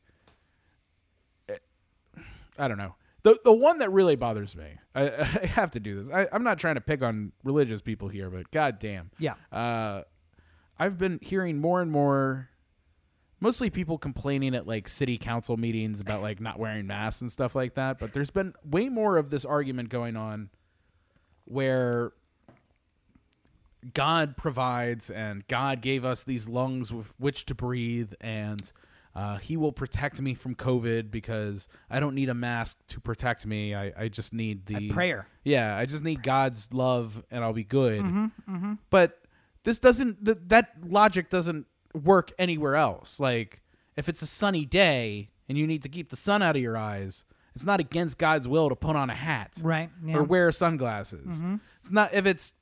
I 2.58 2.66
don't 2.68 2.76
know. 2.78 2.94
The 3.28 3.38
the 3.44 3.52
one 3.52 3.78
that 3.80 3.92
really 3.92 4.16
bothers 4.16 4.56
me. 4.56 4.78
I, 4.94 5.10
I 5.10 5.46
have 5.46 5.70
to 5.72 5.80
do 5.80 6.02
this. 6.02 6.12
I, 6.12 6.26
I'm 6.32 6.44
not 6.44 6.58
trying 6.58 6.76
to 6.76 6.80
pick 6.80 7.02
on 7.02 7.32
religious 7.44 7.82
people 7.82 8.08
here, 8.08 8.30
but 8.30 8.50
goddamn. 8.50 9.10
Yeah. 9.18 9.34
Uh, 9.52 10.04
I've 10.78 10.96
been 10.96 11.18
hearing 11.20 11.58
more 11.60 11.82
and 11.82 11.90
more, 11.90 12.48
mostly 13.38 13.68
people 13.68 13.98
complaining 13.98 14.54
at 14.54 14.66
like 14.66 14.88
city 14.88 15.18
council 15.18 15.58
meetings 15.58 16.00
about 16.00 16.22
like 16.22 16.40
not 16.40 16.58
wearing 16.58 16.86
masks 16.86 17.20
and 17.20 17.30
stuff 17.30 17.54
like 17.54 17.74
that. 17.74 17.98
But 17.98 18.14
there's 18.14 18.30
been 18.30 18.54
way 18.64 18.88
more 18.88 19.18
of 19.18 19.28
this 19.28 19.44
argument 19.44 19.90
going 19.90 20.16
on 20.16 20.48
where 21.44 22.12
God 23.92 24.38
provides 24.38 25.10
and 25.10 25.46
God 25.48 25.82
gave 25.82 26.02
us 26.02 26.24
these 26.24 26.48
lungs 26.48 26.92
with 26.92 27.12
which 27.18 27.44
to 27.46 27.54
breathe 27.54 28.14
and 28.22 28.72
uh, 29.14 29.36
he 29.38 29.56
will 29.56 29.72
protect 29.72 30.20
me 30.20 30.34
from 30.34 30.54
COVID 30.54 31.10
because 31.10 31.66
I 31.90 31.98
don't 32.00 32.14
need 32.14 32.28
a 32.28 32.34
mask 32.34 32.78
to 32.88 33.00
protect 33.00 33.46
me. 33.46 33.74
I, 33.74 33.92
I 33.98 34.08
just 34.08 34.32
need 34.32 34.66
the 34.66 34.90
prayer. 34.90 35.26
Yeah, 35.44 35.76
I 35.76 35.86
just 35.86 36.04
need 36.04 36.22
God's 36.22 36.68
love 36.72 37.24
and 37.30 37.42
I'll 37.42 37.52
be 37.52 37.64
good. 37.64 38.00
Mm-hmm, 38.02 38.74
But 38.90 39.18
this 39.64 39.78
doesn't 39.78 40.24
th- 40.24 40.38
that 40.46 40.72
logic 40.86 41.30
doesn't 41.30 41.66
work 41.94 42.32
anywhere 42.38 42.76
else. 42.76 43.18
Like 43.18 43.62
if 43.96 44.08
it's 44.08 44.22
a 44.22 44.26
sunny 44.26 44.64
day 44.64 45.30
and 45.48 45.58
you 45.58 45.66
need 45.66 45.82
to 45.82 45.88
keep 45.88 46.10
the 46.10 46.16
sun 46.16 46.42
out 46.42 46.54
of 46.54 46.62
your 46.62 46.76
eyes, 46.76 47.24
it's 47.54 47.64
not 47.64 47.80
against 47.80 48.18
God's 48.18 48.46
will 48.46 48.68
to 48.68 48.76
put 48.76 48.94
on 48.94 49.10
a 49.10 49.14
hat 49.14 49.54
Right. 49.60 49.90
Yeah. 50.04 50.18
or 50.18 50.22
wear 50.22 50.52
sunglasses. 50.52 51.38
Mm-hmm. 51.38 51.56
It's 51.80 51.90
not 51.90 52.14
if 52.14 52.24
it's 52.24 52.52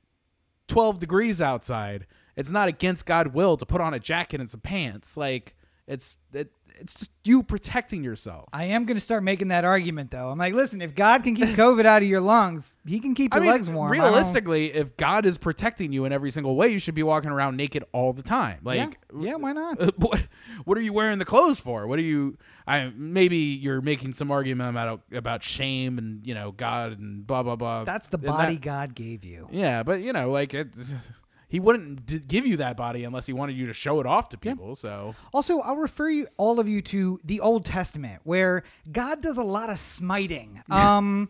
12 0.69 0.99
degrees 0.99 1.39
outside, 1.41 2.07
it's 2.35 2.49
not 2.49 2.67
against 2.67 3.05
God's 3.05 3.31
will 3.33 3.57
to 3.57 3.65
put 3.65 3.79
on 3.81 3.93
a 3.93 3.99
jacket 3.99 4.39
and 4.41 4.49
some 4.49 4.61
pants. 4.61 5.15
Like 5.15 5.55
it's 5.87 6.17
it, 6.33 6.51
it's 6.79 6.93
just 6.95 7.11
you 7.23 7.43
protecting 7.43 8.03
yourself. 8.03 8.45
I 8.51 8.65
am 8.65 8.85
going 8.85 8.97
to 8.97 9.01
start 9.01 9.23
making 9.23 9.47
that 9.47 9.63
argument, 9.65 10.11
though. 10.11 10.29
I'm 10.29 10.37
like, 10.37 10.53
listen, 10.53 10.81
if 10.81 10.93
God 10.93 11.23
can 11.23 11.35
keep 11.35 11.47
COVID 11.55 11.85
out 11.85 12.01
of 12.01 12.07
your 12.07 12.19
lungs, 12.19 12.75
He 12.85 12.99
can 12.99 13.15
keep 13.15 13.33
I 13.33 13.37
your 13.37 13.43
mean, 13.43 13.51
legs 13.51 13.69
warm. 13.69 13.89
Realistically, 13.91 14.73
if 14.73 14.97
God 14.97 15.25
is 15.25 15.37
protecting 15.37 15.93
you 15.93 16.05
in 16.05 16.11
every 16.11 16.29
single 16.29 16.55
way, 16.55 16.67
you 16.67 16.79
should 16.79 16.93
be 16.95 17.03
walking 17.03 17.31
around 17.31 17.55
naked 17.55 17.85
all 17.93 18.11
the 18.11 18.21
time. 18.21 18.59
Like, 18.63 18.97
yeah, 19.17 19.35
why 19.35 19.53
not? 19.53 19.79
what, 19.97 20.27
what 20.65 20.77
are 20.77 20.81
you 20.81 20.93
wearing 20.93 21.19
the 21.19 21.25
clothes 21.25 21.59
for? 21.59 21.87
What 21.87 21.99
are 21.99 22.03
you? 22.03 22.37
I 22.67 22.91
maybe 22.93 23.37
you're 23.37 23.81
making 23.81 24.13
some 24.13 24.29
argument 24.29 24.69
about 24.69 25.01
about 25.13 25.41
shame 25.41 25.97
and 25.97 26.27
you 26.27 26.33
know 26.33 26.51
God 26.51 26.99
and 26.99 27.25
blah 27.25 27.43
blah 27.43 27.55
blah. 27.55 27.85
That's 27.85 28.09
the 28.09 28.17
body 28.17 28.55
that- 28.55 28.61
God 28.61 28.93
gave 28.93 29.23
you. 29.23 29.47
yeah, 29.51 29.83
but 29.83 30.01
you 30.01 30.11
know, 30.11 30.31
like 30.31 30.53
it, 30.53 30.67
he 31.47 31.59
wouldn't 31.59 32.05
d- 32.05 32.19
give 32.19 32.45
you 32.45 32.57
that 32.57 32.75
body 32.77 33.03
unless 33.03 33.25
he 33.25 33.33
wanted 33.33 33.55
you 33.55 33.65
to 33.67 33.73
show 33.73 33.99
it 33.99 34.05
off 34.05 34.29
to 34.29 34.37
people. 34.37 34.75
So 34.75 35.15
Also, 35.33 35.59
I'll 35.61 35.77
refer 35.77 36.09
you 36.09 36.27
all 36.37 36.59
of 36.59 36.67
you 36.67 36.81
to 36.83 37.19
the 37.23 37.39
Old 37.39 37.65
Testament, 37.65 38.21
where 38.23 38.63
God 38.91 39.21
does 39.21 39.37
a 39.37 39.43
lot 39.43 39.69
of 39.69 39.77
smiting. 39.79 40.61
Um, 40.69 41.29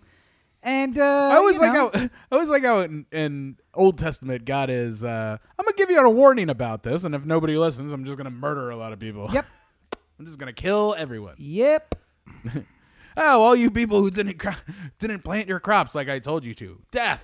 and 0.63 0.97
uh, 0.97 1.03
I 1.03 1.35
always 1.35 1.59
like 1.59 1.71
know, 1.71 1.91
how 1.93 1.99
I 2.31 2.35
always 2.35 2.49
like 2.49 2.63
how 2.63 2.79
in, 2.79 3.05
in 3.11 3.57
Old 3.75 3.99
Testament 3.99 4.43
God 4.43 4.69
is. 4.71 5.03
Uh, 5.03 5.37
I'm 5.57 5.65
gonna 5.65 5.77
give 5.77 5.91
you 5.91 5.99
a 5.99 6.09
warning 6.09 6.49
about 6.49 6.81
this, 6.83 7.03
and 7.03 7.13
if 7.13 7.25
nobody 7.25 7.55
listens, 7.57 7.93
I'm 7.93 8.03
just 8.03 8.17
gonna 8.17 8.31
murder 8.31 8.71
a 8.71 8.75
lot 8.75 8.91
of 8.91 8.99
people. 8.99 9.29
Yep. 9.31 9.45
I'm 10.19 10.25
just 10.25 10.39
gonna 10.39 10.51
kill 10.53 10.95
everyone. 10.97 11.35
Yep. 11.37 11.95
Oh, 13.19 13.41
all 13.41 13.55
you 13.55 13.71
people 13.71 13.99
who 14.01 14.11
didn't 14.11 14.37
cro- 14.39 14.53
didn't 14.99 15.23
plant 15.23 15.47
your 15.47 15.59
crops 15.59 15.95
like 15.95 16.09
I 16.09 16.19
told 16.19 16.43
you 16.43 16.53
to, 16.55 16.81
death. 16.91 17.21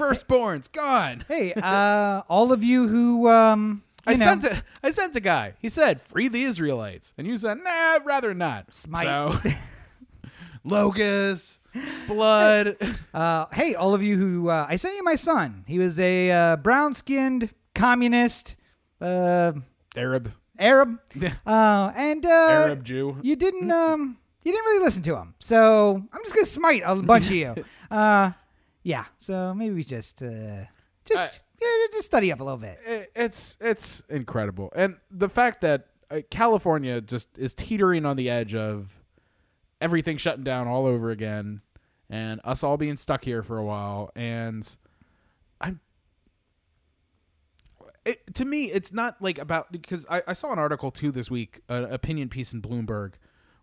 Firstborns 0.00 0.72
gone. 0.72 1.24
Hey, 1.28 1.52
uh, 1.52 2.22
all 2.28 2.52
of 2.52 2.64
you 2.64 2.88
who 2.88 3.28
um, 3.28 3.82
you 4.06 4.14
I 4.14 4.16
know, 4.16 4.24
sent 4.24 4.44
a, 4.44 4.62
I 4.82 4.90
sent 4.92 5.14
a 5.14 5.20
guy. 5.20 5.54
He 5.60 5.68
said, 5.68 6.00
"Free 6.00 6.28
the 6.28 6.42
Israelites," 6.42 7.12
and 7.18 7.26
you 7.26 7.36
said, 7.36 7.58
"Nah, 7.58 7.68
I'd 7.70 8.06
rather 8.06 8.32
not." 8.32 8.72
Smite. 8.72 9.04
So, 9.04 9.50
locusts, 10.64 11.58
blood. 12.06 12.76
Uh, 13.12 13.46
hey, 13.52 13.74
all 13.74 13.92
of 13.92 14.02
you 14.02 14.16
who 14.16 14.48
uh, 14.48 14.66
I 14.68 14.76
sent 14.76 14.94
you 14.96 15.04
my 15.04 15.16
son. 15.16 15.64
He 15.66 15.78
was 15.78 16.00
a 16.00 16.30
uh, 16.30 16.56
brown-skinned 16.56 17.50
communist 17.74 18.56
uh, 19.02 19.52
Arab, 19.94 20.32
Arab, 20.58 20.98
uh, 21.46 21.92
and 21.94 22.24
uh, 22.24 22.28
Arab 22.28 22.84
Jew. 22.84 23.18
You 23.20 23.36
didn't 23.36 23.70
um, 23.70 24.16
you 24.44 24.52
didn't 24.52 24.64
really 24.64 24.84
listen 24.84 25.02
to 25.02 25.16
him. 25.16 25.34
So 25.40 26.02
I'm 26.10 26.22
just 26.22 26.34
gonna 26.34 26.46
smite 26.46 26.82
a 26.86 26.96
bunch 26.96 27.26
of 27.26 27.32
you. 27.34 27.54
Yeah. 28.82 29.04
So 29.18 29.54
maybe 29.54 29.74
we 29.74 29.84
just 29.84 30.22
uh, 30.22 30.64
just 31.04 31.42
yeah, 31.60 31.68
just 31.92 32.06
study 32.06 32.32
up 32.32 32.40
a 32.40 32.44
little 32.44 32.58
bit. 32.58 32.78
It's 33.14 33.56
it's 33.60 34.02
incredible, 34.08 34.72
and 34.74 34.96
the 35.10 35.28
fact 35.28 35.60
that 35.60 35.88
uh, 36.10 36.20
California 36.30 37.00
just 37.00 37.28
is 37.38 37.54
teetering 37.54 38.06
on 38.06 38.16
the 38.16 38.30
edge 38.30 38.54
of 38.54 39.02
everything 39.80 40.16
shutting 40.16 40.44
down 40.44 40.68
all 40.68 40.86
over 40.86 41.10
again, 41.10 41.60
and 42.08 42.40
us 42.44 42.62
all 42.62 42.76
being 42.76 42.96
stuck 42.96 43.24
here 43.24 43.42
for 43.42 43.58
a 43.58 43.64
while, 43.64 44.10
and 44.16 44.76
I'm. 45.60 45.80
It, 48.06 48.34
to 48.34 48.46
me, 48.46 48.72
it's 48.72 48.92
not 48.94 49.20
like 49.20 49.38
about 49.38 49.70
because 49.70 50.06
I, 50.08 50.22
I 50.26 50.32
saw 50.32 50.52
an 50.52 50.58
article 50.58 50.90
too 50.90 51.12
this 51.12 51.30
week, 51.30 51.60
an 51.68 51.84
opinion 51.84 52.30
piece 52.30 52.52
in 52.52 52.62
Bloomberg, 52.62 53.14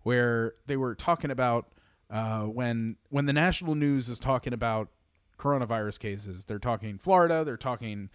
where 0.03 0.53
they 0.67 0.77
were 0.77 0.93
talking 0.93 1.31
about 1.31 1.73
uh, 2.11 2.43
when 2.43 2.97
when 3.09 3.25
the 3.25 3.33
national 3.33 3.73
news 3.73 4.09
is 4.09 4.19
talking 4.19 4.53
about 4.53 4.89
coronavirus 5.37 5.99
cases. 5.99 6.45
They're 6.45 6.59
talking 6.59 6.97
Florida, 6.97 7.43
they're 7.43 7.57
talking 7.57 8.09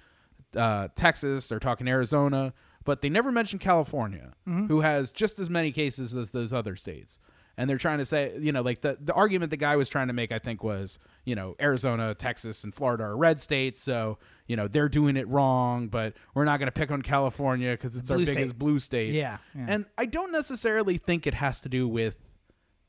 uh, 0.57 0.89
Texas, 0.95 1.49
they're 1.49 1.59
talking 1.59 1.89
Arizona, 1.89 2.53
but 2.85 3.01
they 3.01 3.09
never 3.09 3.31
mention 3.31 3.59
California, 3.59 4.33
who 4.45 4.81
has 4.81 5.11
just 5.11 5.39
as 5.39 5.49
many 5.49 5.73
cases 5.73 6.15
as 6.15 6.33
those 6.33 6.53
other 6.53 6.77
states. 6.77 7.19
And 7.57 7.69
they're 7.69 7.79
trying 7.79 7.99
to 7.99 8.07
say, 8.07 8.33
you 8.41 8.51
know, 8.51 8.63
like 8.63 8.81
the, 8.81 8.97
the 8.99 9.13
argument 9.13 9.51
the 9.51 9.59
guy 9.59 9.77
was 9.77 9.91
trying 9.91 10.07
to 10.07 10.15
make, 10.15 10.33
I 10.33 10.39
think, 10.39 10.65
was, 10.65 10.99
you 11.27 11.35
know, 11.35 11.55
Arizona, 11.61 12.15
Texas, 12.15 12.65
and 12.65 12.75
Florida 12.75 13.05
are 13.05 13.17
red 13.17 13.43
states. 13.43 13.79
So, 13.79 14.19
you 14.47 14.57
know, 14.57 14.69
they're 14.69 14.89
doing 14.89 15.19
it 15.19 15.29
wrong, 15.29 15.89
but 15.89 16.15
we're 16.35 16.47
not 16.47 16.59
going 16.59 16.69
to 16.69 16.73
pick 16.73 16.91
on 16.91 17.03
California 17.03 17.73
because 17.73 17.95
it's 17.95 18.11
our 18.11 18.17
state. 18.17 18.35
biggest 18.35 18.59
blue 18.59 18.79
state. 18.79 19.13
Yeah, 19.13 19.37
yeah. 19.55 19.67
And 19.69 19.85
I 19.99 20.07
don't 20.07 20.33
necessarily 20.33 20.97
think 20.97 21.27
it 21.27 21.35
has 21.35 21.61
to 21.61 21.69
do 21.69 21.87
with, 21.87 22.17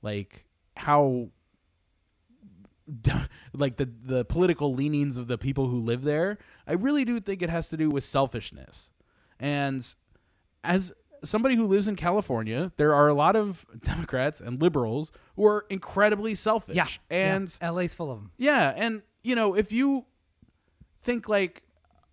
like, 0.01 0.45
how 0.77 1.27
like 3.53 3.77
the 3.77 3.89
the 4.03 4.25
political 4.25 4.73
leanings 4.73 5.17
of 5.17 5.27
the 5.27 5.37
people 5.37 5.67
who 5.67 5.79
live 5.79 6.03
there. 6.03 6.37
I 6.67 6.73
really 6.73 7.05
do 7.05 7.19
think 7.19 7.41
it 7.41 7.49
has 7.49 7.67
to 7.69 7.77
do 7.77 7.89
with 7.89 8.03
selfishness. 8.03 8.91
And 9.39 9.85
as 10.63 10.91
somebody 11.23 11.55
who 11.55 11.65
lives 11.65 11.87
in 11.87 11.95
California, 11.95 12.71
there 12.77 12.93
are 12.93 13.07
a 13.07 13.13
lot 13.13 13.35
of 13.35 13.65
Democrats 13.83 14.39
and 14.41 14.61
liberals 14.61 15.11
who 15.35 15.45
are 15.45 15.65
incredibly 15.69 16.35
selfish. 16.35 16.75
Yeah. 16.75 16.87
And 17.09 17.57
yeah. 17.61 17.69
LA's 17.69 17.93
full 17.95 18.11
of 18.11 18.19
them. 18.19 18.31
yeah, 18.37 18.73
and 18.75 19.01
you 19.23 19.35
know, 19.35 19.55
if 19.55 19.71
you 19.71 20.05
think 21.03 21.27
like, 21.29 21.63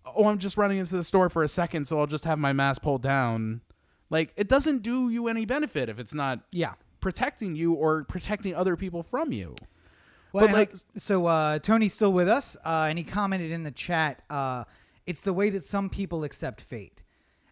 oh, 0.05 0.27
I'm 0.27 0.37
just 0.39 0.57
running 0.57 0.77
into 0.77 0.95
the 0.95 1.03
store 1.03 1.29
for 1.29 1.43
a 1.43 1.47
second, 1.47 1.85
so 1.85 1.99
I'll 1.99 2.07
just 2.07 2.23
have 2.25 2.39
my 2.39 2.53
mask 2.53 2.81
pulled 2.81 3.01
down, 3.03 3.61
like 4.09 4.33
it 4.37 4.47
doesn't 4.47 4.81
do 4.81 5.09
you 5.09 5.27
any 5.27 5.45
benefit 5.45 5.89
if 5.89 5.99
it's 5.99 6.13
not 6.13 6.39
Yeah. 6.51 6.73
protecting 7.01 7.55
you 7.55 7.73
or 7.73 8.03
protecting 8.05 8.55
other 8.55 8.75
people 8.77 9.03
from 9.03 9.31
you. 9.33 9.55
Well, 10.33 10.47
But, 10.47 10.53
like- 10.53 10.73
so 10.97 11.25
uh, 11.25 11.59
Tony's 11.59 11.93
still 11.93 12.13
with 12.13 12.27
us, 12.29 12.55
uh, 12.65 12.87
and 12.89 12.97
he 12.97 13.03
commented 13.03 13.51
in 13.51 13.63
the 13.63 13.71
chat. 13.71 14.23
Uh, 14.29 14.63
it's 15.05 15.21
the 15.21 15.33
way 15.33 15.49
that 15.49 15.65
some 15.65 15.89
people 15.89 16.23
accept 16.23 16.61
fate, 16.61 17.01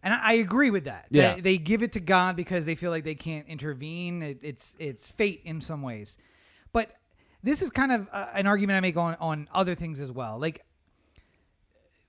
and 0.03 0.13
I, 0.13 0.19
I 0.23 0.33
agree 0.33 0.69
with 0.69 0.85
that. 0.85 1.07
Yeah. 1.09 1.35
they, 1.35 1.41
they 1.41 1.57
give 1.57 1.83
it 1.83 1.91
to 1.93 1.99
God 1.99 2.35
because 2.35 2.65
they 2.65 2.75
feel 2.75 2.91
like 2.91 3.03
they 3.03 3.15
can't 3.15 3.47
intervene. 3.47 4.21
It, 4.21 4.39
it's 4.43 4.75
it's 4.79 5.09
fate 5.09 5.41
in 5.45 5.59
some 5.61 5.81
ways, 5.81 6.17
but 6.71 6.91
this 7.43 7.61
is 7.61 7.69
kind 7.69 7.91
of 7.91 8.07
uh, 8.11 8.27
an 8.33 8.47
argument 8.47 8.77
I 8.77 8.81
make 8.81 8.97
on 8.97 9.15
on 9.19 9.47
other 9.53 9.75
things 9.75 9.99
as 9.99 10.11
well. 10.11 10.37
Like 10.39 10.63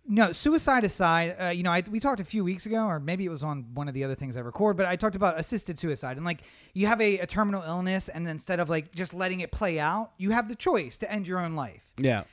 no 0.06 0.32
suicide 0.32 0.84
aside 0.84 1.36
uh, 1.40 1.48
you 1.48 1.62
know 1.62 1.70
I, 1.70 1.82
we 1.90 2.00
talked 2.00 2.20
a 2.20 2.24
few 2.24 2.42
weeks 2.42 2.66
ago 2.66 2.86
or 2.86 2.98
maybe 2.98 3.24
it 3.24 3.28
was 3.28 3.42
on 3.42 3.66
one 3.74 3.88
of 3.88 3.94
the 3.94 4.04
other 4.04 4.14
things 4.14 4.36
i 4.36 4.40
record 4.40 4.76
but 4.76 4.86
i 4.86 4.96
talked 4.96 5.16
about 5.16 5.38
assisted 5.38 5.78
suicide. 5.78 6.16
And 6.16 6.26
like 6.26 6.42
you 6.74 6.86
have 6.86 7.00
a, 7.00 7.18
a 7.18 7.26
terminal 7.26 7.62
illness 7.62 8.08
and 8.08 8.26
instead 8.26 8.60
of 8.60 8.70
like 8.70 8.94
just 8.94 9.14
letting 9.14 9.40
it 9.40 9.52
play 9.52 9.78
out 9.78 10.12
you 10.16 10.30
have 10.30 10.48
the 10.48 10.56
choice 10.56 10.96
to 10.98 11.10
end 11.10 11.28
your 11.28 11.38
own 11.38 11.54
life. 11.54 11.92
Yeah. 11.98 12.24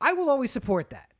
i 0.00 0.12
will 0.12 0.30
always 0.30 0.50
support 0.50 0.90
that. 0.90 1.10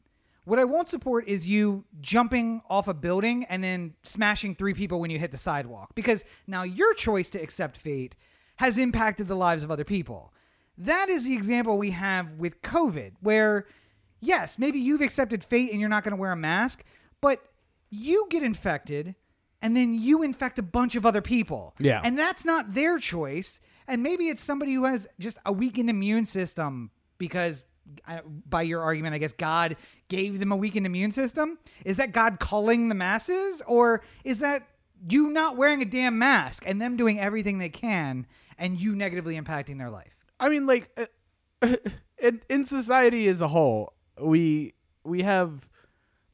What 0.45 0.59
i 0.59 0.65
won't 0.65 0.89
support 0.89 1.29
is 1.29 1.49
you 1.49 1.85
jumping 2.01 2.63
off 2.69 2.89
a 2.89 2.95
building 2.95 3.45
and 3.45 3.63
then 3.63 3.95
smashing 4.03 4.55
three 4.55 4.75
people 4.75 5.01
when 5.01 5.11
you 5.11 5.19
hit 5.19 5.33
the 5.33 5.39
sidewalk 5.39 5.95
because 5.95 6.25
now 6.47 6.63
your 6.63 6.95
choice 6.95 7.31
to 7.31 7.39
accept 7.41 7.77
fate 7.77 8.15
has 8.57 8.79
impacted 8.79 9.27
the 9.29 9.35
lives 9.35 9.65
of 9.65 9.71
other 9.71 9.85
people. 9.85 10.33
That 10.79 11.09
is 11.09 11.25
the 11.25 11.35
example 11.35 11.79
we 11.79 11.91
have 11.93 12.33
with 12.33 12.63
covid 12.63 13.13
where 13.21 13.67
yes, 14.25 14.59
maybe 14.59 14.79
you've 14.79 15.01
accepted 15.01 15.45
fate 15.45 15.71
and 15.73 15.81
you're 15.81 15.91
not 15.91 16.05
going 16.05 16.13
to 16.13 16.21
wear 16.21 16.33
a 16.33 16.37
mask, 16.37 16.85
but 17.21 17.41
you 17.91 18.27
get 18.31 18.43
infected 18.43 19.15
and 19.63 19.75
then 19.77 19.95
you 19.95 20.23
infect 20.23 20.59
a 20.59 20.63
bunch 20.63 20.95
of 20.95 21.07
other 21.07 21.23
people. 21.23 21.75
Yeah. 21.79 22.01
And 22.05 22.19
that's 22.19 22.45
not 22.45 22.75
their 22.75 22.99
choice. 22.99 23.61
And 23.89 24.03
maybe 24.03 24.29
it's 24.29 24.43
somebody 24.43 24.75
who 24.75 24.85
has 24.85 25.09
just 25.19 25.39
a 25.47 25.53
weakened 25.53 25.89
immune 25.89 26.27
system 26.27 26.91
because, 27.17 27.65
uh, 28.07 28.19
by 28.47 28.63
your 28.63 28.83
argument, 28.83 29.15
I 29.15 29.19
guess 29.19 29.33
God 29.33 29.77
gave 30.09 30.39
them 30.39 30.53
a 30.53 30.57
weakened 30.57 30.85
immune 30.85 31.13
system. 31.13 31.59
Is 31.85 31.97
that 31.97 32.13
God 32.13 32.41
culling 32.41 32.89
the 32.91 32.95
masses? 32.95 33.63
Or 33.67 34.03
is 34.23 34.41
that 34.41 34.69
you 35.09 35.31
not 35.31 35.57
wearing 35.57 35.81
a 35.81 35.87
damn 35.87 36.19
mask 36.19 36.65
and 36.67 36.81
them 36.81 36.97
doing 36.97 37.19
everything 37.19 37.59
they 37.59 37.69
can 37.69 38.27
and 38.59 38.79
you 38.79 38.95
negatively 38.95 39.41
impacting 39.41 39.79
their 39.79 39.91
life? 39.91 40.15
I 40.39 40.51
mean, 40.51 40.67
like, 40.67 40.91
uh, 41.63 41.77
in, 42.19 42.43
in 42.51 42.65
society 42.65 43.29
as 43.29 43.41
a 43.41 43.49
whole, 43.49 43.95
we 44.21 44.75
we 45.05 45.23
have 45.23 45.69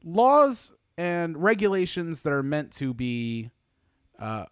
laws 0.03 0.73
and 0.97 1.41
regulations 1.41 2.23
that 2.23 2.33
are 2.33 2.43
meant 2.43 2.71
to 2.73 2.93
be, 2.93 3.49
uh, 4.19 4.45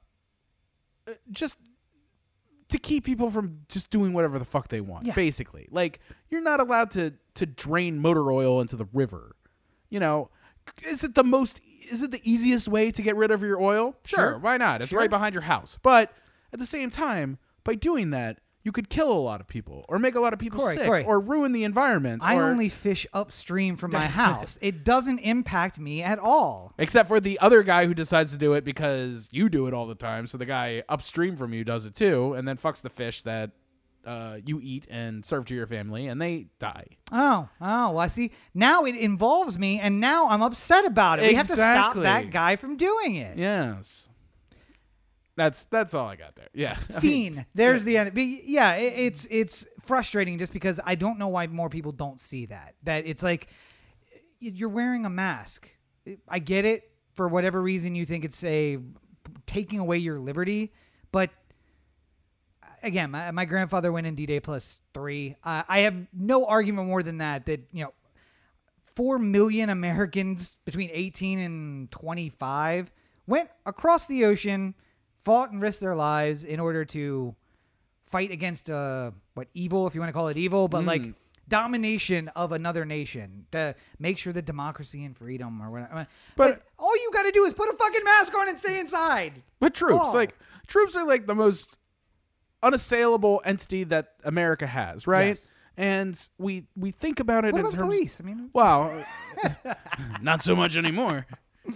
just 1.31 1.57
to 2.69 2.77
keep 2.77 3.03
people 3.03 3.29
from 3.29 3.61
just 3.67 3.89
doing 3.89 4.13
whatever 4.13 4.37
the 4.39 4.45
fuck 4.45 4.67
they 4.67 4.81
want. 4.81 5.05
Yeah. 5.05 5.13
Basically, 5.13 5.67
like 5.71 5.99
you're 6.29 6.41
not 6.41 6.59
allowed 6.59 6.91
to 6.91 7.13
to 7.35 7.45
drain 7.45 7.99
motor 7.99 8.31
oil 8.31 8.61
into 8.61 8.75
the 8.75 8.87
river. 8.93 9.35
You 9.89 9.99
know, 9.99 10.29
is 10.85 11.03
it 11.03 11.15
the 11.15 11.23
most? 11.23 11.59
Is 11.91 12.01
it 12.03 12.11
the 12.11 12.21
easiest 12.29 12.67
way 12.67 12.91
to 12.91 13.01
get 13.01 13.15
rid 13.15 13.31
of 13.31 13.41
your 13.41 13.59
oil? 13.61 13.95
Sure, 14.05 14.37
why 14.37 14.57
not? 14.57 14.81
It's 14.81 14.89
Sure. 14.91 14.99
right 14.99 15.09
behind 15.09 15.33
your 15.33 15.41
house. 15.43 15.77
But 15.81 16.13
at 16.53 16.59
the 16.59 16.65
same 16.67 16.89
time, 16.91 17.39
by 17.63 17.73
doing 17.75 18.11
that, 18.11 18.39
you 18.63 18.71
could 18.73 18.89
kill 18.89 19.11
a 19.11 19.17
lot 19.19 19.39
of 19.39 19.47
people, 19.47 19.85
or 19.87 19.99
make 19.99 20.15
a 20.15 20.19
lot 20.19 20.33
of 20.33 20.39
people 20.39 20.59
Corey, 20.59 20.75
sick, 20.75 20.85
Corey. 20.85 21.03
or 21.05 21.19
ruin 21.19 21.53
the 21.53 21.63
environment. 21.63 22.21
I 22.25 22.35
or- 22.35 22.43
only 22.43 22.67
fish 22.69 23.07
upstream 23.13 23.77
from 23.77 23.91
my 23.91 24.05
house. 24.23 24.57
it 24.61 24.83
doesn't 24.83 25.19
impact 25.19 25.79
me 25.79 26.03
at 26.03 26.19
all. 26.19 26.73
except 26.77 27.07
for 27.07 27.19
the 27.21 27.39
other 27.39 27.63
guy 27.63 27.85
who 27.85 27.93
decides 27.93 28.31
to 28.33 28.37
do 28.37 28.53
it 28.53 28.65
because 28.65 29.29
you 29.31 29.47
do 29.49 29.67
it 29.67 29.73
all 29.73 29.85
the 29.87 29.95
time. 29.95 30.27
So 30.27 30.37
the 30.37 30.45
guy 30.45 30.83
upstream 30.89 31.37
from 31.37 31.53
you 31.53 31.63
does 31.63 31.85
it 31.85 31.95
too, 31.95 32.33
and 32.33 32.45
then 32.47 32.57
fucks 32.57 32.81
the 32.81 32.89
fish 32.89 33.21
that 33.23 33.51
uh, 34.05 34.39
you 34.45 34.59
eat 34.61 34.87
and 34.89 35.25
serve 35.25 35.45
to 35.45 35.55
your 35.55 35.67
family, 35.67 36.07
and 36.07 36.21
they 36.21 36.47
die. 36.59 36.85
Oh, 37.13 37.47
oh, 37.61 37.91
well, 37.91 37.99
I 37.99 38.07
see. 38.07 38.31
Now 38.53 38.83
it 38.85 38.95
involves 38.95 39.57
me, 39.57 39.79
and 39.79 39.99
now 40.01 40.27
I'm 40.29 40.41
upset 40.41 40.83
about 40.85 41.19
it. 41.19 41.27
We 41.29 41.35
have 41.35 41.47
to 41.47 41.53
stop 41.53 41.95
that 41.95 42.29
guy 42.31 42.55
from 42.57 42.75
doing 42.75 43.15
it. 43.15 43.37
Yes, 43.37 44.08
that's 45.39 45.65
that's 45.65 45.93
all 45.93 46.07
I 46.07 46.15
got 46.15 46.35
there. 46.35 46.49
Yeah, 46.53 46.73
Fiend. 46.99 47.45
There's 47.55 47.83
the 47.83 47.97
end. 47.97 48.13
But 48.13 48.23
yeah, 48.23 48.75
it, 48.75 48.93
it's 48.97 49.27
it's 49.29 49.65
frustrating 49.79 50.37
just 50.37 50.53
because 50.53 50.79
I 50.83 50.95
don't 50.95 51.17
know 51.17 51.29
why 51.29 51.47
more 51.47 51.69
people 51.69 51.91
don't 51.91 52.19
see 52.19 52.47
that. 52.47 52.75
That 52.83 53.07
it's 53.07 53.23
like 53.23 53.47
you're 54.39 54.69
wearing 54.69 55.05
a 55.05 55.09
mask. 55.09 55.69
I 56.27 56.39
get 56.39 56.65
it 56.65 56.91
for 57.15 57.27
whatever 57.27 57.61
reason 57.61 57.95
you 57.95 58.05
think 58.05 58.25
it's 58.25 58.43
a 58.43 58.79
taking 59.45 59.79
away 59.79 59.97
your 59.97 60.19
liberty, 60.19 60.73
but 61.11 61.29
again, 62.83 63.11
my, 63.11 63.31
my 63.31 63.45
grandfather 63.45 63.91
went 63.91 64.07
in 64.07 64.15
D 64.15 64.25
Day 64.25 64.39
plus 64.39 64.81
three. 64.93 65.35
Uh, 65.43 65.63
I 65.67 65.79
have 65.79 66.07
no 66.13 66.45
argument 66.45 66.87
more 66.87 67.03
than 67.03 67.19
that. 67.19 67.45
That 67.45 67.61
you 67.71 67.83
know, 67.83 67.93
four 68.95 69.19
million 69.19 69.69
Americans 69.69 70.57
between 70.65 70.89
18 70.91 71.39
and 71.39 71.91
25 71.91 72.91
went 73.27 73.49
across 73.65 74.07
the 74.07 74.25
ocean, 74.25 74.75
fought 75.21 75.51
and 75.51 75.61
risked 75.61 75.81
their 75.81 75.95
lives 75.95 76.43
in 76.43 76.59
order 76.59 76.85
to 76.85 77.35
fight 78.05 78.31
against 78.31 78.69
uh 78.69 79.11
what 79.35 79.47
evil, 79.53 79.85
if 79.87 79.93
you 79.95 80.01
want 80.01 80.09
to 80.09 80.13
call 80.13 80.27
it 80.29 80.37
evil, 80.37 80.67
but 80.67 80.83
like 80.83 81.01
domination 81.47 82.27
of 82.35 82.51
another 82.51 82.85
nation 82.85 83.45
to 83.51 83.73
make 83.97 84.17
sure 84.17 84.31
that 84.31 84.45
democracy 84.45 85.03
and 85.03 85.17
freedom 85.17 85.61
or 85.61 85.71
whatever. 85.71 86.07
But, 86.35 86.61
all 86.77 86.95
you 86.95 87.09
got 87.11 87.23
to 87.23 87.31
do 87.31 87.43
is 87.45 87.53
put 87.55 87.67
a 87.69 87.73
fucking 87.73 88.03
mask 88.03 88.35
on 88.37 88.47
and 88.49 88.57
stay 88.57 88.79
inside. 88.79 89.41
But 89.59 89.73
troops, 89.73 90.05
Oh. 90.07 90.11
like 90.13 90.35
troops, 90.67 90.95
are 90.95 91.05
like 91.07 91.25
the 91.25 91.33
most 91.35 91.77
unassailable 92.61 93.41
entity 93.45 93.83
that 93.85 94.13
America 94.23 94.67
has, 94.67 95.07
right? 95.07 95.29
Yes. 95.29 95.47
And 95.77 96.27
we 96.37 96.67
we 96.75 96.91
think 96.91 97.19
about 97.19 97.45
it 97.45 97.53
What 97.53 97.59
in 97.59 97.65
about 97.65 97.71
terms. 97.77 97.83
police? 97.83 98.21
I 98.21 98.23
mean, 98.25 98.49
Wow, 98.53 99.03
not 100.21 100.41
so 100.43 100.55
much 100.55 100.75
anymore. 100.77 101.25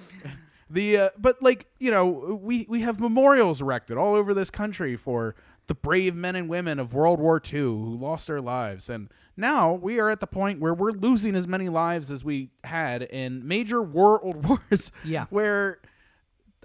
The 0.74 0.98
uh, 0.98 1.10
but 1.20 1.40
like 1.42 1.68
you 1.80 1.92
know 1.92 2.08
we 2.42 2.66
we 2.68 2.82
have 2.82 3.00
memorials 3.00 3.62
erected 3.62 3.96
all 3.96 4.16
over 4.16 4.34
this 4.34 4.50
country 4.50 4.96
for 4.96 5.36
the 5.68 5.76
brave 5.76 6.16
men 6.16 6.36
and 6.36 6.50
women 6.50 6.80
of 6.80 6.96
World 6.96 7.20
War 7.20 7.40
II 7.40 7.60
who 7.60 7.96
lost 7.96 8.26
their 8.26 8.42
lives, 8.42 8.90
and 8.90 9.10
now 9.38 9.72
we 9.74 10.00
are 10.00 10.10
at 10.10 10.20
the 10.20 10.26
point 10.28 10.60
where 10.60 10.74
we're 10.74 10.90
losing 10.92 11.36
as 11.36 11.48
many 11.48 11.70
lives 11.70 12.10
as 12.10 12.24
we 12.24 12.50
had 12.64 13.04
in 13.04 13.48
major 13.48 13.84
world 13.84 14.46
wars. 14.72 14.92
Yeah. 15.06 15.26
where 15.30 15.80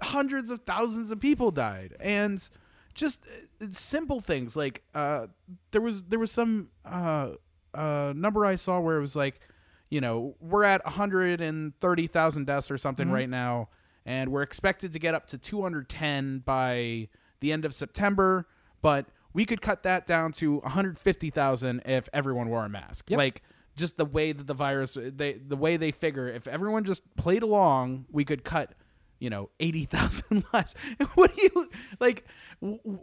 hundreds 0.01 0.49
of 0.49 0.61
thousands 0.63 1.11
of 1.11 1.19
people 1.19 1.51
died 1.51 1.95
and 1.99 2.49
just 2.95 3.19
uh, 3.61 3.67
simple 3.71 4.21
things 4.21 4.55
like 4.55 4.81
uh 4.95 5.27
there 5.71 5.81
was 5.81 6.03
there 6.03 6.19
was 6.19 6.31
some 6.31 6.69
uh 6.85 7.31
uh 7.73 8.13
number 8.15 8.45
i 8.45 8.55
saw 8.55 8.79
where 8.79 8.95
it 8.97 9.01
was 9.01 9.15
like 9.15 9.41
you 9.89 9.99
know 9.99 10.35
we're 10.39 10.63
at 10.63 10.83
130,000 10.85 12.45
deaths 12.45 12.71
or 12.71 12.77
something 12.77 13.11
right 13.11 13.29
now 13.29 13.67
and 14.09 14.31
we're 14.31 14.41
expected 14.41 14.91
to 14.91 14.99
get 14.99 15.13
up 15.13 15.27
to 15.27 15.37
210 15.37 16.39
by 16.39 17.07
the 17.41 17.51
end 17.51 17.63
of 17.63 17.73
September 17.73 18.47
but 18.81 19.05
we 19.33 19.45
could 19.45 19.61
cut 19.61 19.83
that 19.83 20.07
down 20.07 20.31
to 20.33 20.57
150,000 20.57 21.81
if 21.85 22.09
everyone 22.11 22.49
wore 22.49 22.65
a 22.65 22.69
mask. 22.69 23.09
Yep. 23.09 23.17
like 23.17 23.43
just 23.75 23.97
the 23.97 24.05
way 24.05 24.31
that 24.31 24.47
the 24.47 24.53
virus 24.53 24.97
they 24.99 25.33
the 25.33 25.55
way 25.55 25.77
they 25.77 25.91
figure 25.91 26.27
if 26.27 26.47
everyone 26.47 26.83
just 26.83 27.15
played 27.15 27.43
along 27.43 28.05
we 28.11 28.25
could 28.25 28.43
cut 28.43 28.73
you 29.19 29.29
know 29.29 29.49
80,000 29.59 30.43
lives. 30.53 30.75
What 31.13 31.35
do 31.35 31.41
you 31.43 31.69
like 31.99 32.25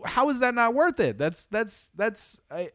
how 0.05 0.29
is 0.31 0.41
that 0.41 0.55
not 0.55 0.75
worth 0.75 0.99
it? 0.99 1.19
That's 1.19 1.45
that's 1.45 1.91
that's 1.95 2.41
I, 2.51 2.71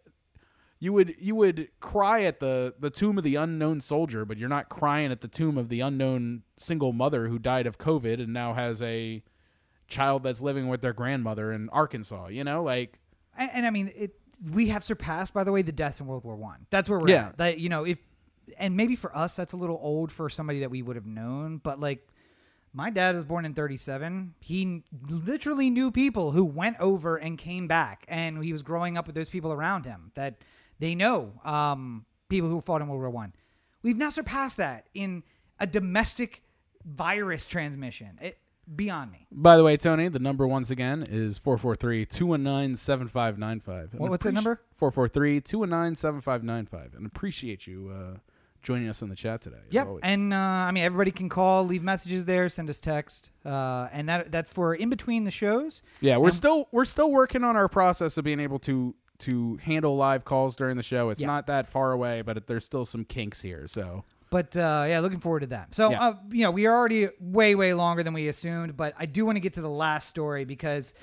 you 0.84 0.91
would 0.94 1.16
you 1.20 1.36
would 1.36 1.70
cry 1.80 2.24
at 2.24 2.40
the 2.40 2.74
the 2.80 2.90
tomb 2.90 3.18
of 3.18 3.24
the 3.24 3.36
unknown 3.36 3.80
soldier, 3.82 4.26
but 4.26 4.38
you're 4.38 4.49
not 4.49 4.68
crying 4.68 5.12
at 5.12 5.22
the 5.22 5.28
tomb 5.30 5.58
of 5.58 5.70
the 5.70 5.80
unknown 5.80 6.41
single 6.58 6.91
mother 6.91 7.28
who 7.28 7.38
died 7.40 7.68
of 7.68 7.78
COVID 7.78 8.16
and 8.22 8.34
now 8.34 8.53
has 8.56 8.82
a 8.82 9.22
child 9.88 10.24
that's 10.24 10.41
living 10.41 10.68
with 10.68 10.82
their 10.82 10.94
grandmother 10.94 11.52
in 11.53 11.70
Arkansas. 11.70 12.28
You 12.30 12.44
know, 12.44 12.64
like 12.64 12.99
and, 13.38 13.52
and 13.53 13.66
I 13.66 13.70
mean, 13.70 13.91
it. 13.95 14.16
We 14.52 14.70
have 14.70 14.84
surpassed, 14.84 15.36
by 15.36 15.44
the 15.44 15.52
way, 15.52 15.62
the 15.62 15.72
deaths 15.72 15.99
in 15.99 16.08
World 16.08 16.24
War 16.24 16.36
One. 16.36 16.66
That's 16.72 16.90
where 16.90 16.98
we're 16.98 17.10
Yeah. 17.10 17.28
at. 17.28 17.38
That 17.38 17.60
you 17.60 17.70
know, 17.70 17.84
if 17.86 18.02
and 18.58 18.76
maybe 18.76 18.95
for 18.95 19.16
us 19.16 19.36
that's 19.36 19.53
a 19.53 19.58
little 19.58 19.80
old 19.80 20.12
for 20.12 20.32
somebody 20.32 20.62
that 20.62 20.72
we 20.72 20.82
would 20.82 20.95
have 20.95 21.06
known, 21.06 21.58
but 21.58 21.80
like 21.80 22.08
my 22.74 22.90
dad 22.90 23.14
was 23.14 23.24
born 23.24 23.45
in 23.45 23.53
37. 23.53 24.34
He 24.40 24.82
literally 25.10 25.70
knew 25.70 25.91
people 25.91 26.32
who 26.32 26.44
went 26.44 26.78
over 26.80 27.18
and 27.18 27.38
came 27.38 27.68
back, 27.68 28.03
and 28.08 28.44
he 28.44 28.52
was 28.52 28.64
growing 28.64 28.98
up 28.98 29.06
with 29.06 29.16
those 29.16 29.30
people 29.30 29.53
around 29.53 29.86
him 29.86 30.12
that 30.16 30.41
they 30.82 30.95
know 30.95 31.32
um, 31.45 32.06
people 32.28 32.49
who 32.49 32.60
fought 32.60 32.82
in 32.82 32.90
World 32.90 32.99
War 33.02 33.10
One. 33.10 33.32
We've 33.84 33.98
now 33.98 34.10
surpassed 34.10 34.58
that 34.58 34.88
in 34.94 35.24
a 35.60 35.68
domestic 35.68 36.44
virus 36.86 37.48
transmission. 37.48 38.20
It 38.22 38.38
beyond 38.76 39.12
me. 39.12 39.26
By 39.32 39.58
the 39.58 39.64
way, 39.64 39.76
Tony, 39.78 40.08
the 40.08 40.20
number 40.20 40.45
once 40.48 40.70
again 40.70 41.03
is 41.08 41.40
443-219-7595. 41.40 43.94
What- 43.95 44.10
what's 44.12 44.24
the 44.24 44.32
number? 44.32 44.62
443-219-7595. 44.80 46.95
And 46.95 47.06
appreciate 47.06 47.68
you 47.68 47.90
uh, 47.94 48.18
joining 48.62 48.88
us 48.90 49.02
in 49.02 49.10
the 49.10 49.16
chat 49.16 49.41
today. 49.41 49.58
Yep, 49.72 49.88
and 50.03 50.34
uh, 50.34 50.38
I 50.38 50.72
mean 50.72 50.84
everybody 50.84 51.12
can 51.12 51.28
call, 51.30 51.66
leave 51.66 51.84
messages 51.84 52.26
there, 52.26 52.48
send 52.49 52.70
us 52.70 52.80
text, 52.80 53.32
uh, 53.45 53.88
and 53.91 54.08
that 54.10 54.32
that's 54.32 54.49
for 54.52 54.74
in 54.76 54.90
between 54.90 55.24
the 55.26 55.32
shows. 55.32 55.82
Yeah, 55.99 56.18
we're 56.18 56.28
And- 56.28 56.36
still 56.36 56.68
we're 56.72 56.86
still 56.86 57.12
working 57.12 57.44
on 57.44 57.56
our 57.58 57.68
process 57.68 58.18
of 58.18 58.24
being 58.24 58.40
able 58.40 58.60
to 58.60 58.94
to 59.22 59.57
handle 59.57 59.95
live 59.95 60.26
calls 60.26 60.56
during 60.56 60.77
the 60.77 60.84
show. 60.84 61.10
It's 61.10 61.22
Yeah. 61.22 61.27
not 61.27 61.48
that 61.48 61.68
far 61.68 61.91
away, 61.91 62.22
but 62.22 62.48
there's 62.48 62.65
still 62.65 62.85
some 62.85 63.03
kinks 63.06 63.41
here. 63.41 63.68
So 63.68 64.03
But 64.30 64.56
uh, 64.56 64.85
yeah, 64.88 64.99
looking 64.99 65.19
forward 65.19 65.41
to 65.41 65.48
that. 65.48 65.73
So 65.76 65.91
Yeah. 65.91 66.02
uh, 66.02 66.14
you 66.30 66.43
know 66.43 66.52
we 66.52 66.65
are 66.65 66.76
already 66.76 67.10
way 67.19 67.56
way 67.56 67.73
longer 67.73 68.03
than 68.03 68.14
we 68.14 68.27
assumed, 68.27 68.77
but 68.77 68.93
I 68.98 69.06
do 69.06 69.26
want 69.26 69.35
to 69.38 69.39
get 69.41 69.53
to 69.53 69.61
the 69.61 69.69
last 69.69 70.07
story 70.10 70.45
because 70.45 70.93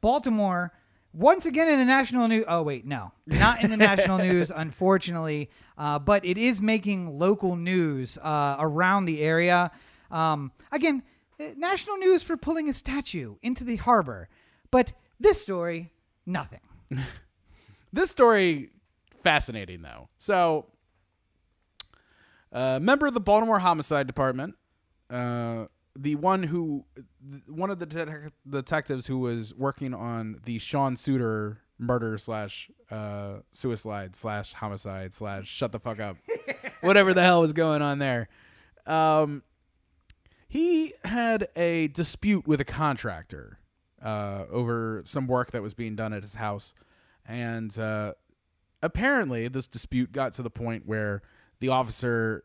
Baltimore 0.00 0.72
once 1.12 1.46
again 1.46 1.68
in 1.68 1.78
the 1.78 1.84
national 1.84 2.28
news. 2.28 2.44
Oh 2.46 2.62
wait, 2.62 2.84
no, 2.86 3.12
not 3.26 3.62
in 3.64 3.70
the 3.70 3.76
national 3.76 4.18
news, 4.28 4.50
unfortunately. 4.50 5.50
Uh, 5.78 5.98
but 5.98 6.24
it 6.24 6.38
is 6.38 6.60
making 6.62 7.18
local 7.18 7.56
news 7.56 8.18
uh, 8.22 8.56
around 8.58 9.06
the 9.06 9.20
area. 9.22 9.70
Um, 10.10 10.52
again, 10.72 11.02
eh, 11.40 11.52
national 11.56 11.96
news 11.96 12.22
for 12.22 12.36
pulling 12.36 12.68
a 12.68 12.74
statue 12.74 13.36
into 13.42 13.64
the 13.64 13.76
harbor, 13.76 14.28
but 14.70 14.92
this 15.18 15.40
story, 15.42 15.92
nothing. 16.24 16.60
this 17.96 18.10
story 18.10 18.70
fascinating 19.22 19.82
though. 19.82 20.08
So, 20.18 20.66
uh, 22.52 22.78
member 22.80 23.06
of 23.06 23.14
the 23.14 23.20
Baltimore 23.20 23.58
Homicide 23.58 24.06
Department, 24.06 24.54
uh, 25.10 25.66
the 25.96 26.14
one 26.14 26.44
who, 26.44 26.84
one 27.48 27.70
of 27.70 27.78
the 27.78 27.86
detec- 27.86 28.30
detectives 28.48 29.06
who 29.06 29.18
was 29.18 29.54
working 29.54 29.94
on 29.94 30.40
the 30.44 30.58
Sean 30.58 30.94
Suiter 30.94 31.58
murder 31.78 32.16
slash 32.18 32.70
uh, 32.90 33.38
suicide 33.52 34.16
slash 34.16 34.52
homicide 34.54 35.12
slash 35.12 35.48
shut 35.48 35.72
the 35.72 35.80
fuck 35.80 35.98
up, 36.00 36.16
whatever 36.80 37.12
the 37.12 37.22
hell 37.22 37.40
was 37.40 37.52
going 37.52 37.82
on 37.82 37.98
there. 37.98 38.28
Um, 38.86 39.42
he 40.48 40.94
had 41.04 41.48
a 41.56 41.88
dispute 41.88 42.46
with 42.46 42.60
a 42.60 42.64
contractor 42.64 43.58
uh, 44.02 44.44
over 44.50 45.02
some 45.04 45.26
work 45.26 45.50
that 45.50 45.62
was 45.62 45.74
being 45.74 45.96
done 45.96 46.12
at 46.12 46.22
his 46.22 46.34
house, 46.34 46.74
and 47.28 47.76
uh, 47.78 48.14
apparently 48.82 49.48
this 49.48 49.66
dispute 49.66 50.12
got 50.12 50.32
to 50.34 50.42
the 50.42 50.50
point 50.50 50.86
where 50.86 51.22
the 51.60 51.68
officer 51.68 52.44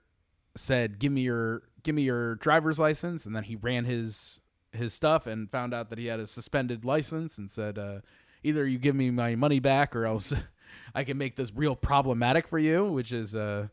said, 0.55 0.99
"Give 0.99 1.11
me 1.11 1.21
your 1.21 1.63
give 1.83 1.95
me 1.95 2.03
your 2.03 2.35
driver's 2.35 2.79
license," 2.79 3.25
and 3.25 3.35
then 3.35 3.43
he 3.43 3.55
ran 3.55 3.85
his 3.85 4.41
his 4.71 4.93
stuff 4.93 5.27
and 5.27 5.51
found 5.51 5.73
out 5.73 5.89
that 5.89 5.99
he 5.99 6.05
had 6.07 6.19
a 6.19 6.27
suspended 6.27 6.85
license 6.85 7.37
and 7.37 7.49
said, 7.49 7.77
uh, 7.77 7.99
"Either 8.43 8.65
you 8.67 8.77
give 8.77 8.95
me 8.95 9.11
my 9.11 9.35
money 9.35 9.59
back, 9.59 9.95
or 9.95 10.05
else 10.05 10.33
I 10.95 11.03
can 11.03 11.17
make 11.17 11.35
this 11.35 11.51
real 11.53 11.75
problematic 11.75 12.47
for 12.47 12.59
you." 12.59 12.85
Which 12.85 13.11
is, 13.11 13.35
uh, 13.35 13.67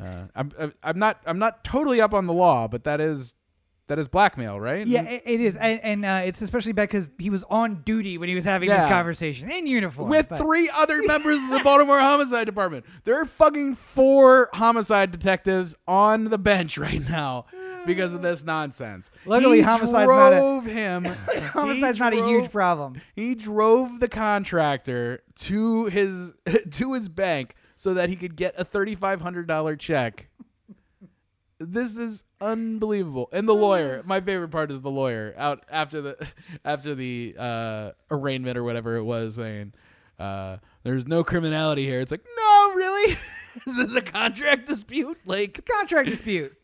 uh, 0.00 0.24
I'm 0.34 0.52
I'm 0.82 0.98
not 0.98 1.20
I'm 1.26 1.38
not 1.38 1.64
totally 1.64 2.00
up 2.00 2.14
on 2.14 2.26
the 2.26 2.34
law, 2.34 2.68
but 2.68 2.84
that 2.84 3.00
is 3.00 3.34
that 3.88 3.98
is 3.98 4.08
blackmail, 4.08 4.58
right? 4.58 4.86
Yeah, 4.86 5.04
it, 5.04 5.22
it 5.24 5.40
is, 5.40 5.54
and, 5.56 5.80
and 5.82 6.04
uh, 6.04 6.22
it's 6.24 6.42
especially 6.42 6.72
bad 6.72 6.88
because 6.88 7.08
he 7.18 7.30
was 7.30 7.44
on 7.44 7.82
duty 7.82 8.18
when 8.18 8.28
he 8.28 8.34
was 8.34 8.44
having 8.44 8.68
this 8.68 8.82
Yeah. 8.82 8.88
conversation 8.88 9.50
in 9.50 9.66
uniform 9.66 10.08
with 10.10 10.28
but- 10.28 10.38
three 10.38 10.68
other 10.74 11.02
members 11.04 11.42
of 11.44 11.50
the 11.50 11.60
Baltimore 11.62 12.00
Homicide 12.00 12.46
Department. 12.46 12.84
There 13.04 13.20
are 13.20 13.26
fucking 13.26 13.76
four 13.76 14.48
homicide 14.54 15.12
detectives 15.12 15.74
on 15.86 16.24
the 16.24 16.38
bench 16.38 16.78
right 16.78 17.00
now 17.08 17.46
because 17.86 18.12
of 18.12 18.22
this 18.22 18.42
nonsense. 18.44 19.12
Luckily, 19.24 19.58
he 19.58 19.62
homicide's 19.62 19.92
not 20.08 20.32
a- 20.32 20.36
drove 20.36 20.66
him. 20.66 21.04
Homicide's 21.52 21.98
he 21.98 22.02
not 22.04 22.12
a 22.12 22.16
drove- 22.16 22.28
huge 22.28 22.50
problem. 22.50 23.00
He 23.14 23.36
drove 23.36 24.00
the 24.00 24.08
contractor 24.08 25.20
to 25.36 25.84
his 25.86 26.34
to 26.72 26.94
his 26.94 27.08
bank 27.08 27.54
so 27.76 27.94
that 27.94 28.08
he 28.08 28.16
could 28.16 28.34
get 28.36 28.54
a 28.58 28.64
thirty 28.64 28.96
five 28.96 29.20
hundred 29.20 29.46
dollar 29.46 29.76
check. 29.76 30.28
This 31.58 31.96
is 31.96 32.24
unbelievable. 32.40 33.28
And 33.32 33.48
the 33.48 33.54
lawyer, 33.54 34.02
my 34.04 34.20
favorite 34.20 34.50
part 34.50 34.70
is 34.70 34.82
the 34.82 34.90
lawyer 34.90 35.34
out 35.38 35.64
after 35.70 36.00
the 36.02 36.28
after 36.64 36.94
the 36.94 37.34
uh, 37.38 37.90
arraignment 38.10 38.58
or 38.58 38.64
whatever 38.64 38.96
it 38.96 39.04
was 39.04 39.36
saying, 39.36 39.72
uh, 40.18 40.58
"There's 40.82 41.06
no 41.06 41.24
criminality 41.24 41.84
here." 41.84 42.00
It's 42.00 42.10
like, 42.10 42.24
no, 42.36 42.72
really? 42.74 43.12
is 43.66 43.76
this 43.76 43.94
a 43.94 44.02
contract 44.02 44.66
dispute? 44.66 45.18
Like, 45.24 45.58
a 45.58 45.62
Contract 45.62 46.08
dispute. 46.08 46.54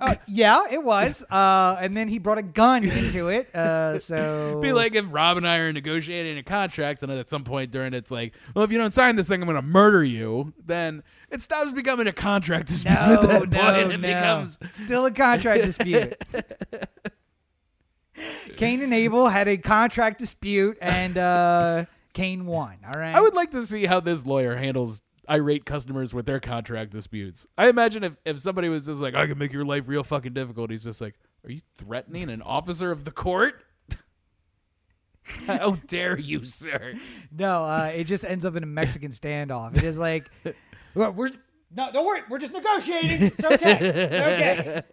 Uh, 0.00 0.14
yeah, 0.26 0.64
it 0.70 0.82
was. 0.82 1.24
Uh, 1.30 1.76
and 1.80 1.96
then 1.96 2.08
he 2.08 2.18
brought 2.18 2.38
a 2.38 2.42
gun 2.42 2.84
into 2.84 3.28
it. 3.28 3.54
Uh, 3.54 3.98
so 4.08 4.60
be 4.60 4.72
like 4.72 4.94
if 4.94 5.06
Rob 5.10 5.36
and 5.36 5.46
I 5.46 5.58
are 5.58 5.72
negotiating 5.72 6.38
a 6.38 6.42
contract, 6.42 7.02
and 7.02 7.12
at 7.12 7.30
some 7.30 7.44
point 7.44 7.70
during 7.70 7.94
it's 7.94 8.10
like, 8.10 8.34
well, 8.54 8.64
if 8.64 8.72
you 8.72 8.78
don't 8.78 8.94
sign 8.94 9.16
this 9.16 9.28
thing, 9.28 9.42
I'm 9.42 9.48
going 9.48 9.56
to 9.56 9.62
murder 9.62 10.04
you. 10.04 10.52
Then 10.64 11.02
it 11.30 11.42
stops 11.42 11.72
becoming 11.72 12.06
a 12.06 12.12
contract 12.12 12.68
dispute. 12.68 12.94
no, 12.94 13.22
no, 13.22 13.40
point. 13.40 13.92
It 13.92 14.00
becomes 14.00 14.58
Still 14.70 15.06
a 15.06 15.10
contract 15.10 15.64
dispute. 15.64 16.14
Cain 18.56 18.82
and 18.82 18.92
Abel 18.92 19.28
had 19.28 19.46
a 19.46 19.56
contract 19.56 20.18
dispute, 20.18 20.76
and 20.80 21.16
uh, 21.16 21.84
Cain 22.14 22.46
won. 22.46 22.78
All 22.84 22.98
right. 22.98 23.14
I 23.14 23.20
would 23.20 23.34
like 23.34 23.52
to 23.52 23.64
see 23.64 23.86
how 23.86 24.00
this 24.00 24.26
lawyer 24.26 24.56
handles 24.56 25.02
irate 25.28 25.64
customers 25.64 26.14
with 26.14 26.26
their 26.26 26.40
contract 26.40 26.90
disputes. 26.92 27.46
I 27.56 27.68
imagine 27.68 28.04
if, 28.04 28.16
if 28.24 28.38
somebody 28.38 28.68
was 28.68 28.86
just 28.86 29.00
like, 29.00 29.14
I 29.14 29.26
can 29.26 29.38
make 29.38 29.52
your 29.52 29.64
life 29.64 29.84
real 29.86 30.04
fucking 30.04 30.34
difficult, 30.34 30.70
he's 30.70 30.84
just 30.84 31.00
like, 31.00 31.14
Are 31.44 31.50
you 31.50 31.60
threatening 31.76 32.30
an 32.30 32.42
officer 32.42 32.90
of 32.90 33.04
the 33.04 33.10
court? 33.10 33.62
how 35.46 35.76
dare 35.86 36.18
you, 36.18 36.44
sir? 36.44 36.94
No, 37.30 37.64
uh, 37.64 37.92
it 37.94 38.04
just 38.04 38.24
ends 38.24 38.44
up 38.44 38.56
in 38.56 38.62
a 38.62 38.66
Mexican 38.66 39.10
standoff. 39.10 39.76
It 39.76 39.84
is 39.84 39.98
like, 39.98 40.30
"Well, 40.94 41.12
we're 41.12 41.30
no, 41.74 41.90
don't 41.92 42.06
worry, 42.06 42.22
we're 42.30 42.38
just 42.38 42.54
negotiating. 42.54 43.22
It's 43.22 43.44
okay, 43.44 43.78
it's 43.80 44.14
okay. 44.14 44.82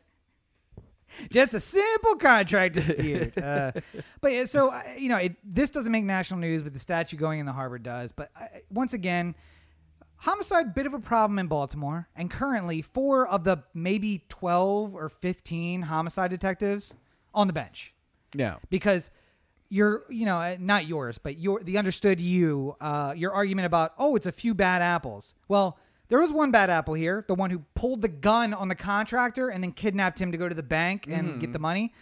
Just 1.31 1.53
a 1.53 1.61
simple 1.61 2.15
contract 2.15 2.75
dispute. 2.75 3.37
Uh, 3.37 3.71
but 4.19 4.33
yeah, 4.33 4.43
so 4.43 4.69
uh, 4.69 4.81
you 4.97 5.07
know, 5.07 5.15
it, 5.15 5.37
this 5.45 5.69
doesn't 5.69 5.91
make 5.91 6.03
national 6.03 6.41
news, 6.41 6.61
but 6.61 6.73
the 6.73 6.79
statue 6.79 7.15
going 7.15 7.39
in 7.39 7.45
the 7.45 7.53
harbor 7.53 7.79
does. 7.79 8.11
But 8.11 8.31
uh, 8.39 8.45
once 8.69 8.93
again, 8.93 9.33
homicide 10.17 10.73
bit 10.73 10.85
of 10.85 10.93
a 10.93 10.99
problem 10.99 11.39
in 11.39 11.47
Baltimore, 11.47 12.07
and 12.15 12.29
currently 12.29 12.81
four 12.81 13.27
of 13.27 13.43
the 13.43 13.63
maybe 13.73 14.23
twelve 14.29 14.95
or 14.95 15.09
fifteen 15.09 15.81
homicide 15.83 16.29
detectives 16.29 16.95
on 17.33 17.47
the 17.47 17.53
bench. 17.53 17.93
Yeah. 18.33 18.57
because 18.69 19.11
your 19.69 20.03
you 20.09 20.25
know 20.25 20.37
uh, 20.37 20.57
not 20.59 20.85
yours 20.85 21.17
but 21.17 21.39
your 21.39 21.59
the 21.63 21.77
understood 21.77 22.19
you 22.19 22.75
uh 22.81 23.13
your 23.17 23.33
argument 23.33 23.65
about 23.65 23.93
oh 23.97 24.15
it's 24.15 24.25
a 24.27 24.31
few 24.31 24.53
bad 24.53 24.81
apples. 24.81 25.33
Well 25.47 25.79
there 26.09 26.19
was 26.19 26.31
one 26.31 26.51
bad 26.51 26.69
apple 26.69 26.93
here 26.93 27.25
the 27.27 27.33
one 27.33 27.49
who 27.49 27.59
pulled 27.73 28.01
the 28.01 28.07
gun 28.07 28.53
on 28.53 28.67
the 28.67 28.75
contractor 28.75 29.49
and 29.49 29.63
then 29.63 29.71
kidnapped 29.71 30.19
him 30.19 30.31
to 30.31 30.37
go 30.37 30.47
to 30.47 30.53
the 30.53 30.63
bank 30.63 31.07
and 31.09 31.39
get 31.41 31.51
the 31.51 31.59
money 31.59 31.93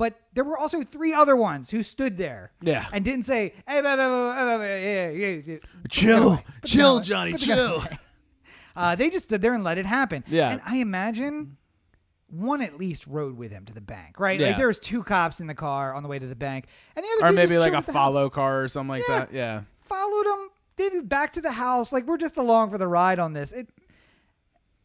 but 0.00 0.18
there 0.32 0.44
were 0.44 0.56
also 0.56 0.82
three 0.82 1.12
other 1.12 1.36
ones 1.36 1.68
who 1.70 1.82
stood 1.82 2.16
there 2.16 2.52
Yeah. 2.62 2.86
and 2.92 3.04
didn't 3.04 3.24
say 3.26 3.52
hey 3.68 3.82
blah, 3.82 3.96
blah, 3.96 4.08
blah, 4.08 4.56
blah, 4.56 4.64
yeah, 4.64 5.10
yeah, 5.10 5.40
yeah. 5.46 5.56
Chill. 5.90 6.42
Chill. 6.64 7.00
Johnny, 7.00 7.34
chill. 7.34 7.84
uh, 8.76 8.94
they 8.94 9.10
just 9.10 9.24
stood 9.26 9.42
there 9.42 9.52
and 9.52 9.62
let 9.62 9.76
it 9.76 9.84
happen 9.86 10.24
Yeah. 10.26 10.50
and 10.52 10.60
i 10.66 10.76
imagine 10.78 11.58
one 12.28 12.62
at 12.62 12.78
least 12.78 13.06
rode 13.06 13.36
with 13.36 13.50
him 13.50 13.64
to 13.64 13.74
the 13.74 13.80
bank, 13.80 14.20
right? 14.20 14.38
Yeah. 14.38 14.48
Like 14.48 14.56
there 14.56 14.68
was 14.68 14.78
two 14.78 15.02
cops 15.02 15.40
in 15.40 15.48
the 15.48 15.54
car 15.54 15.92
on 15.94 16.02
the 16.04 16.08
way 16.08 16.18
to 16.18 16.26
the 16.28 16.36
bank, 16.36 16.66
and 16.94 17.04
the 17.04 17.08
other 17.18 17.26
Or 17.26 17.30
two 17.30 17.34
maybe 17.36 17.58
like 17.58 17.72
a 17.72 17.82
follow 17.82 18.26
house. 18.28 18.34
car 18.34 18.62
or 18.62 18.68
something 18.68 18.88
like 18.88 19.02
Yeah. 19.08 19.18
that. 19.18 19.32
Yeah. 19.32 19.62
Followed 19.78 20.26
him, 20.26 20.48
did 20.76 20.94
it 20.94 21.08
back 21.08 21.32
to 21.32 21.40
the 21.40 21.50
house. 21.50 21.92
Like 21.92 22.06
we're 22.06 22.18
just 22.18 22.36
along 22.38 22.70
for 22.70 22.78
the 22.78 22.86
ride 22.86 23.18
on 23.18 23.32
this. 23.32 23.50
It. 23.52 23.68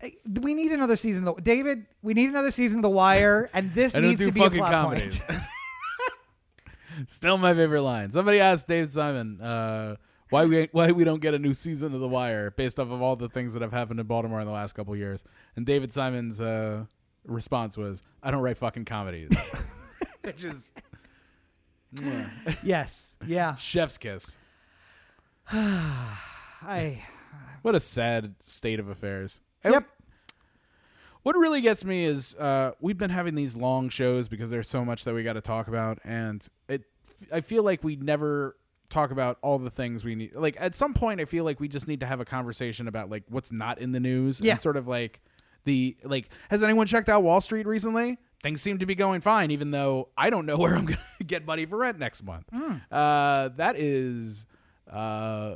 Eh, 0.02 0.12
We 0.42 0.54
need 0.54 0.72
another 0.72 0.96
season, 0.96 1.28
of 1.28 1.36
the, 1.38 1.42
David. 1.42 1.86
We 2.02 2.14
need 2.14 2.30
another 2.30 2.52
season 2.52 2.80
of 2.80 2.84
The 2.84 2.90
Wire, 2.90 3.50
and 3.54 3.74
this 3.74 3.96
needs 3.96 4.20
to 4.20 4.32
be 4.32 4.40
a 4.40 4.44
fucking 4.44 4.60
plot 4.60 4.72
comedies. 4.72 5.24
point. 5.24 5.40
Still 7.08 7.38
my 7.38 7.54
favorite 7.54 7.82
line. 7.82 8.12
Somebody 8.12 8.40
asked 8.40 8.68
Dave 8.68 8.90
Simon, 8.90 9.42
uh, 9.42 9.96
why 10.30 10.46
we 10.46 10.70
why 10.72 10.92
we 10.92 11.04
don't 11.04 11.22
get 11.22 11.34
a 11.34 11.40
new 11.40 11.54
season 11.54 11.94
of 11.94 12.00
The 12.00 12.08
Wire 12.08 12.52
based 12.52 12.80
off 12.80 12.90
of 12.90 13.02
all 13.02 13.16
the 13.16 13.30
things 13.30 13.54
that 13.54 13.62
have 13.62 13.72
happened 13.74 14.00
in 14.00 14.08
Baltimore 14.08 14.40
in 14.40 14.46
the 14.46 14.52
last 14.52 14.74
couple 14.74 14.94
of 14.94 15.00
years. 15.00 15.24
And 15.56 15.66
David 15.66 15.92
Simon's 15.92 16.42
uh, 16.42 16.86
response 17.26 17.78
was, 17.78 18.02
"I 18.24 18.32
don't 18.32 18.42
write 18.42 18.58
fucking 18.58 18.86
comedies," 18.86 19.30
which 20.24 20.44
is 20.44 20.72
mwah. 21.96 22.30
yes. 22.64 23.16
Yeah. 23.26 23.56
chef's 23.56 23.98
kiss. 23.98 24.36
I. 25.52 27.04
What 27.62 27.76
a 27.76 27.80
sad 27.80 28.36
state 28.44 28.80
of 28.80 28.88
affairs. 28.90 29.40
And 29.66 29.74
Yep. 29.74 29.90
What 31.24 31.36
really 31.36 31.62
gets 31.62 31.84
me 31.84 32.06
is 32.06 32.36
uh, 32.36 32.74
we've 32.80 32.98
been 33.00 33.10
having 33.10 33.34
these 33.34 33.56
long 33.56 33.90
shows 33.90 34.28
because 34.28 34.52
there's 34.52 34.70
so 34.70 34.86
much 34.86 35.06
that 35.06 35.14
we 35.16 35.24
got 35.24 35.34
to 35.34 35.42
talk 35.42 35.68
about, 35.68 35.98
and 36.04 36.48
it. 36.70 36.84
I 37.34 37.42
feel 37.42 37.64
like 37.64 37.84
we 37.84 37.96
never 37.96 38.56
talk 38.92 39.10
about 39.10 39.40
all 39.42 39.58
the 39.58 39.72
things 39.72 40.04
we 40.04 40.14
need. 40.14 40.36
Like 40.36 40.56
at 40.60 40.76
some 40.76 40.94
point, 40.94 41.20
I 41.20 41.26
feel 41.26 41.44
like 41.44 41.60
we 41.60 41.68
just 41.68 41.88
need 41.88 42.02
to 42.02 42.06
have 42.06 42.20
a 42.20 42.26
conversation 42.26 42.88
about 42.88 43.10
like 43.10 43.24
what's 43.28 43.52
not 43.52 43.80
in 43.80 43.92
the 43.92 44.00
news, 44.00 44.40
Yeah. 44.40 44.52
and 44.54 44.62
sort 44.62 44.78
of 44.78 44.88
like 44.88 45.20
the 45.64 45.98
like. 46.04 46.30
Has 46.52 46.62
anyone 46.62 46.86
checked 46.86 47.10
out 47.10 47.24
Wall 47.24 47.42
Street 47.42 47.66
recently? 47.66 48.20
Things 48.44 48.62
seem 48.62 48.78
to 48.78 48.86
be 48.86 48.94
going 48.94 49.22
fine, 49.22 49.50
even 49.50 49.72
though 49.72 50.10
I 50.16 50.30
don't 50.30 50.46
know 50.46 50.58
where 50.60 50.76
I'm 50.76 50.86
going 50.86 51.00
to 51.18 51.24
get 51.24 51.48
money 51.48 51.66
for 51.66 51.80
rent 51.80 51.98
next 51.98 52.22
month. 52.24 52.46
Uh, 52.92 53.50
that 53.56 53.76
is. 53.78 54.46
Uh, 54.92 55.56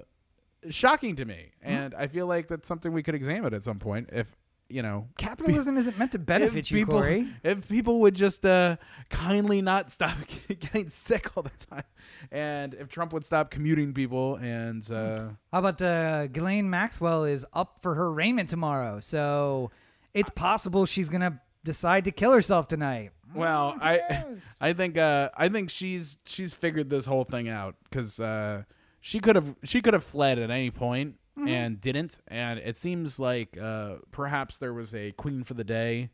shocking 0.70 1.16
to 1.16 1.26
me 1.26 1.52
and 1.62 1.94
i 1.96 2.08
feel 2.08 2.28
like 2.28 2.48
that's 2.48 2.68
something 2.68 2.92
we 2.92 3.04
could 3.04 3.16
examine 3.16 3.54
at 3.54 3.64
some 3.64 3.80
point 3.80 4.10
if 4.12 4.36
you 4.70 4.82
know 4.84 5.08
Capitalism 5.18 5.78
isn't 5.78 5.98
meant 5.98 6.12
to 6.12 6.20
benefit 6.20 6.70
you, 6.70 6.78
people, 6.78 7.00
Corey. 7.00 7.28
if 7.44 7.68
people 7.68 8.02
would 8.02 8.14
just 8.14 8.46
uh, 8.46 8.76
kindly 9.10 9.62
not 9.62 9.92
stop 9.92 10.16
getting 10.48 10.90
sick 10.90 11.36
all 11.36 11.42
the 11.44 11.66
time 11.72 11.84
and 12.32 12.74
if 12.76 12.88
trump 12.90 13.12
would 13.14 13.26
stop 13.26 13.50
commuting 13.50 13.94
people 13.94 14.36
and 14.36 14.90
uh, 14.92 15.30
How 15.52 15.60
about 15.60 15.82
uh, 15.82 16.28
Ghislaine 16.28 16.70
Maxwell 16.70 17.24
is 17.24 17.46
up 17.54 17.80
for 17.82 17.96
her 17.96 18.08
arraignment 18.08 18.50
tomorrow, 18.50 19.00
so 19.00 19.72
it's 20.14 20.30
possible 20.30 20.86
she's 20.86 21.10
gonna 21.10 21.42
decide 21.64 22.04
to 22.06 22.12
kill 22.12 22.32
herself 22.32 22.68
tonight. 22.68 23.10
well 23.34 23.76
i 23.82 24.24
i 24.62 24.74
think 24.74 24.98
uh, 24.98 25.30
i 25.36 25.50
think 25.50 25.70
she's 25.72 26.18
she's 26.26 26.54
figured 26.54 26.90
this 26.90 27.06
whole 27.06 27.24
thing 27.24 27.50
out 27.50 27.76
because 27.84 28.20
uh, 28.20 28.64
she 29.02 29.20
could 29.20 29.36
have 29.36 29.56
she 29.64 29.82
could 29.82 29.94
have 29.94 30.04
fled 30.04 30.40
at 30.40 30.50
any 30.52 30.72
point 30.72 31.16
Mm-hmm. 31.38 31.48
and 31.48 31.80
didn't 31.80 32.20
and 32.28 32.60
it 32.60 32.76
seems 32.76 33.18
like 33.18 33.58
uh, 33.58 33.96
perhaps 34.12 34.58
there 34.58 34.74
was 34.74 34.94
a 34.94 35.14
queen 35.14 35.46
for 35.46 35.54
the 35.54 35.64
day 35.64 36.10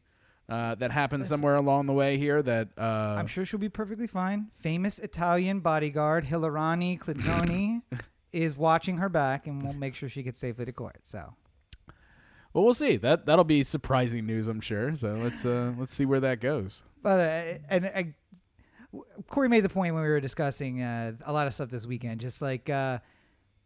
uh, 0.47 0.75
that 0.75 0.91
happened 0.91 1.25
somewhere 1.25 1.55
along 1.55 1.87
the 1.87 1.93
way 1.93 2.17
here 2.17 2.43
that 2.43 2.67
uh, 2.77 3.15
I'm 3.17 3.25
sure 3.25 3.43
she'll 3.43 3.59
be 3.59 3.69
perfectly 3.69 4.05
fine. 4.05 4.51
Famous 4.53 4.99
Italian 4.99 5.61
bodyguard 5.61 6.25
Hilarani 6.25 6.99
Clitoni 6.99 7.81
is 8.33 8.55
watching 8.55 8.97
her 8.99 9.09
back 9.09 9.47
and 9.47 9.63
will 9.63 9.73
make 9.73 9.95
sure 9.95 10.09
she 10.09 10.21
gets 10.21 10.37
safely 10.37 10.65
to 10.65 10.71
court. 10.71 10.99
So 11.01 11.33
well 12.53 12.63
we'll 12.63 12.75
see 12.75 12.95
that 12.97 13.25
that'll 13.25 13.43
be 13.45 13.63
surprising 13.63 14.27
news 14.27 14.47
i'm 14.47 14.61
sure 14.61 14.95
so 14.95 15.11
let's 15.13 15.43
uh 15.43 15.73
let's 15.79 15.93
see 15.93 16.05
where 16.05 16.19
that 16.19 16.39
goes 16.39 16.83
But 17.01 17.19
uh, 17.19 17.57
and 17.69 17.85
uh, 17.85 18.03
Corey 19.27 19.49
made 19.49 19.61
the 19.61 19.69
point 19.69 19.93
when 19.93 20.03
we 20.03 20.09
were 20.09 20.19
discussing 20.21 20.81
uh, 20.81 21.13
a 21.25 21.33
lot 21.33 21.47
of 21.47 21.53
stuff 21.53 21.69
this 21.69 21.85
weekend. 21.85 22.19
Just 22.21 22.41
like 22.41 22.69
uh, 22.69 22.99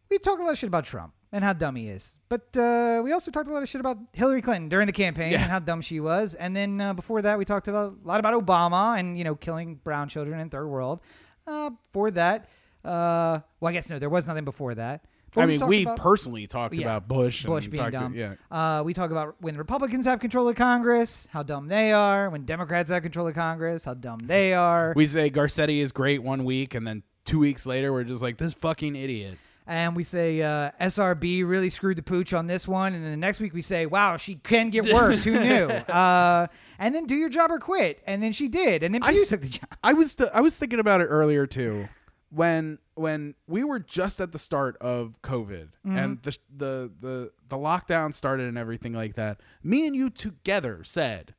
we've 0.10 0.22
talked 0.22 0.42
a 0.42 0.44
lot 0.44 0.52
of 0.52 0.58
shit 0.58 0.68
about 0.68 0.86
Trump 0.86 1.14
and 1.32 1.44
how 1.44 1.54
dumb 1.54 1.76
he 1.76 1.88
is, 1.88 2.18
but 2.28 2.56
uh, 2.58 3.02
we 3.04 3.12
also 3.12 3.30
talked 3.32 3.48
a 3.50 3.54
lot 3.54 3.62
of 3.62 3.70
shit 3.70 3.80
about 3.82 3.98
Hillary 4.14 4.42
Clinton 4.42 4.68
during 4.70 4.88
the 4.88 4.94
campaign 4.94 5.32
Yeah. 5.32 5.42
and 5.42 5.52
how 5.52 5.60
dumb 5.60 5.82
she 5.82 6.00
was. 6.00 6.34
And 6.34 6.56
then 6.56 6.82
uh, 6.82 6.94
before 6.94 7.22
that, 7.22 7.38
we 7.38 7.46
talked 7.46 7.68
about 7.68 7.98
a 8.04 8.08
lot 8.08 8.20
about 8.20 8.34
Obama 8.34 8.98
and 9.00 9.18
you 9.18 9.24
know 9.24 9.36
killing 9.36 9.76
brown 9.76 10.08
children 10.10 10.40
in 10.40 10.50
third 10.50 10.68
world. 10.68 11.02
Uh, 11.46 11.70
before 11.70 12.12
that, 12.12 12.50
uh, 12.86 13.40
well, 13.60 13.70
I 13.70 13.74
guess 13.74 13.90
no, 13.90 14.00
there 14.00 14.10
was 14.10 14.28
nothing 14.28 14.46
before 14.46 14.76
that. 14.76 15.06
But 15.34 15.42
i 15.42 15.46
mean 15.46 15.66
we 15.68 15.84
about- 15.84 15.98
personally 15.98 16.48
talked 16.48 16.76
Yeah. 16.76 16.86
about 16.86 17.08
bush 17.08 17.46
Bush 17.46 17.66
and 17.66 17.72
being 17.72 17.84
talked 17.84 17.94
to- 17.94 18.00
dumb. 18.00 18.14
yeah 18.16 18.34
Uh, 18.52 18.84
we 18.84 18.94
talk 18.94 19.12
about 19.12 19.36
when 19.40 19.58
Republicans 19.58 20.06
have 20.06 20.20
control 20.20 20.48
of 20.50 20.56
Congress, 20.56 21.28
how 21.32 21.44
dumb 21.44 21.68
they 21.68 21.92
are. 21.94 22.30
When 22.30 22.46
Democrats 22.46 22.90
have 22.90 23.04
control 23.04 23.28
of 23.28 23.36
Congress, 23.36 23.86
how 23.86 23.94
dumb 23.94 24.20
they 24.26 24.54
are. 24.54 24.94
we 24.96 25.08
say 25.08 25.30
garcetti 25.30 25.80
is 25.80 25.92
great 25.92 26.24
one 26.24 26.44
week 26.46 26.74
and 26.76 26.86
then 26.88 27.04
two 27.26 27.40
weeks 27.40 27.66
later 27.66 27.92
we're 27.94 28.04
just 28.04 28.22
like 28.22 28.38
this 28.38 28.54
fucking 28.54 28.96
idiot 28.96 29.38
and 29.68 29.96
we 29.96 30.04
say 30.04 30.42
uh, 30.42 30.72
SRB 30.82 31.48
really 31.48 31.70
screwed 31.70 31.96
the 31.98 32.02
pooch 32.02 32.34
on 32.34 32.48
this 32.48 32.68
one, 32.68 32.96
and 32.96 33.04
then 33.04 33.12
the 33.12 33.18
next 33.18 33.40
week 33.40 33.54
we 33.54 33.62
say, 33.62 33.86
"Wow, 33.86 34.18
she 34.18 34.34
can 34.34 34.72
get 34.72 34.86
worse. 34.92 35.24
Who 35.24 35.34
knew?" 35.34 35.68
Uh, 35.68 36.48
and 36.80 36.96
then 36.96 37.06
do 37.06 37.14
your 37.14 37.30
job 37.30 37.52
or 37.52 37.60
quit, 37.60 38.02
and 38.08 38.24
then 38.24 38.32
she 38.32 38.48
did, 38.48 38.82
and 38.82 38.96
then 38.96 39.04
I 39.04 39.14
took 39.28 39.42
the 39.42 39.48
job. 39.48 39.70
I 39.84 39.94
was 39.94 40.16
th- 40.16 40.32
I 40.34 40.42
was 40.42 40.58
thinking 40.58 40.80
about 40.80 41.02
it 41.02 41.06
earlier 41.06 41.46
too, 41.46 41.88
when 42.32 42.80
when 43.00 43.34
we 43.48 43.64
were 43.64 43.80
just 43.80 44.20
at 44.22 44.32
the 44.32 44.40
start 44.40 44.76
of 44.82 45.22
COVID 45.22 45.70
Mm-hmm. 45.86 45.98
and 45.98 46.22
the 46.22 46.38
the 46.56 46.92
the 47.00 47.32
the 47.48 47.58
lockdown 47.58 48.14
started 48.14 48.48
and 48.48 48.58
everything 48.58 48.94
like 48.94 49.16
that. 49.16 49.40
Me 49.64 49.88
and 49.88 49.96
you 49.96 50.10
together 50.10 50.84
said, 50.84 51.34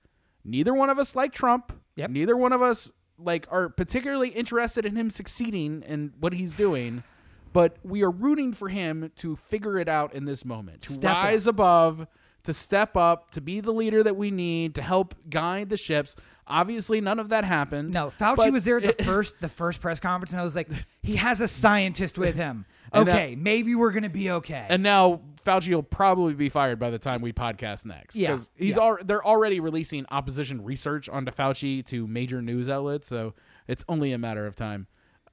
neither 0.44 0.72
one 0.74 0.90
of 0.90 0.98
us 0.98 1.14
like 1.14 1.32
Trump. 1.32 1.72
Yep. 1.96 2.10
Neither 2.10 2.36
one 2.36 2.52
of 2.52 2.62
us 2.62 2.90
like 3.18 3.46
are 3.50 3.68
particularly 3.68 4.30
interested 4.30 4.86
in 4.86 4.96
him 4.96 5.10
succeeding 5.10 5.82
and 5.86 6.12
what 6.18 6.32
he's 6.32 6.54
doing. 6.54 7.02
But 7.52 7.76
we 7.82 8.02
are 8.02 8.10
rooting 8.10 8.52
for 8.52 8.68
him 8.68 9.10
to 9.16 9.34
figure 9.36 9.76
it 9.78 9.88
out 9.88 10.14
in 10.14 10.24
this 10.24 10.44
moment, 10.44 10.82
to 10.82 10.92
Step 10.92 11.16
up. 11.16 11.24
rise 11.24 11.46
above, 11.48 12.06
to 12.44 12.54
step 12.54 12.96
up, 12.96 13.32
to 13.32 13.40
be 13.40 13.60
the 13.60 13.72
leader 13.72 14.02
that 14.04 14.16
we 14.16 14.30
need, 14.30 14.74
to 14.76 14.82
help 14.82 15.14
guide 15.28 15.68
the 15.68 15.76
ships. 15.76 16.14
Obviously, 16.50 17.00
none 17.00 17.18
of 17.18 17.28
that 17.30 17.44
happened. 17.44 17.92
No, 17.92 18.08
Fauci 18.08 18.52
was 18.52 18.64
there 18.64 18.76
at 18.78 18.96
the 18.98 19.04
first 19.04 19.40
the 19.40 19.48
first 19.48 19.80
press 19.80 20.00
conference, 20.00 20.32
and 20.32 20.40
I 20.40 20.44
was 20.44 20.54
like, 20.56 20.68
he 21.02 21.16
has 21.16 21.40
a 21.40 21.48
scientist 21.48 22.18
with 22.18 22.34
him. 22.34 22.66
And 22.92 23.08
Okay, 23.08 23.36
maybe 23.36 23.76
we're 23.76 23.92
gonna 23.92 24.10
be 24.10 24.32
okay. 24.32 24.66
And 24.68 24.82
now 24.82 25.20
Fauci 25.46 25.72
will 25.72 25.84
probably 25.84 26.34
be 26.34 26.48
fired 26.48 26.80
by 26.80 26.90
the 26.90 26.98
time 26.98 27.20
we 27.22 27.32
podcast 27.32 27.84
next. 27.86 28.16
Yeah, 28.16 28.30
'Cause 28.32 28.50
he's 28.56 28.74
yeah. 28.74 28.82
al- 28.82 28.98
they're 29.04 29.24
already 29.24 29.60
releasing 29.60 30.06
opposition 30.10 30.64
research 30.64 31.08
onto 31.08 31.30
Fauci 31.30 31.86
to 31.86 32.08
major 32.08 32.42
news 32.42 32.68
outlets, 32.68 33.06
so 33.06 33.34
it's 33.68 33.84
only 33.88 34.10
a 34.10 34.18
matter 34.18 34.44
of 34.44 34.56
time. 34.56 34.88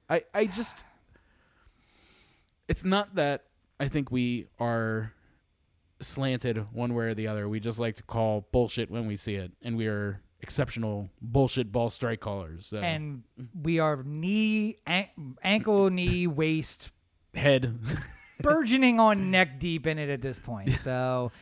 I 0.08 0.22
I 0.32 0.46
just 0.46 0.84
it's 2.68 2.84
not 2.84 3.16
that 3.16 3.44
I 3.80 3.88
think 3.88 4.12
we 4.12 4.46
are 4.60 5.12
slanted 6.00 6.72
one 6.72 6.94
way 6.94 7.06
or 7.06 7.14
the 7.14 7.26
other. 7.26 7.48
We 7.48 7.58
just 7.58 7.80
like 7.80 7.96
to 7.96 8.02
call 8.04 8.46
bullshit 8.52 8.88
when 8.90 9.08
we 9.08 9.16
see 9.16 9.34
it, 9.34 9.50
and 9.62 9.76
we 9.76 9.88
are 9.88 10.20
exceptional 10.40 11.10
bullshit 11.20 11.72
ball 11.72 11.90
strike 11.90 12.20
callers. 12.20 12.66
So. 12.66 12.78
and 12.78 13.22
we 13.62 13.78
are 13.78 14.02
knee, 14.04 14.76
an- 14.86 15.36
ankle, 15.42 15.90
knee, 15.90 16.26
waist, 16.26 16.92
head. 17.34 17.78
burgeoning 18.40 19.00
on 19.00 19.30
neck 19.30 19.58
deep 19.58 19.86
in 19.86 19.98
it 19.98 20.08
at 20.08 20.22
this 20.22 20.38
point. 20.38 20.70
So, 20.70 21.32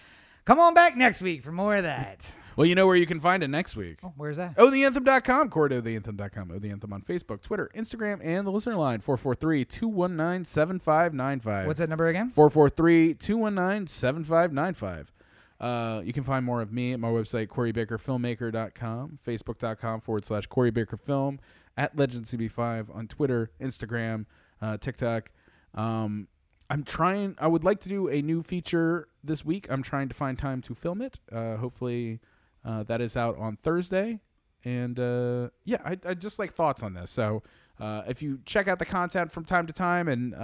come 0.44 0.58
on 0.58 0.74
back 0.74 0.96
next 0.96 1.22
week 1.22 1.42
for 1.42 1.52
more 1.52 1.76
of 1.76 1.82
that. 1.82 2.30
well, 2.56 2.66
you 2.66 2.74
know 2.74 2.86
where 2.86 2.96
you 2.96 3.06
can 3.06 3.20
find 3.20 3.42
it 3.42 3.48
next 3.48 3.76
week. 3.76 3.98
Oh, 4.02 4.12
where's 4.16 4.38
that? 4.38 4.54
Oh, 4.56 4.70
OTheAnthem.com, 4.70 5.50
theanthem.com, 5.50 6.52
Oh, 6.54 6.58
the 6.58 6.70
Anthem 6.70 6.92
on 6.92 7.02
Facebook, 7.02 7.42
Twitter, 7.42 7.70
Instagram, 7.74 8.20
and 8.22 8.46
the 8.46 8.50
listener 8.50 8.76
line 8.76 9.00
443 9.00 9.64
219 9.64 10.44
7595. 10.44 11.66
What's 11.66 11.80
that 11.80 11.88
number 11.88 12.08
again? 12.08 12.30
443 12.30 13.14
219 13.14 13.86
7595. 13.86 15.12
Uh, 15.60 16.02
you 16.04 16.12
can 16.12 16.22
find 16.22 16.44
more 16.44 16.60
of 16.60 16.72
me 16.72 16.92
at 16.92 17.00
my 17.00 17.08
website, 17.08 17.48
CoreyBakerFilmmaker.com, 17.48 19.18
Facebook.com 19.24 20.00
forward 20.00 20.24
slash 20.24 20.46
Corey 20.46 20.70
Baker 20.70 20.96
Film, 20.96 21.40
at 21.76 21.96
LegendCB5 21.96 22.94
on 22.94 23.06
Twitter, 23.08 23.50
Instagram, 23.60 24.26
uh, 24.60 24.76
TikTok. 24.76 25.30
Um, 25.74 26.28
I'm 26.68 26.82
trying, 26.82 27.36
I 27.38 27.46
would 27.46 27.64
like 27.64 27.80
to 27.80 27.88
do 27.88 28.08
a 28.08 28.20
new 28.22 28.42
feature 28.42 29.08
this 29.22 29.44
week. 29.44 29.66
I'm 29.70 29.82
trying 29.82 30.08
to 30.08 30.14
find 30.14 30.38
time 30.38 30.62
to 30.62 30.74
film 30.74 31.00
it. 31.00 31.18
Uh, 31.30 31.56
hopefully, 31.56 32.20
uh, 32.64 32.82
that 32.84 33.00
is 33.00 33.16
out 33.16 33.36
on 33.38 33.56
Thursday. 33.56 34.20
And 34.64 34.98
uh, 34.98 35.50
yeah, 35.64 35.78
I, 35.84 35.96
I 36.04 36.14
just 36.14 36.38
like 36.38 36.54
thoughts 36.54 36.82
on 36.82 36.94
this. 36.94 37.10
So 37.10 37.42
if 37.80 38.20
you 38.20 38.40
check 38.44 38.68
out 38.68 38.78
the 38.78 38.86
content 38.86 39.30
from 39.30 39.44
time 39.44 39.66
to 39.68 39.72
time 39.72 40.08
and 40.08 40.34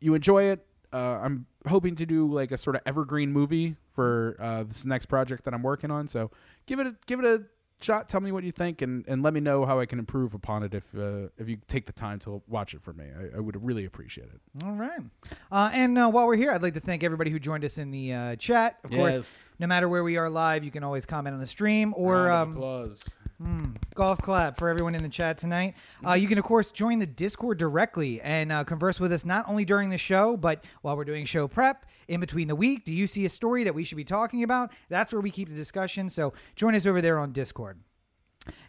you 0.00 0.14
enjoy 0.14 0.44
it, 0.44 0.66
uh, 0.92 1.20
I'm 1.22 1.46
hoping 1.66 1.94
to 1.96 2.06
do 2.06 2.30
like 2.30 2.52
a 2.52 2.56
sort 2.56 2.76
of 2.76 2.82
evergreen 2.86 3.32
movie 3.32 3.76
for 3.92 4.36
uh, 4.38 4.62
this 4.64 4.84
next 4.84 5.06
project 5.06 5.44
that 5.44 5.54
I'm 5.54 5.62
working 5.62 5.90
on. 5.90 6.08
So 6.08 6.30
give 6.66 6.78
it 6.80 6.86
a 6.86 6.96
give 7.06 7.20
it 7.20 7.24
a 7.24 7.44
shot. 7.82 8.08
Tell 8.08 8.20
me 8.20 8.32
what 8.32 8.44
you 8.44 8.52
think, 8.52 8.82
and, 8.82 9.04
and 9.08 9.22
let 9.22 9.34
me 9.34 9.40
know 9.40 9.66
how 9.66 9.80
I 9.80 9.86
can 9.86 9.98
improve 9.98 10.34
upon 10.34 10.62
it 10.62 10.74
if 10.74 10.94
uh, 10.94 11.28
if 11.38 11.48
you 11.48 11.58
take 11.68 11.86
the 11.86 11.92
time 11.92 12.18
to 12.20 12.42
watch 12.46 12.74
it 12.74 12.82
for 12.82 12.92
me. 12.92 13.06
I, 13.06 13.36
I 13.38 13.40
would 13.40 13.62
really 13.64 13.84
appreciate 13.84 14.28
it. 14.28 14.64
All 14.64 14.72
right. 14.72 15.00
Uh, 15.50 15.70
and 15.72 15.98
uh, 15.98 16.08
while 16.08 16.26
we're 16.26 16.36
here, 16.36 16.52
I'd 16.52 16.62
like 16.62 16.74
to 16.74 16.80
thank 16.80 17.04
everybody 17.04 17.30
who 17.30 17.38
joined 17.38 17.64
us 17.64 17.78
in 17.78 17.90
the 17.90 18.14
uh, 18.14 18.36
chat. 18.36 18.78
Of 18.84 18.90
course, 18.90 19.42
no 19.58 19.66
matter 19.66 19.88
where 19.88 20.04
we 20.04 20.16
are 20.16 20.30
live, 20.30 20.64
you 20.64 20.70
can 20.70 20.84
always 20.84 21.06
comment 21.06 21.34
on 21.34 21.40
the 21.40 21.46
stream 21.46 21.92
or 21.96 22.30
um, 22.30 22.52
applause. 22.52 23.08
Golf 23.94 24.20
clap 24.22 24.56
for 24.56 24.68
everyone 24.68 24.94
in 24.94 25.02
the 25.02 25.08
chat 25.08 25.38
tonight. 25.38 25.74
Uh, 26.06 26.14
you 26.14 26.28
can, 26.28 26.38
of 26.38 26.44
course, 26.44 26.70
join 26.70 26.98
the 26.98 27.06
Discord 27.06 27.58
directly 27.58 28.20
and 28.20 28.50
uh, 28.50 28.64
converse 28.64 28.98
with 29.00 29.12
us 29.12 29.24
not 29.24 29.48
only 29.48 29.64
during 29.64 29.90
the 29.90 29.98
show, 29.98 30.36
but 30.36 30.64
while 30.82 30.96
we're 30.96 31.04
doing 31.04 31.24
show 31.24 31.48
prep, 31.48 31.86
in 32.08 32.20
between 32.20 32.48
the 32.48 32.56
week. 32.56 32.84
Do 32.84 32.92
you 32.92 33.06
see 33.06 33.24
a 33.24 33.28
story 33.28 33.64
that 33.64 33.74
we 33.74 33.84
should 33.84 33.96
be 33.96 34.04
talking 34.04 34.42
about? 34.42 34.72
That's 34.88 35.12
where 35.12 35.20
we 35.20 35.30
keep 35.30 35.48
the 35.48 35.54
discussion. 35.54 36.08
So 36.08 36.32
join 36.56 36.74
us 36.74 36.86
over 36.86 37.00
there 37.00 37.18
on 37.18 37.32
Discord. 37.32 37.78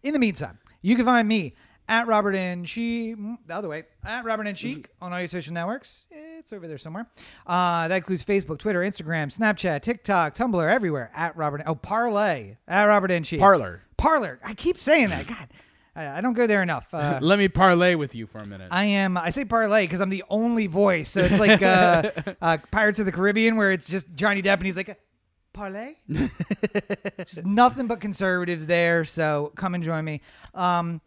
In 0.03 0.13
the 0.13 0.19
meantime, 0.19 0.59
you 0.81 0.95
can 0.95 1.05
find 1.05 1.27
me 1.27 1.55
at 1.87 2.07
Robert 2.07 2.35
and 2.35 2.65
Cheek, 2.65 3.17
the 3.45 3.55
other 3.55 3.67
way, 3.67 3.83
at 4.03 4.23
Robert 4.23 4.47
and 4.47 4.57
Cheek 4.57 4.89
on 5.01 5.11
all 5.11 5.19
your 5.19 5.27
social 5.27 5.53
networks. 5.53 6.05
It's 6.43 6.51
over 6.51 6.67
there 6.67 6.77
somewhere. 6.77 7.07
Uh, 7.47 7.87
that 7.87 7.95
includes 7.95 8.25
Facebook, 8.25 8.59
Twitter, 8.59 8.81
Instagram, 8.81 9.33
Snapchat, 9.33 9.81
TikTok, 9.81 10.35
Tumblr, 10.35 10.69
everywhere. 10.69 11.09
At 11.15 11.37
Robert. 11.37 11.61
Oh, 11.65 11.73
Parlay 11.73 12.57
at 12.67 12.83
Robert 12.83 13.11
and 13.11 13.23
Cheek. 13.23 13.39
Parler. 13.39 13.81
Parler. 13.95 14.41
I 14.43 14.53
keep 14.53 14.77
saying 14.77 15.07
that. 15.07 15.25
God, 15.25 15.47
I, 15.95 16.17
I 16.17 16.21
don't 16.21 16.33
go 16.33 16.45
there 16.45 16.61
enough. 16.61 16.93
Uh, 16.93 17.19
Let 17.21 17.39
me 17.39 17.47
parlay 17.47 17.95
with 17.95 18.13
you 18.13 18.27
for 18.27 18.39
a 18.39 18.45
minute. 18.45 18.67
I 18.71 18.83
am. 18.83 19.15
I 19.15 19.29
say 19.29 19.45
parlay 19.45 19.85
because 19.85 20.01
I'm 20.01 20.09
the 20.09 20.25
only 20.29 20.67
voice. 20.67 21.09
So 21.11 21.21
it's 21.21 21.39
like 21.39 21.61
uh, 21.61 22.11
uh, 22.41 22.57
Pirates 22.71 22.99
of 22.99 23.05
the 23.05 23.13
Caribbean, 23.13 23.55
where 23.55 23.71
it's 23.71 23.89
just 23.89 24.13
Johnny 24.13 24.41
Depp, 24.41 24.55
and 24.55 24.65
he's 24.65 24.75
like, 24.75 24.99
parlay. 25.53 25.93
just 27.19 27.45
nothing 27.45 27.87
but 27.87 28.01
conservatives 28.01 28.67
there. 28.67 29.05
So 29.05 29.53
come 29.55 29.75
and 29.75 29.83
join 29.83 30.03
me. 30.03 30.19
Um, 30.53 30.99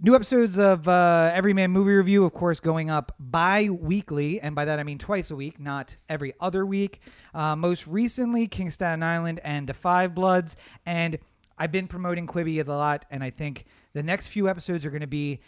new 0.00 0.14
episodes 0.14 0.58
of 0.58 0.86
uh, 0.86 1.30
Everyman 1.34 1.70
Movie 1.72 1.92
Review, 1.92 2.24
of 2.24 2.32
course, 2.32 2.60
going 2.60 2.88
up 2.88 3.14
bi-weekly, 3.18 4.40
and 4.40 4.54
by 4.54 4.64
that 4.64 4.78
I 4.78 4.84
mean 4.84 4.98
twice 4.98 5.30
a 5.30 5.36
week, 5.36 5.58
not 5.58 5.96
every 6.08 6.34
other 6.40 6.64
week. 6.64 7.00
Uh, 7.34 7.56
most 7.56 7.86
recently, 7.86 8.46
King 8.46 8.70
Staten 8.70 9.02
Island 9.02 9.40
and 9.42 9.66
The 9.66 9.74
Five 9.74 10.14
Bloods, 10.14 10.56
and 10.86 11.18
I've 11.58 11.72
been 11.72 11.88
promoting 11.88 12.26
Quibi 12.26 12.66
a 12.66 12.72
lot, 12.72 13.06
and 13.10 13.24
I 13.24 13.30
think 13.30 13.64
the 13.92 14.02
next 14.02 14.28
few 14.28 14.48
episodes 14.48 14.86
are 14.86 14.90
going 14.90 15.00
to 15.00 15.06
be 15.06 15.40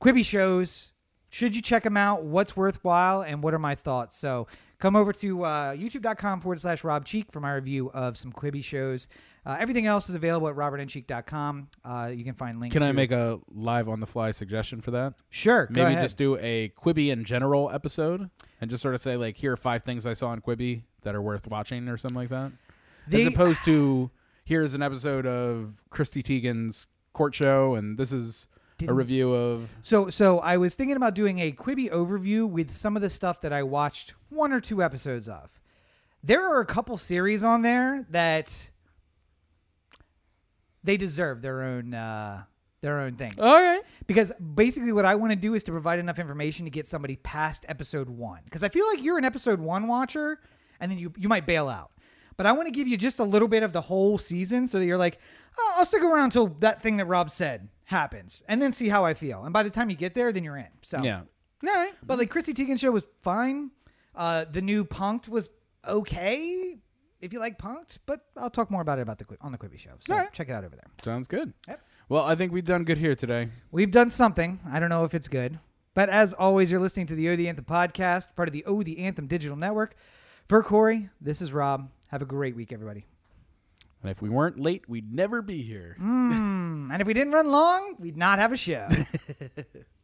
Quibi 0.00 0.24
shows. 0.24 0.92
Should 1.28 1.54
you 1.54 1.62
check 1.62 1.84
them 1.84 1.96
out? 1.96 2.24
What's 2.24 2.56
worthwhile, 2.56 3.22
and 3.22 3.42
what 3.42 3.54
are 3.54 3.58
my 3.58 3.74
thoughts? 3.74 4.16
So 4.16 4.48
come 4.78 4.96
over 4.96 5.12
to 5.12 5.44
uh, 5.44 5.72
youtube.com 5.74 6.40
forward 6.40 6.60
slash 6.60 6.82
Rob 6.82 7.04
Cheek 7.04 7.30
for 7.30 7.40
my 7.40 7.52
review 7.52 7.90
of 7.92 8.16
some 8.16 8.32
Quibi 8.32 8.64
shows. 8.64 9.08
Uh, 9.46 9.56
everything 9.58 9.86
else 9.86 10.08
is 10.08 10.14
available 10.14 10.48
at 10.48 10.54
robertandcheek.com. 10.54 11.68
Uh, 11.84 12.10
you 12.14 12.24
can 12.24 12.34
find 12.34 12.60
links. 12.60 12.74
Can 12.74 12.82
I 12.82 12.88
to- 12.88 12.92
make 12.92 13.10
a 13.10 13.38
live 13.50 13.88
on 13.88 14.00
the 14.00 14.06
fly 14.06 14.30
suggestion 14.32 14.80
for 14.80 14.90
that? 14.92 15.14
Sure. 15.30 15.66
go 15.66 15.72
Maybe 15.82 15.92
ahead. 15.92 16.02
just 16.02 16.16
do 16.16 16.36
a 16.38 16.70
Quibi 16.76 17.08
in 17.10 17.24
general 17.24 17.70
episode 17.70 18.28
and 18.60 18.70
just 18.70 18.82
sort 18.82 18.94
of 18.94 19.00
say 19.02 19.16
like, 19.16 19.36
here 19.36 19.52
are 19.52 19.56
five 19.56 19.82
things 19.82 20.04
I 20.06 20.14
saw 20.14 20.28
on 20.28 20.40
Quibi 20.40 20.82
that 21.02 21.14
are 21.14 21.22
worth 21.22 21.48
watching 21.48 21.88
or 21.88 21.96
something 21.96 22.16
like 22.16 22.28
that, 22.28 22.52
as 23.10 23.26
opposed 23.26 23.64
to 23.64 24.10
here's 24.44 24.74
an 24.74 24.82
episode 24.82 25.26
of 25.26 25.82
Chrissy 25.90 26.22
Teigen's 26.22 26.86
court 27.12 27.34
show 27.34 27.74
and 27.74 27.96
this 27.98 28.12
is 28.12 28.46
a 28.52 28.80
Didn't- 28.82 28.96
review 28.96 29.32
of 29.32 29.70
So, 29.82 30.10
so 30.10 30.40
I 30.40 30.58
was 30.58 30.74
thinking 30.74 30.96
about 30.96 31.14
doing 31.14 31.38
a 31.38 31.52
Quibi 31.52 31.90
overview 31.90 32.46
with 32.48 32.70
some 32.72 32.94
of 32.96 33.02
the 33.02 33.10
stuff 33.10 33.40
that 33.40 33.52
I 33.52 33.62
watched 33.62 34.14
one 34.28 34.52
or 34.52 34.60
two 34.60 34.82
episodes 34.82 35.28
of. 35.28 35.58
There 36.22 36.46
are 36.46 36.60
a 36.60 36.66
couple 36.66 36.98
series 36.98 37.42
on 37.42 37.62
there 37.62 38.04
that 38.10 38.68
they 40.82 40.96
deserve 40.96 41.42
their 41.42 41.62
own 41.62 41.94
uh, 41.94 42.44
their 42.80 43.00
own 43.00 43.14
thing. 43.14 43.34
all 43.38 43.60
right. 43.62 43.82
Because 44.06 44.32
basically, 44.54 44.92
what 44.92 45.04
I 45.04 45.14
want 45.14 45.32
to 45.32 45.36
do 45.36 45.54
is 45.54 45.64
to 45.64 45.72
provide 45.72 45.98
enough 45.98 46.18
information 46.18 46.64
to 46.64 46.70
get 46.70 46.86
somebody 46.86 47.16
past 47.16 47.64
episode 47.68 48.08
one. 48.08 48.40
Because 48.44 48.64
I 48.64 48.68
feel 48.68 48.86
like 48.88 49.02
you're 49.02 49.18
an 49.18 49.24
episode 49.24 49.60
one 49.60 49.86
watcher, 49.86 50.40
and 50.80 50.90
then 50.90 50.98
you 50.98 51.12
you 51.16 51.28
might 51.28 51.46
bail 51.46 51.68
out. 51.68 51.92
But 52.36 52.46
I 52.46 52.52
want 52.52 52.66
to 52.66 52.72
give 52.72 52.88
you 52.88 52.96
just 52.96 53.18
a 53.18 53.24
little 53.24 53.48
bit 53.48 53.62
of 53.62 53.72
the 53.72 53.82
whole 53.82 54.16
season, 54.16 54.66
so 54.66 54.78
that 54.78 54.86
you're 54.86 54.98
like, 54.98 55.18
oh, 55.58 55.74
I'll 55.78 55.84
stick 55.84 56.02
around 56.02 56.24
until 56.24 56.46
that 56.60 56.82
thing 56.82 56.96
that 56.96 57.04
Rob 57.04 57.30
said 57.30 57.68
happens, 57.84 58.42
and 58.48 58.62
then 58.62 58.72
see 58.72 58.88
how 58.88 59.04
I 59.04 59.14
feel. 59.14 59.44
And 59.44 59.52
by 59.52 59.62
the 59.62 59.70
time 59.70 59.90
you 59.90 59.96
get 59.96 60.14
there, 60.14 60.32
then 60.32 60.44
you're 60.44 60.56
in. 60.56 60.68
So 60.82 61.02
Yeah. 61.02 61.22
All 61.66 61.74
right. 61.74 61.92
But 62.02 62.18
like 62.18 62.30
Chrissy 62.30 62.54
Teigen 62.54 62.78
show 62.78 62.90
was 62.90 63.06
fine. 63.22 63.70
Uh, 64.14 64.46
the 64.50 64.62
new 64.62 64.84
Punked 64.84 65.28
was 65.28 65.50
okay 65.86 66.78
if 67.20 67.32
you 67.32 67.38
like 67.38 67.58
Punked, 67.58 67.98
but 68.06 68.20
I'll 68.36 68.50
talk 68.50 68.70
more 68.70 68.82
about 68.82 68.98
it 68.98 69.02
about 69.02 69.18
the 69.18 69.24
Qui- 69.24 69.36
on 69.40 69.52
the 69.52 69.58
Quibi 69.58 69.78
show. 69.78 69.90
So 70.00 70.12
All 70.14 70.20
right. 70.20 70.32
check 70.32 70.48
it 70.48 70.52
out 70.52 70.64
over 70.64 70.74
there. 70.76 70.86
Sounds 71.02 71.26
good. 71.26 71.52
Yep. 71.68 71.80
Well, 72.08 72.24
I 72.24 72.34
think 72.34 72.52
we've 72.52 72.64
done 72.64 72.84
good 72.84 72.98
here 72.98 73.14
today. 73.14 73.48
We've 73.70 73.90
done 73.90 74.10
something. 74.10 74.60
I 74.70 74.80
don't 74.80 74.88
know 74.88 75.04
if 75.04 75.14
it's 75.14 75.28
good. 75.28 75.58
But 75.94 76.08
as 76.08 76.32
always, 76.32 76.70
you're 76.70 76.80
listening 76.80 77.06
to 77.06 77.14
the 77.14 77.28
O 77.30 77.36
the 77.36 77.48
Anthem 77.48 77.64
podcast, 77.64 78.34
part 78.36 78.48
of 78.48 78.52
the 78.52 78.64
O 78.64 78.82
the 78.82 78.98
Anthem 79.00 79.26
digital 79.26 79.56
network. 79.56 79.94
For 80.48 80.62
Corey, 80.62 81.08
this 81.20 81.40
is 81.40 81.52
Rob. 81.52 81.90
Have 82.08 82.22
a 82.22 82.26
great 82.26 82.56
week, 82.56 82.72
everybody. 82.72 83.06
And 84.02 84.10
if 84.10 84.22
we 84.22 84.28
weren't 84.30 84.58
late, 84.58 84.88
we'd 84.88 85.12
never 85.12 85.42
be 85.42 85.62
here. 85.62 85.96
Mm, 86.00 86.90
and 86.90 87.00
if 87.02 87.06
we 87.06 87.12
didn't 87.14 87.32
run 87.32 87.46
long, 87.48 87.96
we'd 87.98 88.16
not 88.16 88.38
have 88.38 88.52
a 88.52 88.56
show. 88.56 88.88